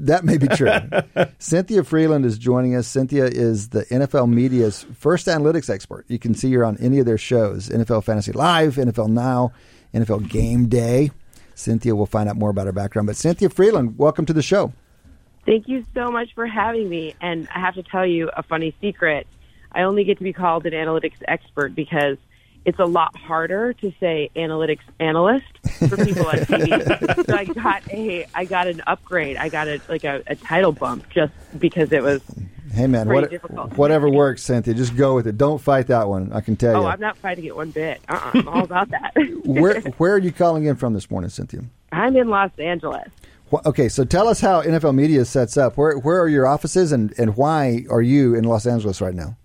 That 0.05 0.21
may 0.23 0.37
be 0.37 0.47
true. 0.47 0.69
Cynthia 1.39 1.81
Frelund 1.81 2.23
is 2.25 2.37
joining 2.37 2.75
us. 2.75 2.87
Cynthia 2.87 3.25
is 3.25 3.69
the 3.69 3.83
NFL 3.85 4.29
media's 4.31 4.85
first 4.95 5.27
analytics 5.27 5.69
expert. 5.69 6.05
You 6.07 6.19
can 6.19 6.33
see 6.35 6.53
her 6.53 6.63
on 6.63 6.77
any 6.77 6.99
of 6.99 7.05
their 7.05 7.17
shows 7.17 7.69
NFL 7.69 8.03
Fantasy 8.03 8.31
Live, 8.31 8.75
NFL 8.75 9.09
Now, 9.09 9.51
NFL 9.93 10.29
Game 10.29 10.67
Day. 10.67 11.11
Cynthia 11.57 11.95
will 11.95 12.05
find 12.05 12.29
out 12.29 12.35
more 12.35 12.49
about 12.49 12.67
her 12.67 12.71
background. 12.71 13.07
But 13.07 13.15
Cynthia 13.15 13.49
Frelund, 13.49 13.95
welcome 13.95 14.25
to 14.27 14.33
the 14.33 14.41
show. 14.41 14.73
Thank 15.45 15.67
you 15.67 15.85
so 15.93 16.11
much 16.11 16.33
for 16.35 16.45
having 16.45 16.87
me. 16.87 17.15
And 17.19 17.47
I 17.53 17.59
have 17.59 17.75
to 17.75 17.83
tell 17.83 18.05
you 18.05 18.29
a 18.35 18.43
funny 18.43 18.75
secret. 18.79 19.25
I 19.71 19.83
only 19.83 20.03
get 20.03 20.17
to 20.19 20.23
be 20.23 20.33
called 20.33 20.65
an 20.65 20.73
analytics 20.73 21.17
expert 21.27 21.73
because 21.73 22.17
it's 22.65 22.79
a 22.79 22.85
lot 22.85 23.15
harder 23.17 23.73
to 23.73 23.93
say 23.99 24.29
analytics 24.35 24.81
analyst 24.99 25.45
for 25.89 25.97
people 26.05 26.27
on 26.27 26.35
TV. 26.35 27.25
so 27.25 27.35
I 27.35 27.45
got 27.45 27.91
a 27.91 28.27
I 28.35 28.45
got 28.45 28.67
an 28.67 28.81
upgrade. 28.85 29.37
I 29.37 29.49
got 29.49 29.67
a 29.67 29.81
like 29.87 30.03
a, 30.03 30.21
a 30.27 30.35
title 30.35 30.73
bump 30.73 31.09
just 31.09 31.33
because 31.57 31.91
it 31.91 32.03
was 32.03 32.21
Hey, 32.77 32.87
man, 32.87 33.09
what, 33.09 33.31
whatever 33.77 34.07
works, 34.09 34.43
Cynthia. 34.43 34.73
Just 34.75 34.95
go 34.95 35.15
with 35.15 35.25
it. 35.25 35.37
Don't 35.37 35.59
fight 35.59 35.87
that 35.87 36.07
one. 36.07 36.31
I 36.31 36.41
can 36.41 36.55
tell 36.55 36.75
oh 36.75 36.79
you. 36.81 36.85
Oh, 36.85 36.89
I'm 36.89 36.99
not 36.99 37.17
fighting 37.17 37.45
it 37.45 37.55
one 37.55 37.71
bit. 37.71 37.99
Uh-uh, 38.07 38.31
I'm 38.35 38.47
all 38.47 38.63
about 38.63 38.89
that. 38.91 39.13
where 39.45 39.81
where 39.81 40.13
are 40.13 40.19
you 40.19 40.31
calling 40.31 40.65
in 40.65 40.75
from 40.75 40.93
this 40.93 41.09
morning, 41.09 41.29
Cynthia? 41.31 41.61
I'm 41.91 42.15
in 42.15 42.29
Los 42.29 42.51
Angeles. 42.59 43.09
Wh- 43.51 43.65
Okay, 43.65 43.89
so 43.89 44.03
tell 44.05 44.27
us 44.27 44.39
how 44.41 44.61
NFL 44.61 44.93
Media 44.93 45.25
sets 45.25 45.57
up. 45.57 45.75
Where 45.75 45.97
where 45.97 46.21
are 46.21 46.27
your 46.29 46.45
offices, 46.45 46.91
and, 46.91 47.13
and 47.17 47.35
why 47.35 47.85
are 47.89 48.01
you 48.01 48.35
in 48.35 48.43
Los 48.43 48.67
Angeles 48.67 49.01
right 49.01 49.15
now? 49.15 49.35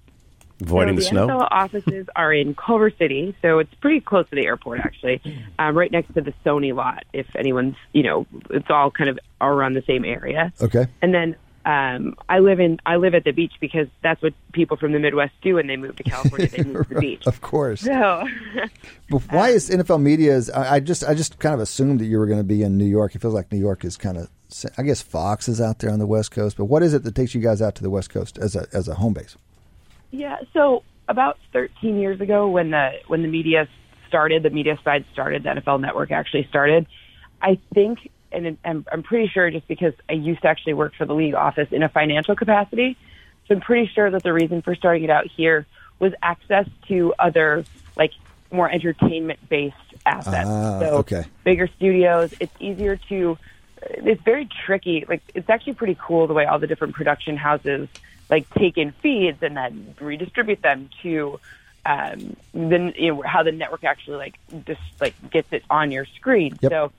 Avoiding 0.61 0.95
so 0.97 1.01
the 1.01 1.07
snow. 1.07 1.27
NFL 1.29 1.49
offices 1.51 2.07
are 2.17 2.33
in 2.33 2.55
Culver 2.55 2.91
City, 2.91 3.35
so 3.43 3.59
it's 3.59 3.73
pretty 3.75 4.01
close 4.01 4.29
to 4.29 4.37
the 4.37 4.47
airport, 4.47 4.79
actually, 4.81 5.21
um, 5.59 5.77
right 5.77 5.91
next 5.91 6.15
to 6.15 6.21
the 6.21 6.33
Sony 6.45 6.73
lot. 6.75 7.05
If 7.13 7.35
anyone's, 7.35 7.75
you 7.93 8.03
know, 8.05 8.27
it's 8.51 8.71
all 8.71 8.91
kind 8.91 9.11
of 9.11 9.19
around 9.41 9.73
the 9.75 9.83
same 9.83 10.05
area. 10.05 10.53
Okay. 10.61 10.87
And 11.01 11.13
then 11.13 11.35
um, 11.65 12.17
I 12.29 12.41
live 12.41 12.59
in 12.59 12.81
I 12.85 12.97
live 12.97 13.15
at 13.15 13.25
the 13.25 13.31
beach 13.31 13.53
because 13.61 13.87
that's 14.03 14.21
what 14.21 14.35
people 14.53 14.77
from 14.77 14.93
the 14.93 14.99
Midwest 14.99 15.33
do 15.43 15.55
when 15.55 15.69
they 15.69 15.77
move 15.77 15.97
to 15.97 16.03
California. 16.03 16.49
They 16.49 16.63
move 16.65 16.89
to 16.89 16.95
the 16.95 17.01
beach. 17.01 17.27
Of 17.27 17.41
course. 17.41 17.83
So 17.83 18.27
But 19.11 19.23
why 19.31 19.51
is 19.51 19.71
NFL 19.71 20.03
Media? 20.03 20.35
Is, 20.35 20.51
I, 20.51 20.77
I 20.77 20.81
just 20.81 21.05
I 21.05 21.15
just 21.15 21.39
kind 21.39 21.55
of 21.55 21.61
assumed 21.61 22.01
that 22.01 22.07
you 22.07 22.19
were 22.19 22.27
going 22.27 22.41
to 22.41 22.45
be 22.45 22.63
in 22.63 22.77
New 22.77 22.87
York. 22.87 23.15
It 23.15 23.21
feels 23.21 23.35
like 23.35 23.53
New 23.53 23.59
York 23.59 23.85
is 23.85 23.97
kind 23.97 24.17
of. 24.17 24.29
I 24.77 24.83
guess 24.83 25.01
Fox 25.01 25.49
is 25.49 25.63
out 25.63 25.79
there 25.79 25.91
on 25.91 25.99
the 25.99 26.07
West 26.07 26.31
Coast, 26.31 26.59
but 26.59 26.67
what 26.67 26.83
is 26.83 26.93
it 26.93 27.05
that 27.05 27.15
takes 27.15 27.35
you 27.35 27.41
guys 27.41 27.63
out 27.63 27.75
to 27.77 27.83
the 27.83 27.89
West 27.89 28.11
Coast 28.11 28.37
as 28.37 28.55
a 28.55 28.67
as 28.73 28.87
a 28.87 28.95
home 28.97 29.15
base? 29.15 29.37
Yeah, 30.11 30.37
so 30.53 30.83
about 31.09 31.39
13 31.53 31.99
years 31.99 32.21
ago 32.21 32.49
when 32.49 32.71
the 32.71 32.91
when 33.07 33.23
the 33.23 33.29
media 33.29 33.69
started, 34.09 34.43
the 34.43 34.51
media 34.51 34.79
side 34.85 35.07
started, 35.13 35.45
the 35.45 35.49
NFL 35.49 35.81
network 35.81 36.11
actually 36.11 36.47
started. 36.51 36.87
I 37.41 37.59
think 37.73 38.11
and 38.33 38.59
I'm, 38.65 38.87
I'm 38.91 39.03
pretty 39.03 39.29
sure 39.29 39.51
just 39.51 39.69
because 39.69 39.95
I 40.09 40.15
used 40.15 40.43
to 40.43 40.49
actually 40.49 40.75
work 40.75 40.95
for 40.95 41.05
the 41.05 41.15
league 41.15 41.35
office 41.35 41.69
in 41.71 41.83
a 41.83 41.89
financial 41.89 42.35
capacity. 42.35 42.97
So 43.47 43.55
I'm 43.55 43.61
pretty 43.61 43.91
sure 43.93 44.11
that 44.11 44.23
the 44.23 44.33
reason 44.33 44.63
for 44.63 44.75
starting 44.75 45.05
it 45.05 45.11
out 45.11 45.27
here 45.27 45.67
was 45.99 46.13
access 46.23 46.69
to 46.89 47.15
other 47.19 47.65
like 47.97 48.13
more 48.51 48.71
entertainment 48.71 49.49
based 49.49 49.77
assets. 50.05 50.49
Ah, 50.49 50.79
so 50.81 50.87
okay. 50.99 51.25
bigger 51.45 51.69
studios. 51.77 52.33
It's 52.41 52.55
easier 52.61 52.97
to. 53.09 53.39
It's 53.83 54.23
very 54.23 54.49
tricky. 54.65 55.05
Like 55.09 55.23
it's 55.35 55.51
actually 55.51 55.75
pretty 55.75 55.97
cool 56.01 56.27
the 56.27 56.35
way 56.35 56.47
all 56.47 56.59
the 56.59 56.69
different 56.69 56.95
production 56.95 57.37
houses 57.37 57.89
like 58.31 58.49
take 58.55 58.79
in 58.79 58.93
feeds 58.93 59.43
and 59.43 59.57
then 59.57 59.95
redistribute 60.01 60.63
them 60.63 60.89
to 61.03 61.41
um, 61.85 62.37
then 62.55 62.95
you 62.97 63.15
know, 63.15 63.23
how 63.23 63.43
the 63.43 63.53
network 63.53 63.85
actually 63.85 64.17
like 64.17 64.39
just 64.67 64.81
like 65.01 65.15
gets 65.31 65.53
it 65.53 65.65
on 65.69 65.91
your 65.91 66.07
screen. 66.07 66.59
Yep. 66.61 66.73
So 66.73 66.93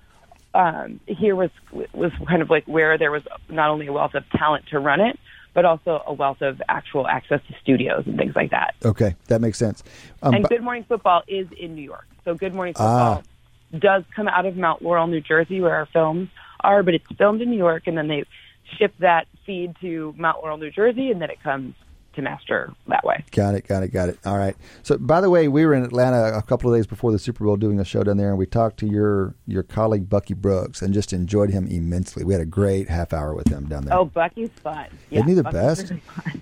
um, 0.54 1.00
here 1.08 1.36
was 1.36 1.50
was 1.94 2.12
kind 2.28 2.42
of 2.42 2.50
like 2.50 2.66
where 2.66 2.98
there 2.98 3.12
was 3.12 3.24
not 3.50 3.70
only 3.70 3.88
a 3.88 3.94
wealth 3.94 4.14
of 4.14 4.24
talent 4.32 4.66
to 4.68 4.80
run 4.80 5.02
it, 5.02 5.20
but 5.54 5.66
also 5.66 6.02
a 6.06 6.14
wealth 6.14 6.42
of 6.42 6.62
actual 6.70 7.08
access 7.08 7.42
to 7.48 7.56
studios 7.62 8.04
and 8.06 8.18
things 8.18 8.36
like 8.36 8.52
that. 8.52 8.76
Okay, 8.86 9.16
that 9.28 9.42
makes 9.42 9.58
sense. 9.58 9.84
Um, 10.22 10.34
and 10.36 10.48
Good 10.48 10.62
Morning 10.62 10.86
Football 10.88 11.24
is 11.28 11.48
in 11.58 11.76
New 11.76 11.84
York, 11.84 12.08
so 12.26 12.36
Good 12.36 12.54
Morning 12.54 12.74
Ah. 12.78 13.16
Football 13.16 13.80
does 13.80 14.04
come 14.16 14.28
out 14.28 14.46
of 14.46 14.56
Mount 14.56 14.84
Laurel, 14.84 15.08
New 15.08 15.22
Jersey, 15.22 15.60
where 15.60 15.76
our 15.76 15.88
films 15.88 16.30
are, 16.60 16.84
but 16.84 16.94
it's 16.94 17.06
filmed 17.18 17.42
in 17.42 17.50
New 17.50 17.58
York, 17.58 17.88
and 17.88 17.98
then 17.98 18.08
they 18.08 18.24
ship 18.78 18.94
that 19.00 19.28
feed 19.46 19.76
to 19.82 20.14
Mount 20.18 20.38
Laurel, 20.42 20.58
New 20.58 20.70
Jersey, 20.72 21.10
and 21.10 21.22
then 21.22 21.30
it 21.32 21.42
comes 21.42 21.74
to 22.14 22.22
Master 22.22 22.72
that 22.88 23.04
way. 23.04 23.24
Got 23.32 23.56
it, 23.56 23.68
got 23.68 23.84
it, 23.84 23.90
got 23.90 24.10
it. 24.10 24.20
All 24.26 24.38
right. 24.38 24.56
So, 24.84 24.98
by 24.98 25.22
the 25.22 25.30
way, 25.30 25.48
we 25.48 25.66
were 25.66 25.74
in 25.74 25.84
Atlanta 25.84 26.38
a 26.38 26.42
couple 26.42 26.72
of 26.74 26.78
days 26.78 26.88
before 26.88 27.12
the 27.12 27.20
Super 27.20 27.44
Bowl 27.46 27.58
doing 27.58 27.80
a 27.80 27.86
show 27.86 28.04
down 28.04 28.18
there, 28.18 28.30
and 28.30 28.38
we 28.38 28.46
talked 28.46 28.78
to 28.80 28.88
your 28.88 29.36
your 29.48 29.64
colleague 29.64 30.10
Bucky 30.10 30.34
Brooks, 30.34 30.82
and 30.82 30.94
just 30.94 31.14
enjoyed 31.14 31.50
him 31.50 31.68
immensely. 31.68 32.24
We 32.24 32.34
had 32.34 32.42
a 32.42 32.46
great 32.46 32.90
half 32.90 33.14
hour 33.14 33.34
with 33.36 33.48
him 33.48 33.66
down 33.68 33.86
there. 33.86 33.98
Oh, 33.98 34.06
Bucky's 34.06 34.50
fun. 34.62 34.88
Yeah, 35.10 35.20
Isn't 35.20 35.30
he 35.30 35.34
the 35.36 35.44
Bucky's 35.44 35.90
best? 35.90 35.94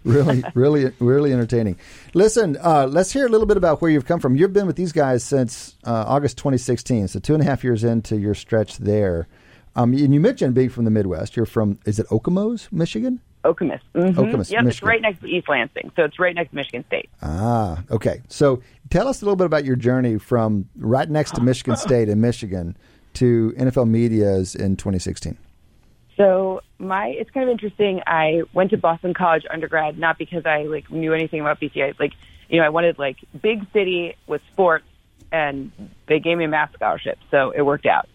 really 0.04 0.44
really, 0.54 0.82
really, 0.82 0.94
really 1.00 1.34
entertaining. 1.34 1.78
Listen, 2.14 2.58
uh, 2.62 2.88
let's 2.88 3.12
hear 3.12 3.26
a 3.26 3.30
little 3.30 3.48
bit 3.48 3.58
about 3.58 3.82
where 3.82 3.92
you've 3.92 4.06
come 4.06 4.20
from. 4.20 4.36
You've 4.36 4.54
been 4.54 4.68
with 4.68 4.76
these 4.76 4.92
guys 4.92 5.24
since 5.24 5.76
uh, 5.86 6.06
August 6.08 6.38
2016, 6.38 7.08
so 7.10 7.20
two 7.20 7.34
and 7.34 7.42
a 7.42 7.46
half 7.46 7.64
years 7.64 7.84
into 7.84 8.18
your 8.18 8.34
stretch 8.36 8.78
there. 8.78 9.28
Um, 9.76 9.94
and 9.94 10.14
you 10.14 10.20
mentioned 10.20 10.54
being 10.54 10.70
from 10.70 10.86
the 10.86 10.92
Midwest. 10.92 11.36
You're 11.38 11.46
from, 11.46 11.80
is 11.86 11.98
it 12.00 12.08
Okemos, 12.08 12.72
Michigan? 12.72 13.22
Okemos. 13.44 13.80
Mhm. 13.96 14.14
Okemos, 14.16 14.52
Yep, 14.52 14.66
it's 14.66 14.84
right 14.84 15.02
next 15.02 15.22
to 15.22 15.28
East 15.28 15.50
Lansing, 15.50 15.92
so 15.96 16.04
it's 16.04 16.20
right 16.20 16.36
next 16.36 16.52
to 16.52 16.56
Michigan 16.56 16.86
State. 16.88 17.10
Ah, 17.22 17.84
okay. 17.90 18.22
So 18.28 18.62
tell 18.90 19.08
us 19.08 19.22
a 19.22 19.26
little 19.26 19.36
bit 19.36 19.46
about 19.46 19.66
your 19.66 19.76
journey 19.76 20.18
from 20.18 20.66
right 20.78 21.10
next 21.10 21.36
to 21.36 21.42
Michigan 21.42 21.76
State 21.88 22.08
in 22.10 22.22
Michigan 22.22 22.78
to 23.14 23.54
NFL 23.58 23.90
Media's 23.90 24.56
in 24.56 24.76
2016. 24.78 25.38
So 26.18 26.62
my 26.78 27.08
it's 27.08 27.32
kind 27.32 27.44
of 27.50 27.52
interesting. 27.52 28.02
I 28.06 28.44
went 28.54 28.70
to 28.72 28.78
Boston 28.78 29.14
College 29.14 29.44
undergrad 29.52 29.98
not 29.98 30.18
because 30.18 30.46
I 30.46 30.64
like 30.64 30.92
knew 30.92 31.14
anything 31.14 31.42
about 31.42 31.60
BC. 31.60 32.00
Like 32.00 32.14
you 32.50 32.60
know 32.60 32.66
I 32.66 32.70
wanted 32.70 33.00
like 33.00 33.18
big 33.42 33.66
city 33.74 34.16
with 34.28 34.42
sports, 34.52 34.86
and 35.32 35.72
they 36.08 36.20
gave 36.20 36.38
me 36.38 36.46
a 36.46 36.48
math 36.48 36.74
scholarship, 36.74 37.18
so 37.32 37.52
it 37.52 37.64
worked 37.64 37.86
out. 37.88 38.08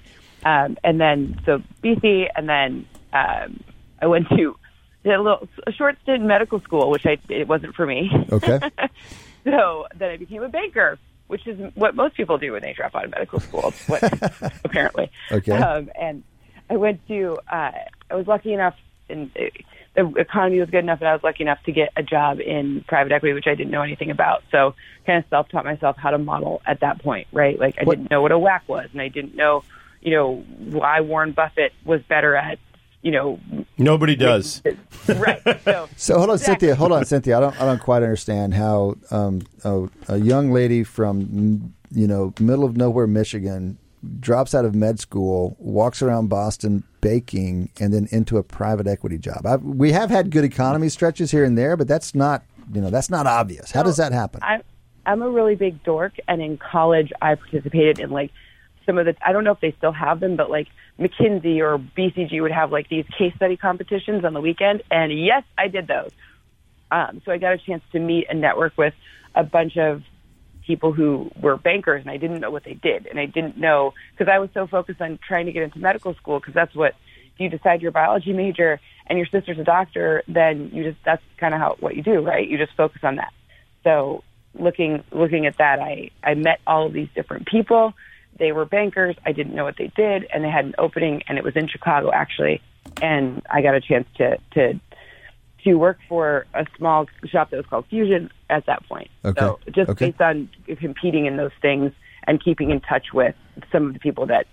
Um, 0.44 0.76
and 0.84 1.00
then 1.00 1.40
so 1.44 1.60
BC, 1.82 2.28
and 2.36 2.48
then 2.48 2.86
um, 3.12 3.60
I 4.00 4.06
went 4.06 4.28
to 4.28 4.56
did 5.06 5.14
a 5.14 5.22
little 5.22 5.48
a 5.66 5.72
short 5.72 5.96
stint 6.02 6.20
in 6.22 6.26
medical 6.26 6.60
school, 6.60 6.90
which 6.90 7.06
I 7.06 7.18
it 7.28 7.48
wasn't 7.48 7.74
for 7.74 7.86
me. 7.86 8.10
Okay. 8.32 8.60
So 9.44 9.86
then 9.94 10.10
I 10.10 10.16
became 10.16 10.42
a 10.42 10.48
banker, 10.48 10.98
which 11.28 11.46
is 11.46 11.70
what 11.76 11.94
most 11.94 12.16
people 12.16 12.36
do 12.36 12.50
when 12.50 12.62
they 12.62 12.72
drop 12.72 12.96
out 12.96 13.04
of 13.04 13.12
medical 13.12 13.38
school. 13.38 13.72
What, 13.86 14.02
apparently. 14.64 15.08
Okay. 15.30 15.52
Um, 15.52 15.88
and 15.96 16.24
I 16.68 16.76
went 16.76 17.06
to. 17.06 17.38
Uh, 17.48 17.70
I 18.10 18.14
was 18.16 18.26
lucky 18.26 18.52
enough, 18.52 18.74
and 19.08 19.30
the 19.94 20.04
economy 20.16 20.58
was 20.58 20.68
good 20.70 20.80
enough, 20.82 20.98
and 21.00 21.08
I 21.08 21.12
was 21.12 21.22
lucky 21.22 21.44
enough 21.44 21.62
to 21.66 21.70
get 21.70 21.92
a 21.96 22.02
job 22.02 22.40
in 22.40 22.84
private 22.88 23.12
equity, 23.12 23.34
which 23.34 23.46
I 23.46 23.54
didn't 23.54 23.70
know 23.70 23.82
anything 23.82 24.10
about. 24.10 24.42
So 24.50 24.74
kind 25.06 25.22
of 25.22 25.30
self-taught 25.30 25.64
myself 25.64 25.96
how 25.96 26.10
to 26.10 26.18
model 26.18 26.60
at 26.66 26.80
that 26.80 27.00
point, 27.00 27.28
right? 27.30 27.56
Like 27.56 27.76
I 27.80 27.84
What- 27.84 27.98
didn't 27.98 28.10
know 28.10 28.22
what 28.22 28.32
a 28.32 28.38
WAC 28.38 28.62
was, 28.66 28.88
and 28.92 29.00
I 29.00 29.06
didn't 29.06 29.36
know, 29.36 29.62
you 30.00 30.10
know, 30.10 30.44
why 30.58 31.02
Warren 31.02 31.30
Buffett 31.30 31.72
was 31.84 32.02
better 32.02 32.34
at, 32.34 32.58
you 33.02 33.10
know, 33.10 33.38
Nobody 33.78 34.16
does. 34.16 34.62
right. 35.08 35.40
So 35.62 35.88
So 35.96 36.18
hold 36.18 36.30
on, 36.30 36.36
Exactly. 36.36 36.68
Cynthia. 36.68 36.74
Hold 36.76 36.92
on, 36.92 37.04
Cynthia. 37.04 37.36
I 37.36 37.40
don't. 37.40 37.60
I 37.60 37.64
don't 37.64 37.80
quite 37.80 38.02
understand 38.02 38.54
how 38.54 38.96
um, 39.10 39.42
a, 39.64 39.88
a 40.08 40.16
young 40.18 40.50
lady 40.52 40.82
from 40.84 41.74
you 41.90 42.06
know 42.06 42.32
middle 42.40 42.64
of 42.64 42.76
nowhere, 42.76 43.06
Michigan, 43.06 43.78
drops 44.20 44.54
out 44.54 44.64
of 44.64 44.74
med 44.74 44.98
school, 44.98 45.56
walks 45.58 46.02
around 46.02 46.28
Boston 46.28 46.84
baking, 47.00 47.70
and 47.80 47.92
then 47.92 48.08
into 48.10 48.38
a 48.38 48.42
private 48.42 48.86
equity 48.86 49.18
job. 49.18 49.46
i 49.46 49.56
we 49.56 49.92
have 49.92 50.10
had 50.10 50.30
good 50.30 50.44
economy 50.44 50.88
stretches 50.88 51.30
here 51.30 51.44
and 51.44 51.56
there, 51.56 51.76
but 51.76 51.86
that's 51.86 52.14
not 52.14 52.42
you 52.72 52.80
know 52.80 52.90
that's 52.90 53.10
not 53.10 53.26
obvious. 53.26 53.70
How 53.70 53.82
does 53.82 53.96
that 53.98 54.12
happen? 54.12 54.40
I'm 54.42 54.62
I'm 55.04 55.22
a 55.22 55.30
really 55.30 55.54
big 55.54 55.82
dork, 55.84 56.14
and 56.26 56.42
in 56.42 56.58
college 56.58 57.12
I 57.22 57.34
participated 57.36 58.00
in 58.00 58.10
like 58.10 58.32
some 58.86 58.98
of 58.98 59.06
the 59.06 59.16
I 59.24 59.32
don't 59.32 59.44
know 59.44 59.52
if 59.52 59.60
they 59.60 59.72
still 59.72 59.92
have 59.92 60.20
them, 60.20 60.36
but 60.36 60.50
like 60.50 60.68
McKinsey 60.98 61.58
or 61.58 61.78
BCG 61.78 62.40
would 62.40 62.52
have 62.52 62.72
like 62.72 62.88
these 62.88 63.04
case 63.18 63.34
study 63.34 63.56
competitions 63.56 64.24
on 64.24 64.32
the 64.32 64.40
weekend, 64.40 64.82
and 64.90 65.12
yes, 65.12 65.42
I 65.58 65.68
did 65.68 65.86
those. 65.86 66.10
Um, 66.90 67.20
so 67.24 67.32
I 67.32 67.38
got 67.38 67.52
a 67.52 67.58
chance 67.58 67.82
to 67.92 67.98
meet 67.98 68.26
and 68.30 68.40
network 68.40 68.78
with 68.78 68.94
a 69.34 69.42
bunch 69.42 69.76
of 69.76 70.02
people 70.66 70.92
who 70.92 71.30
were 71.40 71.56
bankers, 71.56 72.02
and 72.02 72.10
I 72.10 72.16
didn't 72.16 72.40
know 72.40 72.50
what 72.50 72.64
they 72.64 72.74
did, 72.74 73.06
and 73.06 73.18
I 73.18 73.26
didn't 73.26 73.58
know 73.58 73.92
because 74.12 74.30
I 74.32 74.38
was 74.38 74.50
so 74.54 74.66
focused 74.66 75.00
on 75.00 75.18
trying 75.26 75.46
to 75.46 75.52
get 75.52 75.62
into 75.62 75.78
medical 75.78 76.14
school 76.14 76.38
because 76.38 76.54
that's 76.54 76.74
what 76.74 76.94
if 77.34 77.40
you 77.40 77.48
decide 77.50 77.82
you're 77.82 77.90
a 77.90 77.92
biology 77.92 78.32
major 78.32 78.80
and 79.06 79.18
your 79.18 79.26
sister's 79.26 79.58
a 79.58 79.64
doctor, 79.64 80.22
then 80.26 80.70
you 80.72 80.84
just 80.84 80.98
that's 81.04 81.22
kind 81.38 81.54
of 81.54 81.60
how 81.60 81.76
what 81.80 81.96
you 81.96 82.02
do, 82.02 82.20
right? 82.20 82.48
You 82.48 82.56
just 82.56 82.74
focus 82.76 83.02
on 83.02 83.16
that. 83.16 83.32
So 83.84 84.22
looking 84.58 85.04
looking 85.12 85.46
at 85.46 85.58
that, 85.58 85.78
I 85.78 86.10
I 86.22 86.34
met 86.34 86.60
all 86.66 86.86
of 86.86 86.92
these 86.92 87.08
different 87.14 87.46
people. 87.46 87.94
They 88.38 88.52
were 88.52 88.64
bankers. 88.64 89.16
I 89.24 89.32
didn't 89.32 89.54
know 89.54 89.64
what 89.64 89.76
they 89.78 89.90
did, 89.96 90.26
and 90.32 90.44
they 90.44 90.50
had 90.50 90.64
an 90.66 90.74
opening, 90.78 91.22
and 91.28 91.38
it 91.38 91.44
was 91.44 91.56
in 91.56 91.68
Chicago 91.68 92.10
actually, 92.12 92.60
and 93.00 93.42
I 93.50 93.62
got 93.62 93.74
a 93.74 93.80
chance 93.80 94.06
to 94.18 94.38
to 94.52 94.80
to 95.64 95.74
work 95.74 95.98
for 96.08 96.46
a 96.54 96.64
small 96.76 97.06
shop 97.24 97.50
that 97.50 97.56
was 97.56 97.66
called 97.66 97.86
Fusion 97.88 98.30
at 98.50 98.66
that 98.66 98.86
point. 98.88 99.10
Okay. 99.24 99.40
So 99.40 99.58
just 99.72 99.90
Okay. 99.90 100.10
based 100.10 100.20
on 100.20 100.48
competing 100.78 101.26
in 101.26 101.36
those 101.36 101.50
things 101.60 101.92
and 102.24 102.42
keeping 102.42 102.70
in 102.70 102.80
touch 102.80 103.06
with 103.12 103.34
some 103.72 103.86
of 103.88 103.92
the 103.94 103.98
people 103.98 104.26
that 104.26 104.46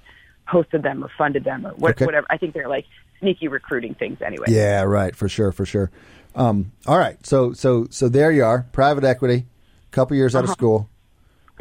hosted 0.48 0.82
them 0.82 1.04
or 1.04 1.10
funded 1.16 1.44
them 1.44 1.68
or 1.68 1.72
what, 1.72 1.92
Okay. 1.92 2.06
whatever. 2.06 2.26
I 2.32 2.38
think 2.38 2.54
they're 2.54 2.68
like 2.68 2.86
sneaky 3.20 3.48
recruiting 3.48 3.94
things 3.94 4.22
anyway. 4.26 4.48
Yeah, 4.50 4.82
right. 4.84 5.16
For 5.16 5.30
sure, 5.30 5.52
for 5.52 5.66
sure. 5.66 5.92
Um, 6.36 6.72
all 6.88 6.98
right. 6.98 7.24
So 7.26 7.54
so 7.54 7.86
so 7.92 8.10
there 8.10 8.32
you 8.32 8.44
are, 8.44 8.66
private 8.72 9.04
equity, 9.04 9.46
couple 9.92 10.18
years 10.18 10.36
out 10.36 10.44
of 10.46 10.50
school. 10.50 10.90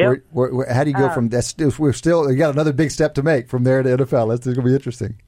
Yep. 0.03 0.09
Where, 0.09 0.49
where, 0.49 0.55
where, 0.55 0.73
how 0.73 0.85
do 0.85 0.91
you 0.91 0.97
go 0.97 1.11
from 1.11 1.29
that's 1.29 1.55
we're 1.79 1.93
still 1.93 2.27
we 2.27 2.35
got 2.37 2.53
another 2.53 2.73
big 2.73 2.91
step 2.91 3.15
to 3.15 3.23
make 3.23 3.49
from 3.49 3.65
there 3.65 3.83
to 3.83 3.89
NFL. 3.89 4.31
That's 4.31 4.45
going 4.45 4.57
to 4.57 4.63
be 4.63 4.75
interesting. 4.75 5.21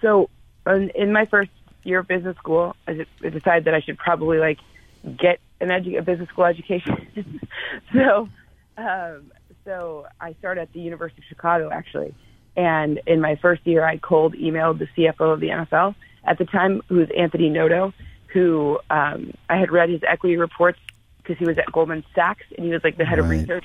so 0.00 0.28
in, 0.66 0.90
in 0.94 1.12
my 1.12 1.26
first 1.26 1.50
year 1.82 2.00
of 2.00 2.08
business 2.08 2.36
school, 2.36 2.76
I, 2.86 3.06
decided 3.22 3.64
that 3.64 3.74
I 3.74 3.80
should 3.80 3.98
probably 3.98 4.38
like 4.38 4.58
get 5.04 5.40
an 5.60 5.68
edu- 5.68 5.98
a 5.98 6.02
business 6.02 6.28
school 6.28 6.44
education. 6.44 7.10
so, 7.92 8.28
um, 8.76 9.32
so 9.64 10.06
I 10.20 10.34
started 10.34 10.62
at 10.62 10.72
the 10.72 10.80
University 10.80 11.22
of 11.22 11.28
Chicago 11.28 11.70
actually, 11.70 12.14
and 12.56 13.00
in 13.06 13.20
my 13.20 13.36
first 13.36 13.66
year, 13.66 13.84
I 13.84 13.96
cold 13.98 14.34
emailed 14.34 14.78
the 14.78 14.86
CFO 14.96 15.32
of 15.32 15.40
the 15.40 15.48
NFL 15.48 15.94
at 16.24 16.38
the 16.38 16.44
time, 16.44 16.82
who 16.88 16.96
was 16.96 17.08
Anthony 17.16 17.48
Noto, 17.48 17.92
who 18.32 18.78
um, 18.90 19.32
I 19.48 19.56
had 19.56 19.70
read 19.70 19.88
his 19.88 20.02
equity 20.06 20.36
reports 20.36 20.78
because 21.18 21.38
he 21.38 21.44
was 21.44 21.58
at 21.58 21.70
Goldman 21.72 22.04
Sachs 22.14 22.44
and 22.56 22.66
he 22.66 22.72
was 22.72 22.82
like 22.84 22.96
the 22.96 23.04
head 23.04 23.18
of 23.18 23.28
research, 23.28 23.64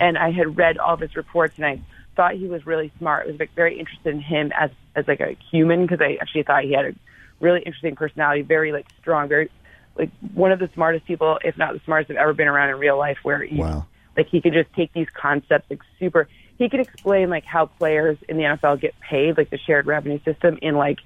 and 0.00 0.16
I 0.18 0.30
had 0.30 0.56
read 0.56 0.78
all 0.78 0.94
of 0.94 1.00
his 1.00 1.16
reports 1.16 1.54
and 1.56 1.66
I 1.66 1.80
thought 2.16 2.34
he 2.34 2.46
was 2.46 2.66
really 2.66 2.92
smart. 2.98 3.26
I 3.26 3.30
was 3.30 3.40
like, 3.40 3.54
very 3.54 3.78
interested 3.78 4.14
in 4.14 4.20
him 4.20 4.52
as 4.58 4.70
as 4.96 5.06
like 5.06 5.20
a 5.20 5.36
human 5.50 5.82
because 5.82 6.00
I 6.00 6.18
actually 6.20 6.42
thought 6.42 6.64
he 6.64 6.72
had 6.72 6.86
a 6.86 6.94
really 7.40 7.60
interesting 7.60 7.94
personality, 7.96 8.42
very 8.42 8.72
like 8.72 8.86
strong, 9.00 9.28
very 9.28 9.50
like 9.96 10.10
one 10.34 10.52
of 10.52 10.58
the 10.58 10.68
smartest 10.74 11.06
people, 11.06 11.38
if 11.44 11.56
not 11.56 11.72
the 11.74 11.80
smartest 11.84 12.10
I've 12.10 12.16
ever 12.16 12.32
been 12.34 12.48
around 12.48 12.70
in 12.70 12.76
real 12.78 12.98
life. 12.98 13.18
Where 13.22 13.42
he, 13.42 13.60
Wow. 13.60 13.86
like 14.16 14.28
he 14.28 14.40
could 14.40 14.52
just 14.52 14.72
take 14.74 14.92
these 14.92 15.08
concepts 15.14 15.70
like 15.70 15.80
super. 15.98 16.28
He 16.56 16.68
could 16.68 16.80
explain 16.80 17.30
like 17.30 17.44
how 17.44 17.66
players 17.66 18.18
in 18.28 18.36
the 18.36 18.42
NFL 18.42 18.80
get 18.80 18.94
paid, 19.00 19.36
like 19.38 19.50
the 19.50 19.58
shared 19.58 19.86
revenue 19.86 20.18
system, 20.24 20.58
in 20.60 20.74
like 20.74 20.98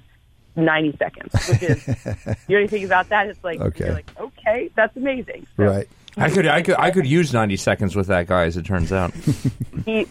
90 0.57 0.97
seconds. 0.99 1.33
Which 1.47 1.63
is, 1.63 1.87
you 2.49 2.57
know 2.57 2.61
anything 2.61 2.85
about 2.85 3.11
that? 3.11 3.27
It's 3.27 3.45
like 3.45 3.61
Okay. 3.61 3.85
you're 3.85 3.95
like, 3.95 4.07
okay, 4.19 4.71
that's 4.75 4.97
amazing. 4.97 5.47
So 5.59 5.65
Right. 5.65 5.89
I 6.17 6.31
could, 6.31 6.47
I 6.47 6.63
could, 6.63 6.77
I 6.79 6.91
could 6.91 7.07
use 7.07 7.33
ninety 7.33 7.57
seconds 7.57 7.97
with 7.97 8.09
that 8.09 8.27
guy, 8.27 8.45
as 8.45 8.57
it 8.57 8.65
turns 8.65 8.93
out. 8.93 9.13
He, 9.85 10.07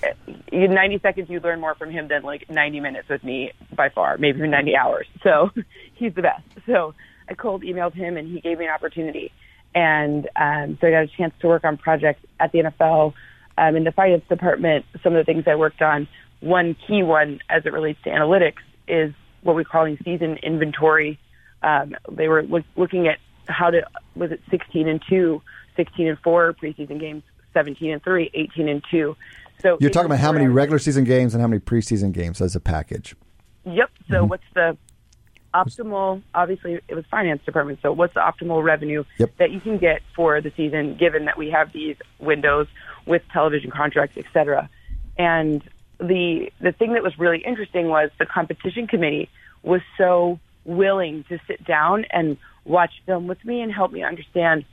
in 0.52 0.74
90 0.74 1.00
seconds, 1.00 1.30
you 1.30 1.40
learn 1.40 1.60
more 1.60 1.76
from 1.76 1.92
him 1.92 2.08
than 2.08 2.24
like 2.24 2.50
90 2.50 2.80
minutes 2.80 3.08
with 3.10 3.24
me 3.24 3.52
by 3.76 3.90
far, 3.90 4.18
maybe 4.18 4.38
even 4.40 4.52
90 4.52 4.76
hours. 4.76 5.08
So 5.24 5.50
he's 5.96 6.14
the 6.14 6.22
best. 6.22 6.44
So 6.66 6.94
I 7.30 7.34
cold 7.34 7.64
emailed 7.64 7.94
him 7.94 8.18
and 8.18 8.28
he 8.28 8.42
gave 8.42 8.60
me 8.60 8.66
an 8.66 8.72
opportunity. 8.72 9.32
And 9.74 10.30
um, 10.36 10.78
so 10.82 10.88
I 10.88 10.92
got 10.92 11.04
a 11.04 11.08
chance 11.08 11.34
to 11.40 11.48
work 11.48 11.64
on 11.64 11.78
projects 11.78 12.24
at 12.40 12.52
the 12.52 12.60
NFL. 12.60 13.14
Um, 13.58 13.76
in 13.76 13.84
the 13.84 13.92
finance 13.92 14.24
department, 14.28 14.86
some 15.04 15.16
of 15.16 15.26
the 15.26 15.32
things 15.32 15.46
I 15.48 15.56
worked 15.56 15.82
on, 15.82 16.08
one 16.42 16.76
key 16.88 17.04
one 17.04 17.40
as 17.50 17.66
it 17.66 17.72
relates 17.72 18.02
to 18.04 18.10
analytics 18.10 18.62
is 18.88 19.14
what 19.44 19.56
we're 19.56 19.64
calling 19.64 19.98
season 20.04 20.38
inventory. 20.44 21.20
Um, 21.64 21.96
they 22.12 22.28
were 22.28 22.44
look, 22.44 22.66
looking 22.76 23.08
at 23.08 23.20
how 23.48 23.70
to, 23.70 23.86
was 24.16 24.32
it 24.32 24.42
16 24.50 24.88
and 24.88 25.02
2, 25.10 25.42
16 25.76 26.08
and 26.08 26.20
4 26.20 26.54
preseason 26.54 27.00
games, 27.00 27.24
17 27.54 27.92
and 27.92 28.04
3, 28.04 28.32
18 28.34 28.70
and 28.70 28.84
2. 28.90 29.16
So 29.62 29.78
You're 29.80 29.90
talking 29.92 30.08
about 30.08 30.20
how 30.20 30.32
many 30.32 30.48
regular 30.48 30.80
season 30.80 31.04
games 31.04 31.34
and 31.34 31.42
how 31.42 31.48
many 31.48 31.60
preseason 31.60 32.12
games 32.12 32.42
as 32.42 32.56
a 32.56 32.60
package. 32.60 33.16
Yep. 33.66 33.92
So 34.10 34.16
mm-hmm. 34.16 34.28
what's 34.28 34.44
the 34.56 34.78
optimal? 35.54 36.22
Obviously, 36.34 36.80
it 36.88 36.96
was 36.96 37.06
finance 37.12 37.44
department. 37.46 37.80
So, 37.82 37.92
what's 37.92 38.14
the 38.14 38.22
optimal 38.22 38.64
revenue 38.64 39.04
Yep. 39.18 39.38
that 39.38 39.52
you 39.52 39.60
can 39.60 39.78
get 39.78 40.02
for 40.16 40.42
the 40.42 40.52
season, 40.56 40.96
given 40.96 41.26
that 41.26 41.38
we 41.38 41.50
have 41.52 41.72
these 41.72 41.96
windows 42.20 42.68
with 43.06 43.22
television 43.32 43.72
contracts, 43.72 44.18
et 44.18 44.26
cetera? 44.34 44.70
And 45.18 45.62
the 46.00 46.52
the 46.60 46.72
thing 46.72 46.94
that 46.94 47.04
was 47.04 47.18
really 47.20 47.40
interesting 47.40 47.88
was 47.88 48.10
the 48.18 48.26
competition 48.26 48.88
committee 48.88 49.30
was 49.64 49.82
so 49.98 50.40
willing 50.66 51.24
to 51.26 51.40
sit 51.48 51.64
down 51.66 52.06
and 52.12 52.38
watch 52.66 52.92
film 53.06 53.28
with 53.28 53.44
me 53.46 53.62
and 53.62 53.72
help 53.72 53.92
me 53.92 54.04
understand. 54.04 54.66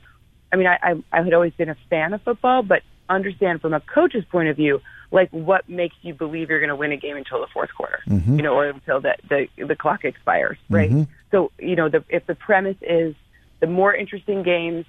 I 0.51 0.55
mean, 0.55 0.67
I, 0.67 0.77
I, 0.81 1.03
I 1.11 1.21
had 1.23 1.33
always 1.33 1.53
been 1.53 1.69
a 1.69 1.77
fan 1.89 2.13
of 2.13 2.21
football, 2.23 2.63
but 2.63 2.81
understand 3.09 3.61
from 3.61 3.73
a 3.73 3.79
coach's 3.79 4.25
point 4.25 4.49
of 4.49 4.55
view, 4.55 4.81
like 5.11 5.29
what 5.31 5.67
makes 5.67 5.95
you 6.01 6.13
believe 6.13 6.49
you're 6.49 6.59
going 6.59 6.69
to 6.69 6.75
win 6.75 6.91
a 6.91 6.97
game 6.97 7.17
until 7.17 7.41
the 7.41 7.47
fourth 7.47 7.73
quarter, 7.75 8.01
mm-hmm. 8.07 8.35
you 8.35 8.43
know, 8.43 8.53
or 8.53 8.67
until 8.67 9.01
the, 9.01 9.15
the 9.27 9.47
the 9.65 9.75
clock 9.75 10.05
expires, 10.05 10.57
right? 10.69 10.91
Mm-hmm. 10.91 11.11
So, 11.31 11.51
you 11.59 11.75
know, 11.75 11.89
the, 11.89 12.03
if 12.09 12.25
the 12.27 12.35
premise 12.35 12.77
is 12.81 13.15
the 13.59 13.67
more 13.67 13.93
interesting 13.93 14.43
games, 14.43 14.85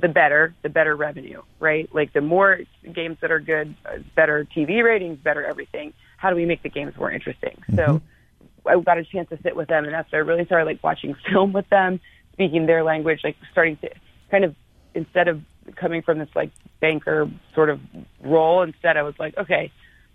the 0.00 0.08
better, 0.08 0.54
the 0.62 0.68
better 0.68 0.96
revenue, 0.96 1.42
right? 1.60 1.88
Like 1.94 2.12
the 2.12 2.20
more 2.20 2.60
games 2.92 3.18
that 3.20 3.30
are 3.30 3.38
good, 3.38 3.74
uh, 3.86 3.98
better 4.16 4.46
TV 4.56 4.82
ratings, 4.82 5.18
better 5.18 5.44
everything. 5.44 5.92
How 6.16 6.30
do 6.30 6.36
we 6.36 6.44
make 6.44 6.62
the 6.62 6.68
games 6.68 6.96
more 6.96 7.10
interesting? 7.10 7.62
So 7.74 7.82
mm-hmm. 7.82 8.68
I 8.68 8.80
got 8.80 8.98
a 8.98 9.04
chance 9.04 9.28
to 9.30 9.38
sit 9.42 9.54
with 9.54 9.68
them, 9.68 9.84
and 9.84 9.94
after 9.94 10.16
I 10.16 10.20
really 10.20 10.44
started 10.44 10.66
like 10.66 10.82
watching 10.82 11.14
film 11.30 11.52
with 11.52 11.68
them, 11.68 12.00
speaking 12.32 12.66
their 12.66 12.82
language, 12.82 13.20
like 13.22 13.36
starting 13.52 13.76
to 13.78 13.90
kind 14.30 14.44
of 14.44 14.56
instead 14.94 15.28
of 15.28 15.42
coming 15.76 16.02
from 16.02 16.18
this 16.18 16.28
like 16.34 16.50
banker 16.80 17.30
sort 17.54 17.70
of 17.70 17.80
role, 18.22 18.62
instead 18.62 18.96
I 18.96 19.02
was 19.02 19.14
like, 19.18 19.36
okay, 19.36 19.70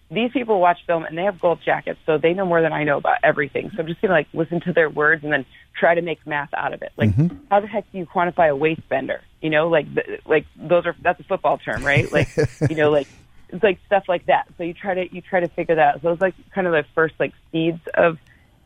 these 0.09 0.31
people 0.31 0.59
watch 0.59 0.79
film 0.87 1.03
and 1.03 1.17
they 1.17 1.23
have 1.23 1.39
gold 1.39 1.59
jackets, 1.65 1.99
so 2.05 2.17
they 2.17 2.33
know 2.33 2.45
more 2.45 2.61
than 2.61 2.71
I 2.71 2.83
know 2.83 2.97
about 2.97 3.17
everything. 3.23 3.71
So 3.71 3.79
I'm 3.79 3.87
just 3.87 4.01
gonna 4.01 4.13
like 4.13 4.27
listen 4.33 4.61
to 4.61 4.73
their 4.73 4.89
words 4.89 5.23
and 5.23 5.33
then 5.33 5.45
try 5.77 5.95
to 5.95 6.01
make 6.01 6.25
math 6.25 6.53
out 6.53 6.73
of 6.73 6.81
it. 6.81 6.91
Like, 6.97 7.09
mm-hmm. 7.09 7.35
how 7.49 7.59
the 7.59 7.67
heck 7.67 7.91
do 7.91 7.97
you 7.97 8.05
quantify 8.05 8.49
a 8.49 8.55
waist 8.55 8.87
bender? 8.87 9.21
You 9.41 9.49
know, 9.49 9.67
like 9.67 9.93
the, 9.93 10.19
like 10.25 10.45
those 10.55 10.85
are 10.85 10.95
that's 11.01 11.19
a 11.19 11.23
football 11.23 11.57
term, 11.57 11.83
right? 11.83 12.11
Like, 12.17 12.29
you 12.69 12.75
know, 12.75 12.89
like 12.89 13.07
it's 13.49 13.63
like 13.63 13.79
stuff 13.85 14.05
like 14.07 14.25
that. 14.27 14.47
So 14.57 14.63
you 14.63 14.73
try 14.73 14.93
to 14.93 15.13
you 15.13 15.21
try 15.21 15.41
to 15.41 15.47
figure 15.49 15.75
that 15.75 15.95
out. 15.95 16.01
So 16.01 16.07
it 16.07 16.11
was 16.11 16.21
like 16.21 16.35
kind 16.53 16.67
of 16.67 16.73
the 16.73 16.85
first 16.95 17.15
like 17.19 17.33
seeds 17.51 17.81
of 17.93 18.17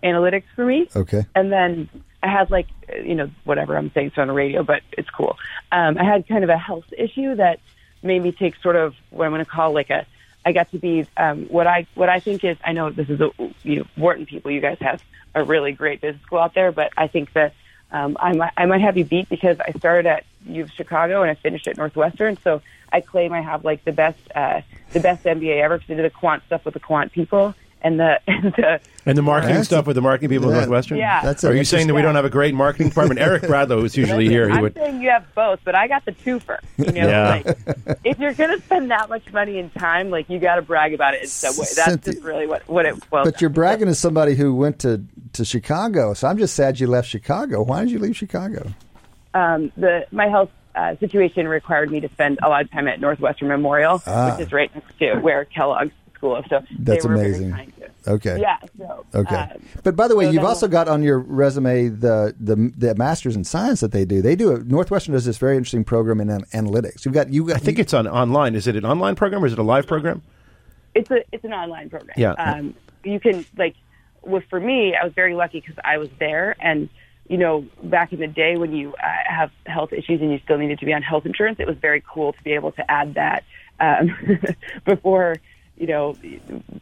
analytics 0.03 0.43
for 0.55 0.65
me. 0.65 0.89
Okay. 0.95 1.25
And 1.35 1.51
then 1.51 1.89
I 2.23 2.27
had 2.27 2.51
like, 2.51 2.67
you 3.03 3.15
know, 3.15 3.29
whatever 3.43 3.77
I'm 3.77 3.91
saying 3.93 4.11
so 4.15 4.21
on 4.21 4.27
the 4.27 4.33
radio, 4.33 4.63
but 4.63 4.81
it's 4.91 5.09
cool. 5.09 5.37
Um, 5.71 5.97
I 5.97 6.03
had 6.03 6.27
kind 6.27 6.43
of 6.43 6.49
a 6.49 6.57
health 6.57 6.85
issue 6.97 7.35
that 7.35 7.59
made 8.03 8.21
me 8.21 8.31
take 8.31 8.55
sort 8.57 8.75
of 8.75 8.95
what 9.09 9.25
I'm 9.25 9.31
going 9.31 9.43
to 9.43 9.49
call 9.49 9.73
like 9.73 9.89
a, 9.89 10.05
I 10.45 10.53
got 10.53 10.71
to 10.71 10.79
be 10.79 11.07
um, 11.17 11.45
what 11.45 11.67
I 11.67 11.85
what 11.95 12.09
I 12.09 12.19
think 12.19 12.43
is 12.43 12.57
I 12.63 12.73
know 12.73 12.89
this 12.89 13.09
is 13.09 13.21
a 13.21 13.31
you 13.63 13.77
know 13.77 13.85
Wharton 13.95 14.25
people 14.25 14.51
you 14.51 14.61
guys 14.61 14.77
have 14.81 15.03
a 15.35 15.43
really 15.43 15.71
great 15.71 16.01
business 16.01 16.21
school 16.23 16.39
out 16.39 16.55
there 16.55 16.71
but 16.71 16.91
I 16.97 17.07
think 17.07 17.31
that 17.33 17.53
um, 17.91 18.17
I 18.19 18.33
might 18.33 18.51
I 18.57 18.65
might 18.65 18.81
have 18.81 18.97
you 18.97 19.05
beat 19.05 19.29
because 19.29 19.59
I 19.59 19.71
started 19.77 20.07
at 20.07 20.23
U 20.47 20.63
of 20.63 20.71
Chicago 20.71 21.21
and 21.21 21.29
I 21.29 21.35
finished 21.35 21.67
at 21.67 21.77
Northwestern 21.77 22.37
so 22.37 22.61
I 22.91 23.01
claim 23.01 23.33
I 23.33 23.41
have 23.41 23.63
like 23.63 23.85
the 23.85 23.91
best 23.91 24.19
uh, 24.33 24.61
the 24.93 24.99
best 24.99 25.25
MBA 25.25 25.61
ever 25.61 25.77
because 25.77 25.91
I 25.91 25.95
did 25.95 26.05
the 26.05 26.09
quant 26.09 26.43
stuff 26.47 26.65
with 26.65 26.73
the 26.73 26.79
quant 26.79 27.11
people 27.11 27.53
and 27.83 27.99
the 27.99 28.19
and 28.27 28.53
the 28.53 28.79
And 29.05 29.17
the 29.17 29.21
marketing 29.21 29.53
That's- 29.55 29.65
stuff 29.67 29.87
with 29.87 29.95
the 29.95 30.01
marketing 30.01 30.29
people 30.29 30.49
Yeah. 30.49 30.57
at 30.57 30.59
Northwestern? 30.61 30.97
Yeah. 30.99 31.21
That's 31.23 31.43
Are 31.43 31.55
you 31.55 31.63
saying 31.63 31.87
that 31.87 31.93
we 31.95 32.01
don't 32.03 32.15
have 32.15 32.25
a 32.25 32.29
great 32.29 32.53
marketing 32.53 32.89
department? 32.89 33.19
Eric 33.27 33.43
Bradlow 33.43 33.83
is 33.83 33.97
usually 33.97 34.27
here. 34.29 34.47
He 34.47 34.55
I'm 34.55 34.61
would. 34.61 34.75
saying 34.75 35.01
you 35.01 35.09
have 35.09 35.25
both, 35.33 35.59
but 35.63 35.73
I 35.75 35.87
got 35.87 36.05
the 36.05 36.11
twofer. 36.11 36.59
You 36.77 36.91
know, 36.91 37.07
Yeah. 37.07 37.29
like 37.29 37.57
if 38.03 38.19
you're 38.19 38.33
going 38.33 38.55
to 38.57 38.63
spend 38.63 38.91
that 38.91 39.09
much 39.09 39.31
money 39.33 39.57
and 39.59 39.73
time, 39.73 40.09
like 40.11 40.29
you 40.29 40.37
got 40.39 40.55
to 40.55 40.61
brag 40.61 40.93
about 40.93 41.15
it 41.15 41.21
in 41.23 41.27
some 41.27 41.53
way. 41.55 41.65
That's 41.75 41.83
Cynthia- 41.85 42.13
just 42.13 42.23
really 42.25 42.45
what 42.47 42.67
what 42.67 42.85
it. 42.85 42.95
Well, 43.11 43.23
But 43.23 43.41
you're 43.41 43.49
bragging 43.49 43.87
as 43.87 43.97
somebody 43.99 44.35
who 44.35 44.53
went 44.55 44.79
to, 44.79 45.01
to 45.33 45.43
Chicago, 45.45 46.13
so 46.13 46.27
I'm 46.27 46.37
just 46.37 46.55
sad 46.55 46.79
you 46.79 46.87
left 46.87 47.07
Chicago. 47.09 47.63
Why 47.63 47.81
did 47.81 47.91
you 47.91 47.99
leave 47.99 48.15
Chicago? 48.15 48.67
um, 49.33 49.71
the 49.77 50.05
my 50.11 50.27
health 50.27 50.49
uh, 50.75 50.95
situation 50.97 51.47
required 51.47 51.89
me 51.91 51.99
to 52.01 52.09
spend 52.09 52.39
a 52.43 52.47
lot 52.49 52.61
of 52.61 52.71
time 52.71 52.87
at 52.87 52.99
Northwestern 52.99 53.47
Memorial, 53.47 54.01
Ah. 54.05 54.35
which 54.37 54.45
is 54.47 54.53
right 54.53 54.73
next 54.75 54.97
to 54.99 55.15
where 55.19 55.45
Kellogg's 55.45 55.91
school. 56.21 56.43
So 56.49 56.61
That's 56.79 57.03
they 57.03 57.09
were 57.09 57.15
amazing. 57.15 57.49
Very 57.51 57.65
kind 57.65 57.73
to. 58.05 58.11
Okay. 58.13 58.39
Yeah. 58.39 58.57
So, 58.77 59.05
Okay. 59.15 59.35
um, 59.35 59.49
but 59.83 59.95
by 59.95 60.07
the 60.07 60.15
way, 60.15 60.25
so 60.25 60.31
you've 60.31 60.41
then- 60.41 60.45
also 60.49 60.67
got 60.67 60.87
on 60.87 61.01
your 61.03 61.19
resume 61.19 61.87
the, 61.89 62.35
the 62.39 62.71
the 62.77 62.95
masters 62.95 63.35
in 63.35 63.43
science 63.43 63.79
that 63.81 63.91
they 63.91 64.05
do. 64.05 64.21
They 64.21 64.35
do 64.35 64.51
it. 64.53 64.67
Northwestern 64.67 65.13
does 65.13 65.25
this 65.25 65.37
very 65.37 65.57
interesting 65.57 65.83
program 65.83 66.19
in 66.21 66.29
an- 66.29 66.45
analytics. 66.53 67.05
You've 67.05 67.13
got 67.13 67.31
you 67.33 67.45
got 67.47 67.57
I 67.57 67.59
think 67.59 67.79
it's 67.79 67.93
on 67.93 68.07
online. 68.07 68.55
Is 68.55 68.67
it 68.67 68.75
an 68.75 68.85
online 68.85 69.15
program 69.15 69.43
or 69.43 69.47
is 69.47 69.53
it 69.53 69.59
a 69.59 69.63
live 69.63 69.87
program? 69.87 70.21
it's 70.93 71.09
a 71.09 71.23
it's 71.31 71.43
an 71.45 71.53
online 71.53 71.89
program. 71.89 72.15
Yeah. 72.17 72.31
Um, 72.33 72.73
you 73.03 73.19
can 73.19 73.45
like, 73.57 73.75
well, 74.23 74.41
for 74.49 74.59
me, 74.59 74.95
I 74.95 75.03
was 75.05 75.13
very 75.13 75.33
lucky 75.33 75.59
because 75.61 75.75
I 75.83 75.97
was 75.97 76.09
there, 76.19 76.55
and 76.59 76.89
you 77.29 77.37
know, 77.37 77.65
back 77.83 78.11
in 78.11 78.19
the 78.19 78.27
day 78.27 78.57
when 78.57 78.73
you 78.73 78.93
uh, 78.95 79.07
have 79.25 79.51
health 79.65 79.93
issues 79.93 80.19
and 80.21 80.31
you 80.31 80.39
still 80.43 80.57
needed 80.57 80.79
to 80.79 80.85
be 80.85 80.93
on 80.93 81.01
health 81.01 81.25
insurance, 81.25 81.57
it 81.59 81.67
was 81.67 81.77
very 81.77 82.03
cool 82.13 82.33
to 82.33 82.43
be 82.43 82.51
able 82.51 82.71
to 82.73 82.91
add 82.91 83.13
that 83.13 83.43
um, 83.79 84.11
before 84.85 85.37
you 85.81 85.87
know 85.87 86.17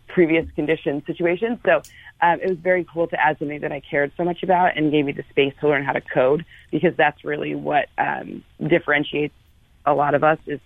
previous 0.10 0.45
condition 0.56 1.02
situations. 1.08 1.58
So 1.66 1.84
um, 2.22 2.39
it 2.43 2.50
was 2.50 2.58
very 2.58 2.86
cool 2.91 3.08
to 3.08 3.20
add 3.20 3.38
something 3.39 3.62
that 3.62 3.72
I 3.72 3.82
cared 3.89 4.12
so 4.18 4.26
much 4.26 4.43
about 4.43 4.78
and 4.78 4.91
gave 4.91 5.06
me 5.06 5.14
the 5.14 5.24
space 5.30 5.54
to 5.62 5.70
learn 5.70 5.86
how 5.86 5.93
to 5.93 6.02
code 6.02 6.45
because 6.70 6.91
that's 6.97 7.24
really 7.24 7.56
what 7.56 7.88
um, 7.97 8.43
differentiates 8.68 9.34
a 9.86 9.93
lot 9.93 10.14
of 10.14 10.24
us 10.24 10.38
is 10.45 10.60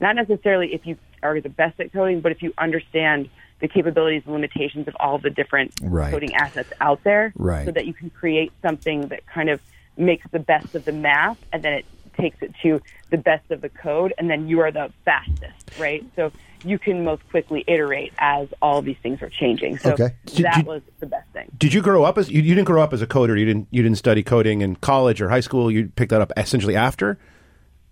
not 0.00 0.14
necessarily 0.14 0.72
if 0.72 0.86
you 0.86 0.96
are 1.24 1.40
the 1.40 1.48
best 1.48 1.78
at 1.80 1.92
coding, 1.92 2.20
but 2.20 2.30
if 2.30 2.42
you 2.42 2.52
understand 2.58 3.28
the 3.60 3.66
capabilities 3.66 4.22
and 4.24 4.34
limitations 4.34 4.86
of 4.86 4.94
all 5.00 5.18
the 5.18 5.30
different 5.30 5.72
Right. 5.80 6.12
coding 6.12 6.34
assets 6.34 6.70
out 6.80 7.00
there, 7.04 7.32
Right. 7.36 7.66
so 7.66 7.72
that 7.72 7.86
you 7.86 7.94
can 7.94 8.10
create 8.10 8.52
something 8.62 9.08
that 9.08 9.20
kind 9.26 9.50
of 9.50 9.60
makes 9.96 10.24
the 10.32 10.38
best 10.38 10.74
of 10.74 10.84
the 10.84 10.92
math, 10.92 11.38
and 11.52 11.62
then 11.62 11.72
it 11.74 11.84
takes 12.18 12.36
it 12.40 12.52
to 12.62 12.80
the 13.10 13.18
best 13.18 13.50
of 13.50 13.60
the 13.60 13.68
code, 13.68 14.14
and 14.18 14.30
then 14.30 14.48
you 14.48 14.60
are 14.60 14.72
the 14.72 14.92
fastest, 15.04 15.64
right? 15.76 16.04
So 16.16 16.32
you 16.64 16.78
can 16.78 17.04
most 17.04 17.22
quickly 17.30 17.64
iterate 17.66 18.12
as 18.18 18.48
all 18.62 18.82
these 18.82 18.96
things 19.02 19.20
are 19.22 19.28
changing. 19.28 19.78
So 19.78 19.92
Okay. 19.92 20.10
Did 20.26 20.44
that 20.46 20.58
you- 20.58 20.64
was 20.64 20.82
the 21.00 21.06
best 21.06 21.28
thing. 21.32 21.50
Did 21.58 21.72
you 21.74 21.82
grow 21.82 22.04
up 22.04 22.18
as 22.18 22.30
you, 22.30 22.42
you 22.42 22.54
didn't 22.54 22.66
grow 22.66 22.82
up 22.82 22.92
as 22.92 23.02
a 23.02 23.06
coder? 23.06 23.38
You 23.38 23.44
didn't 23.46 23.68
you 23.70 23.82
didn't 23.82 23.98
study 23.98 24.22
coding 24.22 24.60
in 24.60 24.76
college 24.76 25.20
or 25.20 25.28
high 25.28 25.40
school. 25.40 25.70
You 25.70 25.88
picked 25.94 26.10
that 26.10 26.20
up 26.20 26.32
essentially 26.36 26.76
after. 26.76 27.18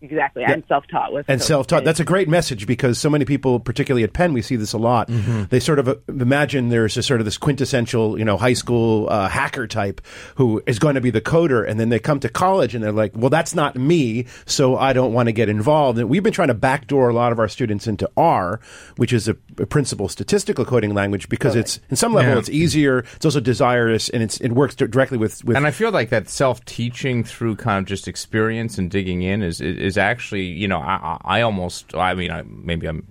Exactly. 0.03 0.44
I'm 0.44 0.64
self-taught 0.66 1.12
with 1.12 1.26
and 1.28 1.42
self-taught. 1.42 1.84
That's 1.84 2.01
a 2.01 2.05
great 2.05 2.28
message 2.28 2.66
because 2.66 2.98
so 2.98 3.11
many 3.11 3.24
people, 3.24 3.61
particularly 3.61 4.03
at 4.03 4.12
Penn, 4.14 4.32
we 4.32 4.40
see 4.42 4.57
this 4.57 4.72
a 4.72 4.78
lot. 4.78 5.09
They 5.51 5.61
sort 5.61 5.78
of 5.78 5.88
uh, 5.88 5.96
imagine 6.09 6.70
there's 6.70 6.96
a 6.96 7.03
sort 7.03 7.20
of 7.20 7.26
this 7.26 7.36
quintessential, 7.36 8.18
you 8.18 8.24
know, 8.24 8.36
high 8.38 8.55
school 8.55 9.09
uh, 9.11 9.28
hacker 9.28 9.66
type 9.66 10.01
who 10.36 10.62
is 10.66 10.78
going 10.78 10.94
to 10.94 11.01
be 11.01 11.11
the 11.11 11.20
coder, 11.20 11.68
and 11.68 11.78
then 11.78 11.90
they 11.90 11.98
come 11.98 12.18
to 12.20 12.28
college 12.28 12.74
and 12.74 12.82
they're 12.82 12.92
like, 12.92 13.12
"Well, 13.14 13.30
that's 13.30 13.55
not 13.55 13.76
me, 13.76 14.26
so 14.46 14.76
I 14.76 14.92
don't 14.94 15.12
want 15.12 15.28
to 15.28 15.32
get 15.32 15.48
involved." 15.48 15.98
And 15.98 16.09
we've 16.09 16.22
been 16.22 16.32
trying 16.32 16.48
to 16.48 16.55
backdoor 16.55 17.11
a 17.11 17.14
lot 17.14 17.32
of 17.32 17.38
our 17.38 17.48
students 17.48 17.86
into 17.86 18.09
R, 18.16 18.61
which 18.96 19.12
is 19.12 19.28
a, 19.28 19.36
a 19.59 19.66
principal 19.66 20.09
statistical 20.09 20.64
coding 20.64 20.94
language, 20.94 21.28
because 21.28 21.57
it's 21.57 21.78
in 21.90 21.96
some 21.96 22.14
level 22.14 22.32
Yeah. 22.32 22.38
it's 22.38 22.48
easier, 22.48 23.01
it's 23.16 23.24
also 23.24 23.40
desirous, 23.40 24.09
and 24.09 24.22
it's 24.22 24.40
it 24.40 24.53
works 24.53 24.74
directly 24.74 25.18
with 25.18 25.44
with 25.44 25.57
And 25.57 25.66
I 25.66 25.72
feel 25.72 25.90
like 25.90 26.09
that 26.09 26.28
self 26.30 26.64
teaching 26.64 27.22
through 27.24 27.57
kind 27.57 27.78
of 27.78 27.84
just 27.86 28.09
experience 28.09 28.78
and 28.78 28.90
digging 28.90 29.22
in 29.22 29.42
is 29.42 29.61
is, 29.61 29.89
is 29.91 29.99
actually 29.99 30.45
you 30.45 30.68
know 30.68 30.78
I, 30.78 31.18
I 31.24 31.38
I 31.38 31.41
almost 31.43 31.95
I 31.95 32.14
mean 32.14 32.30
I, 32.30 32.43
maybe 32.43 32.86
I'm 32.86 33.07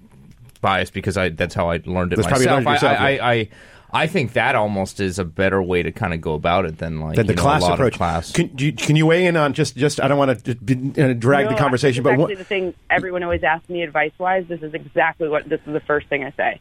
biased 0.62 0.94
because 0.94 1.18
I 1.18 1.30
that's 1.30 1.56
how 1.56 1.70
I 1.70 1.82
learned 1.86 2.14
it 2.14 2.18
That's 2.18 2.30
myself. 2.30 2.52
learned 2.52 2.68
it 2.68 2.72
yourself, 2.72 3.00
I, 3.00 3.10
yeah. 3.10 3.26
I, 3.26 3.34
I 3.34 3.50
I 3.92 4.08
think 4.08 4.34
that 4.34 4.56
almost 4.56 5.00
is 5.00 5.18
a 5.18 5.26
better 5.26 5.62
way 5.62 5.82
to 5.82 5.92
kind 5.92 6.14
of 6.14 6.22
go 6.22 6.34
about 6.34 6.66
it 6.66 6.78
than 6.78 7.00
like 7.02 7.16
that 7.16 7.26
the 7.26 7.34
you 7.34 7.38
know, 7.38 7.42
class 7.42 7.62
a 7.64 7.66
lot 7.66 7.74
approach. 7.74 7.94
Of 7.94 7.98
class. 7.98 8.32
Can, 8.32 8.48
do 8.48 8.66
you, 8.66 8.74
can 8.74 8.96
you 8.96 9.08
weigh 9.08 9.26
in 9.26 9.36
on 9.36 9.54
just 9.54 9.76
just 9.76 10.00
I 10.00 10.08
don't 10.08 10.18
want 10.20 10.44
to 10.44 10.52
uh, 10.52 11.14
drag 11.14 11.46
No, 11.46 11.52
the 11.52 11.58
conversation, 11.58 12.04
but 12.04 12.12
actually 12.12 12.36
what, 12.36 12.38
the 12.38 12.44
thing 12.44 12.74
everyone 12.90 13.24
always 13.24 13.44
asks 13.44 13.68
me 13.70 13.82
advice 13.82 14.12
wise. 14.20 14.46
This 14.48 14.62
is 14.62 14.74
exactly 14.74 15.28
what 15.28 15.50
this 15.50 15.60
is 15.66 15.74
the 15.74 15.80
first 15.80 16.08
thing 16.08 16.24
I 16.24 16.32
say. 16.32 16.60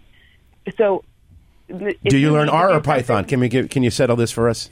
So, 0.79 1.05
do 1.69 2.19
you 2.19 2.33
learn 2.33 2.49
R 2.49 2.73
or 2.73 2.81
Python? 2.81 3.27
Can 3.27 3.41
we 3.41 3.49
give, 3.49 3.69
can 3.69 3.83
you 3.83 3.91
settle 3.91 4.17
this 4.17 4.31
for 4.31 4.49
us? 4.49 4.71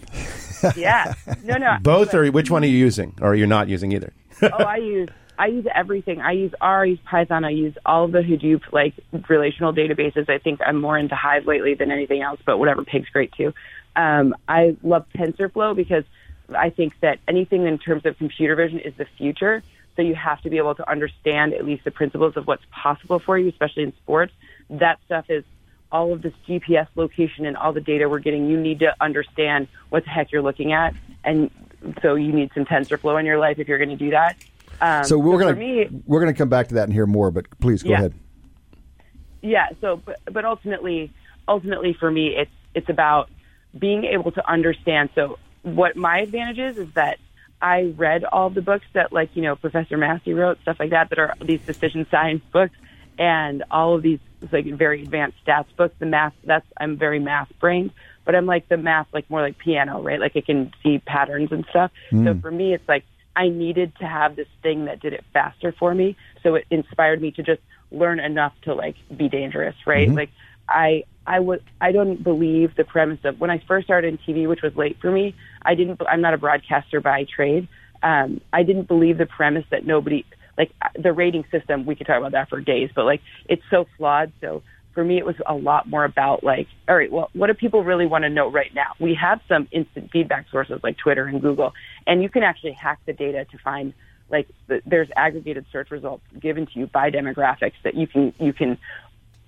Yeah, 0.77 1.13
no, 1.45 1.59
no, 1.59 1.77
Both, 1.83 2.13
but- 2.13 2.19
or 2.21 2.33
which 2.33 2.51
one 2.51 2.65
are 2.65 2.67
you 2.67 2.79
using, 2.79 3.15
or 3.21 3.33
are 3.33 3.35
you're 3.35 3.47
not 3.47 3.69
using 3.69 3.93
either? 3.93 4.15
oh, 4.43 4.49
I 4.49 4.77
use 4.77 5.09
I 5.39 5.49
use 5.49 5.67
everything. 5.75 6.21
I 6.21 6.33
use 6.33 6.53
R, 6.61 6.83
I 6.83 6.87
use 6.87 6.99
Python, 7.05 7.45
I 7.45 7.51
use 7.51 7.75
all 7.85 8.05
of 8.05 8.13
the 8.13 8.21
Hadoop 8.21 8.73
like 8.73 8.95
relational 9.29 9.73
databases. 9.73 10.29
I 10.29 10.39
think 10.39 10.61
I'm 10.65 10.81
more 10.81 10.97
into 10.97 11.15
Hive 11.15 11.47
lately 11.47 11.75
than 11.75 11.91
anything 11.91 12.23
else, 12.23 12.41
but 12.45 12.59
whatever, 12.59 12.85
Pig's 12.85 13.09
great 13.11 13.33
too. 13.33 13.53
Um, 13.95 14.35
I 14.49 14.77
love 14.83 15.07
TensorFlow 15.17 15.75
because 15.75 16.05
I 16.55 16.71
think 16.71 16.95
that 17.01 17.19
anything 17.27 17.67
in 17.67 17.79
terms 17.79 18.07
of 18.07 18.17
computer 18.19 18.55
vision 18.55 18.79
is 18.79 18.95
the 18.97 19.07
future. 19.17 19.63
So 19.97 20.03
you 20.03 20.15
have 20.15 20.43
to 20.43 20.51
be 20.51 20.59
able 20.59 20.75
to 20.75 20.89
understand 20.89 21.55
at 21.55 21.65
least 21.65 21.85
the 21.85 21.91
principles 21.91 22.37
of 22.37 22.47
what's 22.47 22.65
possible 22.71 23.19
for 23.19 23.39
you, 23.39 23.49
especially 23.49 23.85
in 23.85 23.95
sports. 23.97 24.33
That 24.69 24.99
stuff 25.07 25.27
is 25.31 25.45
all 25.91 26.13
of 26.13 26.21
this 26.23 26.35
GPS 26.47 26.89
location 26.95 27.47
and 27.47 27.57
all 27.57 27.73
the 27.73 27.81
data 27.81 28.09
we're 28.09 28.19
getting. 28.19 28.49
You 28.49 28.61
need 28.61 28.81
to 28.81 28.95
understand 29.01 29.69
what 29.89 30.05
the 30.05 30.11
heck 30.11 30.33
you're 30.33 30.43
looking 30.43 30.73
at, 30.73 30.95
and 31.25 31.51
so 32.03 32.15
you 32.15 32.33
need 32.33 32.51
some 32.55 32.65
TensorFlow 32.65 33.19
in 33.19 33.27
your 33.27 33.39
life 33.39 33.59
if 33.59 33.69
you're 33.69 33.79
going 33.79 33.91
to 33.91 33.97
do 33.97 34.11
that. 34.11 34.37
Um, 34.81 35.05
so 35.05 35.19
we're 35.19 35.33
for 35.39 35.39
gonna 35.55 35.57
me, 35.57 35.89
we're 36.07 36.21
gonna 36.21 36.35
come 36.35 36.49
back 36.49 36.69
to 36.69 36.75
that 36.75 36.85
and 36.85 36.93
hear 36.93 37.07
more. 37.07 37.31
But 37.31 37.47
please 37.61 37.83
go 37.83 37.91
Yeah. 37.91 37.97
ahead. 37.99 38.15
yeah. 39.43 39.69
So, 39.81 39.97
but, 40.05 40.19
but 40.31 40.45
ultimately, 40.45 41.13
ultimately 41.49 41.93
for 41.99 42.11
me, 42.11 42.29
it's 42.37 42.51
it's 42.75 42.89
about 42.89 43.31
being 43.79 44.05
able 44.05 44.33
to 44.33 44.51
understand. 44.51 45.11
So 45.15 45.39
what 45.63 45.97
my 45.97 46.19
advantage 46.21 46.59
is 46.59 46.79
is 46.79 46.93
that 46.95 47.19
I 47.63 47.95
read 47.97 48.25
all 48.25 48.51
the 48.51 48.63
books 48.63 48.85
that 48.93 49.13
like 49.13 49.31
you 49.35 49.43
know 49.43 49.57
Professor 49.57 49.97
Massey 49.97 50.35
wrote, 50.35 50.61
stuff 50.63 50.79
like 50.79 50.91
that, 50.91 51.11
that 51.11 51.19
are 51.19 51.35
these 51.41 51.61
decision 51.63 52.07
science 52.11 52.43
books, 52.53 52.75
and 53.19 53.65
all 53.71 53.95
of 53.95 54.03
these 54.03 54.19
like 54.53 54.67
very 54.67 55.03
advanced 55.03 55.39
stats 55.47 55.67
books. 55.77 55.95
The 55.99 56.07
math 56.07 56.35
that's 56.45 56.67
I'm 56.77 56.97
very 56.99 57.19
math 57.19 57.51
brained, 57.59 57.93
but 58.25 58.35
I'm 58.35 58.47
like 58.47 58.69
the 58.69 58.77
math 58.77 59.07
like 59.13 59.29
more 59.31 59.41
like 59.41 59.57
piano, 59.59 60.03
right? 60.03 60.21
Like 60.21 60.33
I 60.37 60.43
can 60.43 60.73
see 60.83 60.99
patterns 60.99 61.51
and 61.53 61.65
stuff. 61.71 61.91
So 62.11 62.35
for 62.41 62.51
me, 62.51 62.75
it's 62.75 62.87
like 62.89 63.05
I 63.37 63.49
needed 63.49 63.93
to 64.01 64.07
have 64.07 64.35
this 64.35 64.49
thing 64.63 64.87
that 64.87 65.01
did 65.01 65.13
it 65.13 65.25
faster 65.33 65.73
for 65.79 65.95
me. 65.95 66.17
So 66.43 66.57
it 66.57 66.65
inspired 66.71 67.21
me 67.21 67.31
to 67.33 67.43
just 67.43 67.61
learn 67.93 68.19
enough 68.19 68.55
to 68.63 68.75
like 68.75 68.97
be 69.17 69.29
dangerous, 69.29 69.77
right? 69.87 70.09
Like 70.11 70.31
I 70.69 71.05
I 71.27 71.41
was 71.41 71.61
I 71.81 71.93
don't 71.93 72.23
believe 72.23 72.75
the 72.77 72.85
premise 72.85 73.21
of 73.25 73.39
when 73.39 73.51
I 73.51 73.63
first 73.69 73.87
started 73.87 74.09
in 74.15 74.19
TV, 74.19 74.49
which 74.49 74.63
was 74.63 74.75
late 74.75 74.97
for 75.01 75.11
me. 75.11 75.35
I 75.63 75.75
didn't. 75.75 76.01
I'm 76.09 76.21
not 76.21 76.35
a 76.35 76.39
broadcaster 76.39 77.01
by 77.01 77.25
trade. 77.25 77.69
Um, 78.03 78.41
I 78.53 78.63
didn't 78.63 78.89
believe 78.89 79.19
the 79.19 79.27
premise 79.27 79.65
that 79.71 79.85
nobody 79.85 80.25
like 80.57 80.73
uh, 80.83 80.89
the 81.01 81.13
rating 81.13 81.45
system. 81.51 81.85
We 81.85 81.95
could 81.95 82.07
talk 82.07 82.19
about 82.19 82.33
that 82.33 82.49
for 82.49 82.61
days, 82.61 82.91
but 82.95 83.05
like 83.05 83.21
it's 83.49 83.63
so 83.71 83.87
flawed. 83.97 84.33
So 84.41 84.63
for 84.97 85.05
me, 85.05 85.19
it 85.19 85.27
was 85.27 85.37
a 85.45 85.55
lot 85.55 85.87
more 85.87 86.07
about 86.07 86.43
like, 86.43 86.69
all 86.89 86.97
right, 86.97 87.13
well, 87.13 87.29
what 87.35 87.49
do 87.49 87.55
people 87.55 87.85
really 87.85 88.07
want 88.07 88.25
to 88.25 88.31
know 88.31 88.51
right 88.51 88.75
now? 88.75 88.95
We 88.99 89.15
have 89.15 89.43
some 89.47 89.69
instant 89.71 90.11
feedback 90.11 90.47
sources 90.51 90.81
like 90.83 90.97
Twitter 90.97 91.27
and 91.27 91.43
Google, 91.43 91.75
and 92.07 92.23
you 92.23 92.31
can 92.31 92.43
actually 92.43 92.73
hack 92.73 92.99
the 93.05 93.13
data 93.13 93.45
to 93.45 93.59
find 93.59 93.93
like 94.31 94.49
the, 94.69 94.81
there's 94.87 95.09
aggregated 95.15 95.67
search 95.71 95.91
results 95.91 96.25
given 96.41 96.65
to 96.67 96.79
you 96.79 96.87
by 96.87 97.11
demographics 97.11 97.75
that 97.85 97.95
you 97.95 98.07
can 98.07 98.33
you 98.41 98.55
can 98.55 98.79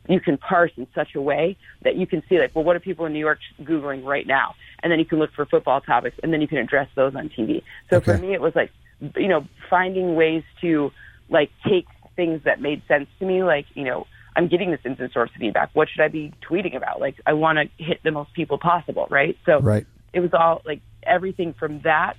you 0.06 0.20
can 0.20 0.36
parse 0.36 0.70
in 0.76 0.86
such 0.94 1.14
a 1.14 1.20
way 1.20 1.56
that 1.80 1.96
you 1.96 2.06
can 2.06 2.22
see 2.28 2.38
like, 2.38 2.54
well, 2.54 2.62
what 2.62 2.76
are 2.76 2.80
people 2.80 3.06
in 3.06 3.14
New 3.14 3.18
York 3.18 3.38
googling 3.62 4.04
right 4.04 4.26
now? 4.26 4.54
And 4.82 4.92
then 4.92 4.98
you 4.98 5.06
can 5.06 5.18
look 5.18 5.32
for 5.32 5.46
football 5.46 5.80
topics, 5.80 6.18
and 6.22 6.30
then 6.30 6.42
you 6.42 6.48
can 6.48 6.58
address 6.58 6.88
those 6.94 7.14
on 7.14 7.30
TV. 7.30 7.62
So 7.88 8.02
for 8.02 8.18
me, 8.18 8.34
it 8.34 8.42
was 8.42 8.54
like, 8.54 8.70
you 9.16 9.28
know, 9.28 9.48
finding 9.70 10.14
ways 10.14 10.42
to 10.60 10.92
like 11.30 11.50
take 11.66 11.86
things 12.16 12.42
that 12.44 12.60
made 12.60 12.82
sense 12.86 13.08
to 13.18 13.24
me, 13.24 13.42
like 13.42 13.64
you 13.72 13.84
know. 13.84 14.06
I'm 14.38 14.46
getting 14.46 14.70
this 14.70 14.78
instant 14.84 15.12
source 15.12 15.30
of 15.34 15.40
feedback. 15.40 15.70
What 15.72 15.88
should 15.88 16.00
I 16.00 16.06
be 16.06 16.32
tweeting 16.48 16.76
about? 16.76 17.00
Like, 17.00 17.20
I 17.26 17.32
want 17.32 17.58
to 17.58 17.82
hit 17.82 18.00
the 18.04 18.12
most 18.12 18.32
people 18.34 18.56
possible, 18.56 19.08
right? 19.10 19.36
So 19.44 19.58
Right. 19.58 19.84
it 20.12 20.20
was 20.20 20.32
all 20.32 20.62
like 20.64 20.80
everything 21.02 21.54
from 21.54 21.80
that 21.80 22.16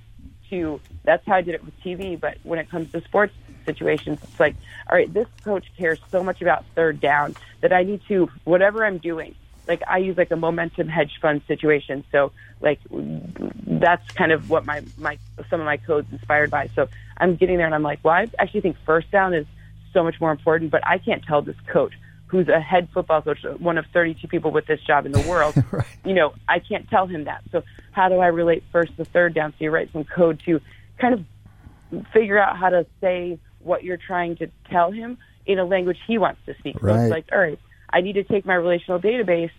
to 0.50 0.80
that's 1.02 1.26
how 1.26 1.36
I 1.36 1.40
did 1.40 1.54
it 1.54 1.64
with 1.64 1.72
TV. 1.80 2.20
But 2.20 2.36
when 2.42 2.58
it 2.58 2.68
comes 2.68 2.92
to 2.92 3.00
sports 3.04 3.32
situations, 3.64 4.18
it's 4.22 4.38
like, 4.38 4.54
all 4.90 4.98
right, 4.98 5.10
this 5.12 5.28
coach 5.42 5.64
cares 5.78 5.98
so 6.10 6.22
much 6.22 6.42
about 6.42 6.66
third 6.74 7.00
down 7.00 7.36
that 7.62 7.72
I 7.72 7.84
need 7.84 8.02
to 8.08 8.28
whatever 8.44 8.84
I'm 8.84 8.98
doing. 8.98 9.34
Like 9.66 9.82
I 9.88 9.96
use 9.98 10.18
like 10.18 10.30
a 10.30 10.36
momentum 10.36 10.88
hedge 10.88 11.12
fund 11.22 11.40
situation. 11.48 12.04
So 12.12 12.32
like 12.60 12.80
that's 12.90 14.06
kind 14.12 14.30
of 14.32 14.50
what 14.50 14.66
my 14.66 14.82
my 14.98 15.16
some 15.48 15.60
of 15.60 15.64
my 15.64 15.78
codes 15.78 16.08
inspired 16.12 16.50
by. 16.50 16.68
So 16.74 16.86
I'm 17.16 17.36
getting 17.36 17.56
there 17.56 17.64
and 17.64 17.74
I'm 17.74 17.82
like, 17.82 18.00
well, 18.02 18.12
I 18.12 18.28
actually 18.38 18.60
think 18.60 18.76
first 18.84 19.10
down 19.10 19.32
is 19.32 19.46
so 19.94 20.04
much 20.04 20.20
more 20.20 20.32
important. 20.32 20.70
But 20.70 20.86
I 20.86 20.98
can't 20.98 21.24
tell 21.24 21.40
this 21.40 21.56
coach 21.66 21.94
who's 22.30 22.48
a 22.48 22.60
head 22.60 22.88
football 22.94 23.22
coach, 23.22 23.38
one 23.58 23.76
of 23.76 23.84
32 23.92 24.28
people 24.28 24.50
with 24.52 24.66
this 24.66 24.80
job 24.86 25.06
in 25.06 25.12
the 25.12 25.20
world. 25.20 25.54
You 26.02 26.14
know, 26.14 26.32
I 26.48 26.60
can't 26.60 26.88
tell 26.88 27.06
him 27.06 27.24
that. 27.24 27.42
So 27.52 27.60
how 27.92 28.08
do 28.08 28.20
I 28.20 28.28
relate 28.28 28.64
first 28.72 28.96
to 28.96 29.04
third 29.04 29.34
down? 29.34 29.50
So 29.58 29.64
you 29.64 29.70
write 29.70 29.90
some 29.92 30.04
code 30.04 30.40
to 30.46 30.58
kind 30.98 31.12
of 31.12 32.04
figure 32.14 32.38
out 32.38 32.56
how 32.56 32.70
to 32.70 32.86
say 33.02 33.38
what 33.58 33.84
you're 33.84 33.98
trying 33.98 34.36
to 34.36 34.50
tell 34.70 34.90
him 34.90 35.18
in 35.44 35.58
a 35.58 35.64
language 35.66 35.98
he 36.06 36.16
wants 36.16 36.40
to 36.46 36.54
speak. 36.58 36.76
So 36.80 36.86
Right. 36.86 37.02
it's 37.02 37.10
like, 37.10 37.26
all 37.32 37.38
right, 37.38 37.58
I 37.92 38.00
need 38.00 38.14
to 38.14 38.24
take 38.24 38.46
my 38.46 38.54
relational 38.54 38.98
database 38.98 39.50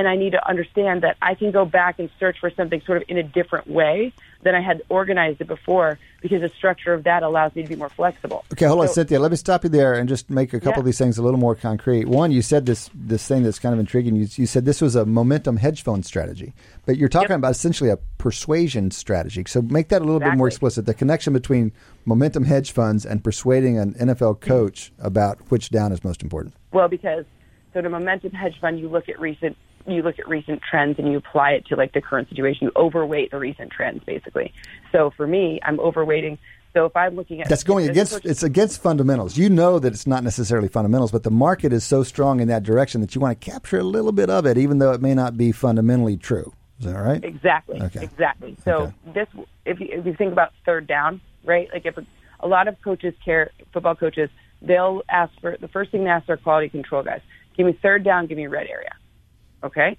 and 0.00 0.08
I 0.08 0.16
need 0.16 0.32
to 0.32 0.48
understand 0.48 1.02
that 1.02 1.18
I 1.20 1.34
can 1.34 1.50
go 1.50 1.66
back 1.66 1.98
and 1.98 2.08
search 2.18 2.38
for 2.40 2.48
something 2.48 2.80
sort 2.86 3.02
of 3.02 3.04
in 3.08 3.18
a 3.18 3.22
different 3.22 3.68
way 3.68 4.14
than 4.40 4.54
I 4.54 4.62
had 4.62 4.80
organized 4.88 5.42
it 5.42 5.46
before 5.46 5.98
because 6.22 6.40
the 6.40 6.48
structure 6.48 6.94
of 6.94 7.04
that 7.04 7.22
allows 7.22 7.54
me 7.54 7.64
to 7.64 7.68
be 7.68 7.76
more 7.76 7.90
flexible. 7.90 8.46
Okay, 8.50 8.64
hold 8.64 8.80
on, 8.80 8.88
Cynthia. 8.88 9.20
Let 9.20 9.30
me 9.30 9.36
stop 9.36 9.62
you 9.62 9.68
there 9.68 9.92
and 9.92 10.08
just 10.08 10.30
make 10.30 10.54
a 10.54 10.58
couple 10.58 10.72
Yeah. 10.72 10.78
of 10.78 10.84
these 10.86 10.96
things 10.96 11.18
a 11.18 11.22
little 11.22 11.38
more 11.38 11.54
concrete. 11.54 12.08
One, 12.08 12.32
you 12.32 12.40
said 12.40 12.64
this 12.64 12.88
this 12.94 13.28
thing 13.28 13.42
that's 13.42 13.58
kind 13.58 13.74
of 13.74 13.78
intriguing. 13.78 14.16
You, 14.16 14.26
you 14.36 14.46
said 14.46 14.64
this 14.64 14.80
was 14.80 14.96
a 14.96 15.04
momentum 15.04 15.58
hedge 15.58 15.82
fund 15.82 16.06
strategy, 16.06 16.54
but 16.86 16.96
you're 16.96 17.10
talking 17.10 17.32
Yep. 17.32 17.40
about 17.40 17.50
essentially 17.50 17.90
a 17.90 17.98
persuasion 18.16 18.90
strategy. 18.90 19.44
So 19.46 19.60
make 19.60 19.88
that 19.88 20.00
a 20.00 20.04
little 20.06 20.20
bit 20.20 20.34
more 20.34 20.46
explicit. 20.46 20.86
The 20.86 20.94
connection 20.94 21.34
between 21.34 21.72
momentum 22.06 22.44
hedge 22.44 22.72
funds 22.72 23.04
and 23.04 23.22
persuading 23.22 23.76
an 23.76 23.92
NFL 23.94 24.38
mm-hmm. 24.38 24.48
coach 24.48 24.92
about 24.98 25.50
which 25.50 25.68
down 25.68 25.92
is 25.92 26.02
most 26.02 26.22
important. 26.22 26.54
Well, 26.72 26.88
because 26.88 27.26
so 27.74 27.82
the 27.82 27.90
momentum 27.90 28.32
hedge 28.32 28.58
fund, 28.62 28.80
you 28.80 28.88
look 28.88 29.10
at 29.10 29.20
recent 29.20 29.58
you 29.92 30.02
look 30.02 30.18
at 30.18 30.28
recent 30.28 30.60
trends 30.68 30.98
and 30.98 31.10
you 31.10 31.18
apply 31.18 31.52
it 31.52 31.66
to 31.66 31.76
like 31.76 31.92
the 31.92 32.00
current 32.00 32.28
situation. 32.28 32.66
You 32.66 32.72
overweight 32.76 33.30
the 33.30 33.38
recent 33.38 33.70
trends, 33.72 34.02
basically. 34.04 34.52
So 34.92 35.10
for 35.16 35.26
me, 35.26 35.60
I'm 35.64 35.78
overweighting. 35.78 36.38
So 36.72 36.84
if 36.86 36.96
I'm 36.96 37.16
looking 37.16 37.40
at 37.42 37.48
That's 37.48 37.64
going 37.64 37.88
against 37.88 38.12
coach- 38.12 38.24
it's 38.24 38.42
against 38.44 38.80
fundamentals. 38.80 39.36
You 39.36 39.50
know 39.50 39.78
that 39.80 39.92
it's 39.92 40.06
not 40.06 40.22
necessarily 40.22 40.68
fundamentals, 40.68 41.10
but 41.10 41.24
the 41.24 41.30
market 41.30 41.72
is 41.72 41.82
so 41.82 42.02
strong 42.04 42.40
in 42.40 42.46
that 42.48 42.62
direction 42.62 43.00
that 43.00 43.14
you 43.14 43.20
want 43.20 43.40
to 43.40 43.50
capture 43.50 43.78
a 43.78 43.82
little 43.84 44.12
bit 44.12 44.30
of 44.30 44.46
it, 44.46 44.56
even 44.56 44.78
though 44.78 44.92
it 44.92 45.00
may 45.00 45.14
not 45.14 45.36
be 45.36 45.50
fundamentally 45.50 46.16
true. 46.16 46.52
Is 46.78 46.86
that 46.86 46.94
right? 46.98 47.22
Exactly. 47.24 47.80
Okay. 47.82 48.04
Exactly. 48.04 48.56
So 48.64 48.72
Okay. 48.82 48.92
this, 49.14 49.28
if 49.66 49.80
you, 49.80 49.88
if 49.90 50.06
you 50.06 50.14
think 50.14 50.32
about 50.32 50.52
third 50.64 50.86
down, 50.86 51.20
right? 51.44 51.68
Like 51.72 51.86
if 51.86 51.98
a, 51.98 52.06
a 52.38 52.46
lot 52.48 52.68
of 52.68 52.80
coaches 52.82 53.14
care, 53.24 53.50
football 53.72 53.96
coaches, 53.96 54.30
they'll 54.62 55.02
ask 55.08 55.32
for 55.40 55.56
the 55.60 55.68
first 55.68 55.90
thing 55.90 56.04
they 56.04 56.10
ask 56.10 56.26
their 56.26 56.36
quality 56.36 56.68
control 56.68 57.02
guys: 57.02 57.20
give 57.56 57.66
me 57.66 57.76
third 57.82 58.04
down, 58.04 58.28
give 58.28 58.38
me 58.38 58.46
red 58.46 58.66
area. 58.68 58.92
Okay, 59.62 59.96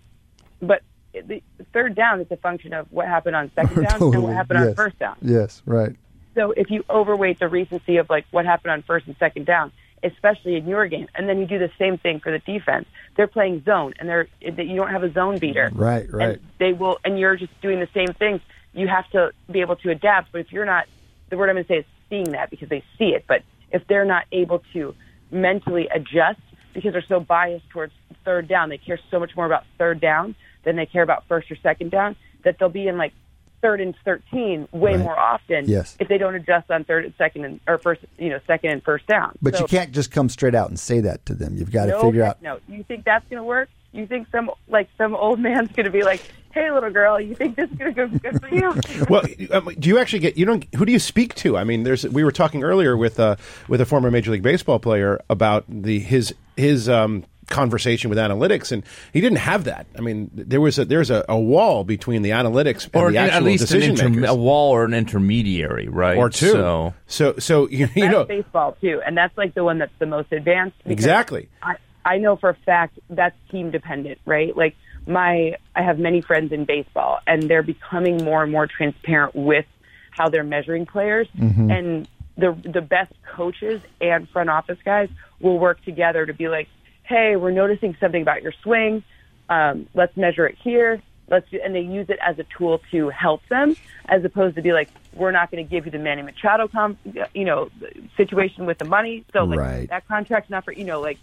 but 0.62 0.82
the 1.14 1.42
third 1.74 1.96
down 1.96 2.22
is 2.22 2.28
a 2.32 2.38
function 2.38 2.74
of 2.74 2.88
what 2.92 3.08
happened 3.08 3.36
on 3.36 3.52
second 3.56 3.82
down 3.84 4.02
and 4.02 4.24
what 4.24 4.34
happened 4.36 4.60
on 4.60 4.66
Yes. 4.68 4.76
first 4.76 4.98
down. 5.00 5.16
Yes, 5.22 5.62
right. 5.66 5.96
So 6.36 6.52
if 6.52 6.72
you 6.72 6.86
overweight 6.90 7.40
the 7.40 7.50
recency 7.50 7.98
of 7.98 8.10
like 8.10 8.26
what 8.32 8.46
happened 8.46 8.72
on 8.72 8.82
first 8.84 9.08
and 9.08 9.16
second 9.18 9.46
down, 9.46 9.72
especially 10.04 10.56
in 10.56 10.68
your 10.68 10.88
game, 10.88 11.08
and 11.14 11.28
then 11.28 11.40
you 11.40 11.46
do 11.46 11.60
the 11.60 11.70
same 11.78 11.98
thing 11.98 12.20
for 12.22 12.32
the 12.32 12.40
defense, 12.40 12.88
they're 13.18 13.28
playing 13.28 13.64
zone, 13.66 13.94
and 14.00 14.08
they're 14.08 14.28
that 14.42 14.66
you 14.66 14.76
don't 14.76 14.90
have 14.90 15.04
a 15.04 15.12
zone 15.12 15.38
beater, 15.38 15.70
Right, 15.74 16.12
right. 16.12 16.30
And 16.30 16.40
they 16.60 16.74
will, 16.74 17.00
and 17.04 17.20
you're 17.20 17.36
just 17.36 17.52
doing 17.62 17.80
the 17.80 17.90
same 17.94 18.14
things. 18.14 18.42
You 18.74 18.88
have 18.88 19.10
to 19.12 19.32
be 19.52 19.60
able 19.62 19.76
to 19.78 19.92
adapt. 19.92 20.32
But 20.32 20.42
if 20.42 20.52
you're 20.54 20.66
not, 20.66 20.88
the 21.30 21.38
word 21.38 21.50
I'm 21.50 21.56
going 21.56 21.66
to 21.66 21.68
say 21.68 21.78
is 21.80 21.86
seeing 22.10 22.32
that 22.32 22.50
because 22.50 22.70
they 22.70 22.84
see 22.98 23.10
it. 23.10 23.26
But 23.28 23.44
if 23.72 23.86
they're 23.88 24.06
not 24.06 24.26
able 24.32 24.64
to 24.74 24.96
mentally 25.30 25.88
adjust 25.94 26.40
because 26.74 26.94
they're 26.94 27.04
so 27.08 27.20
biased 27.20 27.70
towards 27.70 27.94
third 28.26 28.48
down, 28.48 28.70
they 28.70 28.78
care 28.78 29.00
so 29.10 29.20
much 29.20 29.36
more 29.36 29.46
about 29.46 29.64
third 29.78 30.00
down 30.00 30.36
than 30.64 30.76
they 30.76 30.86
care 30.86 31.04
about 31.04 31.28
first 31.28 31.50
or 31.52 31.56
second 31.58 31.92
down 31.92 32.16
that 32.44 32.58
they'll 32.60 32.70
be 32.70 32.88
in 32.88 32.98
like 32.98 33.14
third 33.62 33.80
and 33.82 33.94
13 34.06 34.68
way 34.72 34.92
Right. 34.96 35.00
more 35.00 35.18
often 35.18 35.66
Yes. 35.68 35.96
if 36.00 36.08
they 36.08 36.18
don't 36.18 36.34
adjust 36.36 36.72
on 36.72 36.84
third 36.84 37.06
and 37.06 37.14
second 37.18 37.46
and 37.46 37.60
or 37.68 37.78
first, 37.78 38.02
you 38.18 38.30
know, 38.30 38.40
second 38.48 38.72
and 38.72 38.84
first 38.84 39.06
down. 39.08 39.38
But 39.42 39.56
So- 39.56 39.62
you 39.64 39.68
can't 39.68 39.92
just 39.92 40.12
come 40.12 40.30
straight 40.30 40.56
out 40.56 40.70
and 40.70 40.80
say 40.80 41.00
that 41.02 41.26
to 41.28 41.36
them. 41.36 41.56
You've 41.58 41.72
got 41.72 41.86
to 41.86 41.92
no, 41.92 42.02
figure 42.02 42.24
out. 42.24 42.42
No, 42.42 42.60
you 42.68 42.84
think 42.84 43.06
that's 43.06 43.24
going 43.30 43.38
to 43.38 43.44
work? 43.44 43.70
You 43.92 44.08
think 44.08 44.28
some 44.32 44.50
like 44.68 44.90
some 44.98 45.16
old 45.16 45.40
man's 45.40 45.72
going 45.74 45.86
to 45.86 45.92
be 45.92 46.02
like, 46.04 46.22
"Hey, 46.54 46.72
little 46.72 46.92
girl, 46.92 47.20
you 47.20 47.36
think 47.36 47.56
this 47.56 47.70
is 47.70 47.78
going 47.78 47.94
to 47.94 48.08
go 48.08 48.18
good 48.18 48.42
for 48.42 48.54
you?" 48.54 49.06
well, 49.10 49.24
um, 49.52 49.74
do 49.80 49.90
you 49.90 49.98
actually 49.98 50.20
get 50.20 50.38
you 50.38 50.46
don't? 50.46 50.66
Who 50.76 50.86
do 50.86 50.92
you 50.92 51.00
speak 51.00 51.36
to? 51.36 51.58
I 51.58 51.64
mean, 51.64 51.84
there's 51.84 52.08
we 52.08 52.24
were 52.24 52.32
talking 52.32 52.64
earlier 52.64 52.96
with 52.98 53.20
uh, 53.20 53.36
with 53.68 53.82
a 53.82 53.86
former 53.86 54.12
Major 54.12 54.32
League 54.32 54.44
Baseball 54.44 54.80
player 54.80 55.20
about 55.30 55.66
the 55.68 56.00
his 56.00 56.34
his 56.58 56.90
um, 56.90 57.26
conversation 57.52 58.10
with 58.10 58.18
analytics, 58.18 58.72
and 58.72 58.84
he 59.14 59.22
didn't 59.22 59.40
have 59.40 59.66
that. 59.66 59.86
I 59.96 60.02
mean, 60.02 60.32
there 60.34 60.62
was 60.62 60.80
a 60.80 60.86
there's 60.86 61.12
a, 61.12 61.24
a 61.30 61.40
wall 61.40 61.84
between 61.84 62.24
the 62.24 62.32
analytics 62.32 62.86
and 62.86 62.96
or 62.96 63.12
the 63.12 63.18
an- 63.18 63.26
actual 63.26 63.38
at 63.38 63.44
least 63.44 63.72
an 63.72 63.82
inter- 63.84 64.10
makers, 64.10 64.30
a 64.30 64.36
wall 64.36 64.72
or 64.72 64.86
an 64.86 64.94
intermediary, 64.94 65.88
right? 65.88 66.18
or 66.18 66.30
two. 66.30 66.52
So, 66.52 66.94
so 67.06 67.36
so 67.38 67.70
you, 67.70 67.88
you 67.96 68.10
know 68.10 68.24
baseball 68.24 68.76
too, 68.82 69.02
and 69.06 69.16
that's 69.16 69.38
like 69.38 69.54
the 69.54 69.64
one 69.64 69.78
that's 69.78 69.94
the 70.00 70.08
most 70.08 70.32
advanced. 70.32 70.78
Exactly. 70.86 71.50
I 71.62 71.76
I 72.04 72.18
know 72.18 72.36
for 72.36 72.50
a 72.50 72.56
fact 72.66 72.98
that's 73.10 73.36
team 73.52 73.70
dependent, 73.72 74.20
right? 74.26 74.56
Like 74.56 74.76
my 75.08 75.56
I 75.76 75.82
have 75.82 76.00
many 76.00 76.22
friends 76.22 76.52
in 76.52 76.66
baseball, 76.66 77.20
and 77.28 77.44
they're 77.44 77.64
becoming 77.64 78.24
more 78.24 78.44
and 78.44 78.52
more 78.52 78.68
transparent 78.68 79.36
with 79.36 79.66
how 80.12 80.30
they're 80.30 80.44
measuring 80.44 80.86
players, 80.86 81.28
and 81.72 82.08
the 82.38 82.52
the 82.64 82.82
best 82.82 83.14
coaches 83.36 83.82
and 84.00 84.28
front 84.30 84.50
office 84.50 84.80
guys 84.86 85.10
will 85.40 85.58
work 85.60 85.84
together 85.84 86.26
to 86.26 86.34
be 86.34 86.48
like, 86.48 86.68
hey, 87.04 87.36
we're 87.36 87.52
noticing 87.52 87.96
something 88.00 88.22
about 88.22 88.42
your 88.44 88.54
swing. 88.64 89.04
Um, 89.50 89.88
let's 89.94 90.16
measure 90.16 90.46
it 90.48 90.58
here. 90.64 91.02
Let's 91.30 91.50
do, 91.50 91.60
and 91.64 91.74
they 91.74 91.82
use 91.82 92.10
it 92.10 92.20
as 92.22 92.38
a 92.40 92.44
tool 92.58 92.82
to 92.92 93.10
help 93.10 93.42
them, 93.50 93.76
as 94.08 94.24
opposed 94.26 94.56
to 94.58 94.62
be 94.62 94.74
like, 94.74 94.90
we're 95.14 95.32
not 95.32 95.50
going 95.50 95.66
to 95.66 95.70
give 95.70 95.86
you 95.86 95.92
the 95.92 95.98
Manny 95.98 96.22
Machado, 96.22 96.68
com- 96.68 96.98
you 97.34 97.46
know, 97.46 97.70
situation 98.18 98.66
with 98.66 98.78
the 98.80 98.86
money. 98.86 99.24
So 99.34 99.46
like 99.46 99.60
Right. 99.60 99.90
that 99.90 100.08
contract's 100.08 100.50
not 100.50 100.64
for 100.66 100.74
you 100.74 100.84
know 100.84 101.02
like. 101.02 101.18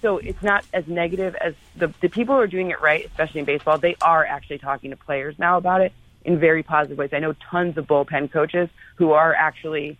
So 0.00 0.18
it's 0.18 0.42
not 0.42 0.64
as 0.72 0.86
negative 0.86 1.34
as 1.36 1.54
the 1.76 1.92
the 2.00 2.08
people 2.08 2.36
who 2.36 2.40
are 2.40 2.46
doing 2.46 2.70
it 2.70 2.80
right, 2.80 3.04
especially 3.04 3.40
in 3.40 3.46
baseball. 3.46 3.78
They 3.78 3.96
are 4.00 4.24
actually 4.24 4.58
talking 4.58 4.90
to 4.90 4.96
players 4.96 5.38
now 5.38 5.56
about 5.56 5.80
it 5.80 5.92
in 6.24 6.38
very 6.38 6.62
positive 6.62 6.98
ways. 6.98 7.10
I 7.12 7.18
know 7.18 7.34
tons 7.50 7.76
of 7.76 7.86
bullpen 7.86 8.30
coaches 8.32 8.68
who 8.96 9.12
are 9.12 9.34
actually 9.34 9.98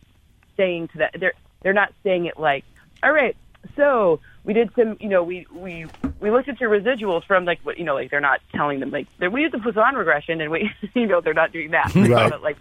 saying 0.57 0.89
to 0.89 0.99
that 0.99 1.17
they're 1.19 1.35
they're 1.63 1.73
not 1.73 1.93
saying 2.05 2.27
it 2.27 2.39
like, 2.39 2.65
all 3.03 3.13
right, 3.13 3.37
so 3.77 4.21
we 4.45 4.53
did 4.53 4.71
some, 4.75 4.97
you 5.01 5.09
know, 5.09 5.23
we 5.23 5.47
we 5.55 5.87
we 6.21 6.31
looked 6.31 6.49
at 6.49 6.61
your 6.61 6.71
residuals 6.71 7.25
from 7.25 7.45
like 7.45 7.61
what 7.63 7.79
you 7.79 7.85
know, 7.85 7.95
like 7.95 8.11
they're 8.11 8.21
not 8.21 8.41
telling 8.53 8.81
them 8.81 8.91
like 8.91 9.07
we 9.21 9.43
use 9.43 9.53
the 9.53 9.59
Poisson 9.59 9.95
regression, 9.95 10.41
and 10.41 10.51
we 10.51 10.71
you 10.95 11.07
know 11.07 11.21
they're 11.21 11.35
not 11.35 11.53
doing 11.53 11.71
that. 11.73 11.95
Right. 11.95 12.31
But 12.33 12.43
like 12.43 12.57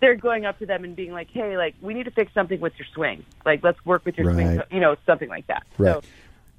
they're 0.00 0.16
going 0.16 0.44
up 0.44 0.58
to 0.58 0.66
them 0.66 0.84
and 0.84 0.94
being 0.94 1.12
like, 1.12 1.30
hey, 1.30 1.56
like 1.56 1.74
we 1.80 1.94
need 1.94 2.04
to 2.04 2.10
fix 2.10 2.32
something 2.34 2.60
with 2.60 2.78
your 2.78 2.86
swing. 2.94 3.24
Like 3.44 3.62
let's 3.62 3.84
work 3.86 4.04
with 4.04 4.18
your 4.18 4.32
swing. 4.32 4.62
You 4.70 4.80
know, 4.80 4.96
something 5.06 5.28
like 5.28 5.46
that. 5.46 5.64
Right. 5.78 5.94
So, 5.94 6.02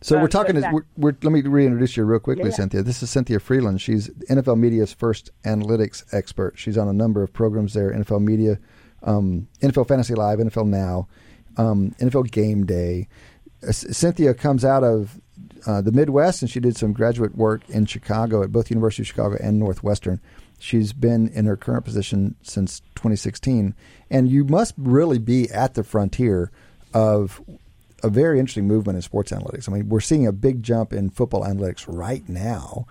So 0.01 0.15
um, 0.15 0.22
we're 0.22 0.27
talking. 0.27 0.61
We're, 0.61 0.85
we're, 0.97 1.15
let 1.23 1.31
me 1.31 1.41
reintroduce 1.41 1.97
you 1.97 2.03
real 2.03 2.19
quickly, 2.19 2.43
Yeah, 2.43 2.49
yeah. 2.49 2.55
Cynthia. 2.55 2.84
This 2.84 3.01
is 3.01 3.09
Cynthia 3.09 3.39
Frelund. 3.39 3.80
She's 3.80 4.09
NFL 4.30 4.59
Media's 4.59 4.93
first 4.93 5.31
analytics 5.43 6.03
expert. 6.13 6.57
She's 6.57 6.77
on 6.77 6.88
a 6.88 6.93
number 6.93 7.23
of 7.23 7.34
programs 7.34 7.73
there: 7.73 7.91
NFL 7.91 8.22
Media, 8.22 8.59
um, 9.03 9.47
NFL 9.61 9.88
Fantasy 9.88 10.13
Live, 10.13 10.39
NFL 10.39 10.67
Now, 10.67 11.07
um, 11.57 11.95
NFL 11.99 12.31
Game 12.31 12.65
Day. 12.65 13.07
Uh, 13.67 13.72
Cynthia 13.72 14.34
comes 14.34 14.63
out 14.63 14.84
of 14.84 15.19
uh, 15.65 15.81
the 15.81 15.91
Midwest, 15.91 16.41
and 16.41 16.51
she 16.51 16.59
did 16.59 16.77
some 16.77 16.93
graduate 16.93 17.35
work 17.35 17.67
in 17.69 17.85
Chicago 17.85 18.43
at 18.43 18.51
both 18.51 18.69
University 18.69 19.03
of 19.03 19.07
Chicago 19.07 19.38
and 19.41 19.57
Northwestern. 19.57 20.22
She's 20.59 20.93
been 20.93 21.27
in 21.30 21.45
her 21.45 21.57
current 21.57 21.84
position 21.84 22.35
since 22.41 22.81
2016, 22.95 23.76
and 24.09 24.30
you 24.30 24.43
must 24.43 24.73
really 24.77 25.19
be 25.19 25.49
at 25.51 25.73
the 25.73 25.84
frontier 25.84 26.51
of 26.93 27.41
a 28.03 28.09
very 28.09 28.39
interesting 28.39 28.67
movement 28.67 28.95
in 28.95 29.01
sports 29.01 29.31
analytics. 29.31 29.69
I 29.69 29.73
mean, 29.73 29.89
we're 29.89 29.99
seeing 29.99 30.27
a 30.27 30.31
big 30.31 30.63
jump 30.63 30.93
in 30.93 31.09
football 31.09 31.43
analytics 31.43 31.85
right 31.88 32.27
now, 32.27 32.85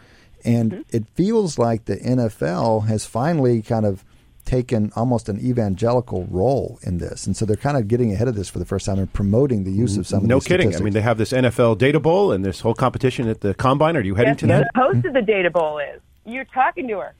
and 0.44 0.72
mm-hmm. 0.72 0.96
it 0.96 1.06
feels 1.14 1.58
like 1.58 1.84
the 1.84 1.96
NFL 1.96 2.86
has 2.86 3.06
finally 3.06 3.62
kind 3.62 3.86
of 3.86 4.04
taken 4.44 4.92
almost 4.94 5.28
an 5.28 5.40
evangelical 5.40 6.26
role 6.26 6.78
in 6.82 6.98
this, 6.98 7.26
and 7.26 7.36
so 7.36 7.44
they're 7.44 7.56
kind 7.56 7.76
of 7.76 7.88
getting 7.88 8.12
ahead 8.12 8.28
of 8.28 8.34
this 8.34 8.48
for 8.48 8.58
the 8.58 8.66
first 8.66 8.86
time 8.86 8.98
and 8.98 9.12
promoting 9.12 9.64
the 9.64 9.70
use 9.70 9.96
of 9.96 10.06
some 10.06 10.22
of 10.22 10.28
No 10.28 10.36
these 10.36 10.46
kidding. 10.46 10.74
I 10.74 10.80
mean, 10.80 10.92
they 10.92 11.00
have 11.00 11.18
this 11.18 11.32
NFL 11.32 11.78
Data 11.78 12.00
Bowl 12.00 12.32
and 12.32 12.44
this 12.44 12.60
whole 12.60 12.74
competition 12.74 13.28
at 13.28 13.40
the 13.40 13.54
combine. 13.54 13.96
Are 13.96 14.00
you 14.00 14.14
heading 14.14 14.34
Guess 14.34 14.40
to 14.40 14.46
who 14.46 14.52
that? 14.52 14.70
the 14.74 14.80
host 14.80 15.06
of 15.06 15.14
the 15.14 15.22
Data 15.22 15.50
Bowl 15.50 15.78
is? 15.78 16.00
You're 16.26 16.44
talking 16.46 16.88
to 16.88 16.98
her. 16.98 17.14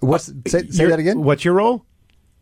What's 0.00 0.28
uh, 0.28 0.32
say, 0.46 0.66
say 0.68 0.86
that 0.86 0.98
again? 0.98 1.22
What's 1.22 1.44
your 1.44 1.54
role? 1.54 1.84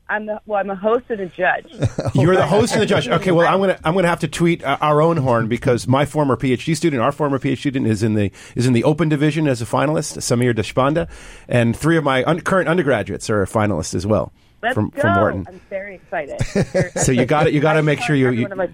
I'm 0.08 0.26
the 0.26 0.40
well. 0.46 0.60
I'm 0.60 0.70
a 0.70 0.76
host 0.76 1.04
and 1.08 1.20
a 1.20 1.26
judge. 1.26 1.66
You're 2.14 2.36
the 2.36 2.46
host 2.46 2.72
and 2.72 2.82
the 2.82 2.86
judge. 2.86 3.08
Okay, 3.08 3.32
well, 3.32 3.46
I'm 3.46 3.60
gonna 3.60 3.78
I'm 3.84 3.94
gonna 3.94 4.08
have 4.08 4.20
to 4.20 4.28
tweet 4.28 4.62
uh, 4.64 4.78
our 4.80 5.02
own 5.02 5.16
horn 5.16 5.48
because 5.48 5.88
my 5.88 6.04
former 6.04 6.36
PhD 6.36 6.76
student, 6.76 7.02
our 7.02 7.12
former 7.12 7.38
PhD 7.38 7.58
student, 7.58 7.86
is 7.86 8.02
in 8.02 8.14
the 8.14 8.30
is 8.54 8.66
in 8.66 8.72
the 8.72 8.84
open 8.84 9.08
division 9.08 9.48
as 9.48 9.60
a 9.60 9.64
finalist, 9.64 10.16
Sameer 10.18 10.54
Deshpande, 10.54 11.08
and 11.48 11.76
three 11.76 11.96
of 11.96 12.04
my 12.04 12.22
un- 12.24 12.40
current 12.40 12.68
undergraduates 12.68 13.28
are 13.30 13.44
finalists 13.46 13.94
as 13.94 14.06
well 14.06 14.32
Let's 14.62 14.74
from 14.74 14.90
go. 14.90 15.00
from 15.00 15.16
Wharton. 15.16 15.44
I'm 15.48 15.60
very 15.70 15.96
excited. 15.96 16.40
So 17.02 17.12
you 17.12 17.24
got 17.26 17.46
it. 17.46 17.52
You 17.54 17.60
got 17.60 17.74
to 17.74 17.82
make 17.90 18.00
sure 18.00 18.14
you. 18.16 18.26
you 18.30 18.44
Everyone, 18.44 18.52
I'm 18.52 18.58
like, 18.58 18.70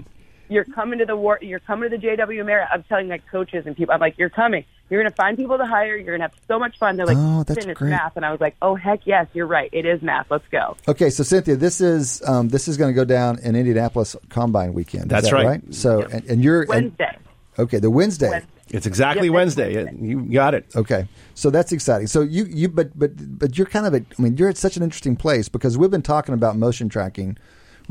you're 0.53 0.65
coming 0.65 0.99
to 1.01 1.07
the 1.07 1.16
war. 1.16 1.39
You're 1.43 1.59
coming 1.61 1.91
to 1.91 1.97
the 1.97 2.07
JW 2.07 2.45
Marriott. 2.45 2.69
I'm 2.73 2.83
telling 2.85 3.09
like 3.09 3.27
coaches 3.29 3.66
and 3.66 3.77
people. 3.77 3.95
I'm 3.95 4.01
like, 4.01 4.19
you're 4.19 4.31
coming. 4.31 4.65
You're 4.91 5.01
going 5.03 5.11
to 5.11 5.16
find 5.16 5.37
people 5.39 5.57
to 5.57 5.65
hire. 5.65 5.97
You're 5.97 6.16
going 6.16 6.20
to 6.20 6.24
have 6.24 6.35
so 6.47 6.59
much 6.59 6.79
fun. 6.79 6.97
They're 6.97 7.07
like, 7.07 7.16
Oh, 7.19 7.43
that's 7.45 7.61
"Finn, 7.61 7.70
it's 7.70 7.79
great. 7.79 7.91
math, 7.91 8.15
and 8.16 8.27
I 8.27 8.31
was 8.31 8.41
like, 8.43 8.57
oh 8.61 8.74
heck 8.74 9.07
yes, 9.07 9.27
you're 9.33 9.47
right. 9.47 9.70
It 9.73 9.87
is 9.87 10.03
math. 10.03 10.31
Let's 10.31 10.47
go. 10.49 10.77
Okay, 10.87 11.09
so 11.09 11.23
Cynthia, 11.23 11.57
this 11.57 11.81
is 11.81 12.23
um, 12.29 12.49
this 12.49 12.69
is 12.69 12.77
going 12.77 12.91
to 12.91 12.95
go 12.95 13.05
down 13.07 13.39
in 13.39 13.57
Indianapolis 13.57 14.15
Combine 14.29 14.74
weekend. 14.74 15.05
Is 15.05 15.09
That's 15.09 15.31
that 15.31 15.35
right. 15.35 15.74
So, 15.74 16.03
and, 16.03 16.24
and 16.27 16.45
you're 16.45 16.61
and- 16.62 16.69
Wednesday. 16.69 17.16
okay, 17.59 17.79
the 17.79 17.91
Wednesday. 17.91 18.29
Wednesday. 18.29 18.51
it's 18.70 18.87
exactly 18.87 19.29
Yep, 19.29 19.35
Wednesday. 19.35 19.77
Wednesday. 19.85 20.07
You 20.07 20.20
got 20.31 20.53
it. 20.55 20.66
Okay, 20.77 21.07
so 21.35 21.49
that's 21.49 21.73
exciting. 21.73 22.07
So 22.07 22.20
you 22.20 22.45
you 22.45 22.69
but 22.69 22.99
but 22.99 23.12
but 23.39 23.57
you're 23.57 23.66
kind 23.66 23.87
of 23.87 23.95
a, 23.95 24.05
I 24.19 24.23
mean 24.23 24.37
you're 24.37 24.51
at 24.51 24.59
such 24.59 24.77
an 24.77 24.83
interesting 24.83 25.16
place 25.16 25.49
because 25.49 25.79
we've 25.79 25.91
been 25.91 26.03
talking 26.03 26.35
about 26.35 26.57
motion 26.59 26.91
tracking 26.91 27.39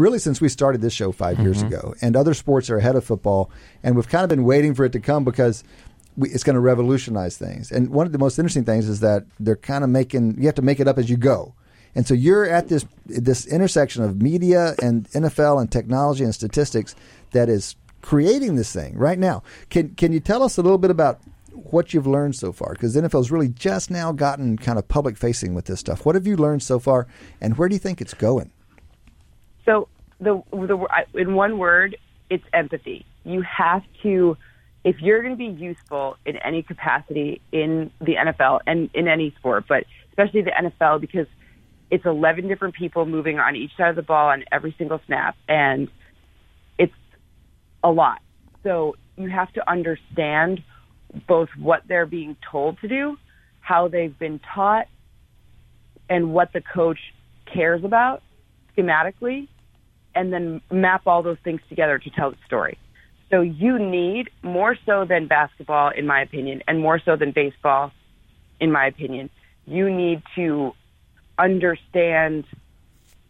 really 0.01 0.19
since 0.19 0.41
we 0.41 0.49
started 0.49 0.81
this 0.81 0.93
show 0.93 1.11
5 1.11 1.39
years 1.39 1.59
mm-hmm. 1.59 1.67
ago, 1.67 1.95
and 2.01 2.15
other 2.15 2.33
sports 2.33 2.69
are 2.69 2.77
ahead 2.77 2.95
of 2.95 3.05
football, 3.05 3.51
and 3.83 3.95
we've 3.95 4.09
kind 4.09 4.23
of 4.23 4.29
been 4.29 4.43
waiting 4.43 4.73
for 4.73 4.85
it 4.85 4.91
to 4.93 4.99
come 4.99 5.23
because. 5.23 5.63
We, 6.17 6.27
it's 6.27 6.43
going 6.43 6.55
to 6.55 6.59
revolutionize 6.59 7.37
things, 7.37 7.71
and 7.71 7.89
one 7.89 8.05
of 8.05 8.11
the 8.11 8.17
most 8.17 8.37
interesting 8.37 8.65
things 8.65 8.89
is 8.89 8.99
that 8.99 9.23
they're 9.39 9.55
kind 9.55 9.81
of 9.81 9.89
making 9.89 10.35
you 10.41 10.45
have 10.47 10.55
to 10.55 10.61
make 10.61 10.81
it 10.81 10.87
up 10.89 10.97
as 10.97 11.09
you 11.09 11.15
go, 11.15 11.55
and 11.95 12.05
so 12.05 12.13
you're 12.13 12.45
at 12.45 12.67
this 12.67 12.85
this 13.05 13.45
intersection 13.45 14.03
of 14.03 14.21
media 14.21 14.75
and 14.81 15.09
NFL 15.11 15.61
and 15.61 15.71
technology 15.71 16.25
and 16.25 16.35
statistics 16.35 16.95
that 17.31 17.47
is 17.47 17.77
creating 18.01 18.55
this 18.55 18.73
thing 18.73 18.97
right 18.97 19.19
now. 19.19 19.43
Can 19.69 19.95
can 19.95 20.11
you 20.11 20.19
tell 20.19 20.43
us 20.43 20.57
a 20.57 20.61
little 20.61 20.77
bit 20.77 20.91
about 20.91 21.21
what 21.53 21.93
you've 21.93 22.07
learned 22.07 22.35
so 22.35 22.51
far? 22.51 22.73
Because 22.73 22.93
the 22.93 23.01
NFL's 23.01 23.31
really 23.31 23.49
just 23.49 23.91
now 23.91 24.11
gotten 24.11 24.57
kind 24.57 24.79
of 24.79 24.87
public 24.87 25.17
facing 25.17 25.53
with 25.53 25.65
this 25.65 25.79
stuff. 25.79 26.05
What 26.05 26.15
have 26.15 26.27
you 26.27 26.35
learned 26.35 26.63
so 26.63 26.79
far, 26.79 27.07
and 27.39 27.57
where 27.57 27.69
do 27.69 27.75
you 27.75 27.79
think 27.79 28.01
it's 28.01 28.13
going? 28.13 28.51
So 29.65 29.87
the 30.19 30.41
the 30.51 30.87
in 31.13 31.35
one 31.35 31.57
word, 31.57 31.97
it's 32.29 32.43
empathy. 32.53 33.05
You 33.23 33.41
have 33.41 33.83
to, 34.03 34.37
if 34.83 34.99
you're 34.99 35.21
going 35.21 35.33
to 35.33 35.37
be 35.37 35.61
useful 35.61 36.17
in 36.25 36.37
any 36.37 36.63
capacity 36.63 37.41
in 37.51 37.91
the 37.99 38.15
NFL 38.15 38.61
and 38.65 38.89
in 38.93 39.07
any 39.07 39.33
sport, 39.37 39.65
but 39.67 39.85
especially 40.09 40.41
the 40.41 40.51
NFL 40.51 41.01
because 41.01 41.27
it's 41.89 42.05
11 42.05 42.47
different 42.47 42.75
people 42.75 43.05
moving 43.05 43.37
on 43.37 43.55
each 43.55 43.75
side 43.75 43.89
of 43.89 43.95
the 43.95 44.01
ball 44.01 44.29
on 44.29 44.45
every 44.51 44.73
single 44.77 45.01
snap, 45.05 45.35
and 45.47 45.89
it's 46.77 46.93
a 47.83 47.91
lot. 47.91 48.21
So 48.63 48.95
you 49.17 49.29
have 49.29 49.51
to 49.53 49.69
understand 49.69 50.63
both 51.27 51.49
what 51.57 51.83
they're 51.87 52.05
being 52.05 52.37
told 52.49 52.79
to 52.79 52.87
do, 52.87 53.17
how 53.59 53.89
they've 53.89 54.17
been 54.17 54.39
taught, 54.39 54.87
and 56.09 56.33
what 56.33 56.53
the 56.53 56.61
coach 56.61 56.99
cares 57.45 57.83
about 57.83 58.23
schematically, 58.75 59.47
and 60.15 60.31
then 60.31 60.61
map 60.71 61.03
all 61.05 61.23
those 61.23 61.37
things 61.43 61.61
together 61.69 61.97
to 61.99 62.09
tell 62.09 62.31
the 62.31 62.37
story. 62.45 62.77
So 63.29 63.41
you 63.41 63.79
need 63.79 64.29
more 64.43 64.77
so 64.85 65.05
than 65.05 65.27
basketball, 65.27 65.89
in 65.89 66.05
my 66.05 66.21
opinion, 66.21 66.63
and 66.67 66.79
more 66.79 66.99
so 66.99 67.15
than 67.15 67.31
baseball, 67.31 67.91
in 68.59 68.71
my 68.71 68.85
opinion, 68.87 69.29
you 69.65 69.89
need 69.89 70.21
to 70.35 70.73
understand 71.39 72.45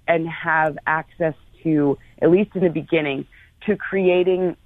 and 0.08 0.28
have 0.28 0.78
access 0.88 1.36
to, 1.64 1.98
at 2.22 2.32
least 2.32 2.56
in 2.56 2.64
the 2.64 2.70
beginning, 2.70 3.28
to 3.68 3.78
creating 3.78 4.58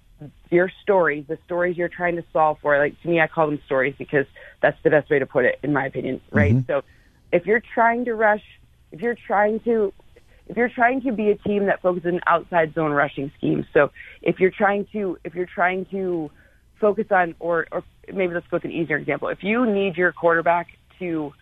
your 0.49 0.71
stories, 0.81 1.25
the 1.27 1.37
stories 1.45 1.77
you're 1.77 1.89
trying 1.89 2.15
to 2.15 2.23
solve 2.31 2.57
for. 2.61 2.77
Like 2.77 2.99
to 3.01 3.09
me, 3.09 3.19
I 3.19 3.27
call 3.27 3.47
them 3.47 3.59
stories 3.65 3.93
because 3.97 4.25
that's 4.61 4.81
the 4.83 4.89
best 4.89 5.09
way 5.09 5.19
to 5.19 5.25
put 5.25 5.43
it, 5.43 5.59
in 5.61 5.73
my 5.73 5.85
opinion, 5.85 6.21
right? 6.31 6.55
Mm-hmm. 6.55 6.71
So 6.71 6.83
if 7.31 7.45
you're 7.45 7.61
trying 7.73 8.05
to 8.05 8.15
rush, 8.15 8.43
if 8.91 9.01
you're 9.01 9.17
trying 9.27 9.59
to 9.61 9.93
if 10.47 10.57
you're 10.57 10.69
trying 10.69 11.01
to 11.01 11.11
be 11.11 11.29
a 11.31 11.35
team 11.35 11.65
that 11.65 11.81
focuses 11.81 12.13
on 12.13 12.21
outside 12.27 12.73
zone 12.73 12.91
rushing 12.91 13.31
schemes, 13.37 13.65
so 13.73 13.91
if 14.21 14.39
you're 14.39 14.51
trying 14.51 14.87
to 14.91 15.17
if 15.23 15.33
you're 15.35 15.47
trying 15.53 15.85
to 15.91 16.29
focus 16.79 17.05
on 17.11 17.35
or 17.39 17.67
or 17.71 17.83
maybe 18.13 18.33
let's 18.33 18.45
go 18.47 18.57
with 18.57 18.65
an 18.65 18.71
easier 18.71 18.97
example. 18.97 19.29
If 19.29 19.43
you 19.43 19.65
need 19.65 19.95
your 19.97 20.11
quarterback 20.11 20.67
to 20.99 21.33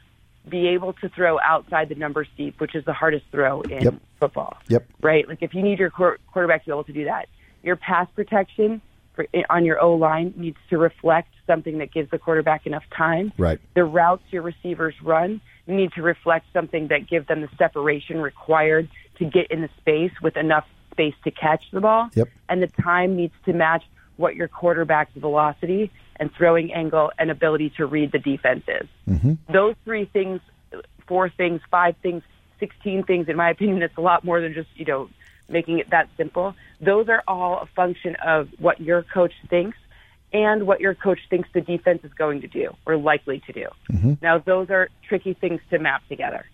be 0.50 0.68
able 0.68 0.94
to 0.94 1.10
throw 1.10 1.40
outside 1.40 1.90
the 1.90 1.96
number 1.96 2.26
steep, 2.34 2.60
which 2.60 2.76
is 2.76 2.84
the 2.86 2.94
hardest 2.94 3.26
throw 3.32 3.62
in 3.62 3.84
Yep. 3.84 3.94
football. 4.20 4.58
Yep. 4.68 4.86
Right? 5.02 5.28
Like 5.28 5.40
if 5.42 5.54
you 5.54 5.62
need 5.62 5.80
your 5.80 5.90
quarterback 5.90 6.64
to 6.64 6.70
be 6.70 6.72
able 6.72 6.84
to 6.86 6.94
do 6.94 7.06
that, 7.06 7.28
your 7.62 7.76
pass 7.78 8.08
protection 8.16 8.82
for, 9.16 9.26
eh, 9.34 9.44
on 9.50 9.64
your 9.64 9.82
O 9.82 9.96
line 9.96 10.34
needs 10.36 10.58
to 10.70 10.78
reflect 10.78 11.30
something 11.48 11.78
that 11.78 11.92
gives 11.94 12.10
the 12.12 12.18
quarterback 12.20 12.66
enough 12.66 12.84
time 12.96 13.32
Right. 13.38 13.60
the 13.74 13.84
routes 13.84 14.24
your 14.32 14.42
receivers 14.42 14.96
run 15.02 15.40
need 15.68 15.94
to 15.94 16.02
reflect 16.02 16.46
something 16.54 16.88
that 16.88 17.08
give 17.08 17.28
them 17.28 17.42
the 17.42 17.50
separation 17.58 18.22
required 18.22 18.90
to 19.18 19.26
get 19.26 19.48
in 19.52 19.62
the 19.62 19.70
space 19.78 20.12
with 20.22 20.36
enough 20.38 20.68
space 20.92 21.16
to 21.24 21.32
catch 21.32 21.64
the 21.72 21.82
ball. 21.82 22.10
Yep. 22.16 22.30
And 22.50 22.62
the 22.62 22.68
time 22.68 23.16
needs 23.16 23.34
to 23.46 23.54
match 23.54 23.84
what 24.18 24.36
your 24.36 24.48
quarterback's 24.48 25.14
velocity 25.16 25.92
and 26.18 26.34
throwing 26.34 26.74
angle 26.74 27.12
and 27.18 27.32
ability 27.32 27.72
to 27.78 27.86
read 27.86 28.12
the 28.12 28.20
defense 28.20 28.64
is. 28.68 28.88
Mm-hmm. 29.10 29.34
Those 29.52 29.76
three 29.84 30.06
things, 30.06 30.42
four 31.08 31.30
things, 31.30 31.62
five 31.72 31.96
things, 32.04 32.24
16 32.60 33.04
things, 33.04 33.28
in 33.28 33.36
my 33.36 33.50
opinion, 33.50 33.82
it's 33.82 33.98
a 33.98 34.02
lot 34.02 34.24
more 34.24 34.40
than 34.40 34.54
just, 34.54 34.70
you 34.76 34.86
know, 34.86 35.10
making 35.50 35.80
it 35.80 35.90
that 35.90 36.10
simple. 36.16 36.56
Those 36.80 37.10
are 37.10 37.24
all 37.28 37.60
a 37.60 37.66
function 37.66 38.16
of 38.24 38.50
what 38.60 38.80
your 38.80 39.04
coach 39.04 39.34
thinks 39.50 39.78
and 40.34 40.66
what 40.66 40.82
your 40.82 40.96
coach 40.96 41.20
thinks 41.30 41.48
the 41.54 41.62
defense 41.62 42.04
is 42.04 42.14
going 42.14 42.42
to 42.42 42.48
do 42.48 42.76
or 42.86 42.98
likely 42.98 43.42
to 43.46 43.54
do. 43.54 43.68
Mm-hmm. 43.92 44.14
Now, 44.22 44.40
those 44.40 44.70
are 44.70 44.90
tricky 45.08 45.34
things 45.34 45.62
to 45.70 45.80
map 45.80 46.02
together. 46.10 46.46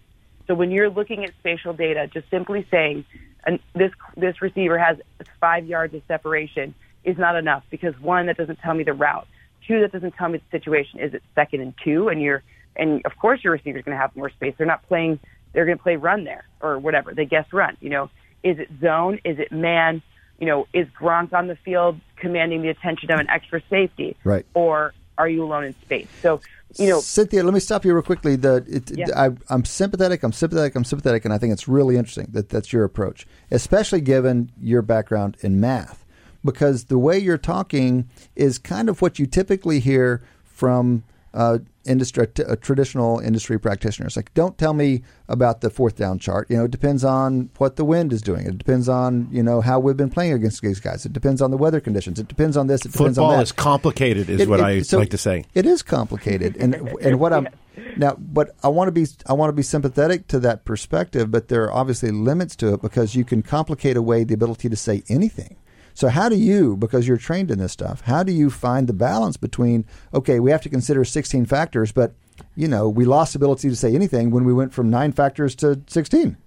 So 0.47 0.56
when 0.56 0.72
you're 0.72 0.89
looking 0.89 1.23
at 1.23 1.31
spatial 1.39 1.73
data, 1.73 2.07
just 2.07 2.30
simply 2.30 2.68
saying 2.69 3.06
and 3.45 3.60
this 3.73 3.91
this 4.18 4.41
receiver 4.41 4.77
has 4.77 4.97
five 5.39 5.65
yards 5.65 5.93
of 5.93 6.01
separation 6.07 6.73
is 7.03 7.18
not 7.18 7.35
enough 7.35 7.64
because 7.69 7.99
one, 7.99 8.26
that 8.26 8.38
doesn't 8.38 8.60
tell 8.60 8.73
me 8.73 8.84
the 8.84 8.93
route. 8.93 9.27
Two, 9.68 9.81
that 9.81 9.91
doesn't 9.91 10.15
tell 10.15 10.30
me 10.30 10.39
the 10.39 10.57
situation. 10.57 10.99
Is 10.99 11.14
it 11.14 11.23
second 11.35 11.61
and 11.61 11.73
two? 11.84 12.10
And 12.10 12.22
you're 12.22 12.43
and 12.76 13.06
of 13.06 13.18
course 13.18 13.43
your 13.43 13.53
receiver's 13.53 13.84
going 13.84 13.95
to 13.95 14.01
have 14.01 14.15
more 14.15 14.30
space. 14.30 14.56
They're 14.57 14.68
not 14.68 14.88
playing. 14.88 15.19
They're 15.53 15.65
going 15.65 15.77
to 15.77 15.84
play 15.84 15.95
run 15.95 16.26
there 16.26 16.45
or 16.61 16.77
whatever. 16.80 17.14
They 17.14 17.26
guess 17.26 17.45
run. 17.53 17.77
You 17.80 17.89
know, 17.89 18.10
is 18.43 18.60
it 18.60 18.69
zone? 18.81 19.19
Is 19.23 19.39
it 19.39 19.51
man? 19.51 20.01
You 20.40 20.48
know, 20.48 20.68
is 20.74 20.88
Gronk 20.99 21.34
on 21.34 21.48
the 21.48 21.56
field 21.56 21.99
commanding 22.18 22.61
the 22.61 22.70
attention 22.70 23.11
of 23.11 23.20
an 23.20 23.30
extra 23.30 23.61
safety? 23.70 24.16
Right. 24.24 24.45
Or 24.53 24.94
are 25.18 25.28
you 25.28 25.44
alone 25.44 25.66
in 25.66 25.76
space? 25.82 26.07
So, 26.22 26.41
you 26.78 26.88
know, 26.88 26.99
Cynthia, 27.02 27.44
let 27.44 27.53
me 27.53 27.60
stop 27.60 27.84
you 27.84 27.94
real 27.94 28.03
quickly. 28.03 28.36
The 28.36 28.64
it, 28.68 28.98
Yeah. 28.98 29.07
I, 29.16 29.32
I'm 29.49 29.66
sympathetic. 29.66 30.24
I'm 30.24 30.32
sympathetic. 30.32 30.76
I'm 30.76 30.86
sympathetic, 30.86 31.26
and 31.26 31.34
I 31.34 31.38
think 31.38 31.52
it's 31.52 31.68
really 31.68 31.98
interesting 31.98 32.28
that 32.32 32.49
that's 32.49 32.72
your 32.72 32.84
approach, 32.84 33.28
especially 33.52 34.02
given 34.02 34.52
your 34.61 34.82
background 34.82 35.36
in 35.41 35.60
math, 35.60 36.06
because 36.45 36.86
the 36.86 36.98
way 36.98 37.18
you're 37.18 37.38
talking 37.38 38.10
is 38.36 38.57
kind 38.57 38.88
of 38.88 39.02
what 39.02 39.20
you 39.20 39.26
typically 39.26 39.80
hear 39.80 40.22
from 40.44 41.03
uh, 41.34 41.60
industry 41.85 42.27
t- 42.27 42.43
uh, 42.43 42.56
traditional 42.57 43.19
industry 43.19 43.60
practitioners. 43.60 44.15
Like, 44.15 44.34
don't 44.34 44.57
tell 44.57 44.73
me 44.73 45.03
about 45.27 45.61
the 45.61 45.69
fourth 45.69 45.95
down 45.95 46.19
chart. 46.19 46.49
You 46.49 46.57
know, 46.57 46.65
it 46.65 46.72
depends 46.72 47.03
on 47.03 47.49
what 47.57 47.76
the 47.76 47.85
wind 47.85 48.11
is 48.14 48.22
doing. 48.22 48.47
It 48.47 48.57
depends 48.57 48.89
on 48.89 49.27
you 49.31 49.43
know 49.43 49.61
how 49.61 49.80
we've 49.80 49.97
been 49.97 50.10
playing 50.10 50.34
against 50.34 50.61
these 50.61 50.80
guys. 50.80 51.06
It 51.06 51.14
depends 51.14 51.41
on 51.41 51.51
the 51.51 51.57
weather 51.57 51.80
conditions. 51.80 52.19
It 52.19 52.27
depends 52.27 52.57
on 52.57 52.68
this. 52.68 52.85
It 52.85 52.91
depends 52.91 53.18
on 53.18 53.23
Football 53.23 53.38
that. 53.38 53.43
is 53.43 53.51
complicated, 53.51 54.30
is 54.30 54.41
It- 54.41 54.49
what 54.49 54.60
it- 54.60 54.65
I 54.65 54.81
so 54.81 54.97
like 54.99 55.10
to 55.11 55.18
say. 55.18 55.45
It 55.53 55.65
is 55.65 55.81
complicated, 55.81 56.57
and 56.57 56.76
and 57.01 57.19
what 57.19 57.34
I'm 57.34 57.47
now, 57.95 58.15
but 58.19 58.56
I 58.64 58.68
want 58.68 58.88
to 58.88 58.91
be 58.91 59.06
I 59.27 59.34
want 59.34 59.49
to 59.49 59.53
be 59.53 59.64
sympathetic 59.64 60.27
to 60.27 60.39
that 60.39 60.65
perspective, 60.65 61.31
but 61.31 61.47
there 61.47 61.64
are 61.65 61.72
obviously 61.73 62.11
limits 62.11 62.56
to 62.57 62.73
it 62.73 62.81
because 62.81 63.15
you 63.15 63.23
can 63.23 63.41
complicate 63.41 63.95
away 63.97 64.23
the 64.23 64.34
ability 64.34 64.69
to 64.69 64.76
say 64.76 65.03
anything. 65.10 65.56
So 66.00 66.08
how 66.08 66.30
do 66.30 66.38
you, 66.38 66.78
because 66.78 67.10
you're 67.10 67.18
trained 67.18 67.52
in 67.52 67.60
this 67.60 67.74
stuff, 67.74 68.00
how 68.00 68.24
do 68.24 68.32
you 68.32 68.50
find 68.50 68.88
the 68.88 68.94
balance 68.94 69.36
between 69.36 69.84
okay, 70.14 70.40
we 70.40 70.50
have 70.50 70.62
to 70.62 70.70
consider 70.70 71.04
16 71.04 71.46
factors, 71.46 71.92
but 71.92 72.14
you 72.56 72.70
know 72.70 72.88
we 72.88 73.04
lost 73.04 73.36
ability 73.36 73.68
to 73.68 73.76
say 73.76 73.94
anything 73.94 74.32
when 74.32 74.46
we 74.46 74.54
went 74.54 74.74
from 74.74 74.90
nine 74.90 75.12
factors 75.12 75.56
to 75.56 75.82
16. 75.88 76.38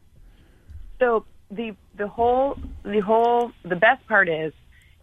So 1.01 1.27
the 1.51 1.77
the 1.99 2.09
whole 2.09 2.57
the 2.83 3.01
whole 3.01 3.53
the 3.62 3.77
best 3.77 4.07
part 4.09 4.31
is 4.31 4.55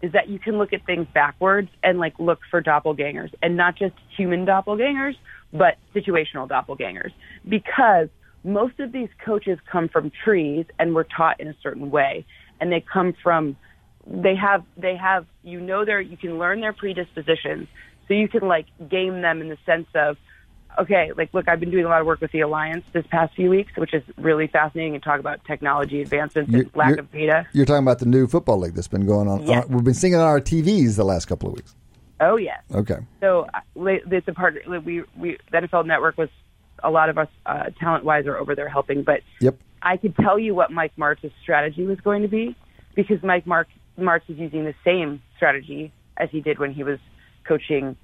is 0.02 0.14
that 0.14 0.30
you 0.30 0.40
can 0.40 0.58
look 0.58 0.74
at 0.74 0.84
things 0.84 1.06
backwards 1.14 1.70
and 1.84 2.00
like 2.00 2.18
look 2.18 2.40
for 2.50 2.60
doppelgangers 2.60 3.32
and 3.44 3.56
not 3.56 3.76
just 3.76 3.94
human 4.18 4.48
doppelgangers, 4.48 5.14
but 5.54 5.78
situational 5.94 6.50
doppelgangers 6.50 7.12
because 7.48 8.10
most 8.44 8.80
of 8.80 8.94
these 8.94 9.10
coaches 9.24 9.60
come 9.72 9.88
from 9.90 10.12
trees 10.24 10.66
and 10.80 10.96
were 10.96 11.04
taught 11.04 11.40
in 11.40 11.48
a 11.50 11.56
certain 11.62 11.92
way 11.92 12.26
and 12.60 12.72
they 12.72 12.82
come 12.82 13.14
from 13.22 13.56
they 14.12 14.36
have 14.36 14.64
they 14.76 14.96
have 14.96 15.26
you 15.44 15.60
know 15.60 15.86
their 15.86 16.02
you 16.02 16.18
can 16.18 16.38
learn 16.40 16.62
their 16.62 16.74
predispositions 16.74 17.68
so 18.08 18.14
you 18.14 18.28
can 18.28 18.48
like 18.48 18.66
game 18.90 19.22
them 19.22 19.40
in 19.42 19.50
the 19.50 19.58
sense 19.66 19.88
of 19.94 20.18
okay 20.80 21.12
like 21.16 21.32
look 21.34 21.48
i've 21.48 21.60
been 21.60 21.70
doing 21.72 21.86
a 21.86 21.88
lot 21.88 22.02
of 22.02 22.08
work 22.08 22.20
with 22.22 22.32
the 22.32 22.40
alliance 22.42 22.84
this 22.92 23.06
past 23.08 23.34
few 23.36 23.50
weeks 23.50 23.72
which 23.78 23.94
is 23.94 24.02
really 24.18 24.48
fascinating 24.48 24.94
and 24.96 25.04
talk 25.04 25.20
about 25.20 25.44
technology 25.46 26.02
advancements 26.02 26.52
You're- 26.52 26.70
lack 26.76 26.98
of 26.98 27.12
data 27.12 27.46
You're 27.54 27.66
talking 27.66 27.84
about 27.84 28.00
the 28.00 28.06
new 28.08 28.28
football 28.28 28.58
league 28.58 28.74
that's 28.74 28.88
been 28.88 29.06
going 29.06 29.28
on. 29.28 29.46
Yes. 29.46 29.68
we've 29.68 29.84
been 29.84 29.94
seeing 29.94 30.14
it 30.14 30.18
on 30.18 30.24
our 30.24 30.42
TVs 30.42 30.96
the 30.96 31.04
last 31.06 31.26
couple 31.26 31.50
of 31.50 31.56
weeks. 31.56 31.76
oh 32.20 32.38
yes 32.38 32.62
Okay. 32.74 32.98
So 33.20 33.48
uh, 33.54 33.60
it's 33.76 34.28
a 34.28 34.34
part. 34.34 34.56
We 34.68 35.04
we 35.18 35.38
the 35.52 35.58
NFL 35.60 35.86
Network 35.86 36.18
was 36.18 36.30
a 36.84 36.90
lot 36.90 37.10
of 37.10 37.18
us 37.18 37.28
uh, 37.46 37.70
talent 37.80 38.06
wise 38.06 38.26
are 38.26 38.38
over 38.38 38.56
there 38.56 38.70
helping, 38.70 39.04
but 39.04 39.22
Yep. 39.42 39.58
I 39.82 39.98
could 39.98 40.16
tell 40.16 40.38
you 40.40 40.54
what 40.56 40.72
Mike 40.72 40.94
Martz's 40.98 41.32
strategy 41.42 41.84
was 41.86 42.00
going 42.02 42.22
to 42.24 42.28
be 42.28 42.56
because 42.96 43.22
Mike 43.24 43.46
Mark 43.48 43.68
Martz 44.02 44.22
is 44.28 44.38
using 44.38 44.66
the 44.66 44.76
same 44.84 45.22
strategy 45.36 45.92
as 46.18 46.30
he 46.30 46.42
did 46.42 46.60
when 46.60 46.74
he 46.74 46.84
was 46.84 47.00
coaching, 47.44 47.96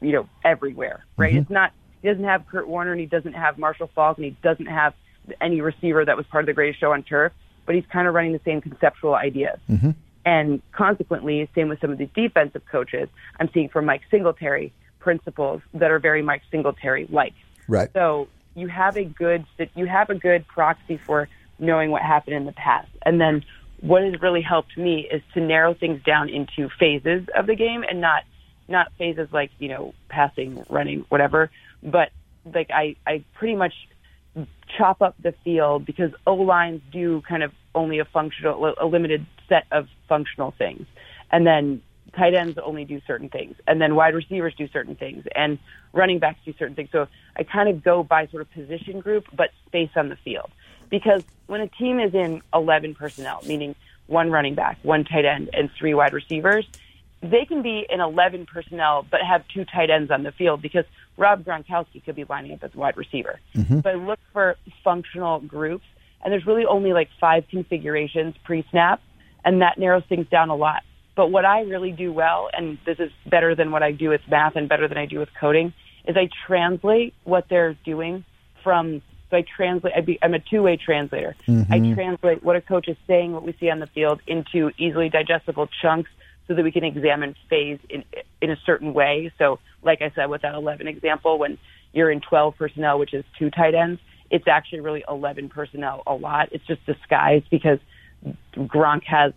you 0.00 0.12
know, 0.12 0.28
everywhere. 0.44 1.04
Right? 1.16 1.32
Mm-hmm. 1.32 1.42
It's 1.42 1.50
not. 1.50 1.72
He 2.02 2.08
doesn't 2.08 2.24
have 2.24 2.46
Kurt 2.46 2.68
Warner 2.68 2.92
and 2.92 3.00
he 3.00 3.06
doesn't 3.06 3.32
have 3.32 3.58
Marshall 3.58 3.90
Faulk 3.94 4.18
and 4.18 4.26
he 4.26 4.36
doesn't 4.42 4.66
have 4.66 4.94
any 5.40 5.60
receiver 5.62 6.04
that 6.04 6.16
was 6.16 6.26
part 6.26 6.44
of 6.44 6.46
the 6.46 6.52
greatest 6.52 6.78
show 6.78 6.92
on 6.92 7.02
turf. 7.02 7.32
But 7.66 7.74
he's 7.74 7.86
kind 7.90 8.06
of 8.06 8.14
running 8.14 8.32
the 8.32 8.40
same 8.44 8.60
conceptual 8.60 9.14
ideas. 9.14 9.58
Mm-hmm. 9.70 9.90
And 10.26 10.62
consequently, 10.72 11.48
same 11.54 11.68
with 11.68 11.80
some 11.80 11.90
of 11.90 11.98
the 11.98 12.06
defensive 12.06 12.62
coaches, 12.70 13.08
I'm 13.38 13.50
seeing 13.52 13.68
from 13.68 13.86
Mike 13.86 14.02
Singletary 14.10 14.72
principles 14.98 15.60
that 15.74 15.90
are 15.90 15.98
very 15.98 16.22
Mike 16.22 16.42
Singletary 16.50 17.06
like. 17.10 17.34
Right. 17.68 17.90
So 17.92 18.28
you 18.54 18.68
have 18.68 18.96
a 18.96 19.04
good 19.04 19.44
you 19.74 19.86
have 19.86 20.10
a 20.10 20.14
good 20.14 20.46
proxy 20.46 20.96
for 20.96 21.28
knowing 21.58 21.90
what 21.90 22.02
happened 22.02 22.36
in 22.36 22.46
the 22.46 22.52
past. 22.52 22.88
And 23.04 23.20
then 23.20 23.44
what 23.84 24.02
has 24.02 24.14
really 24.22 24.40
helped 24.40 24.78
me 24.78 25.06
is 25.12 25.20
to 25.34 25.40
narrow 25.40 25.74
things 25.74 26.02
down 26.04 26.30
into 26.30 26.70
phases 26.80 27.26
of 27.36 27.46
the 27.46 27.54
game 27.54 27.84
and 27.88 28.00
not 28.00 28.22
not 28.66 28.90
phases 28.96 29.28
like, 29.30 29.50
you 29.58 29.68
know, 29.68 29.92
passing, 30.08 30.64
running, 30.70 31.04
whatever, 31.10 31.50
but 31.82 32.08
like 32.54 32.70
I 32.70 32.96
I 33.06 33.24
pretty 33.34 33.54
much 33.54 33.74
chop 34.78 35.02
up 35.02 35.14
the 35.22 35.34
field 35.44 35.84
because 35.84 36.12
O 36.26 36.34
lines 36.34 36.80
do 36.90 37.22
kind 37.28 37.42
of 37.42 37.52
only 37.74 37.98
a 37.98 38.06
functional, 38.06 38.74
a 38.80 38.86
limited 38.86 39.26
set 39.50 39.66
of 39.70 39.86
functional 40.08 40.54
things, 40.56 40.86
and 41.30 41.46
then 41.46 41.82
tight 42.16 42.34
ends 42.34 42.58
only 42.64 42.86
do 42.86 43.02
certain 43.06 43.28
things, 43.28 43.54
and 43.66 43.82
then 43.82 43.94
wide 43.94 44.14
receivers 44.14 44.54
do 44.56 44.66
certain 44.68 44.96
things, 44.96 45.24
and 45.34 45.58
running 45.92 46.18
backs 46.18 46.38
do 46.46 46.54
certain 46.58 46.74
things. 46.74 46.88
So 46.90 47.06
I 47.36 47.42
kind 47.42 47.68
of 47.68 47.84
go 47.84 48.02
by 48.02 48.28
sort 48.28 48.40
of 48.40 48.50
position 48.50 49.00
group, 49.00 49.24
but 49.36 49.50
space 49.66 49.90
on 49.94 50.08
the 50.08 50.16
field, 50.24 50.50
because 50.90 51.24
when 51.46 51.60
a 51.60 51.68
team 51.68 52.00
is 52.00 52.14
in 52.14 52.42
11 52.52 52.94
personnel, 52.94 53.40
meaning 53.46 53.74
one 54.06 54.30
running 54.30 54.54
back, 54.54 54.78
one 54.82 55.04
tight 55.04 55.24
end, 55.24 55.50
and 55.52 55.70
three 55.78 55.94
wide 55.94 56.12
receivers, 56.12 56.66
they 57.22 57.44
can 57.46 57.62
be 57.62 57.86
in 57.88 58.00
11 58.00 58.46
personnel 58.46 59.06
but 59.10 59.20
have 59.22 59.46
two 59.48 59.64
tight 59.64 59.90
ends 59.90 60.10
on 60.10 60.22
the 60.22 60.32
field 60.32 60.60
because 60.60 60.84
Rob 61.16 61.44
Gronkowski 61.44 62.04
could 62.04 62.16
be 62.16 62.24
lining 62.24 62.52
up 62.52 62.62
as 62.62 62.74
a 62.74 62.78
wide 62.78 62.96
receiver. 62.96 63.40
Mm-hmm. 63.54 63.80
So 63.80 63.90
I 63.90 63.94
look 63.94 64.18
for 64.32 64.56
functional 64.82 65.40
groups, 65.40 65.84
and 66.22 66.32
there's 66.32 66.46
really 66.46 66.66
only 66.66 66.92
like 66.92 67.08
five 67.20 67.46
configurations 67.48 68.34
pre-snap, 68.44 69.00
and 69.44 69.62
that 69.62 69.78
narrows 69.78 70.04
things 70.08 70.26
down 70.28 70.50
a 70.50 70.56
lot. 70.56 70.82
But 71.16 71.30
what 71.30 71.44
I 71.44 71.60
really 71.60 71.92
do 71.92 72.12
well, 72.12 72.50
and 72.52 72.78
this 72.84 72.98
is 72.98 73.12
better 73.26 73.54
than 73.54 73.70
what 73.70 73.82
I 73.82 73.92
do 73.92 74.08
with 74.08 74.22
math 74.28 74.56
and 74.56 74.68
better 74.68 74.88
than 74.88 74.98
I 74.98 75.06
do 75.06 75.20
with 75.20 75.28
coding, 75.38 75.72
is 76.06 76.16
I 76.16 76.28
translate 76.46 77.14
what 77.24 77.48
they're 77.48 77.74
doing 77.84 78.24
from. 78.62 79.02
So 79.34 79.38
I 79.38 79.42
translate. 79.42 79.94
I 79.96 80.00
be, 80.00 80.18
I'm 80.22 80.34
a 80.34 80.38
two-way 80.38 80.76
translator. 80.76 81.34
I 81.68 81.94
translate 81.94 82.44
what 82.44 82.54
a 82.54 82.60
coach 82.60 82.86
is 82.86 82.96
saying, 83.08 83.32
what 83.32 83.42
we 83.42 83.52
see 83.58 83.68
on 83.68 83.80
the 83.80 83.88
field, 83.88 84.20
into 84.28 84.70
easily 84.78 85.08
digestible 85.08 85.68
chunks 85.82 86.10
so 86.46 86.54
that 86.54 86.62
we 86.62 86.70
can 86.70 86.84
examine 86.84 87.34
phase 87.50 87.80
in 87.90 88.04
in 88.40 88.50
a 88.50 88.56
certain 88.64 88.94
way. 88.94 89.32
So, 89.36 89.58
like 89.82 90.02
I 90.02 90.12
said, 90.14 90.26
with 90.26 90.42
that 90.42 90.54
11 90.54 90.86
example, 90.86 91.38
when 91.38 91.58
you're 91.92 92.12
in 92.12 92.20
12 92.20 92.56
personnel, 92.56 93.00
which 93.00 93.12
is 93.12 93.24
two 93.36 93.50
tight 93.50 93.74
ends, 93.74 94.00
it's 94.30 94.46
actually 94.46 94.80
really 94.80 95.02
11 95.08 95.48
personnel 95.48 96.04
a 96.06 96.14
lot. 96.14 96.50
It's 96.52 96.66
just 96.66 96.86
disguised 96.86 97.46
because 97.50 97.80
Gronk 98.56 99.02
has 99.04 99.32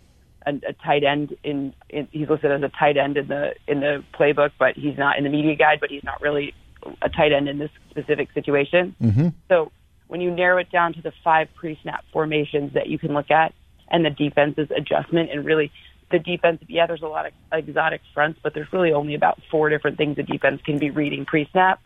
a, 0.46 0.52
a 0.68 0.72
tight 0.74 1.02
end 1.02 1.36
in, 1.42 1.74
in 1.88 2.06
he's 2.12 2.28
listed 2.28 2.52
as 2.52 2.62
a 2.62 2.68
tight 2.68 2.96
end 2.98 3.16
in 3.16 3.26
the 3.26 3.56
in 3.66 3.80
the 3.80 4.04
playbook, 4.14 4.52
but 4.60 4.76
he's 4.76 4.96
not 4.96 5.18
in 5.18 5.24
the 5.24 5.30
media 5.30 5.56
guide, 5.56 5.78
but 5.80 5.90
he's 5.90 6.04
not 6.04 6.20
really 6.20 6.54
a 7.02 7.08
tight 7.08 7.32
end 7.32 7.48
in 7.48 7.58
this 7.58 7.70
specific 7.90 8.28
situation. 8.32 8.94
Mm-hmm. 9.02 9.28
So 9.48 9.72
when 10.08 10.20
you 10.20 10.30
narrow 10.30 10.58
it 10.58 10.70
down 10.70 10.94
to 10.94 11.02
the 11.02 11.12
five 11.22 11.48
pre-snap 11.54 12.04
formations 12.12 12.74
that 12.74 12.88
you 12.88 12.98
can 12.98 13.14
look 13.14 13.30
at 13.30 13.54
and 13.88 14.04
the 14.04 14.10
defense's 14.10 14.68
adjustment 14.74 15.30
and 15.30 15.44
really 15.44 15.70
the 16.10 16.18
defense, 16.18 16.62
yeah, 16.68 16.86
there's 16.86 17.02
a 17.02 17.08
lot 17.08 17.26
of 17.26 17.32
exotic 17.52 18.00
fronts, 18.14 18.40
but 18.42 18.54
there's 18.54 18.72
really 18.72 18.92
only 18.92 19.14
about 19.14 19.38
four 19.50 19.68
different 19.68 19.98
things 19.98 20.16
the 20.16 20.22
defense 20.22 20.60
can 20.64 20.78
be 20.78 20.90
reading 20.90 21.24
pre-snap. 21.24 21.80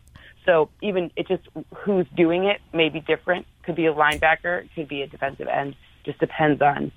So 0.47 0.70
even 0.81 1.11
it 1.16 1.28
just 1.28 1.43
who's 1.74 2.07
doing 2.16 2.44
it 2.44 2.61
may 2.73 2.89
be 2.89 3.01
different. 3.01 3.47
Could 3.65 3.77
be 3.77 3.86
a 3.86 3.94
linebacker, 3.94 4.69
could 4.74 4.89
be 4.89 5.03
a 5.03 5.07
defensive 5.07 5.47
end. 5.47 5.77
Just 6.05 6.19
depends 6.19 6.61
on 6.61 6.90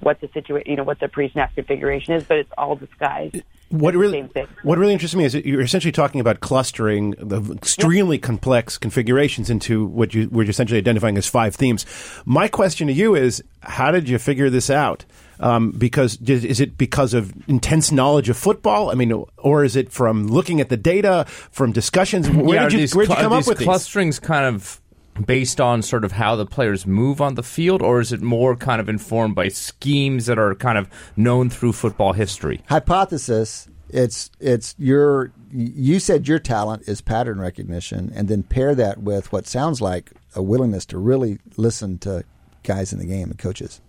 what 0.00 0.20
the 0.20 0.28
situation, 0.34 0.70
you 0.70 0.76
know, 0.76 0.84
what 0.84 1.00
the 1.00 1.08
pre-snap 1.08 1.54
configuration 1.54 2.14
is. 2.14 2.24
But 2.24 2.38
it's 2.38 2.52
all 2.58 2.76
disguised. 2.76 3.42
What 3.70 3.94
really, 3.94 4.28
what 4.64 4.78
really 4.78 4.92
interests 4.92 5.14
me 5.14 5.24
is 5.24 5.32
that 5.32 5.46
you're 5.46 5.60
essentially 5.60 5.92
talking 5.92 6.20
about 6.20 6.40
clustering 6.40 7.12
the 7.18 7.40
extremely 7.52 8.18
complex 8.18 8.76
configurations 8.76 9.48
into 9.48 9.86
what 9.86 10.12
you 10.12 10.28
we're 10.28 10.48
essentially 10.48 10.78
identifying 10.78 11.16
as 11.16 11.28
five 11.28 11.54
themes. 11.54 11.86
My 12.24 12.48
question 12.48 12.88
to 12.88 12.92
you 12.92 13.14
is, 13.14 13.44
how 13.62 13.92
did 13.92 14.08
you 14.08 14.18
figure 14.18 14.50
this 14.50 14.70
out? 14.70 15.04
Um, 15.38 15.70
because 15.70 16.20
is 16.20 16.44
is 16.44 16.60
it 16.60 16.76
because 16.76 17.14
of 17.14 17.32
intense 17.48 17.92
knowledge 17.92 18.28
of 18.28 18.36
football? 18.36 18.90
I 18.90 18.94
mean, 18.94 19.12
or 19.38 19.62
is 19.62 19.76
it 19.76 19.92
from 19.92 20.26
looking 20.26 20.60
at 20.60 20.68
the 20.68 20.76
data, 20.76 21.24
from 21.28 21.70
discussions? 21.70 22.28
Where 22.28 22.56
yeah, 22.56 22.64
did 22.64 22.72
you 22.72 22.78
these 22.80 22.94
where 22.96 23.06
did 23.06 23.16
you 23.16 23.22
come 23.22 23.32
up 23.32 23.38
these 23.38 23.46
with 23.46 23.58
these? 23.58 23.66
clusterings 23.66 24.18
kind 24.18 24.44
of 24.44 24.80
based 25.26 25.60
on 25.60 25.82
sort 25.82 26.04
of 26.04 26.12
how 26.12 26.36
the 26.36 26.46
players 26.46 26.86
move 26.86 27.20
on 27.20 27.34
the 27.34 27.42
field, 27.42 27.82
or 27.82 28.00
is 28.00 28.12
it 28.12 28.22
more 28.22 28.56
kind 28.56 28.80
of 28.80 28.88
informed 28.88 29.34
by 29.34 29.48
schemes 29.48 30.26
that 30.26 30.38
are 30.38 30.54
kind 30.54 30.78
of 30.78 30.88
known 31.16 31.50
through 31.50 31.72
football 31.72 32.12
history? 32.12 32.62
hypothesis 32.68 33.68
it's 33.88 34.30
it's 34.38 34.76
your 34.78 35.32
you 35.50 35.98
said 35.98 36.28
your 36.28 36.38
talent 36.38 36.82
is 36.86 37.00
pattern 37.00 37.40
recognition 37.40 38.12
and 38.14 38.28
then 38.28 38.40
pair 38.40 38.72
that 38.72 38.98
with 38.98 39.32
what 39.32 39.48
sounds 39.48 39.80
like 39.80 40.12
a 40.36 40.42
willingness 40.42 40.86
to 40.86 40.96
really 40.96 41.40
listen 41.56 41.98
to 41.98 42.22
guys 42.62 42.92
in 42.92 43.00
the 43.00 43.04
game 43.04 43.30
and 43.30 43.38
coaches 43.38 43.80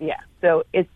Yeah. 0.00 0.20
So 0.40 0.64
it's 0.72 0.90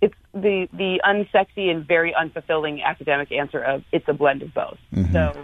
it's 0.00 0.14
the 0.32 0.68
the 0.72 1.00
unsexy 1.04 1.70
and 1.70 1.86
very 1.86 2.14
unfulfilling 2.14 2.82
academic 2.82 3.30
answer 3.32 3.60
of 3.60 3.84
it's 3.92 4.08
a 4.08 4.14
blend 4.14 4.42
of 4.42 4.54
both. 4.54 4.78
So 5.12 5.18
uh, 5.18 5.34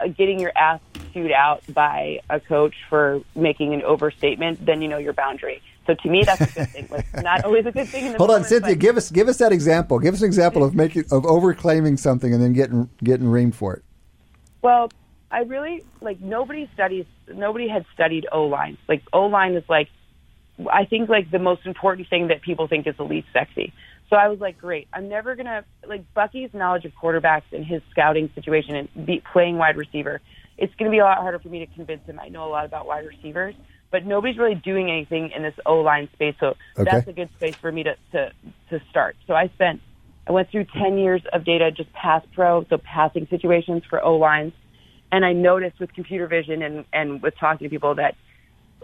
Uh, 0.00 0.08
getting 0.08 0.40
your 0.40 0.52
ass 0.56 0.80
chewed 1.12 1.32
out 1.32 1.62
by 1.72 2.20
a 2.30 2.40
coach 2.40 2.74
for 2.88 3.20
making 3.34 3.74
an 3.74 3.82
overstatement, 3.82 4.64
then 4.64 4.80
you 4.82 4.88
know 4.88 4.98
your 4.98 5.12
boundary. 5.12 5.60
So 5.86 5.94
to 5.94 6.08
me, 6.08 6.22
that's 6.24 6.40
a 6.40 6.46
good 6.46 6.68
thing. 6.68 6.88
It's 6.90 7.14
not 7.22 7.44
always 7.44 7.66
a 7.66 7.72
good 7.72 7.88
thing. 7.88 8.06
In 8.06 8.12
the 8.12 8.18
hold 8.18 8.30
on 8.30 8.44
cynthia 8.44 8.76
give 8.76 8.96
us 8.96 9.10
give 9.10 9.28
us 9.28 9.38
that 9.38 9.52
example 9.52 9.98
give 9.98 10.14
us 10.14 10.20
an 10.20 10.26
example 10.26 10.62
of 10.62 10.74
making 10.74 11.04
of 11.10 11.24
overclaiming 11.24 11.98
something 11.98 12.32
and 12.32 12.42
then 12.42 12.52
getting 12.52 12.88
getting 13.02 13.26
reamed 13.26 13.54
for 13.54 13.74
it 13.74 13.82
Well, 14.62 14.90
I 15.30 15.40
really 15.40 15.84
like 16.00 16.20
nobody 16.20 16.68
studies. 16.74 17.06
Nobody 17.28 17.68
had 17.68 17.84
studied 17.94 18.26
O 18.32 18.44
line. 18.44 18.76
Like 18.88 19.02
O 19.12 19.26
line 19.26 19.54
is 19.54 19.64
like, 19.68 19.88
I 20.70 20.84
think 20.84 21.08
like 21.08 21.30
the 21.30 21.38
most 21.38 21.66
important 21.66 22.08
thing 22.08 22.28
that 22.28 22.42
people 22.42 22.66
think 22.66 22.86
is 22.86 22.96
the 22.96 23.04
least 23.04 23.28
sexy. 23.32 23.72
So 24.10 24.16
I 24.16 24.28
was 24.28 24.40
like, 24.40 24.58
great. 24.58 24.88
I'm 24.92 25.08
never 25.08 25.36
gonna 25.36 25.64
like 25.88 26.04
Bucky's 26.14 26.50
knowledge 26.52 26.84
of 26.84 26.92
quarterbacks 27.00 27.44
and 27.52 27.64
his 27.64 27.80
scouting 27.92 28.28
situation 28.34 28.74
and 28.76 29.06
be, 29.06 29.22
playing 29.32 29.56
wide 29.56 29.76
receiver. 29.76 30.20
It's 30.58 30.74
gonna 30.78 30.90
be 30.90 30.98
a 30.98 31.04
lot 31.04 31.18
harder 31.18 31.38
for 31.38 31.48
me 31.48 31.60
to 31.60 31.66
convince 31.68 32.04
him. 32.06 32.18
I 32.20 32.28
know 32.28 32.44
a 32.44 32.50
lot 32.50 32.66
about 32.66 32.86
wide 32.86 33.06
receivers, 33.06 33.54
but 33.92 34.04
nobody's 34.04 34.36
really 34.36 34.56
doing 34.56 34.90
anything 34.90 35.30
in 35.34 35.42
this 35.42 35.54
O 35.64 35.76
line 35.76 36.08
space. 36.12 36.34
So 36.40 36.54
Okay. 36.78 36.84
that's 36.90 37.06
a 37.08 37.12
good 37.12 37.30
space 37.36 37.54
for 37.60 37.70
me 37.70 37.84
to 37.84 37.94
to 38.12 38.30
to 38.70 38.80
start. 38.90 39.16
So 39.26 39.34
I 39.34 39.48
spent 39.54 39.80
I 40.26 40.32
went 40.32 40.50
through 40.50 40.66
10 40.80 40.98
years 40.98 41.22
of 41.32 41.44
data, 41.44 41.70
just 41.70 41.92
pass 41.92 42.22
pro, 42.34 42.64
so 42.68 42.78
passing 42.78 43.26
situations 43.30 43.82
for 43.88 44.02
O 44.04 44.16
lines. 44.16 44.52
And 45.12 45.24
I 45.24 45.32
noticed 45.32 45.80
with 45.80 45.92
computer 45.92 46.26
vision 46.28 46.62
and, 46.62 46.84
and 46.92 47.22
with 47.22 47.34
talking 47.38 47.66
to 47.66 47.70
people 47.70 47.94
that 47.96 48.14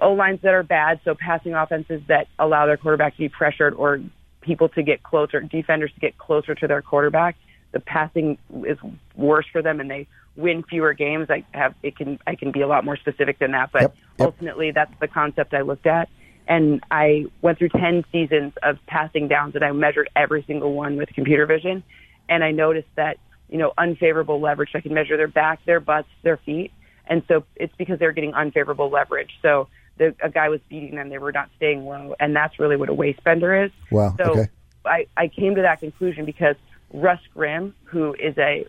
O 0.02 0.12
lines 0.12 0.40
that 0.42 0.54
are 0.54 0.62
bad, 0.62 1.00
so 1.04 1.14
passing 1.18 1.54
offenses 1.54 2.02
that 2.08 2.26
allow 2.38 2.66
their 2.66 2.76
quarterback 2.76 3.14
to 3.14 3.18
be 3.18 3.28
pressured 3.28 3.74
or 3.74 4.00
people 4.46 4.68
to 4.70 4.82
get 4.82 5.02
closer, 5.02 5.40
defenders 5.40 5.92
to 5.92 6.00
get 6.00 6.16
closer 6.16 6.54
to 6.54 6.66
their 6.66 6.80
quarterback, 6.80 7.36
the 7.72 7.80
passing 7.80 8.38
is 8.64 8.78
worse 9.16 9.46
for 9.52 9.60
them 9.60 9.80
and 9.80 9.90
they 9.90 10.06
win 10.36 10.62
fewer 10.62 10.94
games. 10.94 11.28
I 11.28 11.44
have 11.52 11.74
it 11.82 11.96
can 11.96 12.18
I 12.26 12.36
can 12.36 12.52
be 12.52 12.60
a 12.60 12.66
lot 12.66 12.84
more 12.84 12.96
specific 12.96 13.38
than 13.38 13.50
that, 13.52 13.72
but 13.72 13.82
Yep, 13.82 13.96
yep. 14.18 14.26
ultimately 14.26 14.70
that's 14.70 14.92
the 15.00 15.08
concept 15.08 15.52
I 15.52 15.62
looked 15.62 15.86
at. 15.86 16.08
And 16.48 16.82
I 16.90 17.26
went 17.42 17.58
through 17.58 17.70
10 17.70 18.04
seasons 18.12 18.52
of 18.62 18.78
passing 18.86 19.26
downs 19.26 19.56
and 19.56 19.64
I 19.64 19.72
measured 19.72 20.08
every 20.14 20.44
single 20.46 20.74
one 20.74 20.96
with 20.96 21.08
computer 21.08 21.44
vision. 21.44 21.82
And 22.28 22.44
I 22.44 22.52
noticed 22.52 22.88
that, 22.94 23.18
you 23.48 23.58
know, 23.58 23.72
unfavorable 23.76 24.40
leverage, 24.40 24.70
I 24.74 24.80
can 24.80 24.94
measure 24.94 25.16
their 25.16 25.28
back, 25.28 25.64
their 25.64 25.80
butts, 25.80 26.08
their 26.22 26.36
feet. 26.36 26.70
And 27.08 27.24
so 27.26 27.44
it's 27.56 27.74
because 27.76 27.98
they're 27.98 28.12
getting 28.12 28.34
unfavorable 28.34 28.90
leverage. 28.90 29.30
So 29.42 29.68
the, 29.98 30.14
a 30.22 30.28
guy 30.30 30.48
was 30.48 30.60
beating 30.68 30.94
them, 30.96 31.08
they 31.08 31.18
were 31.18 31.32
not 31.32 31.48
staying 31.56 31.84
low. 31.86 32.14
And 32.20 32.34
that's 32.36 32.58
really 32.58 32.76
what 32.76 32.88
a 32.88 32.94
waist 32.94 33.22
bender 33.24 33.64
is. 33.64 33.70
Wow, 33.90 34.14
So 34.18 34.24
okay. 34.32 34.48
I, 34.84 35.06
I 35.16 35.28
came 35.28 35.54
to 35.56 35.62
that 35.62 35.80
conclusion 35.80 36.24
because 36.24 36.56
Russ 36.92 37.20
Grimm, 37.34 37.74
who 37.84 38.14
is 38.14 38.36
a 38.38 38.66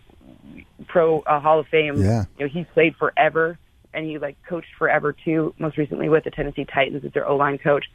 pro 0.86 1.20
uh, 1.20 1.40
Hall 1.40 1.60
of 1.60 1.66
Fame, 1.68 2.00
Yeah. 2.02 2.24
you 2.38 2.46
know, 2.46 2.50
he's 2.52 2.66
played 2.74 2.96
forever 2.96 3.58
and 3.94 4.06
he 4.06 4.18
like 4.18 4.36
coached 4.48 4.68
forever 4.78 5.12
too, 5.12 5.54
most 5.58 5.76
recently 5.76 6.08
with 6.08 6.24
the 6.24 6.30
Tennessee 6.30 6.64
Titans 6.64 7.04
as 7.04 7.12
their 7.12 7.26
O 7.28 7.36
line 7.36 7.58
coach. 7.58 7.86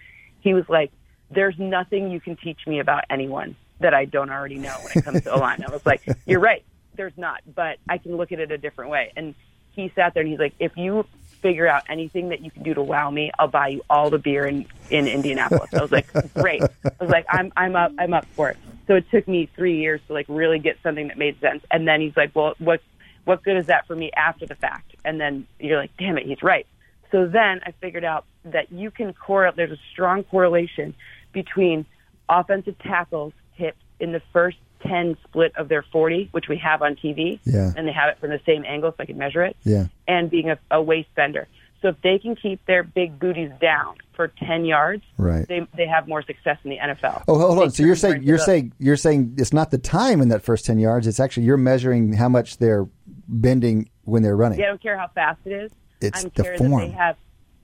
He 0.42 0.54
was 0.54 0.68
like, 0.70 0.92
There's 1.32 1.58
nothing 1.58 2.12
you 2.12 2.20
can 2.20 2.36
teach 2.36 2.60
me 2.68 2.80
about 2.80 3.04
anyone 3.10 3.56
that 3.80 3.94
I 3.94 4.06
don't 4.06 4.30
already 4.30 4.56
know 4.56 4.76
when 4.82 4.92
it 4.96 5.06
comes 5.06 5.24
to 5.24 5.32
O 5.34 5.40
line. 5.40 5.64
I 5.68 5.72
was 5.72 5.86
like, 5.86 6.02
You're 6.26 6.40
right, 6.40 6.64
there's 6.96 7.18
not, 7.18 7.42
but 7.54 7.78
I 7.90 7.98
can 7.98 8.16
look 8.18 8.32
at 8.32 8.40
it 8.40 8.52
a 8.52 8.58
different 8.58 8.92
way. 8.92 9.12
And 9.16 9.36
he 9.72 9.92
sat 9.96 10.14
there 10.14 10.22
and 10.22 10.30
he's 10.30 10.40
like, 10.40 10.54
If 10.60 10.78
you 10.78 11.06
figure 11.44 11.68
out 11.68 11.84
anything 11.88 12.30
that 12.30 12.42
you 12.42 12.50
can 12.50 12.64
do 12.64 12.74
to 12.74 12.82
wow 12.82 13.12
me, 13.12 13.30
I'll 13.38 13.48
buy 13.48 13.68
you 13.68 13.84
all 13.88 14.10
the 14.10 14.18
beer 14.18 14.48
in, 14.48 14.66
in 14.90 15.08
Indianapolis. 15.08 15.70
I 15.72 15.82
was 15.82 15.92
like, 15.92 16.08
Great. 16.34 16.64
I 16.64 16.92
was 17.00 17.12
like, 17.12 17.26
I'm 17.30 17.54
I'm 17.56 17.76
up 17.76 17.92
I'm 18.00 18.16
up 18.16 18.26
for 18.32 18.50
it. 18.50 18.58
So 18.88 18.96
it 18.96 19.06
took 19.12 19.28
me 19.28 19.48
three 19.56 19.78
years 19.78 20.02
to 20.08 20.14
like 20.14 20.26
really 20.28 20.58
get 20.58 20.78
something 20.82 21.10
that 21.10 21.18
made 21.20 21.40
sense. 21.40 21.64
And 21.70 21.88
then 21.88 22.02
he's 22.02 22.18
like, 22.18 22.32
Well, 22.34 22.56
what 22.58 22.82
what 23.26 23.44
good 23.44 23.58
is 23.58 23.68
that 23.68 23.88
for 23.88 23.96
me 23.96 24.12
after 24.16 24.46
the 24.46 24.56
fact? 24.56 24.96
And 25.06 25.20
then 25.20 25.48
you're 25.60 25.78
like, 25.78 25.92
damn 25.98 26.18
it, 26.18 26.26
he's 26.26 26.44
right. 26.44 26.68
So 27.12 27.28
then 27.28 27.62
I 27.66 27.72
figured 27.80 28.04
out 28.04 28.26
that 28.46 28.72
you 28.72 28.92
can 28.92 29.14
correlate, 29.14 29.56
there's 29.56 29.72
a 29.72 29.82
strong 29.92 30.24
correlation 30.24 30.96
between 31.32 31.86
offensive 32.28 32.78
tackles 32.80 33.34
hit 33.54 33.76
in 34.00 34.12
the 34.12 34.22
first 34.32 34.58
10 34.88 35.18
split 35.24 35.54
of 35.58 35.68
their 35.70 35.84
40, 35.92 36.30
which 36.32 36.48
we 36.48 36.58
have 36.58 36.82
on 36.82 36.96
TV, 36.96 37.40
Yeah. 37.46 37.72
and 37.76 37.88
they 37.88 37.92
have 37.92 38.10
it 38.10 38.20
from 38.20 38.30
the 38.30 38.40
same 38.46 38.64
angle 38.66 38.92
so 38.92 38.98
I 39.00 39.06
can 39.06 39.18
measure 39.18 39.44
it, 39.44 39.56
Yeah. 39.64 39.86
and 40.08 40.30
being 40.30 40.50
a, 40.50 40.58
a 40.72 40.82
waist 40.82 41.10
bender. 41.16 41.48
So 41.82 41.90
if 41.90 42.02
they 42.02 42.18
can 42.18 42.36
keep 42.38 42.66
their 42.66 42.84
big 42.84 43.20
booties 43.20 43.52
down 43.60 43.96
for 44.16 44.30
10 44.30 44.64
yards, 44.64 45.04
Right. 45.18 45.46
they, 45.48 45.68
they 45.76 45.86
have 45.88 46.08
more 46.08 46.22
success 46.22 46.58
in 46.64 46.70
the 46.70 46.78
NFL. 46.78 47.24
Oh, 47.28 47.38
hold 47.38 47.58
They 47.60 47.64
on. 47.64 47.72
So 47.72 47.84
you're 47.84 47.96
saying 47.98 48.24
you're 48.24 48.38
saying 48.38 48.72
you're 48.80 48.96
saying 48.96 49.36
it's 49.38 49.52
not 49.52 49.70
the 49.72 49.78
time 49.78 50.22
in 50.22 50.30
that 50.30 50.44
first 50.44 50.66
ten 50.66 50.80
yards. 50.80 51.08
It's 51.08 51.20
actually 51.20 51.44
you're 51.46 51.58
measuring 51.58 52.14
how 52.14 52.30
much 52.30 52.58
they're 52.58 52.88
bending 53.28 53.90
when 54.06 54.24
they're 54.24 54.36
running. 54.38 54.60
They 54.60 54.66
don't 54.66 54.82
care 54.82 54.98
how 54.98 55.08
fast 55.10 55.40
it 55.46 55.52
is. 55.52 55.72
It's 56.00 56.24
I'm 56.24 56.32
the 56.36 56.44
form. 56.58 56.72
that 56.72 56.88
they 56.88 56.92
have 56.92 57.16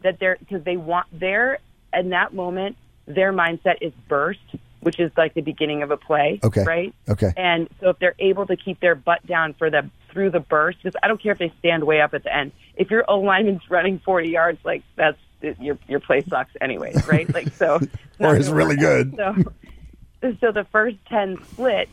that 0.03 0.19
they're 0.19 0.37
because 0.39 0.63
they 0.63 0.75
want 0.77 1.07
their 1.17 1.59
in 1.93 2.09
that 2.09 2.33
moment 2.33 2.75
their 3.07 3.31
mindset 3.33 3.75
is 3.81 3.93
burst, 4.07 4.39
which 4.81 4.99
is 4.99 5.11
like 5.17 5.33
the 5.33 5.41
beginning 5.41 5.83
of 5.83 5.91
a 5.91 5.97
play. 5.97 6.39
Okay. 6.43 6.63
Right. 6.63 6.93
Okay. 7.07 7.31
And 7.35 7.67
so 7.79 7.89
if 7.89 7.99
they're 7.99 8.15
able 8.19 8.45
to 8.47 8.55
keep 8.55 8.79
their 8.79 8.95
butt 8.95 9.25
down 9.25 9.53
for 9.53 9.69
the 9.69 9.89
through 10.11 10.31
the 10.31 10.39
burst, 10.39 10.79
because 10.81 10.99
I 11.03 11.07
don't 11.07 11.21
care 11.21 11.33
if 11.33 11.39
they 11.39 11.53
stand 11.59 11.83
way 11.83 12.01
up 12.01 12.13
at 12.13 12.23
the 12.23 12.35
end. 12.35 12.51
If 12.75 12.89
your 12.89 13.05
O 13.07 13.19
lineman's 13.19 13.69
running 13.69 13.99
40 13.99 14.29
yards, 14.29 14.59
like 14.63 14.83
that's 14.95 15.17
your 15.59 15.77
your 15.87 15.99
play 15.99 16.21
sucks 16.21 16.51
anyways, 16.61 17.07
right? 17.07 17.31
Like 17.33 17.53
so. 17.53 17.79
Or 18.19 18.35
it's 18.35 18.49
really 18.49 18.75
good. 18.75 19.15
So, 19.15 20.33
so 20.41 20.51
the 20.51 20.65
first 20.71 20.97
10 21.07 21.37
split 21.45 21.87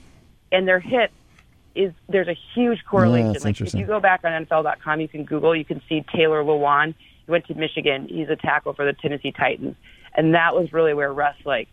and 0.51 0.67
their 0.67 0.81
hip 0.81 1.13
is 1.75 1.93
there's 2.09 2.29
a 2.29 2.37
huge 2.55 2.85
correlation. 2.85 3.33
that's 3.33 3.45
like 3.45 3.61
if 3.61 3.75
you 3.75 3.87
go 3.87 4.01
back 4.01 4.25
on 4.25 4.45
NFL.com, 4.45 5.01
you 5.01 5.09
can 5.09 5.25
Google, 5.25 5.55
you 5.55 5.65
can 5.65 5.81
see 5.89 6.05
Taylor 6.15 6.43
Lewan. 6.43 6.95
He 7.25 7.31
went 7.31 7.47
to 7.47 7.55
Michigan. 7.55 8.09
He's 8.09 8.29
a 8.29 8.37
tackle 8.37 8.73
for 8.73 8.85
the 8.85 8.93
Tennessee 8.95 9.33
Titans, 9.33 9.77
and 10.15 10.35
that 10.35 10.55
was 10.55 10.73
really 10.73 10.95
where 10.95 11.13
Russ 11.13 11.37
like, 11.45 11.69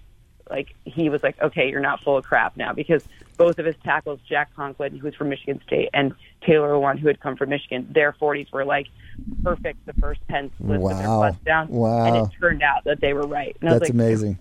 like 0.50 0.74
he 0.86 1.10
was 1.10 1.24
like, 1.24 1.40
okay, 1.42 1.70
you're 1.70 1.80
not 1.82 2.02
full 2.02 2.18
of 2.18 2.24
crap 2.24 2.58
now 2.58 2.74
because 2.74 3.04
both 3.38 3.58
of 3.60 3.66
his 3.66 3.76
tackles, 3.84 4.20
Jack 4.28 4.54
Conklin, 4.56 4.98
who's 4.98 5.16
from 5.16 5.30
Michigan 5.30 5.60
State, 5.66 5.90
and 5.94 6.14
Taylor 6.46 6.70
Lewan, 6.74 7.00
who 7.00 7.08
had 7.08 7.20
come 7.20 7.36
from 7.36 7.50
Michigan, 7.50 7.88
their 7.92 8.12
40s 8.14 8.52
were 8.52 8.66
like 8.66 8.88
perfect 9.44 9.86
the 9.86 9.94
first 9.94 10.20
10 10.30 10.52
splits 10.56 10.82
with 10.84 10.98
their 10.98 11.08
Wow. 11.08 11.22
butts 11.22 11.38
down, 11.46 11.68
Wow. 11.70 12.06
and 12.06 12.16
it 12.18 12.30
turned 12.40 12.62
out 12.62 12.84
that 12.84 13.00
they 13.02 13.14
were 13.14 13.26
right. 13.28 13.56
And 13.62 13.70
I 13.70 13.74
was 13.74 13.80
That's 13.82 13.90
like, 13.90 13.94
amazing. 13.96 14.38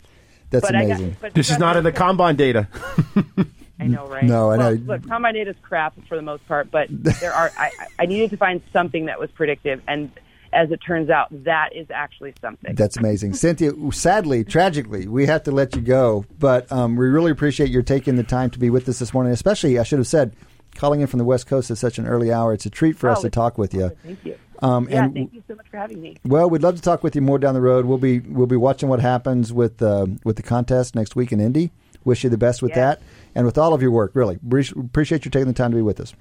That's 0.51 0.66
but 0.66 0.74
I 0.74 0.81
got- 0.87 0.91
amazing. 0.99 1.16
but 1.20 1.35
This 1.35 1.51
is 1.51 1.59
not 1.59 1.77
in 1.77 1.85
the 1.85 1.93
combine 1.93 2.37
data. 2.37 2.69
I 3.81 3.87
know, 3.87 4.07
right? 4.07 4.23
No, 4.23 4.51
I 4.51 4.59
well, 4.59 4.74
know. 4.77 4.83
Look, 4.85 5.09
combine 5.09 5.35
data 5.35 5.51
is 5.51 5.57
crap 5.62 5.95
for 6.09 6.15
the 6.16 6.23
most 6.23 6.47
part, 6.47 6.70
but 6.70 6.87
there 6.91 7.33
are. 7.33 7.51
I, 7.59 7.70
I 7.99 8.07
needed 8.07 8.31
to 8.31 8.37
find 8.37 8.61
something 8.73 9.07
that 9.07 9.19
was 9.19 9.31
predictive, 9.33 9.83
and 9.89 10.11
as 10.53 10.70
it 10.70 10.79
turns 10.79 11.11
out, 11.11 11.29
that 11.45 11.70
is 11.74 11.87
actually 11.93 12.35
something. 12.41 12.74
That's 12.74 12.97
amazing, 12.97 13.35
Cynthia. 13.35 13.73
Sadly, 13.93 14.45
tragically, 14.45 15.07
we 15.09 15.27
have 15.27 15.43
to 15.45 15.51
let 15.51 15.74
you 15.74 15.83
go, 15.83 16.24
but 16.39 16.70
um, 16.70 16.97
we 16.97 17.07
really 17.07 17.31
appreciate 17.31 17.70
your 17.70 17.83
taking 17.83 18.16
the 18.16 18.23
time 18.23 18.51
to 18.51 18.59
be 18.59 18.70
with 18.70 18.89
us 18.89 18.99
this 18.99 19.15
morning. 19.15 19.33
Especially, 19.33 19.79
I 19.79 19.83
should 19.83 19.99
have 19.99 20.07
said, 20.07 20.35
calling 20.74 21.01
in 21.01 21.07
from 21.07 21.19
the 21.19 21.24
West 21.24 21.47
Coast 21.47 21.70
at 21.70 21.79
such 21.79 21.99
an 21.99 22.07
early 22.07 22.33
hour. 22.33 22.53
It's 22.53 22.66
a 22.66 22.70
treat 22.70 22.97
for 22.97 23.09
us 23.09 23.19
Oh, 23.20 23.23
to 23.23 23.31
talk 23.31 23.59
with 23.59 23.73
you. 23.74 23.91
Thank 24.05 24.24
you. 24.24 24.37
Um, 24.61 24.89
yeah, 24.89 25.05
and 25.05 25.15
thank 25.15 25.35
you 25.35 25.43
so 25.49 25.57
much 25.57 25.66
for 25.69 25.77
having 25.77 26.01
me. 26.01 26.16
Well, 26.24 26.49
we'd 26.49 26.62
love 26.62 26.77
to 26.77 26.83
talk 26.83 27.03
with 27.03 27.16
you 27.16 27.20
more 27.23 27.39
down 27.39 27.55
the 27.55 27.61
road. 27.61 27.85
We'll 27.85 27.99
be 27.99 28.20
we'll 28.20 28.47
be 28.47 28.57
watching 28.57 28.89
what 28.89 29.01
happens 29.01 29.53
with 29.53 29.83
uh, 29.83 30.07
with 30.24 30.37
the 30.37 30.43
contest 30.43 30.95
next 30.95 31.16
week 31.16 31.33
in 31.33 31.41
Indy. 31.41 31.73
Wish 32.05 32.23
you 32.24 32.31
the 32.31 32.39
best 32.39 32.62
with 32.62 32.70
Yes. 32.70 32.77
that 32.77 33.03
and 33.35 33.45
with 33.47 33.57
all 33.59 33.74
of 33.74 33.83
your 33.83 33.91
work. 33.91 34.12
Really 34.15 34.39
Pre- 34.49 34.69
appreciate 34.77 35.24
you 35.24 35.31
taking 35.31 35.47
the 35.49 35.53
time 35.53 35.70
to 35.73 35.77
be 35.77 35.83
with 35.83 35.99
us. 36.01 36.12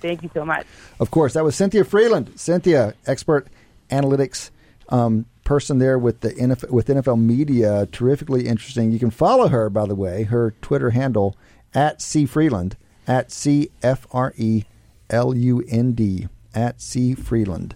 Thank 0.00 0.22
you 0.22 0.30
so 0.32 0.44
much. 0.44 0.66
Of 0.98 1.10
course, 1.10 1.34
that 1.34 1.44
was 1.44 1.54
Cynthia 1.56 1.84
Frelund. 1.84 2.38
Cynthia, 2.38 2.94
expert 3.06 3.48
analytics 3.90 4.50
um, 4.88 5.26
person 5.44 5.78
there 5.78 5.98
with 5.98 6.20
the 6.20 6.30
NFL, 6.30 6.70
with 6.70 6.86
NFL 6.86 7.20
media. 7.20 7.86
Terrifically 7.92 8.46
interesting. 8.46 8.90
You 8.90 8.98
can 8.98 9.10
follow 9.10 9.48
her, 9.48 9.70
by 9.70 9.86
the 9.86 9.94
way. 9.94 10.24
Her 10.24 10.54
Twitter 10.62 10.90
handle 10.90 11.36
at 11.74 12.02
C 12.02 12.26
Frelund 12.26 12.74
at 13.06 13.30
C 13.30 13.70
F 13.82 14.06
R 14.12 14.32
E 14.36 14.64
L 15.08 15.34
U 15.34 15.64
N 15.68 15.92
D 15.92 16.28
at 16.54 16.80
C 16.80 17.14
Frelund. 17.14 17.72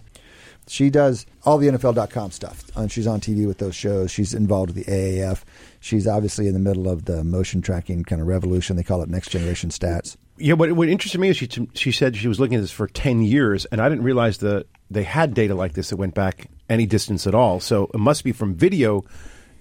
She 0.67 0.89
does 0.89 1.25
all 1.43 1.57
the 1.57 1.67
NFL.com 1.67 2.31
stuff. 2.31 2.63
And 2.75 2.91
she's 2.91 3.05
on 3.05 3.19
TV 3.21 3.45
with 3.45 3.59
those 3.59 3.75
shows. 3.75 4.09
She's 4.09 4.33
involved 4.33 4.73
with 4.73 4.85
the 4.85 4.91
AAF. 4.91 5.43
She's 5.79 6.07
obviously 6.07 6.47
in 6.47 6.53
the 6.53 6.59
middle 6.59 6.89
of 6.89 7.05
the 7.05 7.23
motion 7.23 7.61
tracking 7.61 8.03
kind 8.03 8.21
of 8.21 8.27
revolution. 8.27 8.75
They 8.75 8.83
call 8.83 9.03
it 9.03 9.09
next 9.09 9.29
generation 9.29 9.69
stats. 9.69 10.17
Yeah, 10.37 10.53
what, 10.53 10.71
what 10.73 10.89
interested 10.89 11.19
me 11.19 11.29
is 11.29 11.37
she 11.37 11.47
she 11.73 11.91
said 11.91 12.15
she 12.15 12.27
was 12.27 12.39
looking 12.39 12.55
at 12.55 12.61
this 12.61 12.71
for 12.71 12.87
ten 12.87 13.21
years, 13.21 13.63
and 13.65 13.79
I 13.79 13.87
didn't 13.87 14.03
realize 14.03 14.39
that 14.39 14.65
they 14.91 15.03
had 15.03 15.33
data 15.33 15.55
like 15.55 15.73
this 15.73 15.89
that 15.89 15.97
went 15.97 16.13
back 16.13 16.47
any 16.69 16.85
distance 16.85 17.27
at 17.27 17.35
all. 17.35 17.59
So 17.59 17.89
it 17.93 17.99
must 17.99 18.23
be 18.23 18.31
from 18.31 18.55
video, 18.55 19.03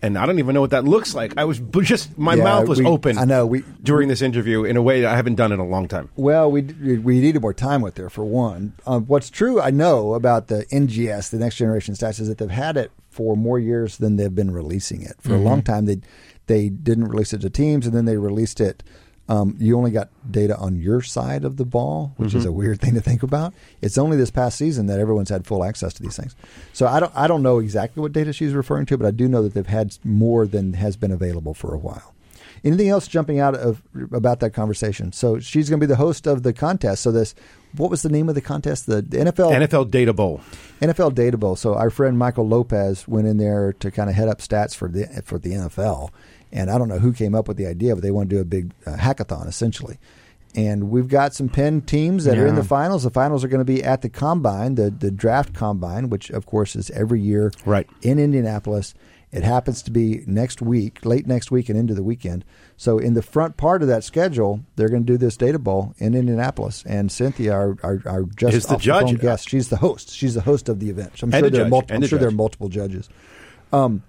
and 0.02 0.18
I 0.18 0.26
don't 0.26 0.38
even 0.38 0.54
know 0.54 0.60
what 0.60 0.70
that 0.70 0.84
looks 0.84 1.14
like. 1.14 1.34
I 1.36 1.44
was 1.44 1.60
just 1.82 2.16
my 2.18 2.34
Yeah, 2.34 2.44
mouth 2.44 2.68
was 2.68 2.78
we- 2.78 2.86
open. 2.86 3.18
I 3.18 3.24
know, 3.24 3.46
we- 3.46 3.64
during 3.82 4.08
this 4.08 4.22
interview 4.22 4.64
in 4.64 4.76
a 4.76 4.82
way 4.82 5.00
that 5.02 5.12
I 5.12 5.16
haven't 5.16 5.34
done 5.36 5.52
in 5.52 5.60
a 5.60 5.66
long 5.66 5.88
time. 5.88 6.08
Well, 6.16 6.50
we 6.50 6.62
we 6.62 7.20
needed 7.20 7.40
more 7.42 7.54
time 7.54 7.80
with 7.82 7.96
her 7.98 8.10
for 8.10 8.24
one. 8.24 8.72
Um, 8.86 9.04
what's 9.06 9.30
true, 9.30 9.60
I 9.60 9.70
know 9.70 10.14
about 10.14 10.48
the 10.48 10.64
NGS, 10.72 11.30
the 11.30 11.38
Next 11.38 11.56
Generation 11.56 11.94
Stats, 11.94 12.20
is 12.20 12.28
that 12.28 12.38
they've 12.38 12.50
had 12.50 12.76
it 12.76 12.90
for 13.10 13.36
more 13.36 13.58
years 13.58 13.98
than 13.98 14.16
they've 14.16 14.34
been 14.34 14.50
releasing 14.50 15.02
it. 15.02 15.14
For 15.20 15.34
a 15.34 15.38
long 15.38 15.62
time, 15.62 15.86
they 15.86 16.00
they 16.46 16.68
didn't 16.68 17.08
release 17.08 17.32
it 17.32 17.40
to 17.40 17.48
teams, 17.50 17.86
and 17.86 17.94
then 17.94 18.04
they 18.04 18.18
released 18.18 18.60
it. 18.60 18.82
Um, 19.28 19.56
you 19.58 19.76
only 19.78 19.90
got 19.90 20.10
data 20.30 20.56
on 20.56 20.76
your 20.78 21.00
side 21.00 21.44
of 21.44 21.56
the 21.56 21.64
ball, 21.64 22.12
which 22.18 22.34
is 22.34 22.44
a 22.44 22.52
weird 22.52 22.80
thing 22.80 22.92
to 22.94 23.00
think 23.00 23.22
about. 23.22 23.54
It's 23.80 23.96
only 23.96 24.18
this 24.18 24.30
past 24.30 24.58
season 24.58 24.86
that 24.86 25.00
everyone's 25.00 25.30
had 25.30 25.46
full 25.46 25.64
access 25.64 25.94
to 25.94 26.02
these 26.02 26.16
things. 26.16 26.36
So 26.74 26.86
I 26.86 27.00
don't 27.00 27.12
I 27.16 27.26
don't 27.26 27.42
know 27.42 27.58
exactly 27.58 28.02
what 28.02 28.12
data 28.12 28.34
she's 28.34 28.52
referring 28.52 28.84
to, 28.86 28.98
but 28.98 29.06
I 29.06 29.12
do 29.12 29.26
know 29.26 29.42
that 29.42 29.54
they've 29.54 29.66
had 29.66 29.96
more 30.04 30.46
than 30.46 30.74
has 30.74 30.96
been 30.96 31.10
available 31.10 31.54
for 31.54 31.74
a 31.74 31.78
while. 31.78 32.14
Anything 32.64 32.88
else 32.88 33.06
jumping 33.06 33.40
out 33.40 33.54
of 33.54 33.82
about 34.12 34.40
that 34.40 34.50
conversation? 34.50 35.12
So 35.12 35.38
she's 35.38 35.68
going 35.68 35.80
to 35.80 35.86
be 35.86 35.88
the 35.88 35.96
host 35.96 36.26
of 36.26 36.44
the 36.44 36.54
contest. 36.54 37.02
So 37.02 37.12
this, 37.12 37.34
what 37.76 37.90
was 37.90 38.00
the 38.00 38.08
name 38.08 38.30
of 38.30 38.34
the 38.34 38.40
contest? 38.40 38.86
The, 38.86 39.02
the 39.02 39.18
NFL 39.18 39.52
NFL 39.52 39.90
Data 39.90 40.14
Bowl. 40.14 40.40
NFL 40.80 41.14
Data 41.14 41.36
Bowl. 41.36 41.56
So 41.56 41.74
our 41.74 41.90
friend 41.90 42.18
Michael 42.18 42.48
Lopez 42.48 43.06
went 43.06 43.26
in 43.26 43.36
there 43.36 43.74
to 43.74 43.90
kind 43.90 44.08
of 44.08 44.16
head 44.16 44.28
up 44.28 44.38
stats 44.38 44.74
for 44.74 44.88
the 44.88 45.06
for 45.24 45.38
the 45.38 45.50
NFL, 45.50 46.08
And 46.54 46.70
I 46.70 46.78
don't 46.78 46.88
know 46.88 46.98
who 47.00 47.12
came 47.12 47.34
up 47.34 47.48
with 47.48 47.58
the 47.58 47.66
idea, 47.66 47.94
but 47.94 48.02
they 48.02 48.10
want 48.12 48.30
to 48.30 48.36
do 48.36 48.40
a 48.40 48.44
big 48.46 48.72
uh, 48.86 48.96
hackathon 48.96 49.46
essentially. 49.48 49.98
And 50.56 50.88
we've 50.88 51.08
got 51.08 51.34
some 51.34 51.48
Penn 51.48 51.80
teams 51.82 52.24
that 52.26 52.38
are 52.38 52.46
in 52.46 52.54
the 52.54 52.62
finals. 52.62 53.02
The 53.02 53.10
finals 53.10 53.42
are 53.44 53.48
going 53.48 53.58
to 53.60 53.64
be 53.64 53.82
at 53.82 54.02
the 54.02 54.08
combine, 54.08 54.76
the 54.76 54.88
the 54.88 55.10
draft 55.10 55.52
combine, 55.52 56.08
which 56.10 56.30
of 56.30 56.46
course 56.46 56.76
is 56.76 56.90
every 56.92 57.20
year 57.20 57.50
Right. 57.66 57.88
in 58.02 58.18
Indianapolis. 58.20 58.94
It 59.32 59.42
happens 59.42 59.82
to 59.82 59.90
be 59.90 60.22
next 60.28 60.62
week, 60.62 61.04
late 61.04 61.26
next 61.26 61.50
week, 61.50 61.68
and 61.68 61.76
into 61.76 61.92
the 61.92 62.04
weekend. 62.04 62.44
So 62.76 62.98
in 63.00 63.14
the 63.14 63.22
front 63.22 63.56
part 63.56 63.82
of 63.82 63.88
that 63.88 64.04
schedule, 64.04 64.60
they're 64.76 64.88
going 64.88 65.04
to 65.04 65.12
do 65.12 65.18
this 65.18 65.36
data 65.36 65.58
bowl 65.58 65.92
in 65.98 66.14
Indianapolis. 66.14 66.84
And 66.86 67.10
Cynthia, 67.10 67.52
our 67.52 67.76
our, 67.82 68.00
our 68.06 68.22
just 68.36 68.54
Is 68.56 68.66
the 68.66 68.76
judge. 68.76 69.06
phone 69.06 69.16
guest, 69.16 69.48
she's 69.48 69.70
the 69.70 69.78
host. 69.78 70.10
She's 70.14 70.34
the 70.34 70.42
host 70.42 70.68
of 70.68 70.78
the 70.78 70.88
event. 70.88 71.18
So 71.18 71.24
I'm 71.26 71.34
And 71.34 71.42
sure 71.42 71.50
there 71.50 71.66
are. 71.66 71.82
I'm 71.90 72.06
sure 72.06 72.18
there 72.20 72.28
are 72.28 72.30
multiple 72.30 72.68
judges. 72.68 73.08
Um, 73.72 74.04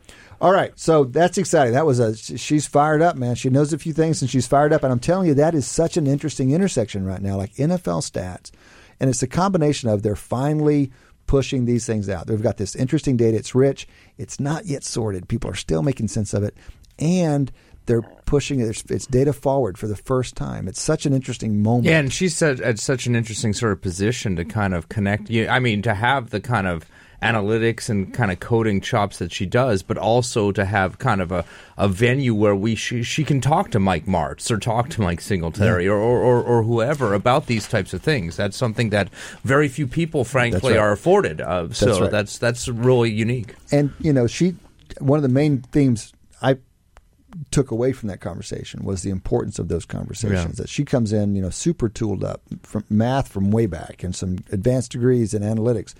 all 0.45 0.51
right, 0.51 0.79
so 0.79 1.05
that's 1.05 1.39
exciting. 1.39 1.73
That 1.73 1.87
was 1.87 1.97
a 1.99 2.15
she's 2.15 2.67
fired 2.67 3.01
up, 3.01 3.15
man. 3.15 3.33
She 3.33 3.49
knows 3.49 3.73
a 3.73 3.79
few 3.79 3.93
things 3.93 4.21
and 4.21 4.29
she's 4.29 4.45
fired 4.45 4.73
up. 4.73 4.83
And 4.83 4.93
I'm 4.93 4.99
telling 4.99 5.27
you, 5.27 5.33
that 5.33 5.55
is 5.55 5.65
such 5.65 5.97
an 5.97 6.05
interesting 6.05 6.51
intersection 6.51 7.03
right 7.03 7.19
now, 7.19 7.35
like 7.35 7.55
NFL 7.55 8.07
stats, 8.07 8.51
and 8.99 9.09
it's 9.09 9.23
a 9.23 9.27
combination 9.27 9.89
of 9.89 10.03
they're 10.03 10.15
finally 10.15 10.91
pushing 11.25 11.65
these 11.65 11.87
things 11.87 12.09
out. 12.09 12.27
They've 12.27 12.39
got 12.39 12.57
this 12.57 12.75
interesting 12.75 13.17
data. 13.17 13.35
It's 13.35 13.55
rich. 13.55 13.87
It's 14.19 14.39
not 14.39 14.67
yet 14.67 14.83
sorted. 14.83 15.27
People 15.27 15.49
are 15.49 15.55
still 15.55 15.81
making 15.81 16.09
sense 16.09 16.31
of 16.35 16.43
it, 16.43 16.55
and 16.99 17.51
they're 17.87 18.03
pushing 18.27 18.59
it. 18.59 18.83
It's, 18.91 19.07
data 19.07 19.33
forward 19.33 19.79
for 19.79 19.87
the 19.87 19.95
first 19.95 20.35
time. 20.35 20.67
It's 20.67 20.79
such 20.79 21.07
an 21.07 21.13
interesting 21.13 21.63
moment. 21.63 21.85
Yeah, 21.85 21.97
and 21.97 22.13
she's 22.13 22.39
at, 22.43 22.59
at 22.59 22.77
such 22.77 23.07
an 23.07 23.15
interesting 23.15 23.53
sort 23.53 23.71
of 23.71 23.81
position 23.81 24.35
to 24.35 24.45
kind 24.45 24.75
of 24.75 24.89
connect. 24.89 25.27
You, 25.27 25.47
I 25.47 25.57
mean, 25.57 25.81
to 25.81 25.95
have 25.95 26.29
the 26.29 26.39
kind 26.39 26.67
of 26.67 26.85
analytics 27.21 27.89
and 27.89 28.13
kind 28.13 28.31
of 28.31 28.39
coding 28.39 28.81
chops 28.81 29.17
that 29.19 29.31
she 29.31 29.45
does, 29.45 29.81
but 29.83 29.97
also 29.97 30.51
to 30.51 30.65
have 30.65 30.99
kind 30.99 31.21
of 31.21 31.31
a, 31.31 31.45
a 31.77 31.87
venue 31.87 32.33
where 32.35 32.55
we 32.55 32.75
she, 32.75 33.03
she 33.03 33.23
can 33.23 33.41
talk 33.41 33.71
to 33.71 33.79
Mike 33.79 34.05
Martz 34.05 34.51
or 34.51 34.57
talk 34.57 34.89
to 34.89 35.01
Mike 35.01 35.21
Singletary 35.21 35.87
or, 35.87 35.97
or, 35.97 36.19
or, 36.21 36.43
or 36.43 36.63
whoever 36.63 37.13
about 37.13 37.47
these 37.47 37.67
types 37.67 37.93
of 37.93 38.01
things. 38.01 38.35
That's 38.35 38.57
something 38.57 38.89
that 38.89 39.09
very 39.43 39.67
few 39.67 39.87
people, 39.87 40.23
frankly, 40.23 40.73
right. 40.73 40.79
are 40.79 40.91
afforded. 40.91 41.41
Uh, 41.41 41.71
so 41.71 41.85
That's 41.85 41.99
right. 42.01 42.11
that's 42.11 42.37
that's 42.37 42.67
really 42.67 43.11
unique. 43.11 43.55
and 43.71 43.91
you 43.99 44.13
know 44.13 44.27
she 44.27 44.55
one 44.99 45.17
of 45.17 45.23
the 45.23 45.29
main 45.29 45.61
themes 45.61 46.13
i 46.41 46.55
took 47.51 47.71
away 47.71 47.91
from 47.91 48.07
that 48.07 48.21
conversation 48.21 48.83
was 48.85 49.01
the 49.01 49.09
importance 49.09 49.59
of 49.59 49.67
those 49.67 49.83
conversations 49.85 50.57
Yeah. 50.57 50.63
that 50.63 50.69
she 50.69 50.85
comes 50.85 51.11
in 51.11 51.35
you 51.35 51.41
know 51.41 51.49
super 51.49 51.89
tooled 51.89 52.23
up 52.23 52.41
from 52.63 52.83
math 52.89 53.27
from 53.27 53.51
way 53.51 53.65
back 53.65 54.03
and 54.03 54.15
some 54.15 54.37
advanced 54.51 54.91
degrees 54.93 55.33
in 55.33 55.41
analytics 55.41 55.93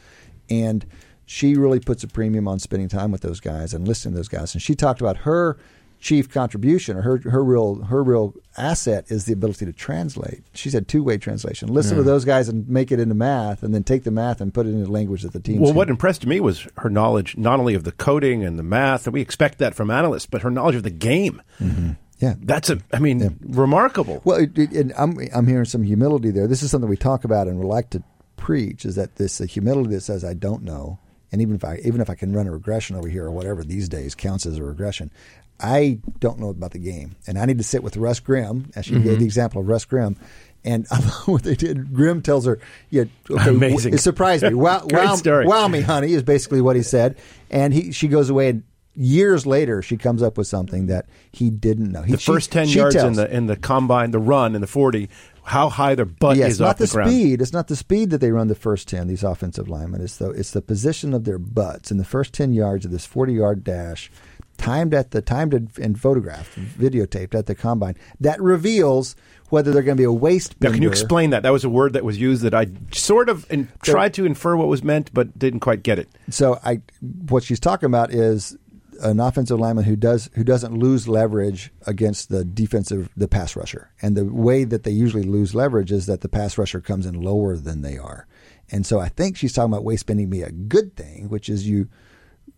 and 0.49 0.85
she 1.25 1.55
really 1.55 1.79
puts 1.79 2.03
a 2.03 2.07
premium 2.07 2.47
on 2.47 2.59
spending 2.59 2.87
time 2.87 3.11
with 3.11 3.21
those 3.21 3.39
guys 3.39 3.73
and 3.73 3.87
listening 3.87 4.13
to 4.13 4.17
those 4.17 4.27
guys. 4.27 4.53
And 4.53 4.61
she 4.61 4.75
talked 4.75 5.01
about 5.01 5.17
her 5.17 5.57
chief 5.99 6.29
contribution 6.29 6.97
or 6.97 7.01
her 7.01 7.17
her 7.29 7.43
real 7.43 7.81
her 7.85 8.03
real 8.03 8.35
asset 8.57 9.05
is 9.09 9.25
the 9.25 9.33
ability 9.33 9.65
to 9.65 9.73
translate. 9.73 10.43
She 10.53 10.69
said 10.69 10.87
two-way 10.87 11.17
translation. 11.17 11.73
Listen 11.73 11.97
to 11.97 12.03
those 12.03 12.25
guys 12.25 12.47
and 12.47 12.67
make 12.69 12.91
it 12.91 12.99
into 12.99 13.15
math 13.15 13.63
and 13.63 13.73
then 13.73 13.83
take 13.83 14.03
the 14.03 14.11
math 14.11 14.39
and 14.39 14.53
put 14.53 14.67
it 14.67 14.69
into 14.69 14.91
language 14.91 15.23
that 15.23 15.33
the 15.33 15.39
team 15.39 15.61
Well, 15.61 15.73
what 15.73 15.89
impressed 15.89 16.25
me 16.25 16.39
was 16.39 16.67
her 16.77 16.89
knowledge 16.89 17.37
not 17.37 17.59
only 17.59 17.73
of 17.73 17.85
the 17.85 17.91
coding 17.91 18.43
and 18.43 18.59
the 18.59 18.63
math, 18.63 19.07
and 19.07 19.13
we 19.13 19.21
expect 19.21 19.57
that 19.59 19.73
from 19.73 19.89
analysts, 19.89 20.27
but 20.27 20.43
her 20.43 20.51
knowledge 20.51 20.75
of 20.75 20.83
the 20.83 20.91
game. 20.91 21.41
Mm-hmm. 21.59 21.91
yeah. 22.19 22.35
That's 22.39 22.69
a, 22.69 22.79
I 22.93 22.99
mean, 22.99 23.39
remarkable. 23.41 24.21
Well, 24.25 24.37
it, 24.37 24.57
it, 24.57 24.73
and 24.73 24.93
I'm 24.97 25.17
I'm 25.33 25.47
hearing 25.47 25.65
some 25.65 25.81
humility 25.81 26.29
there. 26.29 26.45
This 26.47 26.61
is 26.61 26.69
something 26.69 26.89
we 26.89 26.97
talk 26.97 27.23
about 27.23 27.47
and 27.47 27.59
we 27.59 27.65
like 27.65 27.89
to 27.91 28.03
preach 28.37 28.85
is 28.85 28.95
that 28.95 29.15
this 29.15 29.39
humility 29.39 29.95
that 29.95 30.01
says 30.01 30.23
I 30.23 30.35
don't 30.35 30.61
know, 30.61 30.99
and 31.35 31.41
even 31.41 31.53
if 31.53 31.65
I 31.65 31.81
even 31.83 31.99
if 31.99 32.09
I 32.09 32.15
can 32.15 32.31
run 32.31 32.47
a 32.47 32.51
regression 32.51 32.95
over 32.95 33.09
here 33.09 33.25
or 33.25 33.31
whatever 33.31 33.61
these 33.61 33.89
days 33.89 34.15
counts 34.15 34.45
as 34.45 34.57
a 34.57 34.63
regression, 34.63 35.11
I 35.59 35.99
don't 36.21 36.39
know 36.39 36.47
about 36.47 36.71
the 36.71 36.79
game, 36.79 37.17
and 37.27 37.37
I 37.37 37.43
need 37.43 37.57
to 37.57 37.63
sit 37.65 37.83
with 37.83 37.97
Russ 37.97 38.21
Grimm, 38.21 38.71
as 38.73 38.85
she 38.85 38.93
gave 38.93 39.01
mm-hmm. 39.01 39.19
the 39.19 39.25
example 39.25 39.59
of 39.59 39.67
Russ 39.67 39.83
Grimm. 39.83 40.15
And 40.63 40.87
I 40.89 40.99
love 40.99 41.11
what 41.27 41.43
they 41.43 41.55
did. 41.55 41.93
Grimm 41.93 42.21
tells 42.21 42.45
her, 42.45 42.57
"Yeah, 42.89 43.03
okay, 43.29 43.49
Amazing. 43.49 43.95
It 43.95 43.97
surprised 43.97 44.43
me. 44.43 44.53
Wow, 44.53 44.83
wow, 44.89 45.17
wow 45.25 45.67
me, 45.67 45.81
honey," 45.81 46.13
is 46.13 46.23
basically 46.23 46.61
what 46.61 46.77
he 46.77 46.83
said. 46.83 47.17
And 47.51 47.73
he, 47.73 47.91
she 47.91 48.07
goes 48.07 48.29
away, 48.29 48.47
and 48.47 48.63
years 48.95 49.45
later, 49.45 49.81
she 49.81 49.97
comes 49.97 50.23
up 50.23 50.37
with 50.37 50.47
something 50.47 50.87
that 50.87 51.05
he 51.33 51.49
didn't 51.49 51.91
know. 51.91 52.03
He, 52.03 52.13
the 52.13 52.17
she- 52.17 52.31
first 52.31 52.49
ten 52.49 52.67
she 52.67 52.79
yards 52.79 52.95
in 52.95 53.13
the 53.13 53.29
in 53.29 53.47
the 53.47 53.57
combine, 53.57 54.11
the 54.11 54.19
run 54.19 54.55
in 54.55 54.61
the 54.61 54.67
forty, 54.67 55.09
how 55.45 55.69
high 55.69 55.95
their 55.95 56.05
butt 56.05 56.37
yeah, 56.37 56.47
is 56.47 56.53
it's 56.53 56.59
not 56.59 56.69
off 56.71 56.77
the, 56.77 56.85
the, 56.85 56.93
ground. 56.93 57.11
speed. 57.11 57.41
It's 57.41 57.53
not 57.53 57.67
the 57.67 57.75
speed 57.75 58.09
that 58.09 58.17
they 58.17 58.31
run 58.31 58.47
the 58.47 58.55
first 58.55 58.87
ten. 58.87 59.07
These 59.07 59.23
offensive 59.23 59.69
linemen. 59.69 60.01
It's 60.01 60.17
the 60.17 60.31
it's 60.31 60.51
the 60.51 60.61
position 60.61 61.13
of 61.13 61.23
their 61.23 61.37
butts 61.37 61.91
in 61.91 61.97
the 61.97 62.03
first 62.03 62.33
ten 62.33 62.51
yards 62.51 62.85
of 62.85 62.91
this 62.91 63.05
forty 63.05 63.33
yard 63.33 63.63
dash, 63.63 64.11
timed 64.57 64.93
at 64.93 65.11
the 65.11 65.21
timed 65.21 65.53
and 65.53 65.99
photographed, 65.99 66.57
videotaped 66.57 67.35
at 67.35 67.45
the 67.45 67.55
combine. 67.55 67.95
That 68.19 68.41
reveals 68.41 69.15
whether 69.49 69.71
they're 69.71 69.83
going 69.83 69.97
to 69.97 70.01
be 70.01 70.05
a 70.05 70.11
waist. 70.11 70.55
Now, 70.59 70.71
can 70.71 70.81
you 70.81 70.89
explain 70.89 71.29
that? 71.29 71.43
That 71.43 71.51
was 71.51 71.63
a 71.63 71.69
word 71.69 71.93
that 71.93 72.03
was 72.03 72.19
used 72.19 72.41
that 72.41 72.55
I 72.55 72.67
sort 72.91 73.29
of 73.29 73.49
in, 73.51 73.69
tried 73.83 74.15
to 74.15 74.25
infer 74.25 74.55
what 74.55 74.67
was 74.67 74.83
meant, 74.83 75.13
but 75.13 75.37
didn't 75.37 75.59
quite 75.59 75.83
get 75.83 75.99
it. 75.99 76.09
So 76.29 76.59
I, 76.63 76.81
what 77.29 77.43
she's 77.43 77.59
talking 77.59 77.85
about 77.85 78.11
is 78.11 78.57
an 79.01 79.19
offensive 79.19 79.59
lineman 79.59 79.83
who 79.85 79.95
does 79.95 80.29
who 80.33 80.43
doesn't 80.43 80.77
lose 80.77 81.07
leverage 81.07 81.71
against 81.85 82.29
the 82.29 82.43
defensive 82.45 83.09
the 83.17 83.27
pass 83.27 83.55
rusher, 83.55 83.91
and 84.01 84.15
the 84.15 84.25
way 84.25 84.63
that 84.63 84.83
they 84.83 84.91
usually 84.91 85.23
lose 85.23 85.53
leverage 85.55 85.91
is 85.91 86.05
that 86.05 86.21
the 86.21 86.29
pass 86.29 86.57
rusher 86.57 86.81
comes 86.81 87.05
in 87.05 87.21
lower 87.21 87.55
than 87.57 87.81
they 87.81 87.97
are, 87.97 88.27
and 88.71 88.85
so 88.85 88.99
I 88.99 89.09
think 89.09 89.37
she's 89.37 89.53
talking 89.53 89.71
about 89.73 89.83
waist 89.83 90.05
bending 90.05 90.29
being 90.29 90.43
a 90.43 90.51
good 90.51 90.95
thing, 90.95 91.29
which 91.29 91.49
is 91.49 91.67
you. 91.67 91.87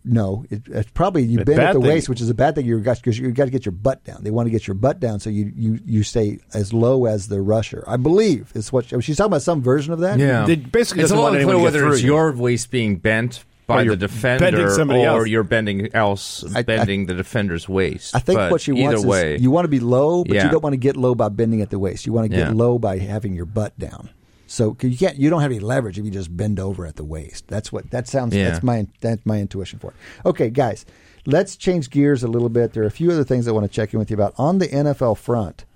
No, 0.04 0.44
it, 0.48 0.62
it's 0.68 0.90
probably 0.92 1.24
you 1.24 1.40
A 1.40 1.44
bend 1.44 1.60
at 1.60 1.72
the 1.74 1.80
thing. 1.80 1.88
waist, 1.88 2.08
which 2.08 2.20
is 2.20 2.30
a 2.30 2.34
bad 2.34 2.54
thing. 2.54 2.64
You 2.64 2.78
got 2.80 2.96
because 2.98 3.18
you 3.18 3.30
got 3.32 3.46
to 3.46 3.50
get 3.50 3.66
your 3.66 3.72
butt 3.72 4.04
down. 4.04 4.22
They 4.22 4.30
want 4.30 4.46
to 4.46 4.50
get 4.50 4.66
your 4.66 4.74
butt 4.74 5.00
down, 5.00 5.18
so 5.20 5.28
you 5.28 5.52
you 5.54 5.80
you 5.84 6.02
stay 6.02 6.38
as 6.54 6.72
low 6.72 7.04
as 7.06 7.28
the 7.28 7.42
rusher. 7.42 7.84
I 7.86 7.96
believe 7.96 8.52
is 8.54 8.72
what 8.72 8.86
she's 8.86 9.16
talking 9.16 9.30
about. 9.32 9.42
Some 9.42 9.60
version 9.60 9.92
of 9.92 9.98
that. 10.00 10.18
They 10.46 10.56
basically 10.56 11.02
it's 11.02 11.10
a 11.10 11.14
doesn't 11.14 11.18
want 11.18 11.34
anyone 11.34 11.56
to 11.56 11.60
get 11.60 11.64
whether 11.64 11.88
it's 11.88 11.98
through 12.00 12.06
you. 12.06 12.14
your 12.14 12.32
waist 12.32 12.70
being 12.70 12.96
bent 12.96 13.44
by 13.68 13.84
the 13.84 13.96
defender 13.96 14.70
somebody 14.70 15.00
or 15.02 15.20
else. 15.20 15.28
you're 15.28 15.44
bending 15.44 15.94
else 15.94 16.44
I- 16.54 16.58
I- 16.58 16.62
bending 16.62 17.06
the 17.06 17.14
defender's 17.14 17.68
waist. 17.68 18.16
I 18.16 18.18
think 18.18 18.38
But 18.38 18.50
what 18.50 18.60
she 18.60 18.72
either 18.72 18.96
wants 18.96 19.04
way, 19.04 19.34
is 19.36 19.42
you 19.42 19.52
want 19.52 19.64
to 19.64 19.68
be 19.68 19.78
low, 19.78 20.24
but 20.24 20.34
you 20.34 20.50
don't 20.50 20.62
want 20.62 20.72
to 20.72 20.78
get 20.78 20.96
low 20.96 21.14
by 21.14 21.28
bending 21.28 21.60
at 21.62 21.70
the 21.70 21.78
waist. 21.78 22.04
You 22.06 22.12
want 22.12 22.24
to 22.24 22.36
get 22.36 22.48
Yeah. 22.48 22.52
low 22.52 22.78
by 22.80 22.98
having 22.98 23.34
your 23.34 23.44
butt 23.46 23.78
down. 23.78 24.08
So 24.50 24.72
'cause 24.72 24.88
you 24.90 24.96
can't, 24.96 25.16
you 25.18 25.28
don't 25.30 25.42
have 25.42 25.50
any 25.50 25.60
leverage 25.60 25.98
if 25.98 26.04
you 26.06 26.10
just 26.10 26.34
bend 26.34 26.58
over 26.58 26.86
at 26.86 26.96
the 26.96 27.04
waist. 27.04 27.44
That's 27.48 27.70
what 27.70 27.90
that 27.90 28.08
sounds. 28.08 28.34
Yeah. 28.34 28.48
That's 28.50 28.62
my 28.62 28.86
that's 29.02 29.24
my 29.26 29.38
intuition 29.40 29.78
for 29.78 29.88
it. 29.90 29.96
Okay, 30.26 30.48
guys, 30.48 30.86
let's 31.26 31.54
change 31.54 31.90
gears 31.90 32.22
a 32.22 32.28
little 32.28 32.48
bit. 32.48 32.72
There 32.72 32.82
are 32.82 32.86
a 32.86 32.90
few 32.90 33.10
other 33.10 33.24
things 33.24 33.46
I 33.46 33.52
want 33.52 33.64
to 33.70 33.72
check 33.72 33.92
in 33.92 33.98
with 33.98 34.10
you 34.10 34.14
about 34.14 34.32
on 34.38 34.58
the 34.58 34.66
NFL 34.68 35.14
front. 35.16 35.66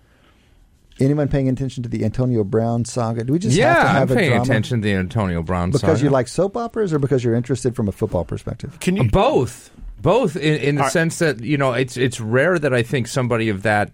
Anyone 1.01 1.29
paying 1.29 1.49
attention 1.49 1.83
to 1.83 1.89
the 1.89 2.05
Antonio 2.05 2.45
Brown 2.45 2.85
saga? 2.85 3.25
Do 3.25 3.33
we 3.33 3.39
just 3.39 3.57
yeah, 3.57 3.75
have 3.75 3.83
to 3.83 3.89
have 3.89 4.11
I'm 4.11 4.17
a 4.17 4.21
paying 4.21 4.31
drama 4.31 4.45
attention 4.45 4.81
to 4.81 4.85
the 4.85 4.95
Antonio 4.95 5.43
Brown 5.43 5.71
because 5.71 5.81
saga. 5.99 6.03
you 6.05 6.11
like 6.11 6.29
soap 6.29 6.57
operas, 6.57 6.93
or 6.93 6.99
because 6.99 7.25
you're 7.25 7.35
interested 7.35 7.75
from 7.75 7.89
a 7.89 7.93
football 7.93 8.25
perspective? 8.25 8.79
Can 8.81 8.97
you 8.97 9.05
both, 9.11 9.71
both 10.01 10.37
in, 10.37 10.57
in 10.61 10.75
the 10.77 10.83
Are- 10.83 10.91
sense 10.91 11.19
that 11.21 11.41
you 11.41 11.57
know 11.57 11.73
it's 11.73 11.97
it's 11.97 12.21
rare 12.21 12.59
that 12.59 12.75
I 12.75 12.83
think 12.83 13.09
somebody 13.09 13.49
of 13.49 13.63
that 13.63 13.93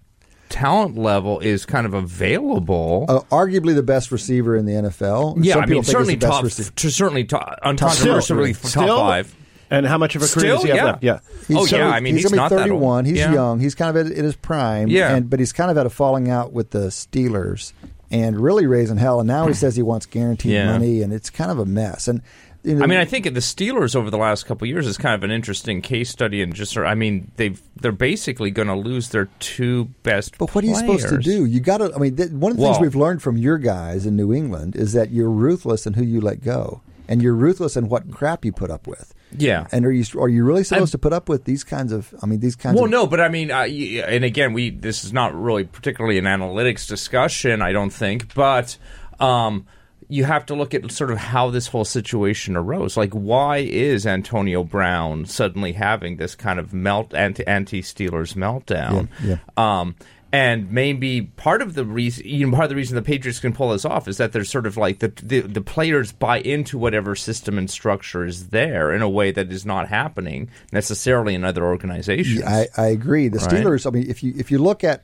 talent 0.49 0.97
level 0.97 1.39
is 1.39 1.65
kind 1.65 1.85
of 1.85 1.93
available. 1.93 3.05
Uh, 3.07 3.19
arguably 3.31 3.75
the 3.75 3.83
best 3.83 4.11
receiver 4.11 4.55
in 4.55 4.65
the 4.65 4.73
NFL. 4.73 5.43
yeah, 5.43 5.53
Some 5.53 5.63
I 5.63 5.65
people 5.65 5.75
mean 5.75 5.83
think 5.83 5.85
certainly 5.85 6.13
he's 6.15 6.21
the 6.21 6.27
best 6.27 6.35
top, 6.37 6.43
receiver. 6.43 6.71
to 6.71 6.91
certainly 6.91 7.23
top, 7.23 7.59
Still, 7.61 7.71
uncontroversially 7.73 8.53
top 8.61 8.65
still? 8.71 8.97
five. 8.99 9.35
And 9.71 9.85
how 9.85 9.97
much 9.97 10.15
of 10.15 10.21
a 10.23 10.27
career 10.27 10.39
Still, 10.39 10.55
does 10.55 10.63
he 10.63 10.69
have 10.69 10.77
yeah. 10.77 10.83
left? 10.85 11.03
Yeah. 11.03 11.19
Oh, 11.57 11.65
so- 11.65 11.77
yeah, 11.77 11.89
I 11.89 11.99
mean, 11.99 12.15
he's 12.15 12.23
gonna 12.23 12.33
be 12.33 12.37
not 12.37 12.49
that 12.49 12.55
old. 12.71 12.81
31. 12.81 13.05
He's 13.05 13.17
Yeah. 13.17 13.33
young. 13.33 13.59
He's 13.59 13.75
kind 13.75 13.95
of 13.95 14.07
at, 14.07 14.11
in 14.11 14.25
his 14.25 14.35
prime. 14.35 14.87
Yeah. 14.87 15.15
and, 15.15 15.29
but 15.29 15.39
he's 15.39 15.53
kind 15.53 15.69
of 15.69 15.77
had 15.77 15.85
a 15.85 15.89
falling 15.91 16.29
out 16.29 16.53
with 16.53 16.71
the 16.71 16.87
Steelers 16.87 17.73
and 18.11 18.39
really 18.39 18.65
raising 18.65 18.97
hell. 18.97 19.19
And 19.19 19.27
now 19.27 19.47
he 19.47 19.53
says 19.53 19.75
he 19.75 19.83
wants 19.83 20.05
guaranteed 20.07 20.53
Yeah. 20.53 20.71
money, 20.71 21.01
and 21.03 21.13
it's 21.13 21.29
kind 21.29 21.51
of 21.51 21.59
a 21.59 21.65
mess. 21.65 22.07
And 22.07 22.21
you 22.63 22.75
know, 22.75 22.83
I 22.83 22.87
mean, 22.87 22.97
I 22.97 23.05
think 23.05 23.23
the 23.25 23.31
Steelers 23.39 23.95
over 23.95 24.09
the 24.09 24.17
last 24.17 24.45
couple 24.45 24.65
of 24.65 24.69
years 24.69 24.85
is 24.85 24.97
kind 24.97 25.15
of 25.15 25.23
an 25.23 25.31
interesting 25.31 25.81
case 25.81 26.09
study, 26.09 26.41
and 26.41 26.53
just 26.53 26.75
I 26.77 26.93
mean, 26.95 27.31
they've 27.37 27.61
they're 27.79 27.91
basically 27.93 28.51
going 28.51 28.67
to 28.67 28.75
lose 28.75 29.09
their 29.09 29.29
two 29.39 29.85
best. 30.03 30.37
But 30.37 30.53
what 30.53 30.63
are 30.63 30.67
you 30.67 30.75
supposed 30.75 31.07
to 31.07 31.19
do? 31.19 31.45
You 31.45 31.59
got 31.61 31.77
to. 31.77 31.93
I 31.95 31.99
mean, 31.99 32.15
th- 32.17 32.31
one 32.31 32.51
of 32.51 32.57
the 32.57 32.63
things 32.65 32.79
we've 32.79 32.95
learned 32.95 33.21
from 33.21 33.37
your 33.37 33.57
guys 33.59 34.05
in 34.05 34.17
New 34.17 34.33
England 34.33 34.75
is 34.75 34.91
that 34.93 35.11
you're 35.11 35.29
ruthless 35.29 35.85
in 35.87 35.93
who 35.93 36.03
you 36.03 36.19
let 36.19 36.43
go, 36.43 36.81
and 37.07 37.21
you're 37.21 37.33
ruthless 37.35 37.77
in 37.77 37.87
what 37.87 38.11
crap 38.11 38.43
you 38.43 38.51
put 38.51 38.69
up 38.71 38.87
with. 38.87 39.13
Yeah. 39.37 39.67
And 39.71 39.85
are 39.85 39.91
you 39.91 40.03
are 40.19 40.27
you 40.29 40.43
really 40.43 40.63
supposed 40.63 40.81
And- 40.81 40.91
to 40.93 40.97
put 40.97 41.13
up 41.13 41.29
with 41.29 41.45
these 41.45 41.63
kinds 41.63 41.91
of? 41.91 42.13
I 42.21 42.25
mean, 42.25 42.39
these 42.39 42.55
kinds. 42.55 42.73
Of 42.73 42.77
Well, 42.77 42.85
of, 42.85 42.91
no, 42.91 43.07
but 43.07 43.19
I 43.21 43.29
mean, 43.29 43.51
uh, 43.51 43.61
and 43.63 44.23
again, 44.23 44.53
we 44.53 44.69
this 44.71 45.03
is 45.03 45.13
not 45.13 45.39
really 45.39 45.63
particularly 45.65 46.17
an 46.17 46.25
analytics 46.25 46.87
discussion, 46.87 47.61
I 47.61 47.71
don't 47.71 47.91
think, 47.91 48.33
but 48.33 48.77
um, 49.19 49.65
you 50.07 50.23
have 50.25 50.45
to 50.47 50.55
look 50.55 50.73
at 50.73 50.91
sort 50.91 51.11
of 51.11 51.19
how 51.19 51.51
this 51.51 51.67
whole 51.67 51.85
situation 51.85 52.55
arose. 52.55 52.97
Like, 52.97 53.13
why 53.13 53.57
is 53.57 54.07
Antonio 54.07 54.63
Brown 54.63 55.25
suddenly 55.25 55.73
having 55.73 56.17
this 56.17 56.33
kind 56.33 56.57
of 56.59 56.73
melt 56.73 57.13
anti 57.13 57.45
anti 57.45 57.81
Steelers 57.83 58.33
meltdown? 58.33 59.09
Yeah, 59.23 59.37
Um, 59.55 59.95
And 60.31 60.71
maybe 60.71 61.23
part 61.23 61.63
of 61.63 61.73
the 61.73 61.83
reason, 61.83 62.27
you 62.27 62.45
know, 62.45 62.51
part 62.53 62.65
of 62.65 62.69
the 62.69 62.75
reason 62.75 62.95
the 62.95 63.01
Patriots 63.01 63.39
can 63.39 63.51
pull 63.51 63.69
this 63.69 63.83
off 63.83 64.07
is 64.07 64.17
that 64.17 64.31
they're 64.31 64.43
sort 64.43 64.67
of 64.67 64.77
like 64.77 64.99
the, 64.99 65.07
the 65.23 65.39
the 65.41 65.61
players 65.61 66.11
buy 66.11 66.39
into 66.39 66.77
whatever 66.77 67.15
system 67.15 67.57
and 67.57 67.67
structure 67.69 68.23
is 68.25 68.49
there 68.49 68.93
in 68.93 69.01
a 69.01 69.09
way 69.09 69.31
that 69.31 69.51
is 69.51 69.65
not 69.65 69.87
happening 69.89 70.49
necessarily 70.71 71.33
in 71.33 71.43
other 71.43 71.65
organizations. 71.65 72.43
I, 72.43 72.67
I 72.77 72.87
agree. 72.87 73.27
The 73.27 73.39
Right. 73.39 73.49
Steelers. 73.49 73.87
I 73.87 73.89
mean, 73.89 74.07
if 74.07 74.21
you 74.21 74.33
if 74.37 74.51
you 74.51 74.59
look 74.59 74.83
at 74.83 75.03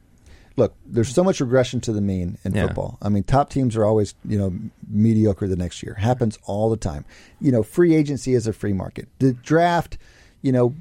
look, 0.58 0.76
there's 0.86 1.10
so 1.14 1.24
much 1.24 1.42
regression 1.42 1.82
to 1.82 1.92
the 1.92 2.02
mean 2.02 2.38
in 2.44 2.54
Yeah. 2.54 2.68
football. 2.68 3.00
I 3.02 3.10
mean, 3.10 3.24
top 3.24 3.50
teams 3.50 3.76
are 3.76 3.84
always 3.84 4.14
you 4.26 4.38
know 4.38 4.54
mediocre 4.88 5.48
the 5.48 5.56
next 5.56 5.82
year. 5.82 5.96
Happens 5.96 6.38
all 6.46 6.70
the 6.70 6.78
time. 6.78 7.04
You 7.42 7.52
know, 7.52 7.64
free 7.64 7.96
agency 7.96 8.36
is 8.36 8.46
a 8.46 8.54
free 8.54 8.74
market. 8.74 9.08
The 9.18 9.34
draft, 9.34 9.98
you 10.44 10.52
know, 10.52 10.76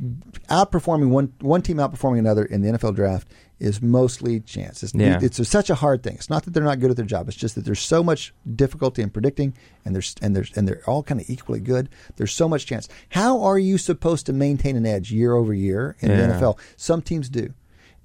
outperforming 0.50 1.08
one 1.08 1.32
one 1.40 1.62
team 1.62 1.78
outperforming 1.78 2.18
another 2.18 2.44
in 2.44 2.60
the 2.60 2.72
NFL 2.72 2.94
draft 2.94 3.26
is 3.60 3.80
mostly 3.80 4.40
chance. 4.40 4.82
It's, 4.82 4.94
Yeah. 4.94 5.18
it's 5.22 5.46
such 5.48 5.70
a 5.70 5.74
hard 5.76 6.02
thing. 6.02 6.14
It's 6.14 6.28
not 6.28 6.44
that 6.44 6.52
they're 6.54 6.64
not 6.64 6.80
good 6.80 6.90
at 6.90 6.96
their 6.96 7.06
job. 7.06 7.28
It's 7.28 7.36
just 7.36 7.54
that 7.54 7.64
there's 7.64 7.80
so 7.80 8.02
much 8.02 8.34
difficulty 8.56 9.00
in 9.02 9.10
predicting, 9.10 9.54
and 9.84 9.94
there's 9.94 10.14
and 10.20 10.34
there's 10.34 10.50
and 10.56 10.66
they're 10.66 10.82
all 10.88 11.02
kind 11.02 11.20
of 11.20 11.30
equally 11.30 11.60
good. 11.60 11.88
There's 12.16 12.32
so 12.32 12.48
much 12.48 12.66
chance. 12.66 12.88
How 13.10 13.40
are 13.42 13.58
you 13.58 13.78
supposed 13.78 14.26
to 14.26 14.32
maintain 14.32 14.76
an 14.76 14.86
edge 14.86 15.12
year 15.12 15.34
over 15.34 15.54
year 15.54 15.96
in 16.00 16.08
the 16.08 16.14
NFL? 16.34 16.58
Some 16.76 17.00
teams 17.02 17.28
do. 17.28 17.54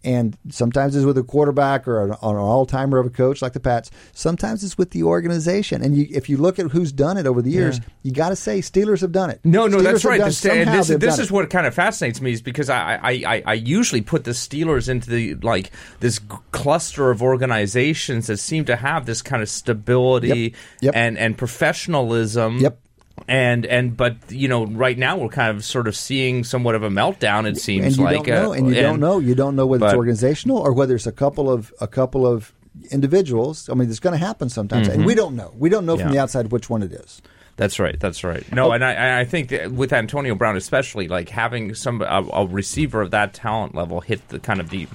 And 0.04 0.38
sometimes 0.50 0.96
it's 0.96 1.06
with 1.06 1.18
a 1.18 1.24
quarterback 1.24 1.88
or 1.88 2.04
an, 2.06 2.12
an 2.12 2.18
all-timer 2.22 2.98
of 3.00 3.06
a 3.06 3.10
coach 3.10 3.42
like 3.42 3.54
the 3.54 3.60
Pats. 3.60 3.92
Sometimes 4.14 4.64
it's 4.64 4.78
with 4.78 4.92
the 4.92 5.04
organization. 5.04 5.82
And 5.82 5.96
you, 5.96 6.08
if 6.10 6.30
you 6.30 6.38
look 6.38 6.58
at 6.60 6.68
who's 6.72 6.92
done 6.92 7.18
it 7.18 7.26
over 7.28 7.42
the 7.42 7.52
years, 7.52 7.80
you 8.04 8.12
got 8.12 8.30
to 8.30 8.36
say 8.36 8.60
Steelers 8.60 9.02
have 9.02 9.12
done 9.12 9.30
it. 9.30 9.42
No, 9.44 9.68
no, 9.68 9.78
Steelers 9.80 9.84
that's 9.84 10.06
right. 10.06 10.18
done- 10.20 10.28
This, 10.30 10.46
and 10.46 10.70
this, 10.72 10.88
this 10.88 11.20
is 11.20 11.26
it. 11.28 11.32
what 11.32 11.50
kind 11.50 11.68
of 11.68 11.74
fascinates 11.76 12.22
me 12.22 12.32
is 12.32 12.42
because 12.42 12.70
I, 12.70 12.96
I, 12.96 13.12
I, 13.28 13.44
I 13.46 13.54
usually 13.56 14.02
put 14.02 14.24
the 14.24 14.32
Steelers 14.32 14.88
into 14.88 15.10
the 15.10 15.36
like 15.36 15.72
this 16.00 16.20
cluster 16.52 17.12
of 17.12 17.22
organizations 17.22 18.28
that 18.28 18.38
seem 18.38 18.66
to 18.66 18.76
have 18.76 19.06
this 19.06 19.22
kind 19.22 19.42
of 19.42 19.50
stability 19.50 20.30
Yep. 20.30 20.54
Yep. 20.82 20.96
and 20.96 21.18
and 21.18 21.38
professionalism. 21.38 22.60
Yep. 22.60 22.80
And 23.28 23.66
and 23.66 23.96
but 23.96 24.16
you 24.30 24.48
know 24.48 24.66
right 24.66 24.98
now 24.98 25.18
we're 25.18 25.30
kind 25.30 25.56
of 25.56 25.64
sort 25.64 25.88
of 25.88 25.96
seeing 25.96 26.44
somewhat 26.44 26.76
of 26.76 26.84
a 26.84 26.90
meltdown. 26.90 27.48
It 27.48 27.58
seems 27.58 27.86
and 27.86 27.98
you 27.98 28.04
like 28.04 28.26
don't 28.26 28.28
know, 28.28 28.52
uh, 28.52 28.56
and 28.56 28.68
you 28.68 28.82
don't 28.82 29.00
know, 29.00 29.20
you 29.20 29.36
don't 29.36 29.56
know 29.56 29.66
whether 29.66 29.86
it's 29.86 29.96
organizational 29.96 30.58
or 30.58 30.74
whether 30.74 30.96
it's 30.96 31.08
a 31.08 31.12
couple 31.12 31.52
of 31.52 31.74
a 31.82 31.88
couple 31.88 32.26
of 32.28 32.54
individuals. 32.92 33.70
I 33.70 33.74
mean, 33.74 33.90
it's 33.90 34.00
going 34.00 34.18
to 34.18 34.26
happen 34.26 34.50
sometimes, 34.50 34.88
and 34.88 35.06
we 35.06 35.16
don't 35.16 35.36
know. 35.36 35.54
We 35.58 35.70
don't 35.70 35.86
know 35.86 35.96
from 35.98 36.08
Mm-hmm. 36.10 36.14
The 36.14 36.20
outside 36.22 36.52
which 36.52 36.70
one 36.70 36.82
it 36.82 36.92
is. 36.92 37.22
That's 37.58 37.78
right. 37.78 38.00
That's 38.00 38.24
right. 38.24 38.44
Oh. 38.52 38.56
No, 38.56 38.72
and 38.72 38.86
I, 38.86 39.20
I 39.20 39.26
think 39.26 39.50
that 39.50 39.72
with 39.72 39.92
Antonio 39.92 40.34
Brown, 40.34 40.56
especially, 40.56 41.10
like 41.10 41.28
having 41.28 41.76
some 41.76 42.02
a, 42.02 42.26
a 42.32 42.48
receiver 42.48 43.02
of 43.02 43.12
that 43.12 43.34
talent 43.34 43.76
level 43.76 44.00
hit 44.00 44.26
the 44.30 44.40
kind 44.40 44.62
of 44.62 44.70
the 44.70 44.88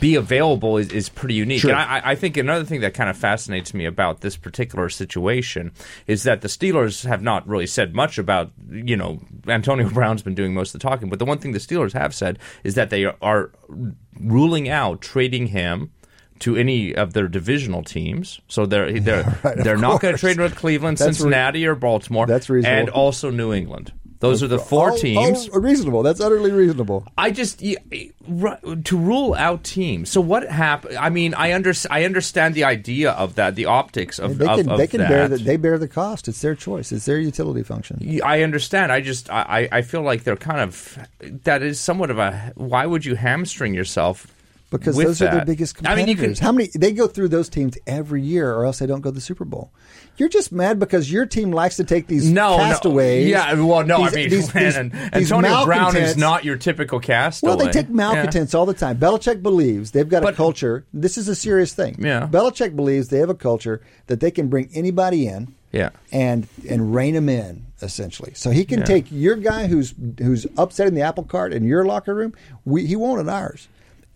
be 0.00 0.14
available 0.14 0.76
is, 0.76 0.90
is 0.92 1.08
pretty 1.08 1.34
unique. 1.34 1.60
Sure. 1.60 1.70
And 1.70 1.78
I, 1.78 2.00
I 2.04 2.14
think 2.14 2.36
another 2.36 2.64
thing 2.64 2.80
that 2.80 2.94
kind 2.94 3.08
of 3.08 3.16
fascinates 3.16 3.72
me 3.72 3.86
about 3.86 4.20
this 4.20 4.36
particular 4.36 4.88
situation 4.88 5.72
is 6.06 6.24
that 6.24 6.42
the 6.42 6.48
Steelers 6.48 7.06
have 7.06 7.22
not 7.22 7.46
really 7.48 7.66
said 7.66 7.94
much 7.94 8.18
about 8.18 8.52
you 8.70 8.96
know 8.96 9.20
Antonio 9.46 9.88
Brown's 9.92 10.22
been 10.22 10.34
doing 10.34 10.54
most 10.54 10.74
of 10.74 10.80
the 10.80 10.88
talking, 10.88 11.08
but 11.08 11.18
the 11.18 11.24
one 11.24 11.38
thing 11.38 11.52
the 11.52 11.58
Steelers 11.58 11.92
have 11.92 12.14
said 12.14 12.38
is 12.64 12.74
that 12.74 12.90
they 12.90 13.06
are 13.06 13.50
ruling 14.20 14.68
out 14.68 15.00
trading 15.00 15.48
him. 15.48 15.92
To 16.42 16.54
any 16.54 16.94
of 16.94 17.14
their 17.14 17.26
divisional 17.26 17.82
teams, 17.82 18.40
so 18.46 18.64
they're 18.64 19.00
they're 19.00 19.40
right, 19.42 19.56
they're 19.56 19.76
not 19.76 20.00
going 20.00 20.14
to 20.14 20.20
trade 20.20 20.38
with 20.38 20.54
Cleveland, 20.54 20.98
That's 20.98 21.08
re- 21.08 21.14
Cincinnati, 21.14 21.66
or 21.66 21.74
Baltimore. 21.74 22.26
That's 22.26 22.48
reasonable. 22.48 22.78
And 22.78 22.88
also 22.90 23.30
New 23.30 23.52
England. 23.52 23.92
Those 24.20 24.42
are 24.42 24.48
the 24.48 24.58
four 24.58 24.92
Oh, 24.92 24.96
teams. 24.96 25.48
oh, 25.52 25.60
reasonable. 25.60 26.02
That's 26.02 26.20
utterly 26.20 26.50
reasonable. 26.50 27.06
I 27.16 27.30
just 27.30 27.60
to 27.60 28.96
rule 28.96 29.34
out 29.34 29.64
teams. 29.64 30.10
So 30.10 30.20
what 30.20 30.48
happened? 30.48 30.96
I 30.96 31.08
mean, 31.08 31.34
I 31.34 31.54
under, 31.54 31.72
I 31.90 32.04
understand 32.04 32.54
the 32.54 32.64
idea 32.64 33.12
of 33.12 33.36
that, 33.36 33.54
the 33.54 33.66
optics 33.66 34.18
of 34.18 34.38
They 34.38 34.46
can 34.46 34.68
of 34.70 34.78
they 34.78 34.86
can 34.86 35.00
that. 35.00 35.08
bear 35.08 35.28
the, 35.28 35.36
they 35.38 35.56
bear 35.56 35.78
the 35.78 35.88
cost. 35.88 36.28
It's 36.28 36.40
their 36.40 36.54
choice. 36.54 36.90
It's 36.92 37.04
their 37.04 37.18
utility 37.18 37.62
function. 37.62 38.20
I 38.24 38.42
understand. 38.42 38.90
I 38.92 39.00
just 39.00 39.30
I 39.30 39.68
I 39.70 39.82
feel 39.82 40.02
like 40.02 40.24
they're 40.24 40.36
kind 40.36 40.60
of 40.60 40.98
that 41.44 41.62
is 41.62 41.78
somewhat 41.80 42.10
of 42.10 42.18
a 42.18 42.52
why 42.56 42.86
would 42.86 43.04
you 43.04 43.14
hamstring 43.14 43.72
yourself 43.74 44.26
Because 44.70 44.96
those 44.96 45.22
are 45.22 45.26
their 45.26 45.34
that? 45.36 45.46
biggest 45.46 45.76
I 45.76 45.78
competitors. 45.78 46.06
mean, 46.06 46.16
you 46.16 46.34
can 46.34 46.44
How 46.44 46.52
many 46.52 46.68
they 46.74 46.92
go 46.92 47.06
through 47.06 47.28
those 47.28 47.48
teams 47.48 47.78
every 47.86 48.20
year, 48.20 48.52
or 48.52 48.66
else 48.66 48.80
they 48.80 48.86
don't 48.86 49.00
go 49.00 49.08
to 49.10 49.14
the 49.14 49.20
Super 49.20 49.46
Bowl. 49.46 49.72
You're 50.18 50.28
just 50.28 50.52
mad 50.52 50.78
because 50.78 51.10
your 51.10 51.24
team 51.24 51.52
likes 51.52 51.76
to 51.76 51.84
take 51.84 52.06
these 52.06 52.28
no, 52.30 52.56
castaways. 52.58 53.24
no, 53.24 53.30
yeah. 53.30 53.52
Well, 53.54 53.86
no, 53.86 54.04
these- 54.04 54.12
I 54.12 54.16
mean, 54.16 54.30
these- 54.30 54.52
these- 54.52 54.76
and 54.76 54.92
these 54.92 55.32
Antonio 55.32 55.64
Brown 55.64 55.96
is 55.96 56.16
not 56.18 56.44
your 56.44 56.56
typical 56.56 57.00
castaway. 57.00 57.48
Well, 57.48 57.56
they 57.56 57.70
take 57.72 57.86
Yeah. 57.88 57.94
malcontents 57.94 58.52
all 58.54 58.66
the 58.66 58.74
time. 58.74 58.98
Belichick 58.98 59.42
believes 59.42 59.92
they've 59.92 60.08
got 60.08 60.28
a 60.28 60.32
culture. 60.34 60.84
This 60.92 61.16
is 61.16 61.28
a 61.28 61.34
serious 61.34 61.72
thing. 61.72 61.96
Yeah. 61.98 62.28
Belichick 62.30 62.76
believes 62.76 63.08
they 63.08 63.20
have 63.20 63.30
a 63.30 63.34
culture 63.34 63.80
that 64.08 64.20
they 64.20 64.30
can 64.30 64.48
bring 64.48 64.68
anybody 64.74 65.26
in. 65.28 65.54
Yeah. 65.72 65.90
And 66.12 66.46
and 66.68 66.94
rein 66.94 67.14
them 67.14 67.28
in 67.28 67.66
essentially. 67.82 68.32
So 68.34 68.50
he 68.50 68.64
can 68.64 68.80
Yeah. 68.80 68.84
take 68.86 69.06
your 69.10 69.36
guy 69.36 69.66
who's 69.66 69.94
who's 70.18 70.46
upsetting 70.56 70.94
the 70.94 71.02
apple 71.02 71.24
cart 71.24 71.52
in 71.52 71.62
your 71.64 71.84
locker 71.84 72.14
room. 72.14 72.34
We, 72.64 72.86
he 72.86 72.96
won't 72.96 73.20
in 73.20 73.28
ours. 73.28 73.68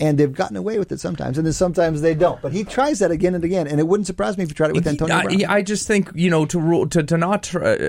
And 0.03 0.19
they've 0.19 0.33
gotten 0.33 0.57
away 0.57 0.81
with 0.81 0.91
it 0.91 0.99
sometimes, 0.99 1.39
and 1.39 1.47
then 1.47 1.53
sometimes 1.53 2.01
they 2.01 2.15
don't. 2.15 2.43
But 2.43 2.53
he 2.53 2.65
tries 2.65 2.99
that 2.99 3.13
again 3.13 3.37
and 3.37 3.45
again, 3.45 3.69
and 3.69 3.79
it 3.79 3.87
wouldn't 3.87 4.09
surprise 4.09 4.37
me 4.37 4.43
if 4.43 4.51
he 4.51 4.55
tried 4.55 4.71
it 4.71 4.75
with 4.75 4.87
Antonio 4.87 5.15
I, 5.15 5.23
Brown. 5.23 5.45
I 5.47 5.63
just 5.63 5.87
think 5.87 6.11
you 6.15 6.29
know 6.29 6.45
to 6.47 6.59
rule 6.59 6.89
to 6.89 7.05
to 7.05 7.17
not. 7.17 7.45
Tr- 7.45 7.65
uh, 7.65 7.89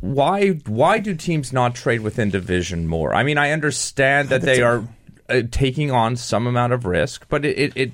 why 0.00 0.50
why 0.66 0.98
do 1.00 1.14
teams 1.14 1.52
not 1.52 1.74
trade 1.74 2.02
within 2.02 2.30
division 2.30 2.86
more? 2.86 3.12
I 3.12 3.24
mean, 3.24 3.38
I 3.38 3.50
understand 3.50 4.28
that 4.28 4.42
they 4.42 4.62
are 4.62 4.86
uh, 5.28 5.42
taking 5.50 5.90
on 5.90 6.14
some 6.14 6.46
amount 6.46 6.72
of 6.72 6.86
risk, 6.86 7.26
but 7.28 7.44
it 7.44 7.58
it, 7.58 7.72
it, 7.76 7.92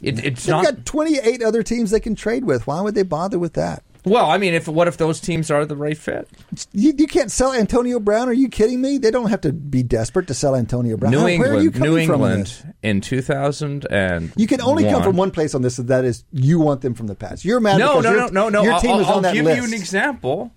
it 0.00 0.24
it's 0.24 0.46
They've 0.46 0.52
not. 0.54 0.64
got 0.64 0.86
28 0.86 1.42
other 1.42 1.62
teams 1.62 1.90
they 1.90 2.00
can 2.00 2.14
trade 2.14 2.44
with. 2.44 2.66
Why 2.66 2.80
would 2.80 2.94
they 2.94 3.02
bother 3.02 3.38
with 3.38 3.52
that? 3.54 3.82
Well, 4.04 4.30
I 4.30 4.38
mean, 4.38 4.54
if 4.54 4.66
what 4.68 4.88
if 4.88 4.96
those 4.96 5.20
teams 5.20 5.50
are 5.50 5.64
the 5.64 5.76
right 5.76 5.96
fit? 5.96 6.28
You, 6.72 6.92
you 6.96 7.06
can't 7.06 7.30
sell 7.30 7.52
Antonio 7.52 8.00
Brown. 8.00 8.28
Are 8.28 8.32
you 8.32 8.48
kidding 8.48 8.80
me? 8.80 8.98
They 8.98 9.10
don't 9.10 9.30
have 9.30 9.40
to 9.42 9.52
be 9.52 9.82
desperate 9.82 10.26
to 10.28 10.34
sell 10.34 10.56
Antonio 10.56 10.96
Brown. 10.96 11.12
New 11.12 11.18
How- 11.18 11.24
Where 11.24 11.52
are 11.54 11.60
you 11.60 11.70
England, 11.70 11.82
New 11.82 11.96
England 11.98 12.46
this? 12.46 12.64
in 12.82 13.00
two 13.00 13.22
thousand 13.22 13.86
and 13.90 14.32
You 14.36 14.46
can 14.46 14.60
only 14.60 14.84
come 14.84 15.02
from 15.02 15.16
one 15.16 15.30
place 15.30 15.54
on 15.54 15.62
this, 15.62 15.78
and 15.78 15.88
that 15.88 16.04
is 16.04 16.24
you 16.32 16.58
want 16.60 16.80
them 16.80 16.94
from 16.94 17.06
the 17.06 17.14
Pats. 17.14 17.44
You're 17.44 17.60
mad 17.60 17.78
No, 17.78 18.00
because 18.00 18.04
no, 18.04 18.10
your, 18.10 18.20
no, 18.32 18.48
no, 18.48 18.48
no. 18.48 18.62
your 18.62 18.78
team 18.80 18.90
I'll, 18.92 19.00
is 19.00 19.06
on 19.06 19.12
I'll 19.14 19.20
that 19.22 19.34
give 19.34 19.44
list. 19.44 19.56
you 19.58 19.64
an 19.64 19.74
example. 19.74 20.52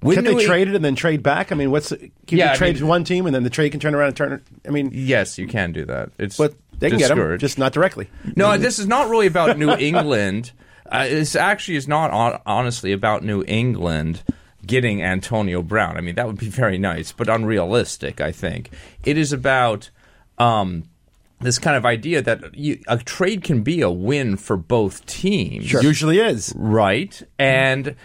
When 0.00 0.16
Can 0.16 0.24
they 0.24 0.32
Eng- 0.32 0.40
trade 0.46 0.68
it 0.68 0.74
and 0.74 0.84
then 0.84 0.96
trade 0.96 1.22
back? 1.22 1.50
I 1.50 1.54
mean, 1.54 1.70
what's 1.70 1.88
can 1.88 2.08
Yeah, 2.28 2.46
you 2.46 2.50
I 2.52 2.56
trade 2.56 2.74
mean- 2.76 2.88
one 2.88 3.04
team 3.04 3.24
and 3.26 3.34
then 3.34 3.42
the 3.42 3.48
trade 3.50 3.70
can 3.70 3.80
turn 3.80 3.94
around 3.94 4.08
and 4.08 4.16
turn 4.16 4.32
it? 4.34 4.42
I 4.66 4.70
mean, 4.70 4.90
Yes, 4.92 5.38
you 5.38 5.46
can 5.48 5.72
do 5.72 5.86
that. 5.86 6.10
It's 6.18 6.36
but 6.36 6.54
they 6.78 6.90
can 6.90 6.98
get 6.98 7.08
them, 7.14 7.38
just 7.38 7.58
not 7.58 7.72
directly. 7.72 8.10
No, 8.36 8.58
this 8.58 8.78
is 8.78 8.86
not 8.86 9.08
really 9.08 9.26
about 9.26 9.56
New 9.58 9.70
England. 9.78 10.52
Uh, 10.90 11.04
this 11.08 11.34
actually 11.34 11.76
is 11.76 11.88
not 11.88 12.10
hon- 12.10 12.40
honestly 12.46 12.92
about 12.92 13.22
New 13.24 13.42
England 13.46 14.22
getting 14.66 15.02
Antonio 15.02 15.62
Brown. 15.62 15.96
I 15.96 16.00
mean, 16.00 16.14
that 16.14 16.26
would 16.26 16.38
be 16.38 16.48
very 16.48 16.78
nice, 16.78 17.12
but 17.12 17.28
unrealistic. 17.28 18.20
I 18.20 18.32
think 18.32 18.70
it 19.04 19.16
is 19.18 19.32
about. 19.32 19.90
Um, 20.38 20.84
this 21.40 21.58
kind 21.58 21.76
of 21.76 21.84
idea 21.84 22.22
that 22.22 22.54
you, 22.56 22.80
a 22.88 22.96
trade 22.96 23.42
can 23.44 23.62
be 23.62 23.82
a 23.82 23.90
win 23.90 24.36
for 24.36 24.56
both 24.56 25.04
teams, 25.04 25.70
Usually 25.72 26.18
is. 26.18 26.52
right? 26.56 27.20
And 27.38 27.96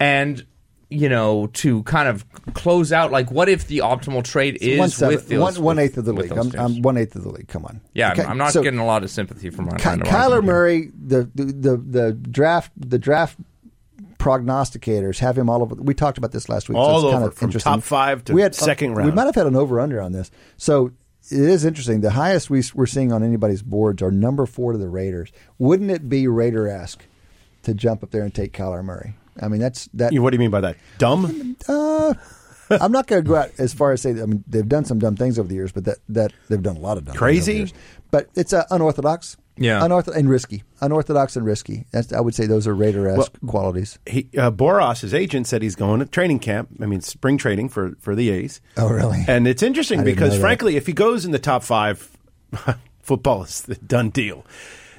and 0.00 0.44
you 0.90 1.08
know 1.08 1.48
to 1.54 1.82
kind 1.82 2.08
of 2.08 2.24
close 2.54 2.92
out, 2.92 3.12
like, 3.12 3.30
what 3.30 3.48
if 3.48 3.66
the 3.66 3.78
optimal 3.78 4.24
trade 4.24 4.56
is 4.60 4.78
one, 4.78 4.88
seven, 4.90 5.14
with 5.16 5.28
those, 5.28 5.38
one, 5.58 5.62
one 5.64 5.76
with- 5.76 5.84
eighth 5.84 5.96
of 5.98 6.04
the 6.06 6.12
league. 6.12 6.32
I'm. 6.32 6.52
I'm 6.58 6.82
one 6.82 6.96
eighth 6.96 7.14
of 7.16 7.22
the 7.24 7.30
league. 7.30 7.48
Come 7.48 7.64
on. 7.66 7.80
Yeah, 7.94 8.12
Okay, 8.12 8.22
I'm, 8.22 8.30
I'm 8.30 8.38
not 8.38 8.52
so 8.52 8.62
getting 8.62 8.78
a 8.80 8.86
lot 8.86 9.02
of 9.04 9.10
sympathy 9.10 9.50
from 9.50 9.66
my 9.66 9.76
Ky- 9.76 9.82
friend 9.82 10.02
Kyler 10.04 10.42
Murray, 10.42 10.90
the, 10.98 11.28
the 11.34 11.44
the 11.44 11.76
the 11.76 12.12
draft 12.12 12.72
the 12.76 12.98
draft 12.98 13.36
prognosticators 14.18 15.18
have 15.18 15.38
him 15.38 15.48
all 15.48 15.62
over. 15.62 15.74
We 15.76 15.94
talked 15.94 16.18
about 16.18 16.32
this 16.32 16.48
last 16.48 16.68
week. 16.68 16.76
All 16.78 17.00
so 17.00 17.06
it's 17.08 17.12
kind 17.12 17.22
over, 17.24 17.30
of 17.32 17.38
from 17.38 17.50
top 17.52 17.82
five 17.82 18.24
to 18.24 18.32
we 18.34 18.42
had, 18.42 18.54
second 18.54 18.94
We 18.94 19.02
round. 19.02 19.14
might 19.14 19.26
have 19.26 19.34
had 19.34 19.46
an 19.46 19.56
over 19.56 19.80
under 19.80 20.00
on 20.00 20.12
this. 20.12 20.30
So 20.56 20.92
it 21.30 21.38
is 21.38 21.64
interesting. 21.64 22.00
The 22.00 22.10
highest 22.10 22.50
we, 22.50 22.62
we're 22.74 22.86
seeing 22.86 23.12
on 23.12 23.22
anybody's 23.22 23.62
boards 23.62 24.02
are 24.02 24.10
number 24.10 24.46
four 24.46 24.72
to 24.72 24.78
the 24.78 24.88
Raiders. 24.88 25.30
Wouldn't 25.58 25.90
it 25.90 26.08
be 26.08 26.26
Raider 26.26 26.66
esque 26.66 27.04
to 27.62 27.74
jump 27.74 28.02
up 28.02 28.10
there 28.10 28.22
and 28.22 28.34
take 28.34 28.52
Kyler 28.52 28.82
Murray? 28.84 29.14
I 29.42 29.48
mean, 29.48 29.60
that's 29.60 29.88
that. 29.94 30.12
What 30.12 30.30
do 30.30 30.34
you 30.34 30.40
mean 30.40 30.50
by 30.50 30.60
that? 30.62 30.76
Dumb? 30.98 31.56
Uh, 31.68 32.14
I'm 32.70 32.92
not 32.92 33.06
going 33.06 33.22
to 33.22 33.28
go 33.28 33.36
out 33.36 33.50
as 33.58 33.72
far 33.72 33.92
as 33.92 34.02
say. 34.02 34.10
I 34.10 34.26
mean, 34.26 34.44
they've 34.46 34.68
done 34.68 34.84
some 34.84 34.98
dumb 34.98 35.16
things 35.16 35.38
over 35.38 35.48
the 35.48 35.54
years, 35.54 35.72
but 35.72 35.84
that 35.84 35.98
that 36.10 36.32
they've 36.48 36.62
done 36.62 36.76
a 36.76 36.80
lot 36.80 36.98
of 36.98 37.04
dumb 37.04 37.14
things 37.14 37.22
over 37.22 37.30
the 37.30 37.34
Crazy? 37.36 37.56
years. 37.58 37.74
But 38.10 38.28
it's 38.34 38.52
uh, 38.52 38.64
unorthodox. 38.70 39.36
Yeah. 39.60 39.84
unorthodox 39.84 40.18
and 40.20 40.30
risky. 40.30 40.62
Unorthodox 40.80 41.34
and 41.34 41.44
risky. 41.44 41.86
That's, 41.90 42.12
I 42.12 42.20
would 42.20 42.34
say 42.34 42.46
those 42.46 42.68
are 42.68 42.74
Raider 42.74 43.08
esque 43.08 43.32
qualities. 43.46 43.98
He, 44.06 44.28
uh, 44.38 44.52
Boras, 44.52 45.00
his 45.00 45.12
agent, 45.12 45.48
said 45.48 45.62
he's 45.62 45.74
going 45.74 45.98
to 45.98 46.06
training 46.06 46.38
camp. 46.38 46.68
I 46.80 46.86
mean, 46.86 47.00
spring 47.00 47.38
training 47.38 47.70
for, 47.70 47.96
for 47.98 48.14
the 48.14 48.30
A's. 48.30 48.60
Oh, 48.76 48.88
really? 48.88 49.24
And 49.26 49.48
it's 49.48 49.64
interesting 49.64 50.00
I 50.00 50.04
because, 50.04 50.38
frankly, 50.38 50.76
if 50.76 50.86
he 50.86 50.92
goes 50.92 51.24
in 51.24 51.32
the 51.32 51.40
top 51.40 51.64
five, 51.64 52.16
football 53.02 53.42
is 53.42 53.62
the 53.62 53.74
done 53.74 54.10
deal. 54.10 54.46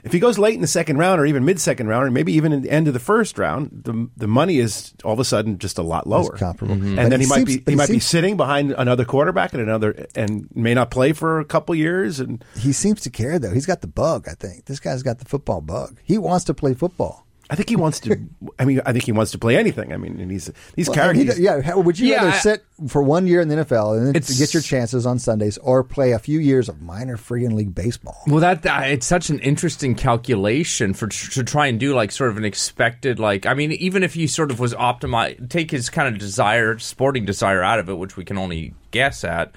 If 0.04 0.12
he 0.14 0.20
goes 0.20 0.38
late 0.38 0.56
in 0.56 0.62
the 0.62 0.68
second 0.68 0.98
round, 0.98 1.20
or 1.22 1.26
even 1.26 1.46
mid 1.46 1.60
second 1.60 1.88
round, 1.88 2.08
or 2.08 2.12
maybe 2.12 2.34
even 2.34 2.52
in 2.54 2.62
the 2.62 2.70
end 2.72 2.88
of 2.88 2.94
the 2.94 3.00
first 3.00 3.38
round, 3.38 3.82
the 3.86 4.10
the 4.18 4.28
money 4.28 4.60
is 4.60 4.94
all 5.04 5.14
of 5.14 5.20
a 5.20 5.26
sudden 5.26 5.58
just 5.58 5.78
a 5.78 5.82
lot 5.84 6.08
lower, 6.08 6.32
comparable. 6.38 6.76
Mm-hmm. 6.76 6.98
and 7.00 7.10
But 7.10 7.10
then 7.10 7.20
he, 7.20 7.26
he 7.26 7.30
might 7.30 7.36
seems- 7.36 7.46
be 7.58 7.64
he 7.66 7.72
he 7.72 7.76
might 7.76 7.90
be 7.90 8.00
sitting 8.00 8.38
behind 8.38 8.72
another 8.72 9.06
quarterback 9.06 9.54
and 9.54 9.62
another, 9.62 10.08
and 10.16 10.48
may 10.56 10.74
not 10.74 10.92
play 10.92 11.14
for 11.14 11.40
a 11.40 11.46
couple 11.46 11.76
years, 11.76 12.20
and 12.20 12.44
He 12.58 12.72
seems 12.74 13.02
to 13.02 13.10
care 13.10 13.40
though. 13.40 13.52
He's 13.54 13.66
got 13.66 13.82
the 13.82 13.88
bug. 13.88 14.28
I 14.28 14.34
think 14.34 14.66
this 14.66 14.80
guy's 14.80 15.04
got 15.04 15.20
the 15.20 15.26
football 15.26 15.62
bug. 15.62 15.98
He 16.04 16.18
wants 16.18 16.46
to 16.46 16.54
play 16.54 16.74
football. 16.74 17.26
I 17.52 17.56
think 17.56 17.68
he 17.70 17.76
wants 17.76 18.00
to. 18.02 18.16
I 18.60 18.66
mean, 18.66 18.80
I 18.86 18.92
think 18.92 19.06
he 19.06 19.12
wants 19.12 19.32
to 19.32 19.40
play 19.40 19.58
anything. 19.58 19.92
I 19.92 19.98
mean, 19.98 20.20
and 20.20 20.30
he's 20.30 20.52
these 20.76 20.88
Well, 20.88 20.96
characters. 20.96 21.38
he- 21.38 21.44
yeah, 21.44 21.62
how- 21.62 21.80
would 21.80 21.98
you 21.98 22.08
Yeah, 22.10 22.18
rather 22.18 22.30
I- 22.30 22.38
sit 22.40 22.64
for 22.88 23.02
one 23.02 23.26
year 23.26 23.42
in 23.42 23.48
the 23.48 23.56
NFL 23.56 23.94
and 23.98 24.08
then 24.08 24.16
It's- 24.16 24.38
get 24.38 24.54
your 24.54 24.62
chances 24.62 25.06
on 25.06 25.18
Sundays, 25.18 25.58
or 25.58 25.84
play 25.84 26.12
a 26.12 26.20
few 26.20 26.40
years 26.40 26.70
of 26.70 26.82
minor 26.82 27.18
friggin' 27.18 27.54
league 27.54 27.74
baseball? 27.74 28.18
Well, 28.28 28.40
that, 28.42 28.62
that 28.62 28.90
it's 28.92 29.08
such 29.08 29.30
an 29.32 29.40
interesting 29.40 29.96
calculation 29.96 30.94
for 30.94 31.08
to 31.08 31.44
try 31.44 31.68
and 31.68 31.80
do 31.80 31.94
like 31.96 32.12
sort 32.12 32.30
of 32.30 32.38
an 32.38 32.46
expected 32.46 33.20
like 33.20 33.46
I 33.46 33.54
mean 33.54 33.72
even 33.74 34.04
if 34.04 34.14
he 34.14 34.28
sort 34.28 34.52
of 34.52 34.60
was 34.60 34.74
optimized 34.76 35.50
take 35.50 35.72
his 35.72 35.90
kind 35.90 36.08
of 36.14 36.20
desire 36.20 36.78
sporting 36.78 37.26
desire 37.26 37.64
out 37.64 37.80
of 37.80 37.90
it 37.90 37.98
which 37.98 38.16
we 38.16 38.24
can 38.26 38.38
only 38.38 38.74
guess 38.92 39.24
at 39.24 39.52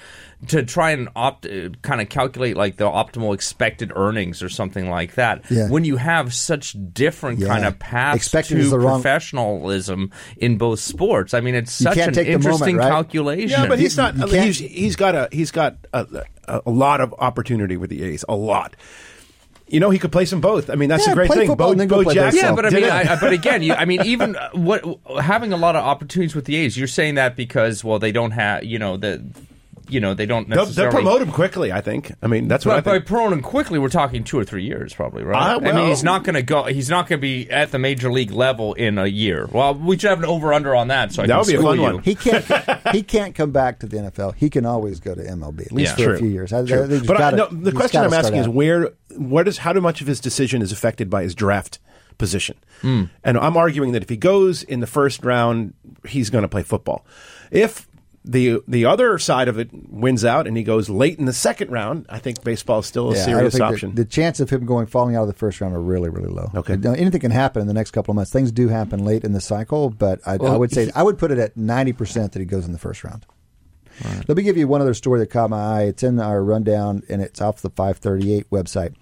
to 0.48 0.64
try 0.64 0.90
and 0.90 1.08
opt 1.14 1.46
uh, 1.46 1.68
kind 1.82 2.00
of 2.00 2.08
calculate 2.08 2.56
like 2.56 2.76
the 2.76 2.84
optimal 2.84 3.32
expected 3.32 3.92
earnings 3.94 4.42
or 4.42 4.48
something 4.48 4.90
like 4.90 5.14
that 5.14 5.44
Yeah. 5.50 5.68
when 5.68 5.84
you 5.84 5.96
have 5.96 6.34
such 6.34 6.74
different 6.92 7.38
Yeah. 7.38 7.46
kind 7.48 7.64
of 7.64 7.78
paths 7.78 8.16
Expected 8.16 8.54
to 8.56 8.60
is 8.60 8.70
the 8.70 8.78
wrong- 8.78 9.00
professionalism 9.00 10.10
in 10.36 10.58
both 10.58 10.80
sports 10.80 11.32
I 11.34 11.40
mean 11.40 11.54
it's 11.54 11.72
such 11.72 11.96
an 11.96 12.12
take 12.12 12.26
the 12.26 12.32
moment, 12.32 12.44
interesting 12.44 12.76
right? 12.78 12.88
calculation 12.88 13.50
Yeah, 13.50 13.66
but 13.68 13.78
he's 13.78 13.96
not. 13.96 14.14
He's, 14.30 14.58
he's 14.58 14.96
got 14.96 15.14
a 15.14 15.28
he's 15.30 15.50
got 15.50 15.76
a, 15.92 16.24
a, 16.48 16.62
a 16.66 16.70
lot 16.70 17.00
of 17.00 17.14
opportunity 17.18 17.76
with 17.76 17.90
the 17.90 18.02
A's. 18.02 18.24
A 18.28 18.34
lot. 18.34 18.74
You 19.68 19.80
know, 19.80 19.88
he 19.90 19.98
could 19.98 20.12
play 20.12 20.26
some 20.26 20.40
both. 20.42 20.68
I 20.68 20.74
mean, 20.74 20.88
that's 20.90 21.06
Yeah, 21.06 21.12
a 21.12 21.14
great 21.14 21.28
play 21.28 21.38
thing. 21.38 21.46
football 21.48 21.68
Bo, 21.68 21.70
and 21.72 21.80
then 21.80 21.88
go 21.88 22.04
Bo 22.04 22.12
Jackson. 22.12 22.42
Yeah, 22.44 22.54
but 22.54 22.66
I 22.66 22.70
mean. 22.70 22.84
I, 22.84 23.16
but 23.18 23.32
again, 23.32 23.62
you, 23.62 23.72
I 23.72 23.86
mean, 23.86 24.02
even 24.04 24.36
uh, 24.36 24.50
what 24.52 24.84
having 25.22 25.52
a 25.54 25.56
lot 25.56 25.76
of 25.76 25.84
opportunities 25.84 26.34
with 26.34 26.44
the 26.44 26.56
A's, 26.56 26.76
you're 26.76 26.86
saying 26.88 27.14
that 27.14 27.36
because 27.36 27.82
well, 27.82 27.98
they 27.98 28.12
don't 28.12 28.32
have, 28.32 28.64
you 28.64 28.78
know, 28.78 28.96
the, 28.98 29.22
you 29.88 30.00
know, 30.00 30.14
they 30.14 30.26
don't 30.26 30.48
they'll, 30.48 30.66
they'll 30.66 30.90
promote 30.90 31.20
him 31.22 31.30
quickly. 31.32 31.72
I 31.72 31.80
think. 31.80 32.12
I 32.22 32.26
mean, 32.26 32.48
that's 32.48 32.64
what 32.64 32.72
But 32.72 32.76
I 32.78 32.80
by 32.80 32.92
think. 32.98 33.06
promoting 33.06 33.42
quickly, 33.42 33.78
we're 33.78 33.88
talking 33.88 34.24
two 34.24 34.38
or 34.38 34.44
three 34.44 34.64
years, 34.64 34.94
probably, 34.94 35.24
right? 35.24 35.54
Uh, 35.54 35.60
I 35.68 35.72
mean, 35.72 35.88
he's 35.88 36.04
not 36.04 36.24
going 36.24 36.34
to 36.34 36.42
go. 36.42 36.64
He's 36.64 36.88
not 36.88 37.08
going 37.08 37.18
to 37.18 37.22
be 37.22 37.50
at 37.50 37.70
the 37.72 37.78
major 37.78 38.10
league 38.12 38.30
level 38.30 38.74
in 38.74 38.98
a 38.98 39.06
year. 39.06 39.48
Well, 39.50 39.74
we 39.74 39.98
should 39.98 40.10
have 40.10 40.18
an 40.20 40.24
over 40.26 40.52
under 40.52 40.74
on 40.74 40.88
that. 40.88 41.12
So 41.12 41.22
I 41.22 41.26
That 41.26 41.32
can 41.32 41.38
would 41.40 41.46
be 41.46 41.54
a 41.54 41.58
school 41.58 41.70
fun 41.70 41.76
you. 41.78 41.82
one. 41.82 42.02
He 42.02 42.14
can't. 42.14 42.88
he 42.94 43.02
can't 43.02 43.34
come 43.34 43.50
back 43.50 43.80
to 43.80 43.86
the 43.86 43.96
NFL. 43.98 44.34
He 44.36 44.50
can 44.50 44.64
always 44.66 45.00
go 45.00 45.14
to 45.14 45.22
MLB 45.22 45.66
at 45.66 45.72
least 45.72 45.98
Yeah. 45.98 46.04
for 46.04 46.10
True. 46.10 46.14
a 46.14 46.18
few 46.18 46.28
years. 46.28 46.52
I, 46.52 46.60
I 46.60 46.64
True. 46.66 46.78
think 46.86 46.90
he's 46.90 47.06
But 47.06 47.16
I, 47.16 47.20
gotta- 47.20 47.36
no, 47.36 47.46
the 47.48 47.70
he's 47.70 47.78
question 47.78 47.98
gotta 48.02 48.06
I'm 48.06 48.10
start 48.12 48.24
asking 48.26 48.40
is 48.40 48.46
out. 48.48 48.54
where, 48.54 48.90
what 49.16 49.48
is, 49.48 49.58
how 49.58 49.72
much 49.74 50.00
of 50.00 50.06
his 50.06 50.20
decision 50.20 50.62
is 50.62 50.72
affected 50.72 51.10
by 51.10 51.22
his 51.22 51.34
draft 51.34 51.78
position? 52.18 52.56
Hmm. 52.82 53.04
And 53.24 53.36
I'm 53.38 53.56
arguing 53.56 53.92
that 53.92 54.02
if 54.02 54.08
he 54.08 54.16
goes 54.16 54.62
in 54.62 54.80
the 54.80 54.86
first 54.86 55.24
round, 55.24 55.74
he's 56.06 56.30
going 56.30 56.42
to 56.42 56.48
play 56.48 56.62
football. 56.62 57.04
If 57.50 57.86
the 58.24 58.62
the 58.68 58.84
other 58.84 59.18
side 59.18 59.48
of 59.48 59.58
it 59.58 59.70
wins 59.72 60.24
out 60.24 60.46
and 60.46 60.56
he 60.56 60.62
goes 60.62 60.88
late 60.88 61.18
in 61.18 61.24
the 61.24 61.32
second 61.32 61.70
round, 61.70 62.06
I 62.08 62.18
think 62.18 62.42
baseball 62.44 62.80
is 62.80 62.86
still 62.86 63.10
a 63.10 63.16
Yeah, 63.16 63.24
serious 63.24 63.60
option. 63.60 63.94
The, 63.94 64.04
chance 64.04 64.38
of 64.38 64.50
him 64.50 64.64
going 64.64 64.86
falling 64.86 65.16
out 65.16 65.22
of 65.22 65.28
the 65.28 65.34
first 65.34 65.60
round 65.60 65.74
are 65.74 65.80
really, 65.80 66.08
really 66.08 66.28
low. 66.28 66.50
Okay. 66.54 66.76
Now, 66.76 66.92
anything 66.92 67.20
can 67.20 67.30
happen 67.32 67.60
in 67.62 67.68
the 67.68 67.74
next 67.74 67.90
couple 67.90 68.12
of 68.12 68.16
months. 68.16 68.30
Things 68.30 68.52
do 68.52 68.68
happen 68.68 69.04
late 69.04 69.24
in 69.24 69.32
the 69.32 69.40
cycle, 69.40 69.90
but 69.90 70.20
I, 70.26 70.34
I 70.34 70.56
would 70.56 70.70
say 70.72 70.90
I 70.94 71.02
would 71.02 71.18
put 71.18 71.30
it 71.32 71.38
at 71.38 71.56
ninety 71.56 71.92
percent 71.92 72.32
that 72.32 72.38
he 72.40 72.46
goes 72.46 72.64
in 72.66 72.72
the 72.72 72.78
first 72.78 73.02
round. 73.02 73.26
Let 74.26 74.36
me 74.36 74.42
give 74.42 74.56
you 74.56 74.66
one 74.66 74.80
other 74.80 74.94
story 74.94 75.20
that 75.20 75.26
caught 75.30 75.50
my 75.50 75.60
eye. 75.60 75.82
It's 75.82 76.02
in 76.02 76.18
our 76.18 76.42
rundown, 76.42 77.02
and 77.08 77.20
it's 77.22 77.40
off 77.40 77.60
the 77.60 77.70
five 77.70 77.98
thirty 77.98 78.32
eight 78.34 78.48
website. 78.50 78.94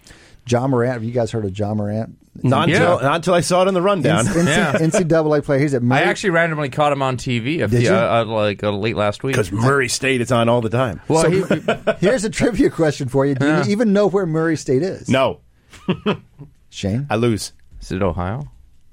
Ja 0.49 0.67
Morant. 0.67 0.93
Have 0.95 1.05
you 1.05 1.13
guys 1.13 1.31
heard 1.31 1.45
of 1.45 1.57
Ja 1.59 1.75
Morant? 1.75 2.17
not, 2.43 2.69
Yeah. 2.69 2.77
until, 2.77 3.01
not 3.03 3.15
until 3.17 3.35
I 3.35 3.41
saw 3.41 3.63
it 3.65 3.69
in 3.69 3.75
the 3.75 3.83
rundown. 3.83 4.25
NC, 4.25 4.47
Yeah. 4.47 4.73
NCAA 4.75 5.45
player. 5.45 5.59
He's 5.59 5.75
at 5.75 5.83
I 5.91 6.03
actually 6.03 6.31
randomly 6.31 6.69
caught 6.71 6.93
him 6.93 7.03
on 7.03 7.17
TV. 7.17 7.57
A 7.63 7.67
Did 7.69 7.71
few, 7.71 7.81
you? 7.91 7.95
uh, 7.95 8.23
uh, 8.23 8.25
like 8.25 8.63
uh, 8.63 8.71
late 8.71 8.97
last 8.97 9.23
week. 9.23 9.35
Because 9.35 9.51
Murray 9.53 9.89
State 9.89 10.21
is 10.21 10.31
on 10.33 10.49
all 10.49 10.61
the 10.61 10.71
time. 10.71 11.01
well, 11.09 11.23
So- 11.25 11.31
he, 11.31 11.63
Here's 12.07 12.25
a 12.25 12.31
trivia 12.31 12.71
question 12.71 13.09
for 13.09 13.27
you. 13.27 13.35
Do 13.35 13.45
Yeah. 13.47 13.65
you 13.65 13.73
even 13.73 13.93
know 13.93 14.07
where 14.07 14.27
Murray 14.27 14.57
State 14.57 14.83
is? 14.83 15.09
No, 15.09 15.41
Shane. 16.71 17.07
I 17.11 17.17
lose. 17.17 17.53
is 17.81 17.93
it 17.93 18.03
Ohio? 18.03 18.51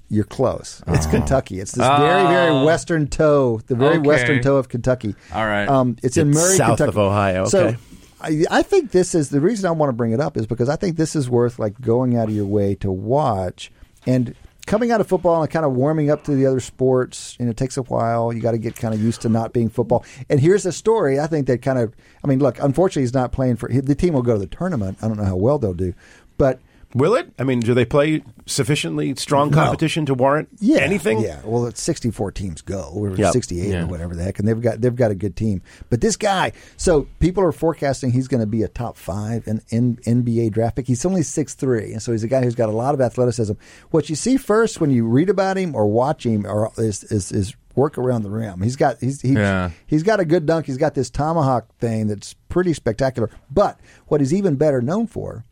You're 0.09 0.23
close. 0.23 0.81
It's 0.87 1.05
Kentucky. 1.05 1.59
It's 1.59 1.73
this 1.73 1.85
very, 1.85 2.27
very 2.27 2.49
Oh. 2.51 2.63
western 2.65 3.07
toe, 3.07 3.59
the 3.67 3.75
very 3.75 3.97
Okay. 3.97 4.07
western 4.07 4.41
toe 4.41 4.55
of 4.55 4.69
Kentucky. 4.69 5.15
All 5.33 5.45
right. 5.45 5.67
Um, 5.67 5.97
it's 6.01 6.15
in 6.15 6.29
Murray, 6.31 6.55
south 6.55 6.77
Kentucky. 6.77 6.89
of 6.89 6.97
Ohio, 6.97 7.45
So 7.45 7.65
okay. 7.67 7.77
I, 8.21 8.45
I 8.49 8.61
think 8.61 8.91
this 8.91 9.13
is 9.13 9.29
the 9.29 9.39
reason 9.39 9.67
I 9.67 9.71
want 9.71 9.89
to 9.89 9.93
bring 9.93 10.11
it 10.11 10.19
up 10.19 10.37
is 10.37 10.47
because 10.47 10.69
I 10.69 10.75
think 10.75 10.97
this 10.97 11.15
is 11.15 11.29
worth 11.29 11.59
like 11.59 11.79
going 11.79 12.17
out 12.17 12.29
of 12.29 12.35
your 12.35 12.45
way 12.45 12.75
to 12.75 12.91
watch 12.91 13.71
and 14.05 14.33
coming 14.65 14.91
out 14.91 15.01
of 15.01 15.07
football 15.07 15.41
and 15.41 15.51
kind 15.51 15.65
of 15.65 15.73
warming 15.73 16.09
up 16.09 16.23
to 16.25 16.31
the 16.31 16.45
other 16.45 16.59
sports. 16.59 17.35
And 17.39 17.49
it 17.49 17.57
takes 17.57 17.77
a 17.77 17.83
while. 17.83 18.33
You 18.33 18.41
got 18.41 18.51
to 18.51 18.57
get 18.57 18.75
kind 18.75 18.93
of 18.93 19.01
used 19.01 19.21
to 19.21 19.29
not 19.29 19.53
being 19.53 19.69
football. 19.69 20.03
And 20.29 20.39
here's 20.39 20.65
a 20.65 20.71
story 20.71 21.19
I 21.19 21.27
think 21.27 21.47
that 21.47 21.61
kind 21.61 21.79
of. 21.79 21.95
I 22.23 22.27
mean, 22.27 22.39
look. 22.39 22.59
Unfortunately, 22.59 23.03
he's 23.03 23.13
not 23.13 23.31
playing 23.31 23.55
for 23.55 23.69
the 23.69 23.95
team. 23.95 24.13
Will 24.13 24.21
go 24.21 24.33
to 24.33 24.39
the 24.39 24.47
tournament. 24.47 24.97
I 25.01 25.07
don't 25.07 25.17
know 25.17 25.25
how 25.25 25.35
well 25.35 25.59
they'll 25.59 25.73
do, 25.73 25.93
but 26.37 26.59
Will 26.97 27.13
it? 27.15 27.31
I 27.37 27.43
mean, 27.43 27.59
do 27.59 27.75
they 27.75 27.85
play 27.85 28.23
sufficiently 28.47 29.13
strong 29.15 29.51
competition 29.51 30.05
to 30.07 30.15
warrant 30.15 30.49
yeah, 30.59 30.79
anything? 30.79 31.19
Yeah, 31.19 31.41
well, 31.45 31.67
it's 31.67 31.79
sixty-four 31.81 32.31
teams 32.31 32.61
go, 32.63 32.89
or 32.93 33.11
Yep. 33.15 33.33
sixty-eight 33.33 33.69
Yeah. 33.69 33.83
or 33.83 33.87
whatever 33.87 34.15
the 34.15 34.23
heck, 34.23 34.39
and 34.39 34.47
they've 34.47 34.59
got 34.59 34.81
they've 34.81 34.95
got 34.95 35.11
a 35.11 35.15
good 35.15 35.35
team. 35.35 35.61
But 35.91 36.01
this 36.01 36.17
guy, 36.17 36.53
so 36.75 37.07
people 37.19 37.43
are 37.43 37.51
forecasting 37.51 38.11
he's 38.11 38.27
going 38.27 38.41
to 38.41 38.47
be 38.47 38.63
a 38.63 38.67
top 38.67 38.97
five 38.97 39.47
in, 39.47 39.61
in 39.69 39.97
NBA 39.97 40.51
draft 40.53 40.75
pick. 40.75 40.87
He's 40.87 41.05
only 41.05 41.21
six 41.21 41.53
three, 41.53 41.93
and 41.93 42.01
so 42.01 42.11
he's 42.13 42.23
a 42.23 42.27
guy 42.27 42.41
who's 42.43 42.55
got 42.55 42.69
a 42.69 42.71
lot 42.73 42.95
of 42.95 43.01
athleticism. 43.01 43.53
What 43.91 44.09
you 44.09 44.15
see 44.15 44.37
first 44.37 44.81
when 44.81 44.89
you 44.89 45.05
read 45.05 45.29
about 45.29 45.57
him 45.57 45.75
or 45.75 45.85
watch 45.87 46.25
him, 46.25 46.47
or 46.47 46.71
is 46.77 47.03
is, 47.05 47.31
is 47.31 47.55
work 47.75 47.99
around 47.99 48.23
the 48.23 48.31
rim. 48.31 48.61
He's 48.61 48.75
got 48.75 48.97
he's 49.01 49.21
he, 49.21 49.33
Yeah. 49.33 49.69
he's 49.85 50.01
got 50.01 50.19
a 50.19 50.25
good 50.25 50.47
dunk. 50.47 50.65
He's 50.65 50.77
got 50.77 50.95
this 50.95 51.11
tomahawk 51.11 51.67
thing 51.77 52.07
that's 52.07 52.33
pretty 52.49 52.73
spectacular. 52.73 53.29
But 53.51 53.79
what 54.07 54.19
he's 54.19 54.33
even 54.33 54.55
better 54.55 54.81
known 54.81 55.05
for 55.05 55.45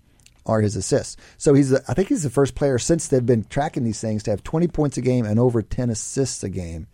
are 0.46 0.62
his 0.62 0.76
assists. 0.76 1.18
So 1.38 1.54
he's 1.54 1.72
the, 1.72 1.84
I 1.88 1.94
think 1.94 2.10
he's 2.10 2.24
the 2.24 2.30
first 2.30 2.56
player 2.56 2.78
since 2.78 3.08
they've 3.08 3.26
been 3.26 3.46
tracking 3.46 3.84
these 3.84 4.02
things 4.02 4.24
to 4.24 4.32
have 4.32 4.44
20 4.44 4.68
points 4.68 4.98
a 4.98 5.02
game 5.02 5.26
and 5.26 5.40
over 5.40 5.62
10 5.62 5.90
assists 5.90 6.44
a 6.44 6.50
game. 6.50 6.88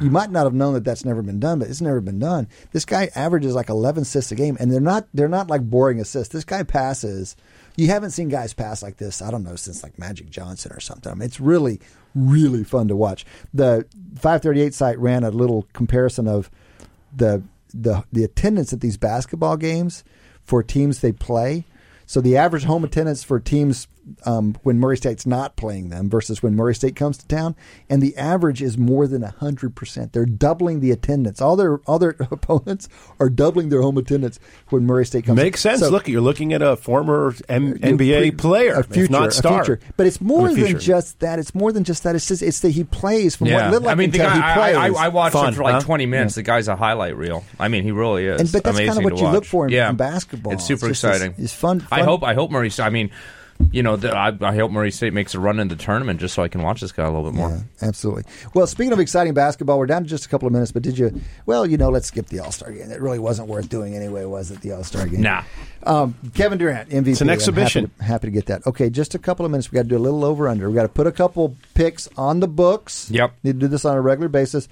You 0.00 0.10
might 0.10 0.30
not 0.30 0.44
have 0.44 0.52
known 0.52 0.74
that 0.74 0.84
that's 0.84 1.06
never 1.06 1.22
been 1.22 1.40
done, 1.40 1.58
but 1.58 1.68
it's 1.68 1.80
never 1.80 2.02
been 2.02 2.18
done. 2.18 2.48
This 2.72 2.84
guy 2.84 3.10
averages 3.14 3.54
like 3.54 3.70
11 3.70 4.02
assists 4.02 4.30
a 4.30 4.34
game, 4.34 4.58
and 4.60 4.70
they're 4.70 4.78
not 4.78 5.08
they're 5.14 5.26
not 5.26 5.48
like 5.48 5.62
boring 5.62 6.00
assists. 6.00 6.34
This 6.34 6.44
guy 6.44 6.64
passes. 6.64 7.34
You 7.76 7.86
haven't 7.86 8.10
seen 8.10 8.28
guys 8.28 8.52
pass 8.52 8.82
like 8.82 8.98
this. 8.98 9.22
I 9.22 9.30
don't 9.30 9.42
know 9.42 9.56
since 9.56 9.82
like 9.82 9.98
Magic 9.98 10.28
Johnson 10.28 10.72
or 10.72 10.80
something. 10.80 11.10
I 11.10 11.14
mean, 11.14 11.24
it's 11.24 11.40
really 11.40 11.80
really 12.14 12.64
fun 12.64 12.88
to 12.88 12.96
watch. 12.96 13.24
The 13.54 13.86
538 14.16 14.74
site 14.74 14.98
ran 14.98 15.24
a 15.24 15.30
little 15.30 15.66
comparison 15.72 16.28
of 16.28 16.50
the 17.14 17.42
the 17.72 18.04
the 18.12 18.24
attendance 18.24 18.72
at 18.72 18.80
these 18.80 18.96
basketball 18.96 19.56
games 19.56 20.04
for 20.44 20.62
teams 20.62 21.00
they 21.00 21.12
play. 21.12 21.64
So 22.10 22.20
the 22.20 22.36
average 22.36 22.64
home 22.64 22.82
attendance 22.82 23.22
for 23.22 23.38
teams 23.38 23.86
um, 24.26 24.56
when 24.62 24.78
Murray 24.78 24.96
State's 24.96 25.26
not 25.26 25.56
playing 25.56 25.90
them 25.90 26.08
versus 26.10 26.42
when 26.42 26.54
Murray 26.56 26.74
State 26.74 26.96
comes 26.96 27.18
to 27.18 27.26
town, 27.28 27.56
and 27.88 28.02
the 28.02 28.16
average 28.16 28.62
is 28.62 28.76
more 28.78 29.06
than 29.06 29.22
hundred 29.22 29.74
percent. 29.74 30.12
They're 30.12 30.26
doubling 30.26 30.80
the 30.80 30.90
attendance. 30.90 31.40
All 31.40 31.56
their 31.56 31.78
all 31.86 31.98
their 31.98 32.10
opponents 32.30 32.88
are 33.18 33.28
doubling 33.30 33.68
their 33.68 33.82
home 33.82 33.98
attendance 33.98 34.38
when 34.70 34.84
Murray 34.86 35.06
State 35.06 35.24
comes. 35.26 35.36
Makes 35.36 35.60
sense. 35.60 35.80
So- 35.80 35.90
Look, 35.90 36.08
you're 36.08 36.20
looking 36.20 36.52
at 36.52 36.62
a 36.62 36.76
former 36.76 37.34
M- 37.48 37.74
NBA 37.78 38.20
pre- 38.20 38.30
player, 38.32 38.74
a 38.74 38.84
future, 38.84 39.04
if 39.04 39.10
not 39.10 39.32
star. 39.32 39.60
a 39.60 39.64
future. 39.64 39.80
But 39.96 40.06
it's 40.06 40.20
more 40.20 40.52
than 40.52 40.78
just 40.78 41.20
that. 41.20 41.38
It's 41.38 41.54
more 41.54 41.72
than 41.72 41.84
just 41.84 42.02
that. 42.04 42.14
It's 42.16 42.28
just 42.28 42.42
it's 42.42 42.60
that 42.60 42.70
he 42.70 42.84
plays 42.84 43.36
from 43.36 43.48
Yeah, 43.48 43.62
what 43.64 43.70
little 43.72 43.88
I, 43.88 43.92
I 43.92 43.94
mean, 43.96 44.10
can 44.10 44.18
the 44.20 44.24
tell, 44.24 44.28
guy, 44.38 44.48
he 44.52 44.58
plays. 44.58 44.76
I, 44.96 45.00
I, 45.02 45.04
I 45.06 45.08
watched 45.08 45.32
Fun, 45.34 45.48
him 45.48 45.54
for 45.54 45.62
like 45.64 45.74
huh? 45.74 45.80
20 45.80 46.06
minutes. 46.06 46.34
The 46.36 46.42
guy's 46.42 46.68
a 46.68 46.76
highlight 46.76 47.16
reel. 47.16 47.44
I 47.58 47.68
mean, 47.68 47.82
he 47.84 47.90
really 47.92 48.26
is. 48.26 48.40
And- 48.40 48.52
but 48.52 48.64
that's 48.64 48.78
kinda 48.78 49.00
what 49.00 49.16
to 49.16 49.22
you 49.22 49.28
look 49.30 49.44
for 49.44 49.66
in- 49.66 49.72
yeah. 49.72 49.90
in 49.90 49.96
basketball. 49.96 50.52
It's 50.52 50.64
super 50.64 50.88
It's 50.88 51.02
exciting. 51.04 51.32
it's- 51.32 51.44
it's 51.44 51.52
fun- 51.54 51.86
I 51.90 52.02
hope. 52.02 52.22
I 52.22 52.34
hope 52.34 52.50
Murray. 52.50 52.70
I 52.78 52.90
mean, 52.90 53.10
you 53.72 53.82
know, 53.82 53.96
the, 53.96 54.16
I, 54.16 54.36
I 54.40 54.54
hope 54.54 54.70
Murray 54.70 54.90
State 54.90 55.12
makes 55.12 55.34
a 55.34 55.40
run 55.40 55.60
in 55.60 55.68
the 55.68 55.76
tournament 55.76 56.20
just 56.20 56.34
so 56.34 56.42
I 56.42 56.48
can 56.48 56.62
watch 56.62 56.80
this 56.80 56.92
guy 56.92 57.04
a 57.04 57.10
little 57.10 57.30
bit 57.30 57.34
more. 57.34 57.50
Yeah, 57.50 57.88
absolutely. 57.88 58.24
Well, 58.54 58.66
speaking 58.66 58.92
of 58.92 59.00
exciting 59.00 59.34
basketball, 59.34 59.78
we're 59.78 59.86
down 59.86 60.02
to 60.02 60.08
just 60.08 60.26
a 60.26 60.28
couple 60.28 60.46
of 60.46 60.52
minutes. 60.52 60.72
But 60.72 60.82
did 60.82 60.98
you? 60.98 61.20
Well, 61.46 61.66
you 61.66 61.76
know, 61.76 61.90
let's 61.90 62.08
skip 62.08 62.26
the 62.26 62.40
All 62.40 62.52
Star 62.52 62.70
game. 62.72 62.90
It 62.90 63.00
really 63.00 63.18
wasn't 63.18 63.48
worth 63.48 63.68
doing 63.68 63.94
anyway, 63.94 64.24
was 64.24 64.50
it? 64.50 64.60
The 64.60 64.72
All 64.72 64.84
Star 64.84 65.06
game. 65.06 65.20
Nah. 65.22 65.44
Um, 65.82 66.14
Kevin 66.34 66.58
Durant, 66.58 66.90
MVP. 66.90 67.08
It's 67.08 67.20
an 67.20 67.30
exhibition. 67.30 67.84
Happy 67.84 67.98
to, 67.98 68.04
happy 68.04 68.26
to 68.28 68.30
get 68.32 68.46
that. 68.46 68.66
Okay, 68.66 68.90
just 68.90 69.14
a 69.14 69.18
couple 69.18 69.44
of 69.44 69.52
minutes. 69.52 69.70
We 69.70 69.76
got 69.76 69.82
to 69.82 69.88
do 69.88 69.96
a 69.96 69.98
little 69.98 70.24
over 70.24 70.48
under. 70.48 70.68
We 70.68 70.74
got 70.74 70.82
to 70.82 70.88
put 70.88 71.06
a 71.06 71.12
couple 71.12 71.56
picks 71.74 72.08
on 72.16 72.40
the 72.40 72.48
books. 72.48 73.10
Yep. 73.10 73.34
Need 73.42 73.52
to 73.52 73.58
do 73.58 73.68
this 73.68 73.84
on 73.84 73.96
a 73.96 74.00
regular 74.00 74.28
basis. 74.28 74.68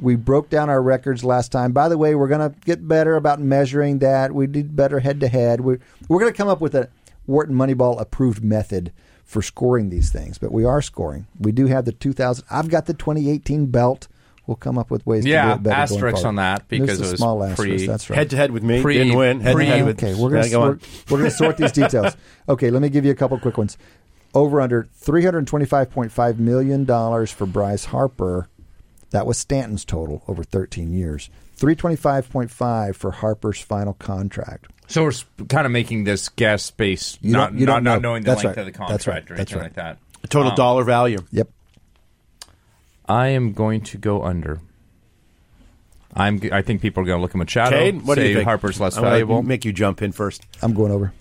We 0.00 0.14
broke 0.14 0.48
down 0.48 0.70
our 0.70 0.80
records 0.80 1.24
last 1.24 1.50
time. 1.50 1.72
By 1.72 1.88
the 1.88 1.98
way, 1.98 2.14
we're 2.14 2.28
going 2.28 2.52
to 2.52 2.56
get 2.60 2.86
better 2.86 3.16
about 3.16 3.40
measuring 3.40 3.98
that. 3.98 4.32
We 4.32 4.46
did 4.46 4.76
better 4.76 5.00
head 5.00 5.20
to 5.20 5.28
head. 5.28 5.60
We're 5.60 5.80
we're 6.08 6.20
going 6.20 6.32
to 6.32 6.36
come 6.36 6.48
up 6.48 6.60
with 6.60 6.74
a 6.76 6.88
Wharton 7.28 7.54
Moneyball 7.54 8.00
approved 8.00 8.42
method 8.42 8.92
for 9.24 9.42
scoring 9.42 9.90
these 9.90 10.10
things. 10.10 10.38
But 10.38 10.50
we 10.50 10.64
are 10.64 10.82
scoring. 10.82 11.26
We 11.38 11.52
do 11.52 11.66
have 11.66 11.84
the 11.84 11.92
2000. 11.92 12.44
I've 12.50 12.68
got 12.68 12.86
the 12.86 12.94
2018 12.94 13.66
belt 13.66 14.08
We'll 14.46 14.56
come 14.56 14.78
up 14.78 14.90
with 14.90 15.04
ways 15.06 15.24
to 15.24 15.28
do 15.28 15.32
Yeah, 15.34 15.56
it 15.56 15.62
better. 15.62 15.74
going 15.74 15.82
asterisks 15.82 16.24
on 16.24 16.36
that 16.36 16.66
because 16.68 16.92
is 16.92 17.00
it 17.00 17.04
a 17.06 17.10
was 17.10 17.18
small 17.20 17.44
asterisk. 17.44 17.68
pre- 17.80 17.86
That's 17.86 18.08
right. 18.08 18.16
Head 18.16 18.30
to 18.30 18.36
head 18.36 18.50
with 18.50 18.62
me, 18.62 18.80
Pre- 18.80 18.94
didn't 18.94 19.14
win. 19.14 19.40
Head 19.40 19.54
to 19.54 19.62
head 19.66 19.84
with. 19.84 20.02
Okay, 20.02 20.14
we're 20.14 20.30
gonna 20.30 20.46
Yeah, 20.46 20.52
go 20.52 20.60
we're, 20.60 20.78
we're 21.10 21.18
gonna 21.18 21.30
sort 21.30 21.58
these 21.58 21.70
details. 21.72 22.16
Okay, 22.48 22.70
let 22.70 22.80
me 22.80 22.88
give 22.88 23.04
you 23.04 23.10
a 23.10 23.14
couple 23.14 23.38
quick 23.38 23.58
ones. 23.58 23.76
Over 24.32 24.62
under 24.62 24.88
three 24.94 25.22
hundred 25.22 25.46
twenty 25.46 25.66
five 25.66 25.90
point 25.90 26.12
five 26.12 26.40
million 26.40 26.86
dollars 26.86 27.30
for 27.30 27.44
Bryce 27.44 27.84
Harper. 27.84 28.48
That 29.10 29.26
was 29.26 29.36
Stanton's 29.36 29.84
total 29.84 30.22
over 30.26 30.42
thirteen 30.42 30.94
years. 30.94 31.28
Three 31.52 31.74
twenty 31.76 31.96
five 31.96 32.30
point 32.30 32.50
five 32.50 32.96
for 32.96 33.10
Harper's 33.10 33.60
final 33.60 33.92
contract. 33.92 34.68
So 34.88 35.04
we're 35.04 35.12
kind 35.48 35.66
of 35.66 35.70
making 35.72 36.04
this 36.04 36.28
guess 36.30 36.70
based 36.70 37.18
You 37.22 37.32
not 37.32 37.50
don't- 37.50 37.58
you 37.60 37.66
not, 37.66 37.74
don't 37.76 37.84
not 37.84 38.02
know. 38.02 38.08
knowing 38.10 38.22
the 38.24 38.30
That's 38.32 38.44
length 38.44 38.56
right. 38.56 38.66
of 38.66 38.72
the 38.72 38.78
contract 38.78 38.90
That's 38.92 39.06
right. 39.06 39.14
contract 39.26 39.30
or 39.30 39.36
That's 39.36 39.52
anything 39.52 39.76
right. 39.76 39.86
like 39.86 39.98
that. 40.22 40.30
Total 40.30 40.50
Um, 40.50 40.56
dollar 40.56 40.84
value. 40.84 41.18
Yep. 41.30 41.48
I 43.08 43.28
am 43.28 43.52
going 43.52 43.82
to 43.82 43.98
go 43.98 44.22
under. 44.24 44.60
I'm. 46.14 46.40
g- 46.40 46.50
I 46.52 46.62
think 46.62 46.82
people 46.82 47.02
are 47.02 47.06
going 47.06 47.18
to 47.18 47.22
look 47.22 47.30
at 47.32 47.36
Machado. 47.36 47.76
Cade, 47.76 48.02
what 48.02 48.16
say 48.16 48.22
do 48.24 48.28
you 48.30 48.34
think? 48.36 48.46
Harper's 48.48 48.80
less 48.80 48.96
I'm 48.96 49.02
gonna 49.02 49.10
valuable. 49.12 49.42
Make 49.42 49.64
you 49.64 49.72
jump 49.72 50.02
in 50.02 50.12
first. 50.12 50.44
I'm 50.62 50.74
going 50.74 50.90
over. 50.90 51.12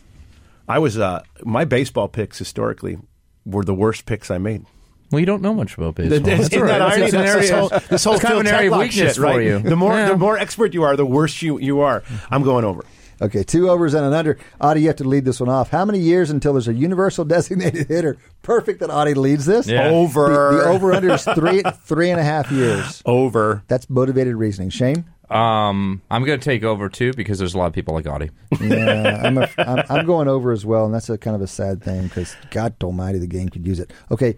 I 0.67 0.79
was 0.79 0.97
uh, 0.97 1.21
my 1.43 1.65
baseball 1.65 2.07
picks 2.07 2.37
historically 2.37 2.97
were 3.45 3.63
the 3.63 3.73
worst 3.75 4.05
picks 4.05 4.31
I 4.31 4.37
made. 4.37 4.65
well, 5.11 5.19
you 5.19 5.25
don't 5.25 5.41
know 5.41 5.53
much 5.53 5.77
about 5.77 5.95
baseball. 5.95 6.13
Isn't 6.13 6.23
That's 6.25 6.49
that 6.49 6.57
all 6.57 6.63
right. 6.63 6.81
irony? 6.81 7.03
It's 7.05 7.13
an 7.13 7.21
That's 7.21 7.35
this 7.41 7.51
area- 7.51 7.59
whole, 7.61 7.79
this 7.89 8.03
whole 8.03 8.13
it's 8.15 8.23
kind 8.23 8.37
of 8.37 8.41
Phil 8.43 8.47
an 8.47 8.47
area 8.47 8.69
of 8.71 8.73
Tetlock 8.75 8.79
weakness 8.79 9.13
shit, 9.15 9.17
right? 9.23 9.33
for 9.35 9.41
you. 9.41 9.59
The 9.59 9.75
more 9.75 9.93
Yeah. 9.93 10.09
the 10.09 10.17
more 10.17 10.37
expert 10.37 10.73
you 10.73 10.83
are, 10.83 10.95
the 10.97 11.05
worse 11.05 11.41
you, 11.41 11.59
you 11.59 11.79
are. 11.81 12.03
I'm 12.31 12.43
going 12.43 12.65
over. 12.65 12.83
Okay, 13.21 13.43
two 13.43 13.69
overs 13.69 13.93
and 13.93 14.05
an 14.05 14.13
under. 14.13 14.37
Adi, 14.61 14.81
you 14.81 14.87
have 14.87 14.97
to 14.97 15.03
lead 15.03 15.25
this 15.25 15.39
one 15.39 15.49
off. 15.49 15.69
How 15.69 15.85
many 15.85 15.99
years 15.99 16.29
until 16.29 16.53
there's 16.53 16.67
a 16.67 16.73
universal 16.73 17.25
designated 17.25 17.87
hitter? 17.87 18.17
Perfect 18.43 18.79
that 18.81 18.89
Adi 18.89 19.13
leads 19.13 19.45
this. 19.45 19.67
Yeah. 19.67 19.89
Over. 19.89 20.51
The, 20.51 20.57
the 20.57 20.63
over 20.65 20.93
under 20.93 21.13
is 21.13 21.23
three 21.23 21.63
three 21.83 22.11
and 22.11 22.19
a 22.19 22.23
half 22.23 22.51
years. 22.51 23.01
Over. 23.05 23.63
That's 23.67 23.89
motivated 23.89 24.35
reasoning. 24.35 24.69
Shane. 24.69 25.05
Um, 25.29 26.01
I'm 26.09 26.23
going 26.23 26.39
to 26.39 26.43
take 26.43 26.63
over 26.63 26.87
too 26.87 27.11
because 27.13 27.37
there's 27.37 27.53
a 27.53 27.57
lot 27.57 27.65
of 27.67 27.73
people 27.73 27.93
like 27.93 28.07
Adi. 28.07 28.29
Yeah, 28.61 29.21
I'm, 29.23 29.37
a, 29.37 29.49
I'm, 29.57 29.83
I'm 29.89 30.05
going 30.05 30.27
over 30.27 30.51
as 30.51 30.65
well, 30.65 30.85
and 30.85 30.93
that's 30.93 31.09
a 31.09 31.17
kind 31.17 31.35
of 31.35 31.41
a 31.41 31.47
sad 31.47 31.83
thing 31.83 32.03
because 32.03 32.35
God 32.49 32.75
Almighty, 32.81 33.19
the 33.19 33.27
game 33.27 33.49
could 33.49 33.67
use 33.67 33.79
it. 33.79 33.91
Okay, 34.09 34.37